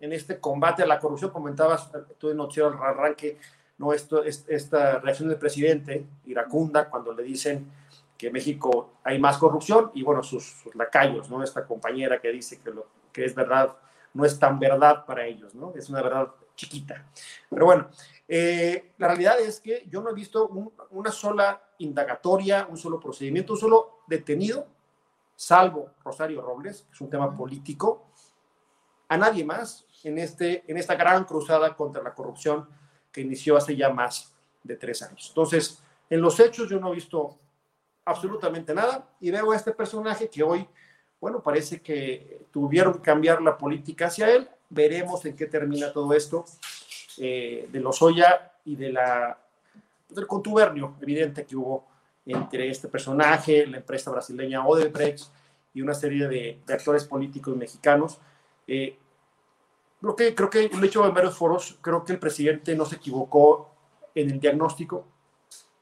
en 0.00 0.12
este 0.12 0.40
combate 0.40 0.82
a 0.82 0.86
la 0.86 0.98
corrupción, 0.98 1.30
comentabas 1.30 1.90
tú 2.18 2.30
en 2.30 2.40
al 2.40 2.82
arranque, 2.82 3.38
¿no? 3.78 3.92
Esto, 3.92 4.24
esta 4.24 4.98
reacción 4.98 5.28
del 5.28 5.38
presidente 5.38 6.06
iracunda 6.24 6.88
cuando 6.88 7.12
le 7.12 7.22
dicen 7.22 7.70
que 8.16 8.28
en 8.28 8.32
México 8.32 8.94
hay 9.04 9.18
más 9.18 9.36
corrupción 9.36 9.90
y 9.94 10.02
bueno, 10.02 10.22
sus, 10.22 10.64
lacayos, 10.74 11.28
¿no? 11.28 11.42
Esta 11.42 11.66
compañera 11.66 12.20
que 12.20 12.32
dice 12.32 12.60
que 12.60 12.70
lo 12.70 12.86
que 13.12 13.26
es 13.26 13.34
verdad 13.34 13.76
no 14.14 14.24
es 14.24 14.38
tan 14.38 14.58
verdad 14.58 15.04
para 15.04 15.26
ellos, 15.26 15.54
¿no? 15.54 15.72
Es 15.76 15.90
una 15.90 16.02
verdad 16.02 16.28
chiquita. 16.54 17.06
Pero 17.48 17.66
bueno, 17.66 17.88
eh, 18.28 18.92
la 18.98 19.08
realidad 19.08 19.40
es 19.40 19.60
que 19.60 19.84
yo 19.88 20.00
no 20.00 20.10
he 20.10 20.14
visto 20.14 20.48
una 20.90 21.10
sola 21.10 21.62
indagatoria, 21.78 22.66
un 22.68 22.76
solo 22.76 22.98
procedimiento, 23.00 23.52
un 23.54 23.58
solo 23.58 24.02
detenido, 24.06 24.66
salvo 25.34 25.90
Rosario 26.04 26.40
Robles, 26.40 26.82
que 26.82 26.94
es 26.94 27.00
un 27.00 27.10
tema 27.10 27.36
político, 27.36 28.06
a 29.08 29.16
nadie 29.16 29.44
más 29.44 29.84
en, 30.04 30.18
este, 30.18 30.64
en 30.66 30.78
esta 30.78 30.94
gran 30.94 31.24
cruzada 31.24 31.76
contra 31.76 32.02
la 32.02 32.14
corrupción 32.14 32.68
que 33.10 33.20
inició 33.20 33.56
hace 33.56 33.76
ya 33.76 33.90
más 33.90 34.32
de 34.62 34.76
tres 34.76 35.02
años. 35.02 35.26
Entonces, 35.28 35.82
en 36.08 36.20
los 36.20 36.38
hechos 36.40 36.68
yo 36.68 36.80
no 36.80 36.92
he 36.92 36.94
visto 36.94 37.38
absolutamente 38.04 38.74
nada 38.74 39.08
y 39.20 39.30
veo 39.30 39.52
a 39.52 39.56
este 39.56 39.72
personaje 39.72 40.28
que 40.28 40.42
hoy, 40.42 40.66
bueno, 41.20 41.42
parece 41.42 41.80
que 41.80 42.46
tuvieron 42.50 42.94
que 42.94 43.00
cambiar 43.00 43.42
la 43.42 43.56
política 43.56 44.06
hacia 44.06 44.30
él. 44.30 44.48
Veremos 44.74 45.22
en 45.26 45.36
qué 45.36 45.46
termina 45.46 45.92
todo 45.92 46.14
esto 46.14 46.46
eh, 47.18 47.68
de 47.70 47.80
Lozoya 47.80 48.52
y 48.64 48.74
de 48.74 48.90
la, 48.90 49.38
del 50.08 50.26
contubernio 50.26 50.96
evidente 51.02 51.44
que 51.44 51.56
hubo 51.56 51.84
entre 52.24 52.70
este 52.70 52.88
personaje, 52.88 53.66
la 53.66 53.78
empresa 53.78 54.10
brasileña 54.10 54.66
Odebrecht 54.66 55.26
y 55.74 55.82
una 55.82 55.92
serie 55.92 56.26
de, 56.26 56.60
actores 56.72 57.04
políticos 57.04 57.54
mexicanos. 57.54 58.18
Eh, 58.66 58.96
creo 60.00 60.16
que, 60.16 60.34
creo 60.34 60.48
que 60.48 60.68
lo 60.70 60.78
he 60.78 60.82
dicho 60.82 61.06
en 61.06 61.12
varios 61.12 61.36
foros, 61.36 61.76
creo 61.82 62.02
que 62.02 62.12
el 62.12 62.18
presidente 62.18 62.74
no 62.74 62.86
se 62.86 62.96
equivocó 62.96 63.74
en 64.14 64.30
el 64.30 64.40
diagnóstico. 64.40 65.04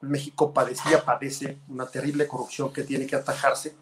México 0.01 0.53
padecía, 0.53 1.05
padece 1.05 1.59
una 1.69 1.87
terrible 1.87 2.27
corrupción 2.27 2.73
que 2.73 2.83
tiene 2.83 3.07
que 3.07 3.15
atajarse, 3.15 3.77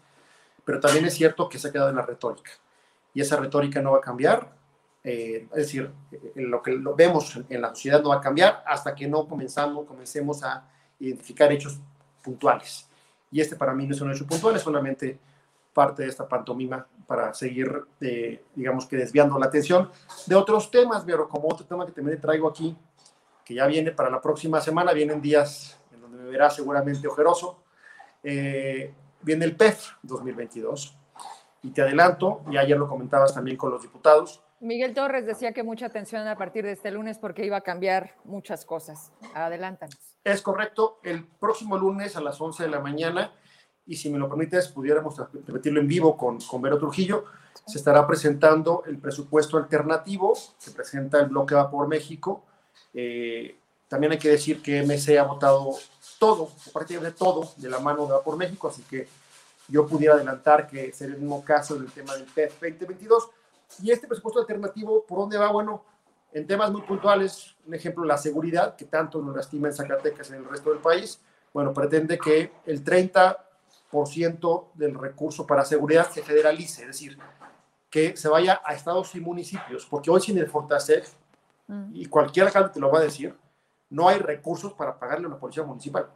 pero 0.65 0.79
también 0.79 1.05
es 1.05 1.15
cierto 1.15 1.49
que 1.49 1.57
se 1.57 1.69
ha 1.69 1.71
quedado 1.71 1.89
en 1.89 1.95
la 1.95 2.05
retórica. 2.05 2.51
Y 3.13 3.21
esa 3.21 3.37
retórica 3.37 3.81
no 3.81 3.93
va 3.93 3.97
a 3.97 4.01
cambiar. 4.01 4.58
Eh, 5.11 5.47
es 5.49 5.57
decir, 5.57 5.91
lo 6.35 6.61
que 6.61 6.71
lo 6.71 6.93
vemos 6.93 7.35
en 7.49 7.61
la 7.61 7.69
sociedad 7.69 7.99
no 7.99 8.09
va 8.09 8.17
a 8.17 8.21
cambiar 8.21 8.63
hasta 8.63 8.93
que 8.93 9.07
no 9.07 9.27
comenzamos, 9.27 9.87
comencemos 9.87 10.43
a 10.43 10.69
identificar 10.99 11.51
hechos 11.51 11.79
puntuales. 12.21 12.87
Y 13.31 13.41
este 13.41 13.55
para 13.55 13.73
mí 13.73 13.87
no 13.87 13.95
es 13.95 14.01
un 14.01 14.11
hecho 14.11 14.27
puntual, 14.27 14.55
es 14.55 14.61
solamente 14.61 15.17
parte 15.73 16.03
de 16.03 16.09
esta 16.09 16.27
pantomima 16.27 16.85
para 17.07 17.33
seguir, 17.33 17.85
eh, 17.99 18.43
digamos 18.53 18.85
que 18.85 18.97
desviando 18.97 19.39
la 19.39 19.47
atención 19.47 19.89
de 20.27 20.35
otros 20.35 20.69
temas, 20.69 21.03
pero 21.03 21.27
como 21.27 21.47
otro 21.47 21.65
tema 21.65 21.87
que 21.87 21.91
también 21.91 22.21
traigo 22.21 22.47
aquí, 22.47 22.77
que 23.43 23.55
ya 23.55 23.65
viene 23.65 23.91
para 23.91 24.11
la 24.11 24.21
próxima 24.21 24.61
semana, 24.61 24.93
vienen 24.93 25.19
días 25.19 25.79
en 25.91 26.01
donde 26.01 26.19
me 26.19 26.29
verá 26.29 26.51
seguramente 26.51 27.07
ojeroso, 27.07 27.63
eh, 28.21 28.93
viene 29.23 29.45
el 29.45 29.55
PEF 29.55 29.89
2022. 30.03 30.95
Y 31.63 31.71
te 31.71 31.81
adelanto, 31.81 32.43
y 32.51 32.57
ayer 32.57 32.77
lo 32.77 32.87
comentabas 32.87 33.33
también 33.33 33.57
con 33.57 33.71
los 33.71 33.81
diputados, 33.81 34.41
Miguel 34.61 34.93
Torres 34.93 35.25
decía 35.25 35.53
que 35.53 35.63
mucha 35.63 35.85
atención 35.85 36.27
a 36.27 36.37
partir 36.37 36.65
de 36.65 36.73
este 36.73 36.91
lunes 36.91 37.17
porque 37.17 37.45
iba 37.45 37.57
a 37.57 37.61
cambiar 37.61 38.15
muchas 38.25 38.65
cosas. 38.65 39.11
Adelántanos. 39.33 39.97
Es 40.23 40.41
correcto. 40.41 40.99
El 41.03 41.25
próximo 41.25 41.77
lunes 41.77 42.17
a 42.17 42.21
las 42.21 42.39
11 42.41 42.63
de 42.63 42.69
la 42.69 42.81
mañana, 42.81 43.33
y 43.85 43.95
si 43.95 44.09
me 44.09 44.19
lo 44.19 44.27
permites, 44.27 44.67
pudiéramos 44.67 45.17
repetirlo 45.17 45.79
en 45.79 45.87
vivo 45.87 46.17
con, 46.17 46.39
con 46.41 46.61
Vero 46.61 46.77
Trujillo, 46.77 47.23
se 47.65 47.77
estará 47.77 48.05
presentando 48.05 48.83
el 48.85 48.97
presupuesto 48.97 49.57
alternativo 49.57 50.37
que 50.63 50.71
presenta 50.71 51.19
el 51.19 51.27
bloque 51.27 51.55
Vapor 51.55 51.87
México. 51.87 52.43
Eh, 52.93 53.57
también 53.87 54.11
hay 54.11 54.19
que 54.19 54.29
decir 54.29 54.61
que 54.61 54.83
MC 54.83 55.17
ha 55.17 55.23
votado 55.23 55.71
todo, 56.19 56.49
prácticamente 56.73 57.17
todo, 57.17 57.53
de 57.55 57.69
la 57.69 57.79
mano 57.79 58.05
de 58.05 58.11
Vapor 58.13 58.35
México, 58.35 58.67
así 58.67 58.83
que 58.83 59.07
yo 59.69 59.87
pudiera 59.87 60.15
adelantar 60.15 60.67
que 60.67 60.91
sería 60.91 61.15
el 61.15 61.21
mismo 61.21 61.43
caso 61.45 61.77
en 61.77 61.83
el 61.83 61.91
tema 61.91 62.15
del 62.15 62.25
PEF 62.25 62.59
2022 62.59 63.29
y 63.81 63.91
este 63.91 64.07
presupuesto 64.07 64.39
alternativo, 64.39 65.05
¿por 65.05 65.19
dónde 65.19 65.37
va? 65.37 65.51
Bueno, 65.51 65.83
en 66.31 66.45
temas 66.45 66.71
muy 66.71 66.81
puntuales, 66.81 67.55
un 67.65 67.73
ejemplo, 67.73 68.03
la 68.03 68.17
seguridad, 68.17 68.75
que 68.75 68.85
tanto 68.85 69.21
nos 69.21 69.35
lastima 69.35 69.67
en 69.67 69.73
Zacatecas 69.73 70.29
y 70.29 70.33
en 70.33 70.39
el 70.39 70.49
resto 70.49 70.69
del 70.71 70.79
país, 70.79 71.21
bueno, 71.53 71.73
pretende 71.73 72.19
que 72.19 72.51
el 72.65 72.83
30% 72.83 74.67
del 74.73 74.95
recurso 74.95 75.47
para 75.47 75.65
seguridad 75.65 76.09
se 76.11 76.21
federalice, 76.21 76.81
es 76.83 76.87
decir, 76.87 77.17
que 77.89 78.15
se 78.15 78.29
vaya 78.29 78.61
a 78.63 78.73
estados 78.73 79.15
y 79.15 79.19
municipios, 79.19 79.85
porque 79.85 80.11
hoy 80.11 80.21
sin 80.21 80.37
el 80.37 80.47
Fortaseg, 80.47 81.05
mm. 81.67 81.91
y 81.93 82.05
cualquier 82.05 82.47
alcalde 82.47 82.69
te 82.69 82.79
lo 82.79 82.91
va 82.91 82.99
a 82.99 83.03
decir, 83.03 83.35
no 83.89 84.07
hay 84.07 84.19
recursos 84.19 84.73
para 84.73 84.99
pagarle 84.99 85.25
a 85.25 85.29
la 85.29 85.39
policía 85.39 85.63
municipal. 85.63 86.07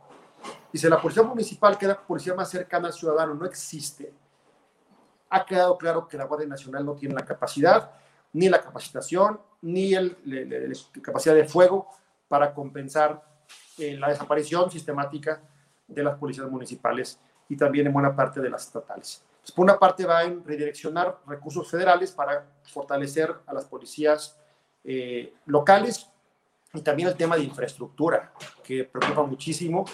Y 0.71 0.77
si 0.77 0.87
la 0.87 1.01
policía 1.01 1.23
municipal, 1.23 1.77
que 1.77 1.85
es 1.85 1.89
la 1.89 1.99
policía 1.99 2.35
más 2.35 2.49
cercana 2.49 2.87
al 2.87 2.93
ciudadano, 2.93 3.33
no 3.33 3.45
existe, 3.45 4.13
ha 5.33 5.45
quedado 5.45 5.77
claro 5.79 6.07
que 6.07 6.15
la 6.15 6.25
Guardia 6.25 6.47
Nacional 6.47 6.85
no 6.85 6.93
tiene 6.93 7.15
la 7.15 7.25
capacidad, 7.25 7.91
ni 8.33 8.49
la 8.49 8.61
capacitación, 8.61 9.39
ni 9.63 9.91
la 9.91 10.11
capacidad 11.01 11.33
de 11.33 11.45
fuego 11.45 11.87
para 12.27 12.53
compensar 12.53 13.23
eh, 13.79 13.97
la 13.97 14.09
desaparición 14.09 14.69
sistemática 14.69 15.41
de 15.87 16.03
las 16.03 16.17
policías 16.17 16.47
municipales 16.49 17.19
y 17.49 17.57
también 17.57 17.87
en 17.87 17.93
buena 17.93 18.15
parte 18.15 18.41
de 18.41 18.49
las 18.49 18.67
estatales. 18.67 19.23
Pues, 19.41 19.51
por 19.51 19.63
una 19.63 19.79
parte 19.79 20.05
va 20.05 20.23
en 20.23 20.43
redireccionar 20.45 21.17
recursos 21.25 21.69
federales 21.69 22.11
para 22.11 22.45
fortalecer 22.71 23.33
a 23.47 23.53
las 23.53 23.65
policías 23.65 24.37
eh, 24.83 25.33
locales 25.47 26.07
y 26.73 26.81
también 26.81 27.09
el 27.09 27.15
tema 27.15 27.35
de 27.35 27.43
infraestructura, 27.43 28.33
que 28.63 28.83
preocupa 28.83 29.23
muchísimo. 29.23 29.85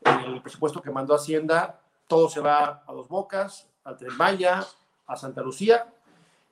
En 0.00 0.34
el 0.34 0.42
presupuesto 0.42 0.82
que 0.82 0.90
mandó 0.90 1.14
Hacienda, 1.14 1.80
todo 2.08 2.28
se 2.28 2.40
va 2.40 2.82
a 2.86 2.92
dos 2.92 3.08
bocas, 3.08 3.68
al 3.84 3.96
Tren 3.96 4.16
Maya, 4.16 4.64
a 5.06 5.16
Santa 5.16 5.42
Lucía, 5.42 5.86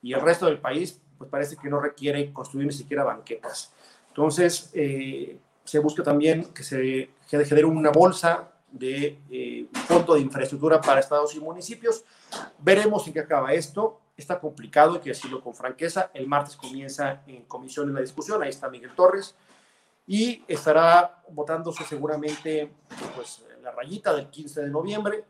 y 0.03 0.13
el 0.13 0.21
resto 0.21 0.47
del 0.47 0.59
país, 0.59 1.01
pues 1.19 1.31
parece 1.31 1.57
que 1.57 1.69
no 1.69 1.81
requiere 1.81 2.33
construir 2.33 2.67
ni 2.67 2.73
siquiera 2.73 3.05
banquetas. 3.05 3.73
Entonces, 4.09 4.71
eh, 4.73 5.39
se 5.65 5.79
busca 5.79 6.03
también 6.03 6.53
que 6.53 6.65
se 6.65 7.11
genere 7.29 7.65
una 7.65 7.91
bolsa 7.91 8.51
de 8.71 9.19
eh, 9.31 9.67
fondo 9.87 10.15
de 10.15 10.21
infraestructura 10.21 10.81
para 10.81 11.01
estados 11.01 11.35
y 11.35 11.41
municipios. 11.41 12.05
Veremos 12.59 13.07
en 13.07 13.13
qué 13.13 13.21
acaba 13.21 13.53
esto. 13.53 14.01
Está 14.17 14.39
complicado, 14.39 14.95
hay 14.95 15.01
que 15.01 15.11
decirlo 15.11 15.43
con 15.43 15.55
franqueza. 15.55 16.11
El 16.15 16.27
martes 16.27 16.57
comienza 16.57 17.23
en 17.27 17.45
comisión 17.45 17.89
en 17.89 17.95
la 17.95 18.01
discusión. 18.01 18.43
Ahí 18.43 18.51
está 18.51 18.69
Miguel 18.69 18.95
Torres. 18.95 19.35
Y 20.07 20.45
estará 20.49 21.23
votándose 21.31 21.85
seguramente 21.85 22.73
pues, 23.15 23.45
la 23.63 23.71
rayita 23.71 24.15
del 24.15 24.29
15 24.29 24.63
de 24.63 24.71
noviembre. 24.71 25.25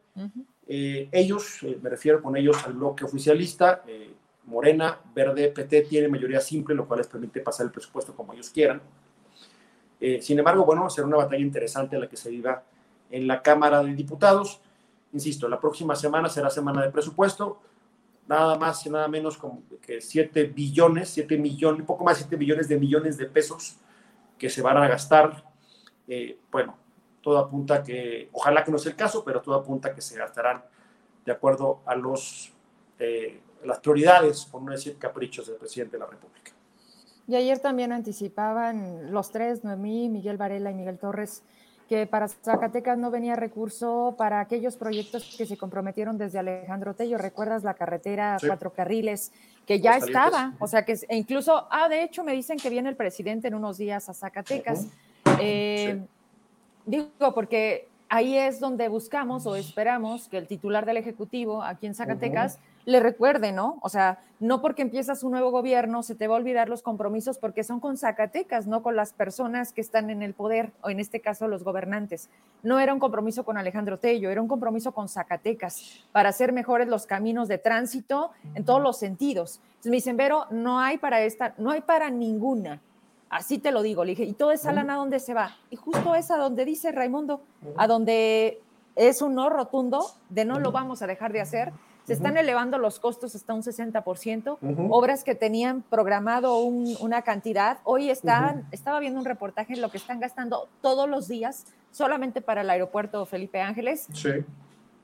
Eh, 0.73 1.09
ellos, 1.11 1.65
eh, 1.65 1.81
me 1.83 1.91
refiero 1.91 2.23
con 2.23 2.37
ellos 2.37 2.65
al 2.65 2.75
bloque 2.75 3.05
oficialista, 3.05 3.83
eh, 3.89 4.15
Morena, 4.45 5.01
Verde, 5.13 5.49
PT 5.49 5.83
tiene 5.83 6.07
mayoría 6.07 6.41
simple, 6.41 6.77
lo 6.77 6.87
cual 6.87 6.99
les 6.99 7.09
permite 7.09 7.41
pasar 7.41 7.67
el 7.67 7.73
presupuesto 7.73 8.15
como 8.15 8.33
ellos 8.33 8.51
quieran. 8.51 8.81
sin 10.21 10.39
embargo, 10.39 10.65
bueno, 10.65 10.89
será 10.89 11.09
una 11.09 11.17
batalla 11.17 11.43
interesante 11.43 11.99
la 11.99 12.09
que 12.09 12.17
se 12.17 12.31
viva 12.31 12.63
en 13.11 13.27
la 13.27 13.43
Cámara 13.43 13.83
de 13.83 13.93
Diputados. 13.95 14.61
Insisto, 15.13 15.49
la 15.49 15.61
próxima 15.61 15.95
semana 15.97 16.29
será 16.29 16.49
semana 16.51 16.83
de 16.83 16.91
presupuesto, 16.91 17.61
nada 18.29 18.57
más 18.57 18.87
y 18.87 18.91
nada 18.91 19.09
menos 19.09 19.39
que 19.83 20.01
7 20.01 20.45
billones, 20.45 21.11
7 21.11 21.37
millones, 21.37 21.81
un 21.81 21.87
poco 21.87 22.05
más 22.05 22.17
de 22.17 22.23
7 22.23 22.37
billones 22.37 22.69
de 22.69 22.79
millones 22.79 23.19
de 23.19 23.27
pesos 23.27 23.77
que 24.39 24.49
se 24.49 24.63
van 24.63 24.77
a 24.77 24.89
gastar. 24.89 25.45
bueno, 26.51 26.77
todo 27.23 27.39
apunta 27.39 27.83
que, 27.83 28.29
ojalá 28.33 28.65
que 28.65 28.71
no 28.71 28.79
sea 28.79 28.93
el 28.93 28.97
caso, 28.97 29.25
pero 29.25 29.41
todo 29.41 29.55
apunta 29.55 29.95
que 29.95 30.01
se 30.01 30.19
gastarán 30.19 30.63
de 31.25 31.33
acuerdo 31.33 31.81
a 31.85 31.95
los, 31.95 32.53
eh, 32.99 33.41
las 33.65 33.79
prioridades, 33.81 34.47
por 34.47 34.63
no 34.63 34.73
decir 34.73 34.97
caprichos 34.97 35.47
del 35.47 35.57
presidente 35.57 35.97
de 35.97 36.01
la 36.01 36.07
República. 36.07 36.53
Y 37.29 37.37
ayer 37.37 37.59
también 37.61 37.93
anticipaban 37.93 39.13
los 39.13 39.31
tres, 39.31 39.63
Noemí, 39.63 40.09
Miguel 40.09 40.37
Varela 40.37 40.71
y 40.71 40.75
Miguel 40.75 40.99
Torres, 40.99 41.45
que 41.89 42.07
para 42.07 42.29
Zacatecas 42.29 42.99
no 42.99 43.11
venía 43.11 43.37
recurso 43.37 44.15
para 44.17 44.41
aquellos 44.41 44.77
proyectos 44.77 45.35
que 45.37 45.45
se 45.45 45.57
comprometieron 45.57 46.19
desde 46.19 46.39
Alejandro 46.39 46.95
Tello. 46.95 47.19
¿Recuerdas 47.19 47.65
la 47.65 47.75
carretera 47.75 48.37
cuatro 48.47 48.73
carriles 48.73 49.33
que 49.67 49.81
ya 49.81 49.97
estaba? 49.97 50.55
O 50.61 50.69
sea 50.69 50.85
que 50.85 50.93
e 51.09 51.17
incluso, 51.17 51.67
ah, 51.71 51.89
de 51.89 52.05
hecho 52.05 52.23
me 52.23 52.33
dicen 52.33 52.59
que 52.59 52.71
viene 52.71 52.89
el 52.89 52.97
presidente 52.97 53.49
en 53.49 53.55
unos 53.55 53.77
días 53.77 54.09
a 54.09 54.15
Zacatecas. 54.15 54.87
eh, 55.41 56.01
Digo, 56.87 57.35
porque 57.35 57.89
ahí 58.11 58.37
es 58.37 58.59
donde 58.59 58.89
buscamos 58.89 59.47
o 59.47 59.55
esperamos 59.55 60.29
que 60.29 60.37
el 60.37 60.49
titular 60.49 60.85
del 60.85 60.97
Ejecutivo 60.97 61.63
aquí 61.63 61.87
en 61.87 61.95
Zacatecas 61.95 62.59
le 62.85 62.99
recuerde, 62.99 63.53
¿no? 63.53 63.79
O 63.83 63.89
sea, 63.89 64.19
no 64.41 64.61
porque 64.61 64.83
empiezas 64.83 65.23
un 65.23 65.31
nuevo 65.31 65.51
gobierno 65.53 66.03
se 66.03 66.17
te 66.17 66.27
va 66.27 66.35
a 66.35 66.39
olvidar 66.39 66.69
los 66.69 66.83
compromisos 66.83 67.39
porque 67.39 67.63
son 67.63 67.79
con 67.79 67.97
Zacatecas, 67.97 68.67
no 68.67 68.83
con 68.83 68.97
las 68.97 69.13
personas 69.13 69.73
que 69.73 69.81
están 69.81 70.11
en 70.11 70.23
el 70.23 70.35
poder, 70.35 70.73
o 70.83 70.91
en 70.91 70.99
este 70.99 71.21
caso 71.21 71.47
los 71.47 71.63
gobernantes. 71.63 72.29
No 72.65 72.81
era 72.81 72.93
un 72.93 72.99
compromiso 72.99 73.45
con 73.45 73.57
Alejandro 73.59 73.99
Tello, 73.99 74.31
era 74.31 74.43
un 74.43 74.49
compromiso 74.49 74.93
con 74.93 75.09
Zacatecas 75.09 76.05
para 76.11 76.31
hacer 76.31 76.53
mejores 76.53 76.89
los 76.89 77.07
caminos 77.07 77.47
de 77.47 77.59
tránsito 77.59 78.33
en 78.55 78.65
todos 78.65 78.83
los 78.83 78.99
sentidos. 78.99 79.61
Entonces 79.69 79.91
me 79.91 79.97
dicen, 79.97 80.17
Vero, 80.17 80.47
no 80.51 80.81
hay 80.81 80.99
para 80.99 81.21
esta, 81.21 81.55
no 81.59 81.71
hay 81.71 81.83
para 81.83 82.11
ninguna 82.11 82.81
Así 83.31 83.59
te 83.59 83.71
lo 83.71 83.83
digo, 83.83 84.05
le 84.05 84.11
dije, 84.11 84.25
¿y 84.25 84.33
todo 84.33 84.51
esa 84.51 84.73
lana 84.73 84.95
a 84.95 84.97
dónde 84.97 85.21
se 85.21 85.35
va? 85.35 85.57
Y 85.71 85.77
justo 85.77 86.17
es 86.17 86.33
a 86.33 86.37
donde 86.37 86.65
dice 86.65 86.91
Raimundo, 86.91 87.41
a 87.77 87.87
donde 87.87 88.61
es 88.97 89.23
un 89.23 89.37
no 89.37 89.49
rotundo 89.49 90.05
de 90.29 90.45
no 90.45 90.59
lo 90.59 90.73
vamos 90.73 91.01
a 91.01 91.07
dejar 91.07 91.33
de 91.33 91.41
hacer. 91.41 91.73
Se 92.05 92.15
están 92.15 92.37
elevando 92.37 92.77
los 92.77 92.99
costos 92.99 93.37
hasta 93.37 93.55
un 93.55 93.63
60%, 93.63 94.59
obras 94.91 95.23
que 95.23 95.37
tenían 95.37 95.83
programado 95.83 96.57
una 96.57 97.23
cantidad, 97.23 97.79
hoy 97.85 98.11
están, 98.11 98.67
estaba 98.73 98.99
viendo 98.99 99.21
un 99.21 99.25
reportaje 99.25 99.75
en 99.75 99.81
lo 99.81 99.91
que 99.91 99.99
están 99.99 100.19
gastando 100.19 100.69
todos 100.83 101.09
los 101.09 101.29
días 101.29 101.67
solamente 101.93 102.41
para 102.41 102.63
el 102.63 102.71
aeropuerto 102.71 103.25
Felipe 103.27 103.61
Ángeles. 103.61 104.09
Sí. 104.13 104.31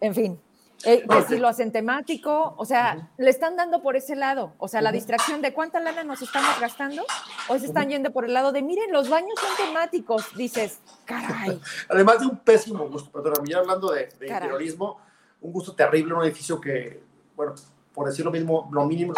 En 0.00 0.14
fin, 0.14 0.40
Eh, 0.84 1.04
que 1.08 1.22
si 1.22 1.38
lo 1.38 1.48
hacen 1.48 1.72
temático, 1.72 2.54
o 2.56 2.64
sea, 2.64 3.08
le 3.16 3.30
están 3.30 3.56
dando 3.56 3.82
por 3.82 3.96
ese 3.96 4.14
lado, 4.14 4.52
o 4.58 4.68
sea, 4.68 4.82
la 4.82 4.92
distracción 4.92 5.40
de 5.40 5.52
cuánta 5.52 5.80
lana 5.80 6.04
nos 6.04 6.20
estamos 6.20 6.60
gastando, 6.60 7.02
o 7.48 7.58
se 7.58 7.66
están 7.66 7.88
yendo 7.88 8.12
por 8.12 8.26
el 8.26 8.34
lado 8.34 8.52
de, 8.52 8.62
miren, 8.62 8.92
los 8.92 9.08
baños 9.08 9.34
son 9.40 9.66
temáticos, 9.66 10.36
dices, 10.36 10.80
caray. 11.04 11.60
Además 11.88 12.20
de 12.20 12.26
un 12.26 12.38
pésimo 12.38 12.88
gusto, 12.88 13.10
perdón, 13.10 13.46
ya 13.46 13.58
hablando 13.58 13.90
de, 13.90 14.08
de 14.18 14.28
interiorismo, 14.28 15.00
un 15.40 15.52
gusto 15.52 15.74
terrible, 15.74 16.14
un 16.14 16.24
edificio 16.24 16.60
que, 16.60 17.02
bueno, 17.34 17.54
por 17.94 18.06
decir 18.06 18.24
lo 18.24 18.30
mismo, 18.30 18.68
lo 18.72 18.84
mínimo, 18.84 19.14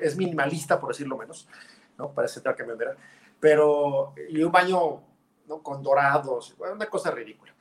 es 0.00 0.16
minimalista, 0.16 0.80
por 0.80 0.88
decirlo 0.88 1.18
menos, 1.18 1.46
¿no? 1.98 2.10
Parece 2.12 2.40
que 2.40 2.54
camionera, 2.54 2.96
pero, 3.38 4.14
y 4.30 4.42
un 4.42 4.50
baño, 4.50 5.02
¿no? 5.46 5.62
Con 5.62 5.82
dorados, 5.82 6.56
una 6.58 6.86
cosa 6.86 7.10
ridícula. 7.10 7.51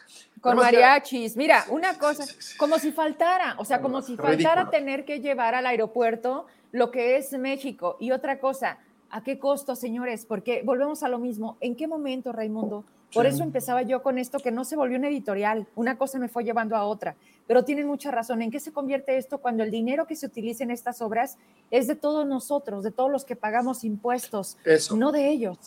Con 0.41 0.57
mariachis, 0.57 1.37
mira, 1.37 1.65
una 1.69 1.99
cosa, 1.99 2.25
como 2.57 2.79
si 2.79 2.91
faltara, 2.91 3.55
o 3.59 3.65
sea, 3.65 3.79
como 3.79 4.01
si 4.01 4.17
faltara 4.17 4.71
tener 4.71 5.05
que 5.05 5.19
llevar 5.19 5.53
al 5.53 5.67
aeropuerto 5.67 6.47
lo 6.71 6.89
que 6.89 7.17
es 7.17 7.31
México. 7.33 7.95
Y 7.99 8.11
otra 8.11 8.39
cosa, 8.39 8.79
¿a 9.11 9.23
qué 9.23 9.37
costo, 9.37 9.75
señores? 9.75 10.25
Porque 10.25 10.63
volvemos 10.65 11.03
a 11.03 11.09
lo 11.09 11.19
mismo. 11.19 11.57
¿En 11.61 11.75
qué 11.75 11.87
momento, 11.87 12.31
Raimundo? 12.31 12.85
Por 13.13 13.25
eso 13.25 13.43
empezaba 13.43 13.81
yo 13.81 14.01
con 14.01 14.17
esto, 14.17 14.39
que 14.39 14.51
no 14.51 14.63
se 14.63 14.77
volvió 14.77 14.97
un 14.97 15.03
editorial, 15.03 15.67
una 15.75 15.97
cosa 15.97 16.17
me 16.17 16.29
fue 16.29 16.43
llevando 16.43 16.77
a 16.77 16.85
otra, 16.85 17.17
pero 17.45 17.65
tienen 17.65 17.85
mucha 17.85 18.09
razón. 18.09 18.41
¿En 18.41 18.49
qué 18.51 18.59
se 18.61 18.71
convierte 18.71 19.17
esto 19.17 19.39
cuando 19.39 19.63
el 19.63 19.69
dinero 19.69 20.07
que 20.07 20.15
se 20.15 20.25
utiliza 20.25 20.63
en 20.63 20.71
estas 20.71 21.01
obras 21.01 21.37
es 21.71 21.87
de 21.87 21.95
todos 21.95 22.25
nosotros, 22.25 22.83
de 22.83 22.91
todos 22.91 23.11
los 23.11 23.25
que 23.25 23.35
pagamos 23.35 23.83
impuestos, 23.83 24.57
no 24.95 25.11
de 25.11 25.29
ellos? 25.29 25.57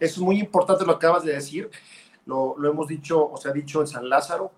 Eso 0.00 0.14
es 0.14 0.18
muy 0.18 0.40
importante 0.40 0.86
lo 0.86 0.98
que 0.98 1.06
acabas 1.06 1.24
de 1.24 1.34
decir 1.34 1.70
lo, 2.26 2.56
hemos 2.64 2.88
dicho 2.88 3.30
o 3.30 3.36
se 3.36 3.48
ha 3.48 3.52
dicho 3.52 3.80
en 3.80 3.86
San 3.86 4.08
Lázaro, 4.08 4.52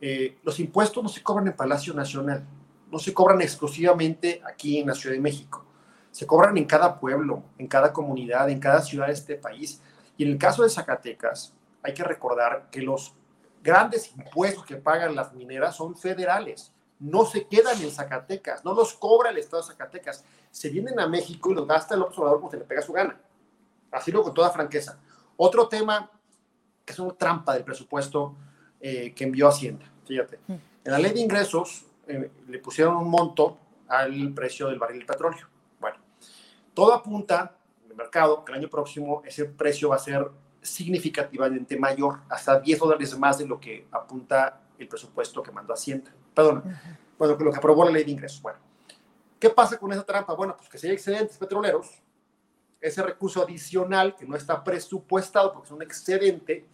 eh, 0.00 0.38
los 0.42 0.58
impuestos 0.60 1.02
no 1.02 1.08
se 1.08 1.22
cobran 1.22 1.46
en 1.48 1.56
Palacio 1.56 1.94
Nacional, 1.94 2.44
no 2.90 2.98
se 2.98 3.14
cobran 3.14 3.40
exclusivamente 3.40 4.42
aquí 4.44 4.78
en 4.78 4.88
la 4.88 4.94
Ciudad 4.94 5.14
de 5.14 5.20
México, 5.20 5.64
se 6.10 6.26
cobran 6.26 6.56
en 6.58 6.64
cada 6.64 6.98
pueblo, 6.98 7.42
en 7.58 7.66
cada 7.66 7.92
comunidad, 7.92 8.50
en 8.50 8.60
cada 8.60 8.82
ciudad 8.82 9.06
de 9.06 9.14
este 9.14 9.36
país. 9.36 9.80
Y 10.16 10.24
en 10.24 10.30
el 10.32 10.38
caso 10.38 10.62
de 10.62 10.68
Zacatecas, 10.68 11.54
hay 11.82 11.94
que 11.94 12.04
recordar 12.04 12.68
que 12.70 12.82
los 12.82 13.14
grandes 13.62 14.12
impuestos 14.16 14.66
que 14.66 14.76
pagan 14.76 15.14
las 15.14 15.32
mineras 15.32 15.76
son 15.76 15.96
federales, 15.96 16.72
no 16.98 17.24
se 17.24 17.46
quedan 17.46 17.80
en 17.80 17.90
Zacatecas, 17.90 18.64
no 18.64 18.74
los 18.74 18.94
cobra 18.94 19.30
el 19.30 19.38
Estado 19.38 19.62
de 19.62 19.68
Zacatecas, 19.68 20.24
se 20.50 20.68
vienen 20.68 21.00
a 21.00 21.08
México 21.08 21.50
y 21.50 21.54
los 21.54 21.66
gasta 21.66 21.94
el 21.94 22.02
observador 22.02 22.38
como 22.38 22.50
se 22.50 22.58
le 22.58 22.64
pega 22.64 22.82
su 22.82 22.92
gana. 22.92 23.18
Así 23.90 24.12
lo 24.12 24.22
con 24.22 24.34
toda 24.34 24.50
franqueza. 24.50 24.98
Otro 25.36 25.68
tema 25.68 26.10
que 26.84 26.92
es 26.92 26.98
una 26.98 27.14
trampa 27.14 27.54
del 27.54 27.64
presupuesto 27.64 28.36
eh, 28.80 29.12
que 29.14 29.24
envió 29.24 29.48
Hacienda. 29.48 29.90
Fíjate, 30.06 30.40
mm. 30.46 30.52
en 30.84 30.92
la 30.92 30.98
ley 30.98 31.12
de 31.12 31.20
ingresos 31.20 31.84
eh, 32.06 32.30
le 32.48 32.58
pusieron 32.58 32.96
un 32.96 33.08
monto 33.08 33.58
al 33.88 34.32
precio 34.32 34.68
del 34.68 34.78
barril 34.78 35.00
de 35.00 35.06
petróleo. 35.06 35.46
Bueno, 35.80 35.98
todo 36.74 36.92
apunta 36.92 37.56
en 37.84 37.90
el 37.90 37.96
mercado 37.96 38.44
que 38.44 38.52
el 38.52 38.58
año 38.58 38.68
próximo 38.68 39.22
ese 39.24 39.44
precio 39.44 39.90
va 39.90 39.96
a 39.96 39.98
ser 39.98 40.30
significativamente 40.60 41.76
mayor, 41.76 42.20
hasta 42.28 42.60
10 42.60 42.78
dólares 42.78 43.18
más 43.18 43.38
de 43.38 43.46
lo 43.46 43.58
que 43.58 43.86
apunta 43.90 44.60
el 44.78 44.88
presupuesto 44.88 45.42
que 45.42 45.50
mandó 45.50 45.74
Hacienda. 45.74 46.12
Perdón, 46.34 46.62
bueno, 47.18 47.36
lo 47.38 47.50
que 47.50 47.58
aprobó 47.58 47.84
la 47.84 47.90
ley 47.90 48.04
de 48.04 48.12
ingresos. 48.12 48.40
Bueno, 48.40 48.58
¿qué 49.38 49.50
pasa 49.50 49.78
con 49.78 49.92
esa 49.92 50.04
trampa? 50.04 50.34
Bueno, 50.34 50.56
pues 50.56 50.68
que 50.68 50.78
si 50.78 50.86
hay 50.86 50.94
excedentes 50.94 51.36
petroleros, 51.36 52.02
ese 52.82 53.02
recurso 53.02 53.42
adicional 53.42 54.16
que 54.16 54.26
no 54.26 54.36
está 54.36 54.62
presupuestado 54.62 55.52
porque 55.52 55.66
es 55.66 55.72
un 55.72 55.82
excedente, 55.82 56.66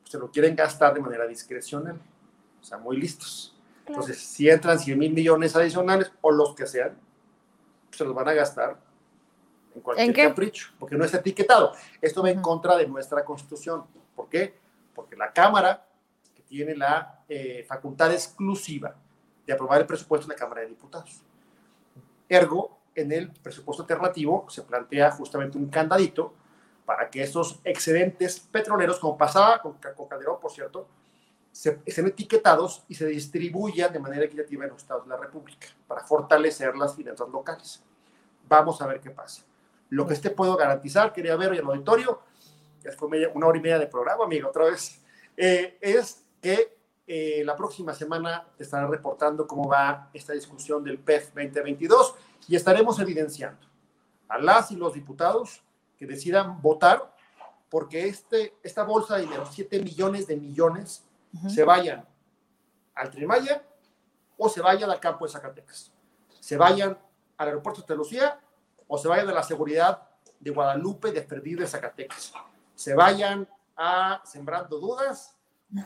pues 0.00 0.10
se 0.10 0.18
lo 0.18 0.30
quieren 0.30 0.56
gastar 0.56 0.94
de 0.94 1.00
manera 1.00 1.26
discrecional. 1.26 2.00
O 2.60 2.64
sea, 2.64 2.78
muy 2.78 2.96
listos. 2.96 3.54
Entonces, 3.86 4.18
si 4.18 4.48
entran 4.48 4.78
100 4.78 4.98
mil 4.98 5.12
millones 5.12 5.54
adicionales 5.54 6.10
o 6.22 6.32
los 6.32 6.54
que 6.54 6.66
sean, 6.66 6.96
pues 7.86 7.98
se 7.98 8.04
los 8.04 8.14
van 8.14 8.28
a 8.28 8.32
gastar 8.32 8.80
en 9.74 9.82
cualquier 9.82 10.12
capricho, 10.12 10.72
porque 10.78 10.96
no 10.96 11.04
está 11.04 11.18
etiquetado. 11.18 11.72
Esto 12.00 12.22
va 12.22 12.30
en 12.30 12.40
contra 12.40 12.76
de 12.76 12.88
nuestra 12.88 13.24
constitución. 13.24 13.84
¿Por 14.16 14.28
qué? 14.28 14.58
Porque 14.94 15.14
la 15.14 15.32
Cámara, 15.32 15.86
que 16.34 16.42
tiene 16.42 16.74
la 16.74 17.22
eh, 17.28 17.64
facultad 17.68 18.10
exclusiva 18.10 18.96
de 19.46 19.52
aprobar 19.52 19.82
el 19.82 19.86
presupuesto 19.86 20.24
en 20.24 20.30
la 20.30 20.36
Cámara 20.36 20.62
de 20.62 20.68
Diputados. 20.68 21.20
Ergo, 22.28 22.75
en 22.96 23.12
el 23.12 23.30
presupuesto 23.30 23.82
alternativo 23.82 24.46
se 24.48 24.62
plantea 24.62 25.10
justamente 25.12 25.58
un 25.58 25.68
candadito 25.68 26.34
para 26.84 27.10
que 27.10 27.22
esos 27.22 27.60
excedentes 27.64 28.40
petroleros, 28.40 28.98
como 28.98 29.18
pasaba 29.18 29.60
con, 29.60 29.74
Calderón, 29.74 30.40
por 30.40 30.50
cierto, 30.50 30.88
se, 31.50 31.80
estén 31.84 32.06
etiquetados 32.06 32.84
y 32.88 32.94
se 32.94 33.06
distribuyan 33.06 33.92
de 33.92 33.98
manera 33.98 34.24
equitativa 34.24 34.64
en 34.64 34.70
los 34.70 34.82
estados 34.82 35.04
de 35.04 35.10
la 35.10 35.16
República 35.16 35.66
para 35.86 36.02
fortalecer 36.02 36.76
las 36.76 36.94
finanzas 36.94 37.28
locales. 37.28 37.82
Vamos 38.48 38.80
a 38.80 38.86
ver 38.86 39.00
qué 39.00 39.10
pasa. 39.10 39.42
Lo 39.90 40.06
que 40.06 40.14
este 40.14 40.30
puedo 40.30 40.56
garantizar, 40.56 41.12
quería 41.12 41.36
ver 41.36 41.52
en 41.52 41.58
el 41.58 41.66
auditorio, 41.66 42.20
ya 42.82 42.92
fue 42.92 43.08
una 43.34 43.46
hora 43.46 43.58
y 43.58 43.60
media 43.60 43.78
de 43.78 43.86
programa, 43.88 44.24
amigo, 44.24 44.48
otra 44.48 44.64
vez, 44.64 45.00
eh, 45.36 45.76
es 45.80 46.24
que 46.40 46.76
eh, 47.08 47.42
la 47.44 47.54
próxima 47.56 47.94
semana 47.94 48.46
te 48.56 48.64
reportando 48.86 49.46
cómo 49.46 49.68
va 49.68 50.10
esta 50.12 50.32
discusión 50.32 50.82
del 50.82 50.98
PEF 50.98 51.34
2022 51.34 52.14
y 52.48 52.56
estaremos 52.56 52.98
evidenciando 52.98 53.66
a 54.28 54.38
las 54.38 54.70
y 54.70 54.76
los 54.76 54.94
diputados 54.94 55.62
que 55.98 56.06
decidan 56.06 56.60
votar 56.60 57.14
porque 57.68 58.06
este, 58.06 58.56
esta 58.62 58.84
bolsa 58.84 59.16
de 59.16 59.22
dinero, 59.22 59.46
7 59.50 59.80
millones 59.82 60.26
de 60.26 60.36
millones, 60.36 61.04
se 61.48 61.64
vayan 61.64 62.06
al 62.94 63.10
Trimaya 63.10 63.62
o 64.38 64.48
se 64.48 64.62
vayan 64.62 64.90
al 64.90 65.00
campo 65.00 65.26
de 65.26 65.32
Zacatecas, 65.32 65.92
se 66.40 66.56
vayan 66.56 66.98
al 67.36 67.48
aeropuerto 67.48 67.82
de 67.82 67.96
Lucía 67.96 68.40
o 68.86 68.96
se 68.96 69.08
vayan 69.08 69.28
a 69.28 69.34
la 69.34 69.42
seguridad 69.42 70.08
de 70.40 70.50
Guadalupe 70.50 71.12
de 71.12 71.22
Perdido 71.22 71.60
de 71.60 71.66
Zacatecas, 71.66 72.32
se 72.74 72.94
vayan 72.94 73.48
a 73.76 74.22
Sembrando 74.24 74.78
Dudas 74.78 75.36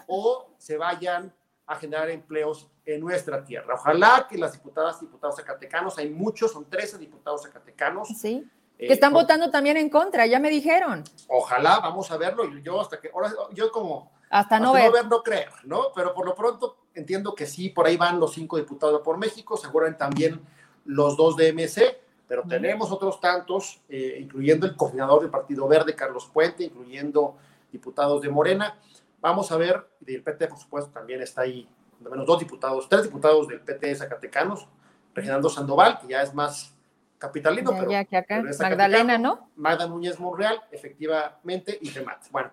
o 0.06 0.50
se 0.58 0.76
vayan 0.76 1.34
a 1.66 1.76
generar 1.76 2.10
empleos 2.10 2.68
en 2.94 3.00
nuestra 3.00 3.44
tierra. 3.44 3.74
Ojalá 3.74 4.26
que 4.28 4.38
las 4.38 4.52
diputadas 4.52 4.98
y 5.02 5.06
diputados 5.06 5.36
zacatecanos, 5.36 5.98
hay 5.98 6.10
muchos, 6.10 6.52
son 6.52 6.68
13 6.68 6.98
diputados 6.98 7.42
zacatecanos. 7.42 8.08
Sí. 8.08 8.44
Eh, 8.78 8.86
que 8.86 8.92
están 8.92 9.12
votando 9.12 9.50
también 9.50 9.76
en 9.76 9.90
contra, 9.90 10.26
ya 10.26 10.38
me 10.38 10.48
dijeron. 10.48 11.04
Ojalá, 11.28 11.80
vamos 11.80 12.10
a 12.10 12.16
verlo. 12.16 12.44
Yo 12.60 12.80
hasta 12.80 13.00
que, 13.00 13.10
ahora, 13.12 13.30
yo 13.52 13.70
como... 13.70 14.10
Hasta 14.30 14.60
no 14.60 14.72
ver. 14.72 14.86
no 14.86 14.92
ver. 14.92 15.06
no 15.06 15.22
creer, 15.22 15.50
¿no? 15.64 15.88
Pero 15.94 16.14
por 16.14 16.24
lo 16.24 16.34
pronto 16.34 16.76
entiendo 16.94 17.34
que 17.34 17.46
sí, 17.46 17.68
por 17.68 17.86
ahí 17.86 17.96
van 17.96 18.20
los 18.20 18.32
cinco 18.32 18.56
diputados 18.56 19.00
por 19.02 19.18
México, 19.18 19.56
seguramente 19.56 19.98
también 19.98 20.40
los 20.84 21.16
dos 21.16 21.36
de 21.36 21.52
MC, 21.52 22.00
pero 22.26 22.44
tenemos 22.48 22.90
otros 22.92 23.20
tantos, 23.20 23.80
eh, 23.88 24.18
incluyendo 24.20 24.66
el 24.66 24.76
coordinador 24.76 25.20
del 25.20 25.30
Partido 25.30 25.66
Verde, 25.66 25.94
Carlos 25.94 26.30
Puente, 26.32 26.64
incluyendo 26.64 27.36
diputados 27.72 28.22
de 28.22 28.28
Morena. 28.28 28.78
Vamos 29.20 29.50
a 29.52 29.56
ver, 29.56 29.84
y 30.00 30.12
del 30.12 30.22
PT, 30.22 30.46
por 30.46 30.58
supuesto, 30.58 30.90
también 30.92 31.20
está 31.22 31.42
ahí, 31.42 31.68
al 32.04 32.10
menos 32.10 32.26
dos 32.26 32.38
diputados, 32.38 32.88
tres 32.88 33.04
diputados 33.04 33.48
del 33.48 33.60
PT 33.60 33.94
Zacatecanos, 33.94 34.66
Reginaldo 35.14 35.48
Sandoval, 35.48 35.98
que 36.00 36.08
ya 36.08 36.22
es 36.22 36.34
más 36.34 36.74
capitalino, 37.18 37.72
pero, 37.72 37.90
ya 37.90 38.04
que 38.04 38.16
acá. 38.16 38.42
Magdalena, 38.58 39.18
¿no? 39.18 39.50
Magda 39.56 39.86
Núñez 39.86 40.18
Monreal, 40.18 40.60
efectivamente, 40.70 41.78
y 41.80 41.90
Remat. 41.90 42.24
Bueno, 42.30 42.50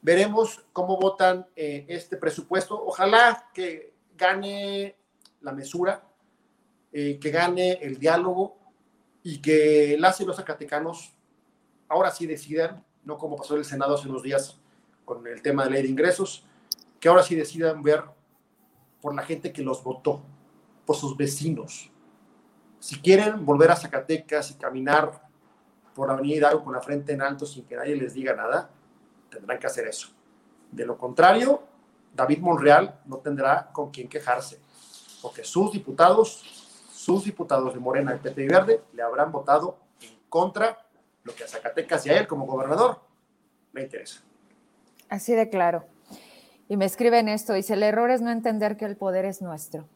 veremos 0.00 0.64
cómo 0.72 0.98
votan 0.98 1.46
eh, 1.54 1.84
este 1.88 2.16
presupuesto. 2.16 2.82
Ojalá 2.82 3.50
que 3.52 3.92
gane 4.16 4.96
la 5.42 5.52
mesura, 5.52 6.02
eh, 6.92 7.18
que 7.20 7.30
gane 7.30 7.72
el 7.82 7.98
diálogo 7.98 8.58
y 9.22 9.40
que 9.42 9.96
las 9.98 10.20
y 10.20 10.24
los 10.24 10.36
zacatecanos 10.36 11.12
ahora 11.88 12.10
sí 12.10 12.26
decidan, 12.26 12.84
no 13.04 13.18
como 13.18 13.36
pasó 13.36 13.54
en 13.54 13.60
el 13.60 13.66
Senado 13.66 13.94
hace 13.94 14.08
unos 14.08 14.22
días, 14.22 14.58
con 15.04 15.26
el 15.26 15.42
tema 15.42 15.64
de 15.64 15.70
ley 15.70 15.82
de 15.82 15.88
ingresos, 15.88 16.44
que 16.98 17.08
ahora 17.08 17.22
sí 17.22 17.34
decidan 17.34 17.82
ver 17.82 18.04
por 19.00 19.14
la 19.14 19.22
gente 19.22 19.52
que 19.52 19.62
los 19.62 19.82
votó, 19.82 20.22
por 20.86 20.96
sus 20.96 21.16
vecinos. 21.16 21.90
Si 22.78 23.00
quieren 23.00 23.44
volver 23.44 23.70
a 23.70 23.76
Zacatecas 23.76 24.50
y 24.50 24.54
caminar 24.54 25.22
por 25.94 26.08
la 26.08 26.14
avenida 26.14 26.36
Hidalgo 26.36 26.64
con 26.64 26.72
la 26.72 26.80
frente 26.80 27.12
en 27.12 27.22
alto 27.22 27.46
sin 27.46 27.64
que 27.64 27.76
nadie 27.76 27.96
les 27.96 28.14
diga 28.14 28.34
nada, 28.34 28.70
tendrán 29.30 29.58
que 29.58 29.66
hacer 29.66 29.86
eso. 29.86 30.08
De 30.70 30.86
lo 30.86 30.96
contrario, 30.96 31.62
David 32.14 32.38
Monreal 32.38 33.00
no 33.06 33.18
tendrá 33.18 33.70
con 33.72 33.90
quién 33.90 34.08
quejarse, 34.08 34.60
porque 35.22 35.44
sus 35.44 35.72
diputados, 35.72 36.42
sus 36.92 37.24
diputados 37.24 37.74
de 37.74 37.80
Morena, 37.80 38.12
el 38.12 38.20
PT 38.20 38.44
y 38.44 38.48
Verde, 38.48 38.82
le 38.92 39.02
habrán 39.02 39.30
votado 39.32 39.78
en 40.00 40.18
contra 40.28 40.86
lo 41.22 41.34
que 41.34 41.44
a 41.44 41.48
Zacatecas 41.48 42.06
y 42.06 42.10
a 42.10 42.18
él 42.18 42.26
como 42.26 42.46
gobernador 42.46 43.00
le 43.72 43.82
interesa. 43.82 44.22
Así 45.08 45.34
de 45.34 45.48
claro. 45.50 45.84
Y 46.70 46.78
me 46.78 46.86
escriben 46.86 47.28
esto, 47.28 47.52
dice, 47.52 47.74
el 47.74 47.82
error 47.82 48.10
es 48.10 48.22
no 48.22 48.30
entender 48.30 48.78
que 48.78 48.86
el 48.86 48.96
poder 48.96 49.26
es 49.26 49.42
nuestro. 49.42 49.86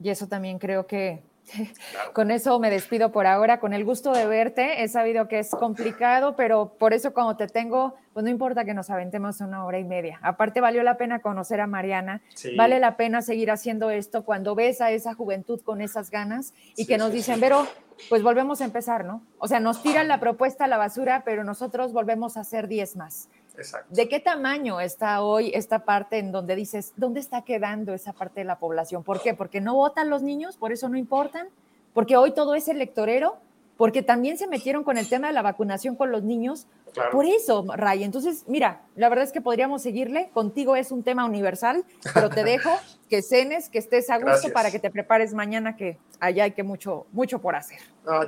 Y 0.00 0.08
eso 0.08 0.26
también 0.26 0.58
creo 0.58 0.88
que 0.88 1.22
Con 2.12 2.30
eso 2.30 2.58
me 2.58 2.70
despido 2.70 3.12
por 3.12 3.26
ahora, 3.26 3.60
con 3.60 3.72
el 3.72 3.84
gusto 3.84 4.12
de 4.12 4.26
verte. 4.26 4.82
He 4.82 4.88
sabido 4.88 5.28
que 5.28 5.38
es 5.38 5.50
complicado, 5.50 6.36
pero 6.36 6.74
por 6.78 6.92
eso 6.92 7.12
cuando 7.12 7.36
te 7.36 7.46
tengo, 7.46 7.94
pues 8.12 8.24
no 8.24 8.30
importa 8.30 8.64
que 8.64 8.74
nos 8.74 8.90
aventemos 8.90 9.40
una 9.40 9.64
hora 9.64 9.78
y 9.78 9.84
media. 9.84 10.18
Aparte 10.22 10.60
valió 10.60 10.82
la 10.82 10.96
pena 10.96 11.20
conocer 11.20 11.60
a 11.60 11.66
Mariana, 11.66 12.22
vale 12.56 12.80
la 12.80 12.96
pena 12.96 13.22
seguir 13.22 13.50
haciendo 13.50 13.90
esto 13.90 14.24
cuando 14.24 14.54
ves 14.54 14.80
a 14.80 14.90
esa 14.90 15.14
juventud 15.14 15.60
con 15.62 15.80
esas 15.80 16.10
ganas 16.10 16.54
y 16.76 16.86
que 16.86 16.98
nos 16.98 17.12
dicen, 17.12 17.40
pero 17.40 17.66
pues 18.08 18.22
volvemos 18.22 18.60
a 18.60 18.64
empezar, 18.64 19.04
¿no? 19.04 19.22
O 19.38 19.48
sea, 19.48 19.60
nos 19.60 19.82
tiran 19.82 20.08
la 20.08 20.18
propuesta 20.20 20.64
a 20.64 20.68
la 20.68 20.76
basura, 20.78 21.22
pero 21.24 21.44
nosotros 21.44 21.92
volvemos 21.92 22.36
a 22.36 22.40
hacer 22.40 22.68
10 22.68 22.96
más. 22.96 23.28
Exacto. 23.56 23.94
¿De 23.94 24.08
qué 24.08 24.20
tamaño 24.20 24.80
está 24.80 25.22
hoy 25.22 25.52
esta 25.54 25.84
parte 25.84 26.18
en 26.18 26.32
donde 26.32 26.56
dices, 26.56 26.92
¿dónde 26.96 27.20
está 27.20 27.42
quedando 27.42 27.92
esa 27.94 28.12
parte 28.12 28.40
de 28.40 28.44
la 28.44 28.58
población? 28.58 29.02
¿Por 29.02 29.20
qué? 29.22 29.34
Porque 29.34 29.60
no 29.60 29.74
votan 29.74 30.10
los 30.10 30.22
niños, 30.22 30.56
por 30.56 30.72
eso 30.72 30.88
no 30.88 30.96
importan, 30.96 31.48
porque 31.92 32.16
hoy 32.16 32.32
todo 32.32 32.54
es 32.54 32.68
electorero, 32.68 33.38
porque 33.76 34.02
también 34.02 34.38
se 34.38 34.46
metieron 34.46 34.84
con 34.84 34.96
el 34.96 35.08
tema 35.08 35.28
de 35.28 35.32
la 35.32 35.42
vacunación 35.42 35.96
con 35.96 36.12
los 36.12 36.22
niños. 36.22 36.66
Por 37.10 37.24
eso, 37.24 37.64
Ray. 37.74 38.04
Entonces, 38.04 38.44
mira, 38.46 38.82
la 38.96 39.08
verdad 39.08 39.24
es 39.24 39.32
que 39.32 39.40
podríamos 39.40 39.82
seguirle. 39.82 40.30
Contigo 40.32 40.76
es 40.76 40.92
un 40.92 41.02
tema 41.02 41.24
universal, 41.24 41.84
pero 42.14 42.28
te 42.28 42.44
dejo 42.44 42.70
que 43.08 43.22
cenes, 43.22 43.68
que 43.68 43.78
estés 43.78 44.10
a 44.10 44.18
gusto 44.18 44.52
para 44.52 44.70
que 44.70 44.78
te 44.78 44.90
prepares 44.90 45.34
mañana, 45.34 45.74
que 45.74 45.98
allá 46.20 46.44
hay 46.44 46.52
que 46.52 46.62
mucho, 46.62 47.06
mucho 47.12 47.40
por 47.40 47.56
hacer. 47.56 47.80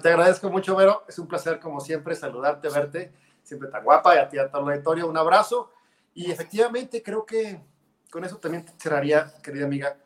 te 0.02 0.08
agradezco 0.08 0.50
mucho, 0.50 0.74
Vero. 0.76 1.04
Es 1.08 1.18
un 1.18 1.28
placer, 1.28 1.60
como 1.60 1.80
siempre, 1.80 2.14
saludarte, 2.14 2.68
verte 2.68 3.12
siempre 3.44 3.68
tan 3.68 3.84
guapa, 3.84 4.16
y 4.16 4.18
a 4.18 4.28
ti 4.28 4.38
a 4.38 4.50
toda 4.50 4.64
la 4.64 4.72
auditorio, 4.72 5.06
un 5.06 5.16
abrazo. 5.16 5.70
Y 6.14 6.30
efectivamente, 6.30 7.02
creo 7.02 7.24
que 7.24 7.60
con 8.10 8.24
eso 8.24 8.38
también 8.38 8.64
cerraría, 8.78 9.32
querida 9.42 9.66
amiga. 9.66 9.96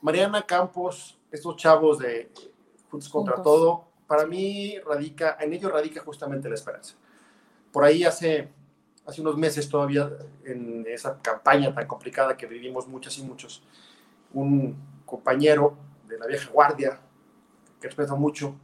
Mariana 0.00 0.46
Campos, 0.46 1.18
estos 1.30 1.56
chavos 1.56 1.98
de 1.98 2.30
Juntos 2.90 3.08
contra 3.08 3.42
Todo, 3.42 3.84
para 4.06 4.26
mí 4.26 4.78
radica, 4.80 5.36
en 5.40 5.52
ello 5.52 5.68
radica 5.68 6.00
justamente 6.02 6.48
la 6.48 6.54
esperanza. 6.54 6.94
Por 7.72 7.84
ahí 7.84 8.04
hace, 8.04 8.48
hace 9.04 9.20
unos 9.20 9.36
meses 9.36 9.68
todavía, 9.68 10.10
en 10.44 10.84
esa 10.86 11.20
campaña 11.20 11.74
tan 11.74 11.86
complicada 11.86 12.36
que 12.36 12.46
vivimos 12.46 12.86
muchas 12.86 13.18
y 13.18 13.22
muchos, 13.22 13.62
un 14.32 14.76
compañero 15.04 15.76
de 16.06 16.18
la 16.18 16.26
vieja 16.26 16.50
guardia, 16.52 17.00
que 17.80 17.88
respeto 17.88 18.16
mucho, 18.16 18.54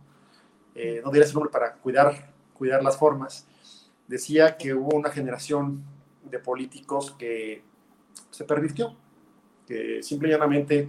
eh, 0.75 1.01
no 1.05 1.11
diré 1.11 1.27
su 1.27 1.35
nombre 1.35 1.51
para 1.51 1.75
cuidar, 1.75 2.31
cuidar 2.55 2.83
las 2.83 2.97
formas, 2.97 3.47
decía 4.07 4.57
que 4.57 4.75
hubo 4.75 4.97
una 4.97 5.11
generación 5.11 5.85
de 6.23 6.39
políticos 6.39 7.15
que 7.19 7.63
se 8.31 8.45
pervirtió, 8.45 8.97
que 9.67 10.03
simple 10.03 10.29
y 10.29 10.33
llanamente 10.33 10.89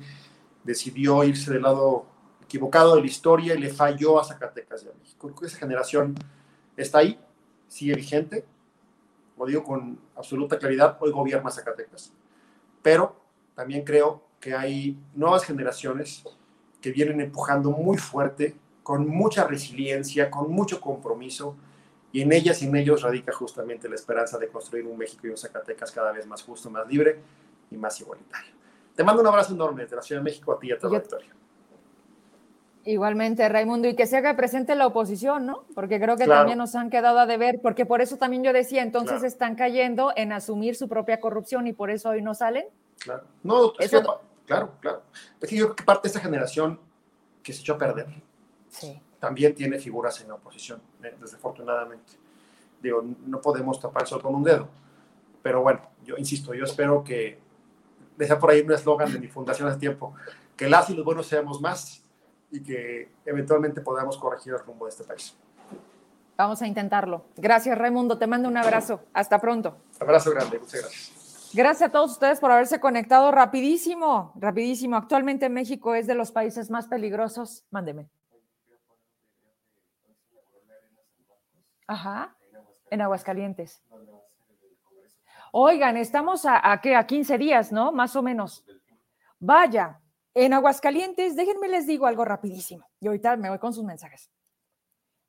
decidió 0.64 1.24
irse 1.24 1.52
del 1.52 1.64
lado 1.64 2.06
equivocado 2.42 2.96
de 2.96 3.02
la 3.02 3.08
historia 3.08 3.56
y 3.56 3.60
le 3.60 3.70
falló 3.70 4.20
a 4.20 4.24
Zacatecas 4.24 4.84
y 4.84 4.90
a 4.90 4.94
México. 5.00 5.34
Esa 5.44 5.58
generación 5.58 6.16
está 6.78 7.00
ahí, 7.00 7.20
sigue 7.68 7.96
vigente, 7.96 8.46
lo 9.38 9.46
digo 9.46 9.64
con 9.64 10.00
absoluta 10.16 10.60
claridad, 10.60 10.98
hoy 11.02 11.12
gobierna 11.12 11.50
Zacatecas. 11.50 12.14
Pero 12.82 13.16
también 13.56 13.84
creo 13.84 14.24
que 14.40 14.54
hay 14.54 14.98
nuevas 15.16 15.46
generaciones 15.46 16.24
que 16.82 16.92
vienen 16.92 17.22
empujando 17.22 17.72
muy 17.72 17.98
fuerte, 17.98 18.56
con 18.84 19.08
mucha 19.08 19.48
resiliencia, 19.48 20.30
con 20.30 20.52
mucho 20.52 20.82
compromiso, 20.82 21.56
y 22.14 22.22
en 22.22 22.32
ellas 22.32 22.62
y 22.62 22.68
en 22.68 22.76
ellos 22.76 23.02
radica 23.02 23.34
justamente 23.34 23.90
la 23.90 23.96
esperanza 23.96 24.38
de 24.38 24.48
construir 24.48 24.86
un 24.86 24.96
México 24.96 25.26
y 25.26 25.32
un 25.32 25.38
Zacatecas 25.38 25.92
cada 25.92 26.12
vez 26.12 26.28
más 26.28 26.44
justo, 26.44 26.70
más 26.70 26.88
libre 26.88 27.20
y 27.72 27.76
más 27.76 28.00
igualitario. 28.00 28.52
Te 28.96 29.04
mando 29.04 29.24
un 29.24 29.28
abrazo 29.28 29.54
enorme 29.54 29.82
desde 29.82 29.96
la 29.96 30.04
Ciudad 30.04 30.22
de 30.22 30.26
México 30.26 30.54
a 30.54 30.60
ti 30.60 30.68
y 30.68 30.72
a 30.72 30.78
toda 30.78 30.94
la 30.94 31.00
victoria. 31.00 31.30
Igualmente, 32.86 33.50
Raimundo, 33.50 33.88
y 33.88 33.96
que 33.96 34.06
se 34.06 34.18
haga 34.18 34.36
presente 34.36 34.76
la 34.76 34.86
oposición, 34.86 35.48
¿no? 35.48 35.64
Porque 35.74 36.00
creo 36.00 36.16
que 36.16 36.28
también 36.28 36.60
nos 36.60 36.76
han 36.76 36.92
quedado 36.92 37.18
a 37.18 37.26
deber, 37.26 37.60
porque 37.62 37.88
por 37.88 38.02
eso 38.02 38.18
también 38.18 38.44
yo 38.44 38.54
decía, 38.54 38.84
entonces 38.84 39.24
están 39.24 39.56
cayendo 39.56 40.14
en 40.16 40.34
asumir 40.34 40.76
su 40.76 40.88
propia 40.88 41.20
corrupción 41.20 41.66
y 41.66 41.74
por 41.74 41.90
eso 41.90 42.10
hoy 42.10 42.22
no 42.22 42.36
salen. 42.36 42.66
Claro, 43.00 43.24
no, 43.42 43.74
claro, 44.46 44.74
claro. 44.80 45.02
Es 45.42 45.50
que 45.50 45.56
yo 45.56 45.66
creo 45.66 45.76
que 45.78 45.84
parte 45.84 46.04
de 46.04 46.08
esta 46.10 46.20
generación 46.20 46.80
que 47.42 47.54
se 47.54 47.62
echó 47.62 47.74
a 47.74 47.78
perder. 47.80 48.06
Sí 48.70 49.02
también 49.24 49.56
tiene 49.56 49.80
figuras 49.80 50.20
en 50.20 50.28
la 50.28 50.34
oposición, 50.34 50.82
eh, 51.02 51.16
desafortunadamente. 51.18 52.12
Digo, 52.82 53.02
no 53.26 53.40
podemos 53.40 53.80
tapar 53.80 54.04
eso 54.04 54.22
con 54.22 54.36
un 54.36 54.44
dedo. 54.44 54.68
Pero 55.42 55.62
bueno, 55.62 55.80
yo 56.04 56.18
insisto, 56.18 56.54
yo 56.54 56.66
espero 56.66 57.06
que, 57.06 57.40
deja 58.18 58.38
por 58.38 58.52
ahí 58.52 58.60
un 58.60 58.74
eslogan 58.74 59.14
de 59.14 59.22
mi 59.22 59.30
fundación 59.30 59.70
hace 59.70 59.80
tiempo, 59.80 60.14
que 60.58 60.68
las 60.68 60.90
y 60.90 60.94
los 60.94 61.06
buenos 61.06 61.26
seamos 61.26 61.62
más 61.62 62.04
y 62.52 62.62
que 62.62 63.14
eventualmente 63.26 63.80
podamos 63.80 64.18
corregir 64.18 64.56
el 64.56 64.60
rumbo 64.60 64.88
de 64.88 64.90
este 64.90 65.06
país. 65.06 65.38
Vamos 66.36 66.62
a 66.62 66.68
intentarlo. 66.68 67.24
Gracias, 67.38 67.78
Raimundo. 67.78 68.18
Te 68.18 68.28
mando 68.28 68.50
un 68.50 68.58
abrazo. 68.58 69.04
Hasta 69.14 69.40
pronto. 69.40 69.78
Abrazo 70.02 70.32
grande. 70.32 70.60
Muchas 70.60 70.82
gracias. 70.82 71.52
Gracias 71.54 71.90
a 71.90 71.92
todos 71.94 72.12
ustedes 72.12 72.42
por 72.42 72.52
haberse 72.52 72.82
conectado 72.82 73.32
rapidísimo, 73.32 74.34
rapidísimo. 74.36 74.98
Actualmente 74.98 75.48
México 75.48 75.96
es 75.96 76.08
de 76.08 76.16
los 76.16 76.34
países 76.34 76.70
más 76.70 76.88
peligrosos. 76.88 77.64
Mándeme. 77.72 78.10
Ajá, 81.88 82.36
en 82.90 83.02
Aguascalientes. 83.02 83.82
Oigan, 85.52 85.98
estamos 85.98 86.46
a, 86.46 86.72
a, 86.72 86.82
¿qué? 86.82 86.96
a 86.96 87.06
15 87.06 87.38
días, 87.38 87.72
¿no? 87.72 87.92
Más 87.92 88.16
o 88.16 88.24
menos. 88.24 88.66
Vaya, 89.40 90.00
en 90.34 90.54
Aguascalientes, 90.54 91.36
déjenme 91.36 91.68
les 91.68 91.86
digo 91.86 92.08
algo 92.08 92.26
rapidísimo. 92.26 92.88
Y 93.00 93.08
ahorita 93.08 93.38
me 93.38 93.50
voy 93.50 93.60
con 93.60 93.74
sus 93.74 93.84
mensajes. 93.84 94.32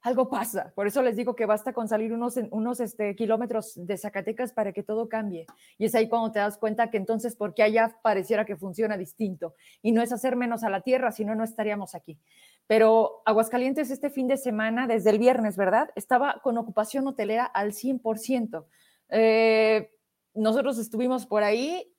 Algo 0.04 0.28
pasa, 0.28 0.70
por 0.74 0.86
eso 0.86 1.00
les 1.00 1.16
digo 1.16 1.34
que 1.34 1.46
basta 1.46 1.72
con 1.72 1.88
salir 1.88 2.12
unos, 2.12 2.36
unos 2.50 2.78
este, 2.80 3.16
kilómetros 3.16 3.72
de 3.74 3.96
Zacatecas 3.96 4.52
para 4.52 4.70
que 4.70 4.82
todo 4.82 5.08
cambie. 5.08 5.46
Y 5.78 5.86
es 5.86 5.94
ahí 5.94 6.10
cuando 6.10 6.30
te 6.30 6.40
das 6.40 6.58
cuenta 6.58 6.90
que 6.90 6.98
entonces, 6.98 7.34
porque 7.34 7.62
allá 7.62 7.98
pareciera 8.02 8.44
que 8.44 8.54
funciona 8.54 8.98
distinto. 8.98 9.54
Y 9.80 9.92
no 9.92 10.02
es 10.02 10.12
hacer 10.12 10.36
menos 10.36 10.62
a 10.62 10.68
la 10.68 10.82
tierra, 10.82 11.10
sino 11.10 11.34
no 11.34 11.42
estaríamos 11.42 11.94
aquí. 11.94 12.18
Pero 12.66 13.22
Aguascalientes 13.26 13.90
este 13.90 14.10
fin 14.10 14.26
de 14.26 14.36
semana, 14.36 14.86
desde 14.86 15.10
el 15.10 15.18
viernes, 15.18 15.56
¿verdad? 15.56 15.90
Estaba 15.96 16.40
con 16.42 16.56
ocupación 16.56 17.06
hotelera 17.06 17.44
al 17.44 17.72
100%. 17.72 18.66
Eh, 19.10 19.90
nosotros 20.34 20.78
estuvimos 20.78 21.26
por 21.26 21.42
ahí, 21.42 21.94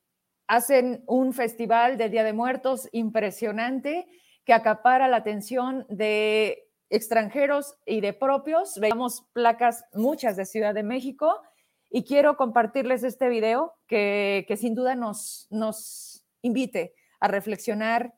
hacen 0.48 1.04
un 1.08 1.34
festival 1.34 1.98
del 1.98 2.12
Día 2.12 2.24
de 2.24 2.34
Muertos 2.34 2.90
impresionante 2.92 4.08
que 4.44 4.54
acapara 4.54 5.08
la 5.08 5.18
atención 5.18 5.86
de 5.90 6.68
extranjeros 6.90 7.78
y 7.86 8.02
de 8.02 8.14
propios. 8.14 8.80
Veamos 8.80 9.28
placas, 9.34 9.86
muchas 9.94 10.36
de 10.36 10.46
Ciudad 10.46 10.74
de 10.74 10.84
México, 10.84 11.42
y 11.90 12.04
quiero 12.04 12.36
compartirles 12.38 13.04
este 13.04 13.30
video 13.30 13.74
que, 13.88 14.46
que 14.48 14.58
sin 14.58 14.76
duda 14.76 14.96
nos, 14.96 15.48
nos 15.50 16.26
invite 16.42 16.94
a 17.20 17.28
reflexionar 17.28 18.14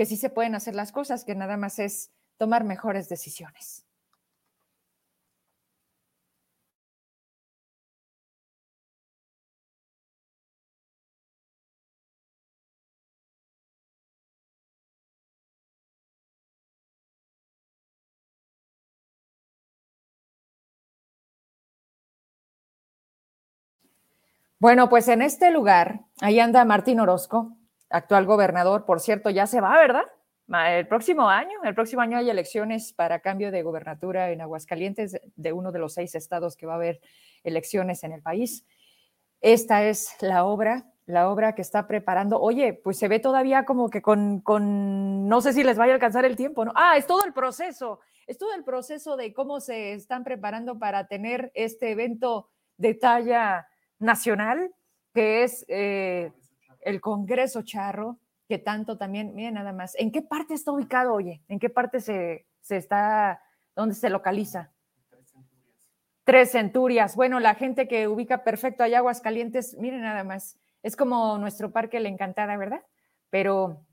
que 0.00 0.06
sí 0.06 0.16
se 0.16 0.30
pueden 0.30 0.54
hacer 0.54 0.74
las 0.74 0.92
cosas, 0.92 1.26
que 1.26 1.34
nada 1.34 1.58
más 1.58 1.78
es 1.78 2.10
tomar 2.38 2.64
mejores 2.64 3.10
decisiones. 3.10 3.84
Bueno, 24.58 24.88
pues 24.88 25.08
en 25.08 25.20
este 25.20 25.50
lugar, 25.50 26.06
ahí 26.22 26.40
anda 26.40 26.64
Martín 26.64 27.00
Orozco, 27.00 27.54
actual 27.90 28.24
gobernador, 28.24 28.84
por 28.84 29.00
cierto, 29.00 29.30
ya 29.30 29.46
se 29.46 29.60
va, 29.60 29.76
¿verdad? 29.76 30.04
El 30.48 30.88
próximo 30.88 31.28
año, 31.28 31.62
el 31.62 31.74
próximo 31.74 32.02
año 32.02 32.18
hay 32.18 32.28
elecciones 32.28 32.92
para 32.92 33.20
cambio 33.20 33.52
de 33.52 33.62
gobernatura 33.62 34.30
en 34.32 34.40
Aguascalientes, 34.40 35.20
de 35.36 35.52
uno 35.52 35.70
de 35.70 35.78
los 35.78 35.94
seis 35.94 36.16
estados 36.16 36.56
que 36.56 36.66
va 36.66 36.72
a 36.72 36.76
haber 36.76 37.00
elecciones 37.44 38.02
en 38.02 38.12
el 38.12 38.20
país. 38.20 38.66
Esta 39.40 39.84
es 39.84 40.16
la 40.20 40.44
obra, 40.44 40.86
la 41.06 41.30
obra 41.30 41.54
que 41.54 41.62
está 41.62 41.86
preparando. 41.86 42.40
Oye, 42.40 42.74
pues 42.74 42.98
se 42.98 43.06
ve 43.06 43.20
todavía 43.20 43.64
como 43.64 43.90
que 43.90 44.02
con, 44.02 44.40
con, 44.40 45.28
no 45.28 45.40
sé 45.40 45.52
si 45.52 45.62
les 45.62 45.78
vaya 45.78 45.92
a 45.92 45.94
alcanzar 45.94 46.24
el 46.24 46.34
tiempo, 46.34 46.64
¿no? 46.64 46.72
Ah, 46.74 46.96
es 46.96 47.06
todo 47.06 47.24
el 47.24 47.32
proceso, 47.32 48.00
es 48.26 48.36
todo 48.36 48.52
el 48.54 48.64
proceso 48.64 49.16
de 49.16 49.32
cómo 49.32 49.60
se 49.60 49.92
están 49.92 50.24
preparando 50.24 50.80
para 50.80 51.06
tener 51.06 51.52
este 51.54 51.92
evento 51.92 52.48
de 52.76 52.94
talla 52.94 53.68
nacional, 54.00 54.74
que 55.14 55.44
es 55.44 55.64
eh, 55.68 56.32
el 56.80 57.00
Congreso 57.00 57.62
Charro, 57.62 58.18
que 58.48 58.58
tanto 58.58 58.98
también, 58.98 59.34
miren 59.34 59.54
nada 59.54 59.72
más, 59.72 59.94
¿en 59.96 60.10
qué 60.10 60.22
parte 60.22 60.54
está 60.54 60.72
ubicado, 60.72 61.14
oye? 61.14 61.40
¿En 61.48 61.58
qué 61.58 61.70
parte 61.70 62.00
se, 62.00 62.46
está, 62.68 63.40
dónde 63.76 63.94
se 63.94 64.10
localiza? 64.10 64.72
Tres 66.24 66.50
centurias. 66.52 67.16
Bueno, 67.16 67.38
la 67.40 67.54
gente 67.54 67.86
que 67.86 68.08
ubica 68.08 68.42
perfecto 68.42 68.82
allá 68.82 68.98
Aguascalientes, 68.98 69.76
miren 69.78 70.02
nada 70.02 70.24
más, 70.24 70.58
es 70.82 70.96
como 70.96 71.38
nuestro 71.38 71.70
parque 71.70 72.00
La 72.00 72.08
Encantada, 72.08 72.56
¿verdad? 72.56 72.82
Pero, 73.30 73.86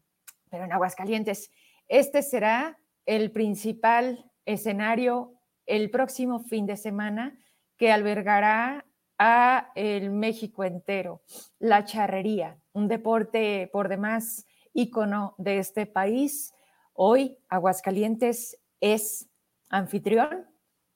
pero 0.49 0.63
en 0.63 0.71
Aguascalientes, 0.71 1.51
este 1.87 2.23
será 2.23 2.79
el 3.05 3.31
principal 3.31 4.31
escenario 4.45 5.33
el 5.67 5.91
próximo 5.91 6.39
fin 6.39 6.65
de 6.65 6.77
semana 6.77 7.37
que 7.77 7.91
albergará 7.91 8.86
a 9.17 9.71
el 9.75 10.11
México 10.11 10.63
entero, 10.63 11.21
la 11.59 11.85
charrería, 11.85 12.57
un 12.73 12.87
deporte 12.87 13.69
por 13.71 13.89
demás 13.89 14.45
ícono 14.73 15.35
de 15.37 15.59
este 15.59 15.85
país. 15.85 16.53
Hoy 16.93 17.37
Aguascalientes 17.49 18.59
es 18.79 19.27
anfitrión 19.69 20.47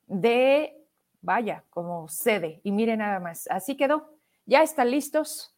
de, 0.07 0.85
vaya, 1.21 1.63
como 1.69 2.07
sede. 2.07 2.61
Y 2.63 2.71
mire 2.71 2.95
nada 2.97 3.19
más, 3.19 3.47
así 3.49 3.75
quedó. 3.75 4.17
Ya 4.45 4.61
están 4.61 4.91
listos. 4.91 5.55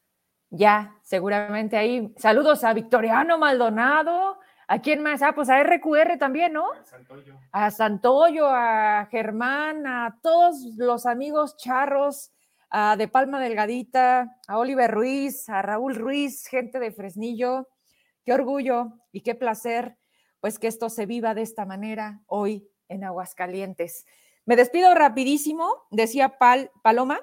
Ya, 0.49 0.95
seguramente 1.02 1.77
ahí. 1.77 2.14
Saludos 2.18 2.64
a 2.64 2.73
Victoriano 2.73 3.38
Maldonado. 3.38 4.40
¿A 4.68 4.80
quién 4.80 5.02
más? 5.02 5.22
Ah, 5.22 5.34
pues 5.34 5.49
a 5.49 5.61
RQR 5.61 6.18
también, 6.18 6.53
¿no? 6.53 6.72
A 6.72 6.85
Santoyo. 6.85 7.40
A 7.52 7.72
Santoyo, 7.72 8.48
a 8.48 9.07
Germán, 9.10 9.85
a 9.88 10.19
todos 10.22 10.64
los 10.77 11.06
amigos 11.06 11.57
charros, 11.57 12.31
a 12.76 12.98
De 12.98 13.08
Palma 13.08 13.40
Delgadita, 13.40 14.36
a 14.48 14.58
Oliver 14.58 14.90
Ruiz, 14.90 15.48
a 15.48 15.62
Raúl 15.62 15.94
Ruiz, 15.94 16.48
gente 16.48 16.80
de 16.80 16.91
Fresnillo. 16.91 17.68
Qué 18.26 18.34
orgullo 18.34 18.94
y 19.12 19.22
qué 19.22 19.36
placer, 19.36 19.95
pues 20.40 20.58
que 20.58 20.66
esto 20.66 20.90
se 20.90 21.06
viva 21.06 21.36
de 21.36 21.44
esta 21.44 21.68
manera 21.68 22.24
hoy 22.26 22.68
en 22.90 23.04
Aguascalientes. 23.04 24.08
Me 24.45 24.56
despido 24.56 24.95
rapidísimo, 24.95 25.72
decía 25.91 26.40
Pal, 26.40 26.72
Paloma. 26.82 27.22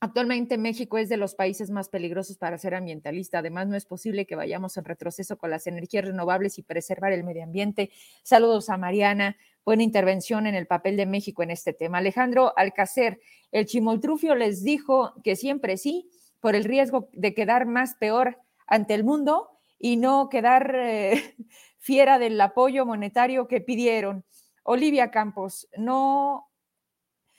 Actualmente 0.00 0.58
México 0.58 0.96
es 0.96 1.08
de 1.08 1.16
los 1.16 1.34
países 1.34 1.70
más 1.70 1.88
peligrosos 1.88 2.38
para 2.38 2.56
ser 2.56 2.76
ambientalista. 2.76 3.38
Además, 3.40 3.66
no 3.66 3.76
es 3.76 3.84
posible 3.84 4.26
que 4.26 4.36
vayamos 4.36 4.76
en 4.76 4.84
retroceso 4.84 5.38
con 5.38 5.50
las 5.50 5.66
energías 5.66 6.04
renovables 6.04 6.56
y 6.58 6.62
preservar 6.62 7.12
el 7.12 7.24
medio 7.24 7.42
ambiente. 7.42 7.90
Saludos 8.22 8.70
a 8.70 8.76
Mariana. 8.76 9.36
Buena 9.64 9.82
intervención 9.82 10.46
en 10.46 10.54
el 10.54 10.68
papel 10.68 10.96
de 10.96 11.06
México 11.06 11.42
en 11.42 11.50
este 11.50 11.72
tema. 11.72 11.98
Alejandro 11.98 12.52
Alcacer, 12.56 13.18
el 13.50 13.66
chimoltrufio 13.66 14.36
les 14.36 14.62
dijo 14.62 15.14
que 15.24 15.34
siempre 15.34 15.76
sí, 15.76 16.08
por 16.38 16.54
el 16.54 16.62
riesgo 16.62 17.08
de 17.12 17.34
quedar 17.34 17.66
más 17.66 17.96
peor 17.96 18.38
ante 18.68 18.94
el 18.94 19.02
mundo 19.02 19.50
y 19.80 19.96
no 19.96 20.28
quedar 20.28 20.76
eh, 20.76 21.34
fiera 21.78 22.20
del 22.20 22.40
apoyo 22.40 22.86
monetario 22.86 23.48
que 23.48 23.60
pidieron. 23.60 24.24
Olivia 24.62 25.10
Campos, 25.10 25.68
no 25.76 26.47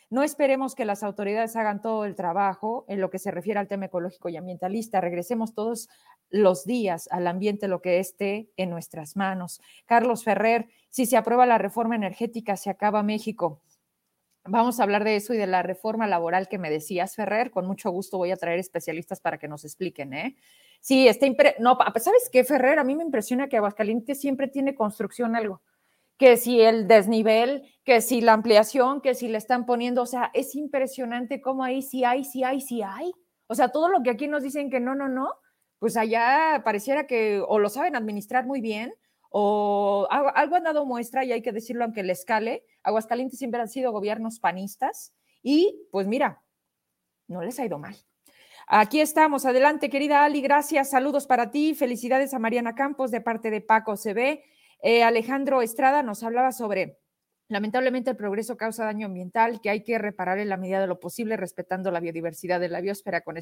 no 0.10 0.24
esperemos 0.24 0.74
que 0.74 0.86
las 0.86 1.04
autoridades 1.04 1.56
hagan 1.56 1.82
todo 1.82 2.04
el 2.06 2.16
trabajo 2.16 2.84
en 2.88 3.00
lo 3.00 3.12
que 3.12 3.20
se 3.20 3.30
refiere 3.30 3.60
al 3.60 3.68
tema 3.68 3.86
ecológico 3.86 4.30
y 4.30 4.38
ambientalista. 4.38 5.02
Regresemos 5.02 5.54
todos 5.54 5.88
los 6.32 6.66
días 6.66 7.08
al 7.12 7.28
ambiente, 7.28 7.68
lo 7.68 7.82
que 7.82 8.00
esté 8.00 8.50
en 8.58 8.72
nuestras 8.72 9.16
manos. 9.16 9.62
Carlos 9.86 10.24
Ferrer, 10.24 10.68
si 10.90 11.06
se 11.06 11.16
aprueba 11.16 11.46
la 11.46 11.60
reforma 11.60 11.96
energética, 11.96 12.58
se 12.58 12.72
acaba 12.72 13.04
México. 13.04 13.62
Vamos 14.46 14.80
a 14.80 14.84
hablar 14.84 15.04
de 15.04 15.16
eso 15.16 15.36
y 15.36 15.38
de 15.38 15.46
la 15.46 15.62
reforma 15.62 16.08
laboral 16.08 16.48
que 16.48 16.58
me 16.58 16.72
decías, 16.72 17.16
Ferrer. 17.16 17.52
Con 17.52 17.68
mucho 17.68 17.92
gusto 17.92 18.18
voy 18.18 18.32
a 18.32 18.38
traer 18.38 18.58
especialistas 18.58 19.22
para 19.22 19.38
que 19.38 19.48
nos 19.48 19.64
expliquen, 19.64 20.14
¿eh? 20.14 20.38
Sí, 20.82 21.08
está 21.08 21.28
no, 21.60 21.78
¿sabes 21.98 22.30
qué, 22.32 22.44
Ferrer? 22.44 22.80
A 22.80 22.84
mí 22.84 22.96
me 22.96 23.04
impresiona 23.04 23.48
que 23.48 23.58
Aguascalientes 23.58 24.20
siempre 24.20 24.48
tiene 24.48 24.74
construcción 24.74 25.36
algo 25.36 25.62
que 26.20 26.36
si 26.36 26.60
el 26.60 26.86
desnivel, 26.86 27.64
que 27.86 28.02
si 28.02 28.20
la 28.20 28.34
ampliación, 28.34 29.00
que 29.00 29.16
si 29.16 29.30
le 29.30 29.38
están 29.38 29.66
poniendo, 29.66 30.02
o 30.02 30.06
sea, 30.06 30.30
es 30.34 30.54
impresionante 30.54 31.42
cómo 31.42 31.64
ahí 31.64 31.82
sí 31.82 32.04
hay, 32.04 32.26
sí 32.26 32.44
hay, 32.44 32.60
sí 32.60 32.82
hay. 32.84 33.14
O 33.48 33.56
sea, 33.56 33.70
todo 33.70 33.88
lo 33.88 34.04
que 34.04 34.10
aquí 34.10 34.28
nos 34.28 34.44
dicen 34.44 34.70
que 34.70 34.82
no, 34.82 34.96
no, 34.96 35.08
no, 35.08 35.30
pues 35.80 35.96
allá 35.96 36.62
pareciera 36.66 37.08
que 37.08 37.42
o 37.48 37.58
lo 37.58 37.70
saben 37.70 37.96
administrar 37.96 38.46
muy 38.46 38.60
bien 38.60 38.94
o 39.32 40.08
algo 40.10 40.58
han 40.58 40.64
dado 40.66 40.86
muestra 40.86 41.24
y 41.24 41.32
hay 41.32 41.42
que 41.42 41.54
decirlo 41.54 41.86
aunque 41.86 42.04
le 42.04 42.12
escale. 42.12 42.66
Aguascalientes 42.84 43.40
siempre 43.40 43.62
han 43.62 43.70
sido 43.70 43.94
gobiernos 43.94 44.42
panistas 44.42 45.14
y 45.42 45.88
pues 45.90 46.06
mira, 46.06 46.44
no 47.28 47.42
les 47.42 47.58
ha 47.60 47.66
ido 47.66 47.80
mal. 47.80 47.96
Aquí 48.68 49.00
estamos. 49.00 49.46
Adelante, 49.46 49.90
querida 49.90 50.26
Ali. 50.26 50.42
Gracias. 50.42 50.90
Saludos 50.90 51.26
para 51.26 51.50
ti. 51.50 51.74
Felicidades 51.76 52.34
a 52.34 52.40
Mariana 52.40 52.76
Campos 52.76 53.10
de 53.10 53.22
parte 53.22 53.50
de 53.50 53.62
Paco 53.62 53.96
CB. 53.96 54.44
Eh, 54.82 55.04
Alejandro 55.04 55.62
Estrada 55.62 56.04
nos 56.04 56.24
hablaba 56.24 56.52
sobre 56.52 57.00
Lamentablemente 57.50 58.12
el 58.12 58.16
progreso 58.16 58.58
causa 58.58 58.86
daño 58.86 59.08
ambiental 59.08 59.60
que 59.60 59.72
hay 59.72 59.82
que 59.84 59.98
reparar 59.98 60.38
en 60.38 60.50
la 60.50 60.58
medida 60.58 60.80
de 60.80 60.86
lo 60.86 61.00
posible 61.00 61.36
respetando 61.36 61.90
la 61.90 62.00
biodiversidad 62.00 62.60
de 62.60 62.70
la 62.70 62.80
biosfera 62.80 63.22
con, 63.22 63.38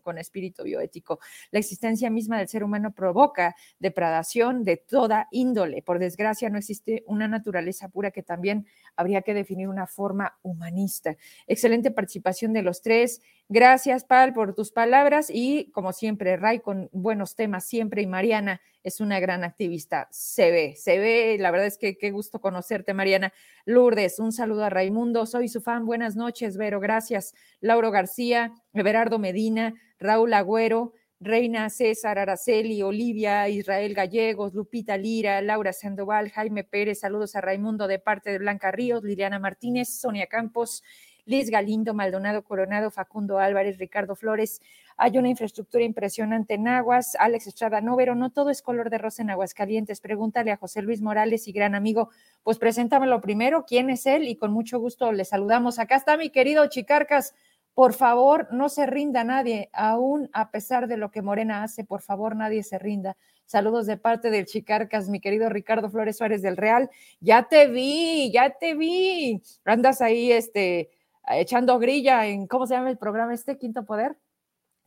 con, 0.00 0.16
espíritu 0.16 0.64
bioético. 0.64 1.20
La 1.50 1.58
existencia 1.58 2.08
misma 2.08 2.38
del 2.38 2.48
ser 2.48 2.64
humano 2.64 2.94
provoca 2.94 3.54
depredación 3.78 4.64
de 4.64 4.78
toda 4.78 5.28
índole. 5.30 5.82
Por 5.82 5.98
desgracia 5.98 6.48
no 6.48 6.56
existe 6.56 7.04
una 7.06 7.28
naturaleza 7.28 7.90
pura 7.90 8.12
que 8.12 8.22
también 8.22 8.66
habría 8.96 9.20
que 9.20 9.34
definir 9.34 9.68
una 9.68 9.86
forma 9.86 10.38
humanista. 10.40 11.14
Excelente 11.46 11.90
participación 11.90 12.54
de 12.54 12.62
los 12.62 12.80
tres. 12.80 13.20
Gracias, 13.52 14.04
Pal, 14.04 14.32
por 14.32 14.54
tus 14.54 14.70
palabras 14.70 15.28
y 15.28 15.72
como 15.72 15.92
siempre, 15.92 16.36
Ray 16.36 16.60
con 16.60 16.88
buenos 16.92 17.34
temas 17.34 17.64
siempre 17.64 18.00
y 18.00 18.06
Mariana 18.06 18.60
es 18.84 19.00
una 19.00 19.18
gran 19.18 19.42
activista. 19.42 20.06
Se 20.12 20.52
ve, 20.52 20.76
se 20.76 21.00
ve, 21.00 21.36
la 21.36 21.50
verdad 21.50 21.66
es 21.66 21.76
que 21.76 21.98
qué 21.98 22.12
gusto 22.12 22.40
conocerte, 22.40 22.94
Mariana. 22.94 23.32
Lourdes, 23.64 24.20
un 24.20 24.30
saludo 24.30 24.62
a 24.62 24.70
Raimundo, 24.70 25.26
soy 25.26 25.48
su 25.48 25.60
fan. 25.60 25.84
Buenas 25.84 26.14
noches, 26.14 26.56
Vero, 26.56 26.78
gracias. 26.78 27.34
Lauro 27.60 27.90
García, 27.90 28.54
Everardo 28.72 29.18
Medina, 29.18 29.74
Raúl 29.98 30.32
Agüero, 30.32 30.92
Reina 31.18 31.68
César 31.70 32.20
Araceli, 32.20 32.82
Olivia, 32.82 33.48
Israel 33.48 33.94
Gallegos, 33.94 34.54
Lupita 34.54 34.96
Lira, 34.96 35.42
Laura 35.42 35.72
Sandoval, 35.72 36.30
Jaime 36.30 36.62
Pérez, 36.62 37.00
saludos 37.00 37.34
a 37.34 37.40
Raimundo 37.40 37.88
de 37.88 37.98
parte 37.98 38.30
de 38.30 38.38
Blanca 38.38 38.70
Ríos, 38.70 39.02
Liliana 39.02 39.40
Martínez, 39.40 39.88
Sonia 40.00 40.28
Campos, 40.28 40.84
Liz 41.30 41.48
Galindo, 41.48 41.94
Maldonado 41.94 42.42
Coronado, 42.42 42.90
Facundo 42.90 43.38
Álvarez, 43.38 43.78
Ricardo 43.78 44.16
Flores, 44.16 44.60
hay 44.96 45.16
una 45.16 45.28
infraestructura 45.28 45.84
impresionante 45.84 46.54
en 46.54 46.66
Aguas, 46.66 47.16
Alex 47.20 47.46
Estrada 47.46 47.80
Novero, 47.80 48.16
no 48.16 48.30
todo 48.30 48.50
es 48.50 48.62
color 48.62 48.90
de 48.90 48.98
rosa 48.98 49.22
en 49.22 49.30
Aguascalientes. 49.30 50.00
Pregúntale 50.00 50.50
a 50.50 50.56
José 50.56 50.82
Luis 50.82 51.00
Morales 51.00 51.46
y 51.46 51.52
gran 51.52 51.76
amigo, 51.76 52.10
pues 52.42 52.58
preséntamelo 52.58 53.20
primero, 53.20 53.64
quién 53.64 53.90
es 53.90 54.06
él 54.06 54.26
y 54.26 54.34
con 54.34 54.52
mucho 54.52 54.80
gusto 54.80 55.12
le 55.12 55.24
saludamos. 55.24 55.78
Acá 55.78 55.94
está 55.94 56.16
mi 56.16 56.30
querido 56.30 56.66
Chicarcas. 56.66 57.32
Por 57.74 57.94
favor, 57.94 58.48
no 58.50 58.68
se 58.68 58.84
rinda 58.86 59.22
nadie, 59.22 59.70
aún 59.72 60.28
a 60.32 60.50
pesar 60.50 60.88
de 60.88 60.96
lo 60.96 61.12
que 61.12 61.22
Morena 61.22 61.62
hace, 61.62 61.84
por 61.84 62.02
favor, 62.02 62.34
nadie 62.34 62.64
se 62.64 62.80
rinda. 62.80 63.16
Saludos 63.46 63.86
de 63.86 63.96
parte 63.96 64.30
del 64.30 64.46
Chicarcas, 64.46 65.08
mi 65.08 65.20
querido 65.20 65.48
Ricardo 65.48 65.88
Flores 65.90 66.18
Suárez 66.18 66.42
del 66.42 66.56
Real. 66.56 66.90
Ya 67.20 67.44
te 67.44 67.68
vi, 67.68 68.32
ya 68.32 68.50
te 68.50 68.74
vi. 68.74 69.40
Andas 69.64 70.00
ahí, 70.02 70.32
este, 70.32 70.90
echando 71.28 71.78
grilla 71.78 72.26
en, 72.26 72.46
¿cómo 72.46 72.66
se 72.66 72.74
llama 72.74 72.90
el 72.90 72.98
programa 72.98 73.34
este? 73.34 73.58
Quinto 73.58 73.84
Poder. 73.84 74.16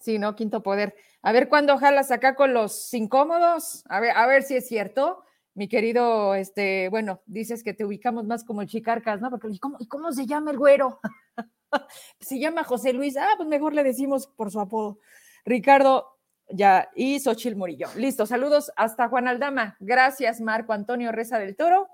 Sí, 0.04 0.20
¿no? 0.20 0.36
Quinto 0.36 0.62
poder. 0.62 0.96
A 1.22 1.32
ver 1.32 1.48
cuándo 1.48 1.78
jalas 1.78 2.12
acá 2.12 2.36
con 2.36 2.54
los 2.54 2.94
incómodos. 2.94 3.86
A 3.88 4.02
ver, 4.02 4.12
a 4.18 4.28
ver 4.28 4.44
si 4.44 4.58
es 4.58 4.68
cierto. 4.68 5.24
Mi 5.54 5.70
querido, 5.70 6.36
este, 6.36 6.90
bueno, 6.90 7.22
dices 7.26 7.64
que 7.64 7.74
te 7.74 7.86
ubicamos 7.86 8.26
más 8.26 8.44
como 8.44 8.62
el 8.62 8.68
Chicarcas, 8.68 9.22
¿no? 9.22 9.30
Porque, 9.30 9.48
¿y 9.50 9.60
cómo, 9.60 9.78
¿y 9.80 9.88
cómo 9.88 10.12
se 10.12 10.26
llama 10.26 10.52
el 10.52 10.58
güero? 10.58 11.00
se 12.20 12.38
llama 12.38 12.66
José 12.66 12.92
Luis. 12.92 13.16
Ah, 13.16 13.30
pues 13.38 13.48
mejor 13.48 13.74
le 13.74 13.84
decimos 13.86 14.28
por 14.28 14.52
su 14.52 14.60
apodo. 14.60 15.00
Ricardo, 15.46 16.18
ya, 16.50 16.90
y 16.96 17.22
Xochil 17.22 17.56
Murillo. 17.56 17.88
Listo, 17.96 18.26
saludos 18.26 18.74
hasta 18.76 19.08
Juan 19.08 19.30
Aldama. 19.30 19.78
Gracias, 19.80 20.42
Marco 20.42 20.74
Antonio 20.74 21.14
Reza 21.14 21.40
del 21.40 21.56
Toro. 21.56 21.88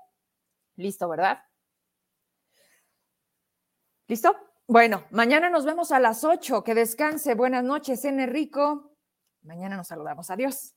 Listo, 0.74 1.08
¿verdad? 1.08 1.44
¿Listo? 4.10 4.34
Bueno, 4.66 5.04
mañana 5.12 5.50
nos 5.50 5.64
vemos 5.64 5.92
a 5.92 6.00
las 6.00 6.24
8. 6.24 6.64
Que 6.64 6.74
descanse. 6.74 7.36
Buenas 7.36 7.62
noches, 7.62 8.04
N. 8.04 8.26
Rico. 8.26 8.96
Mañana 9.42 9.76
nos 9.76 9.86
saludamos. 9.86 10.32
Adiós. 10.32 10.74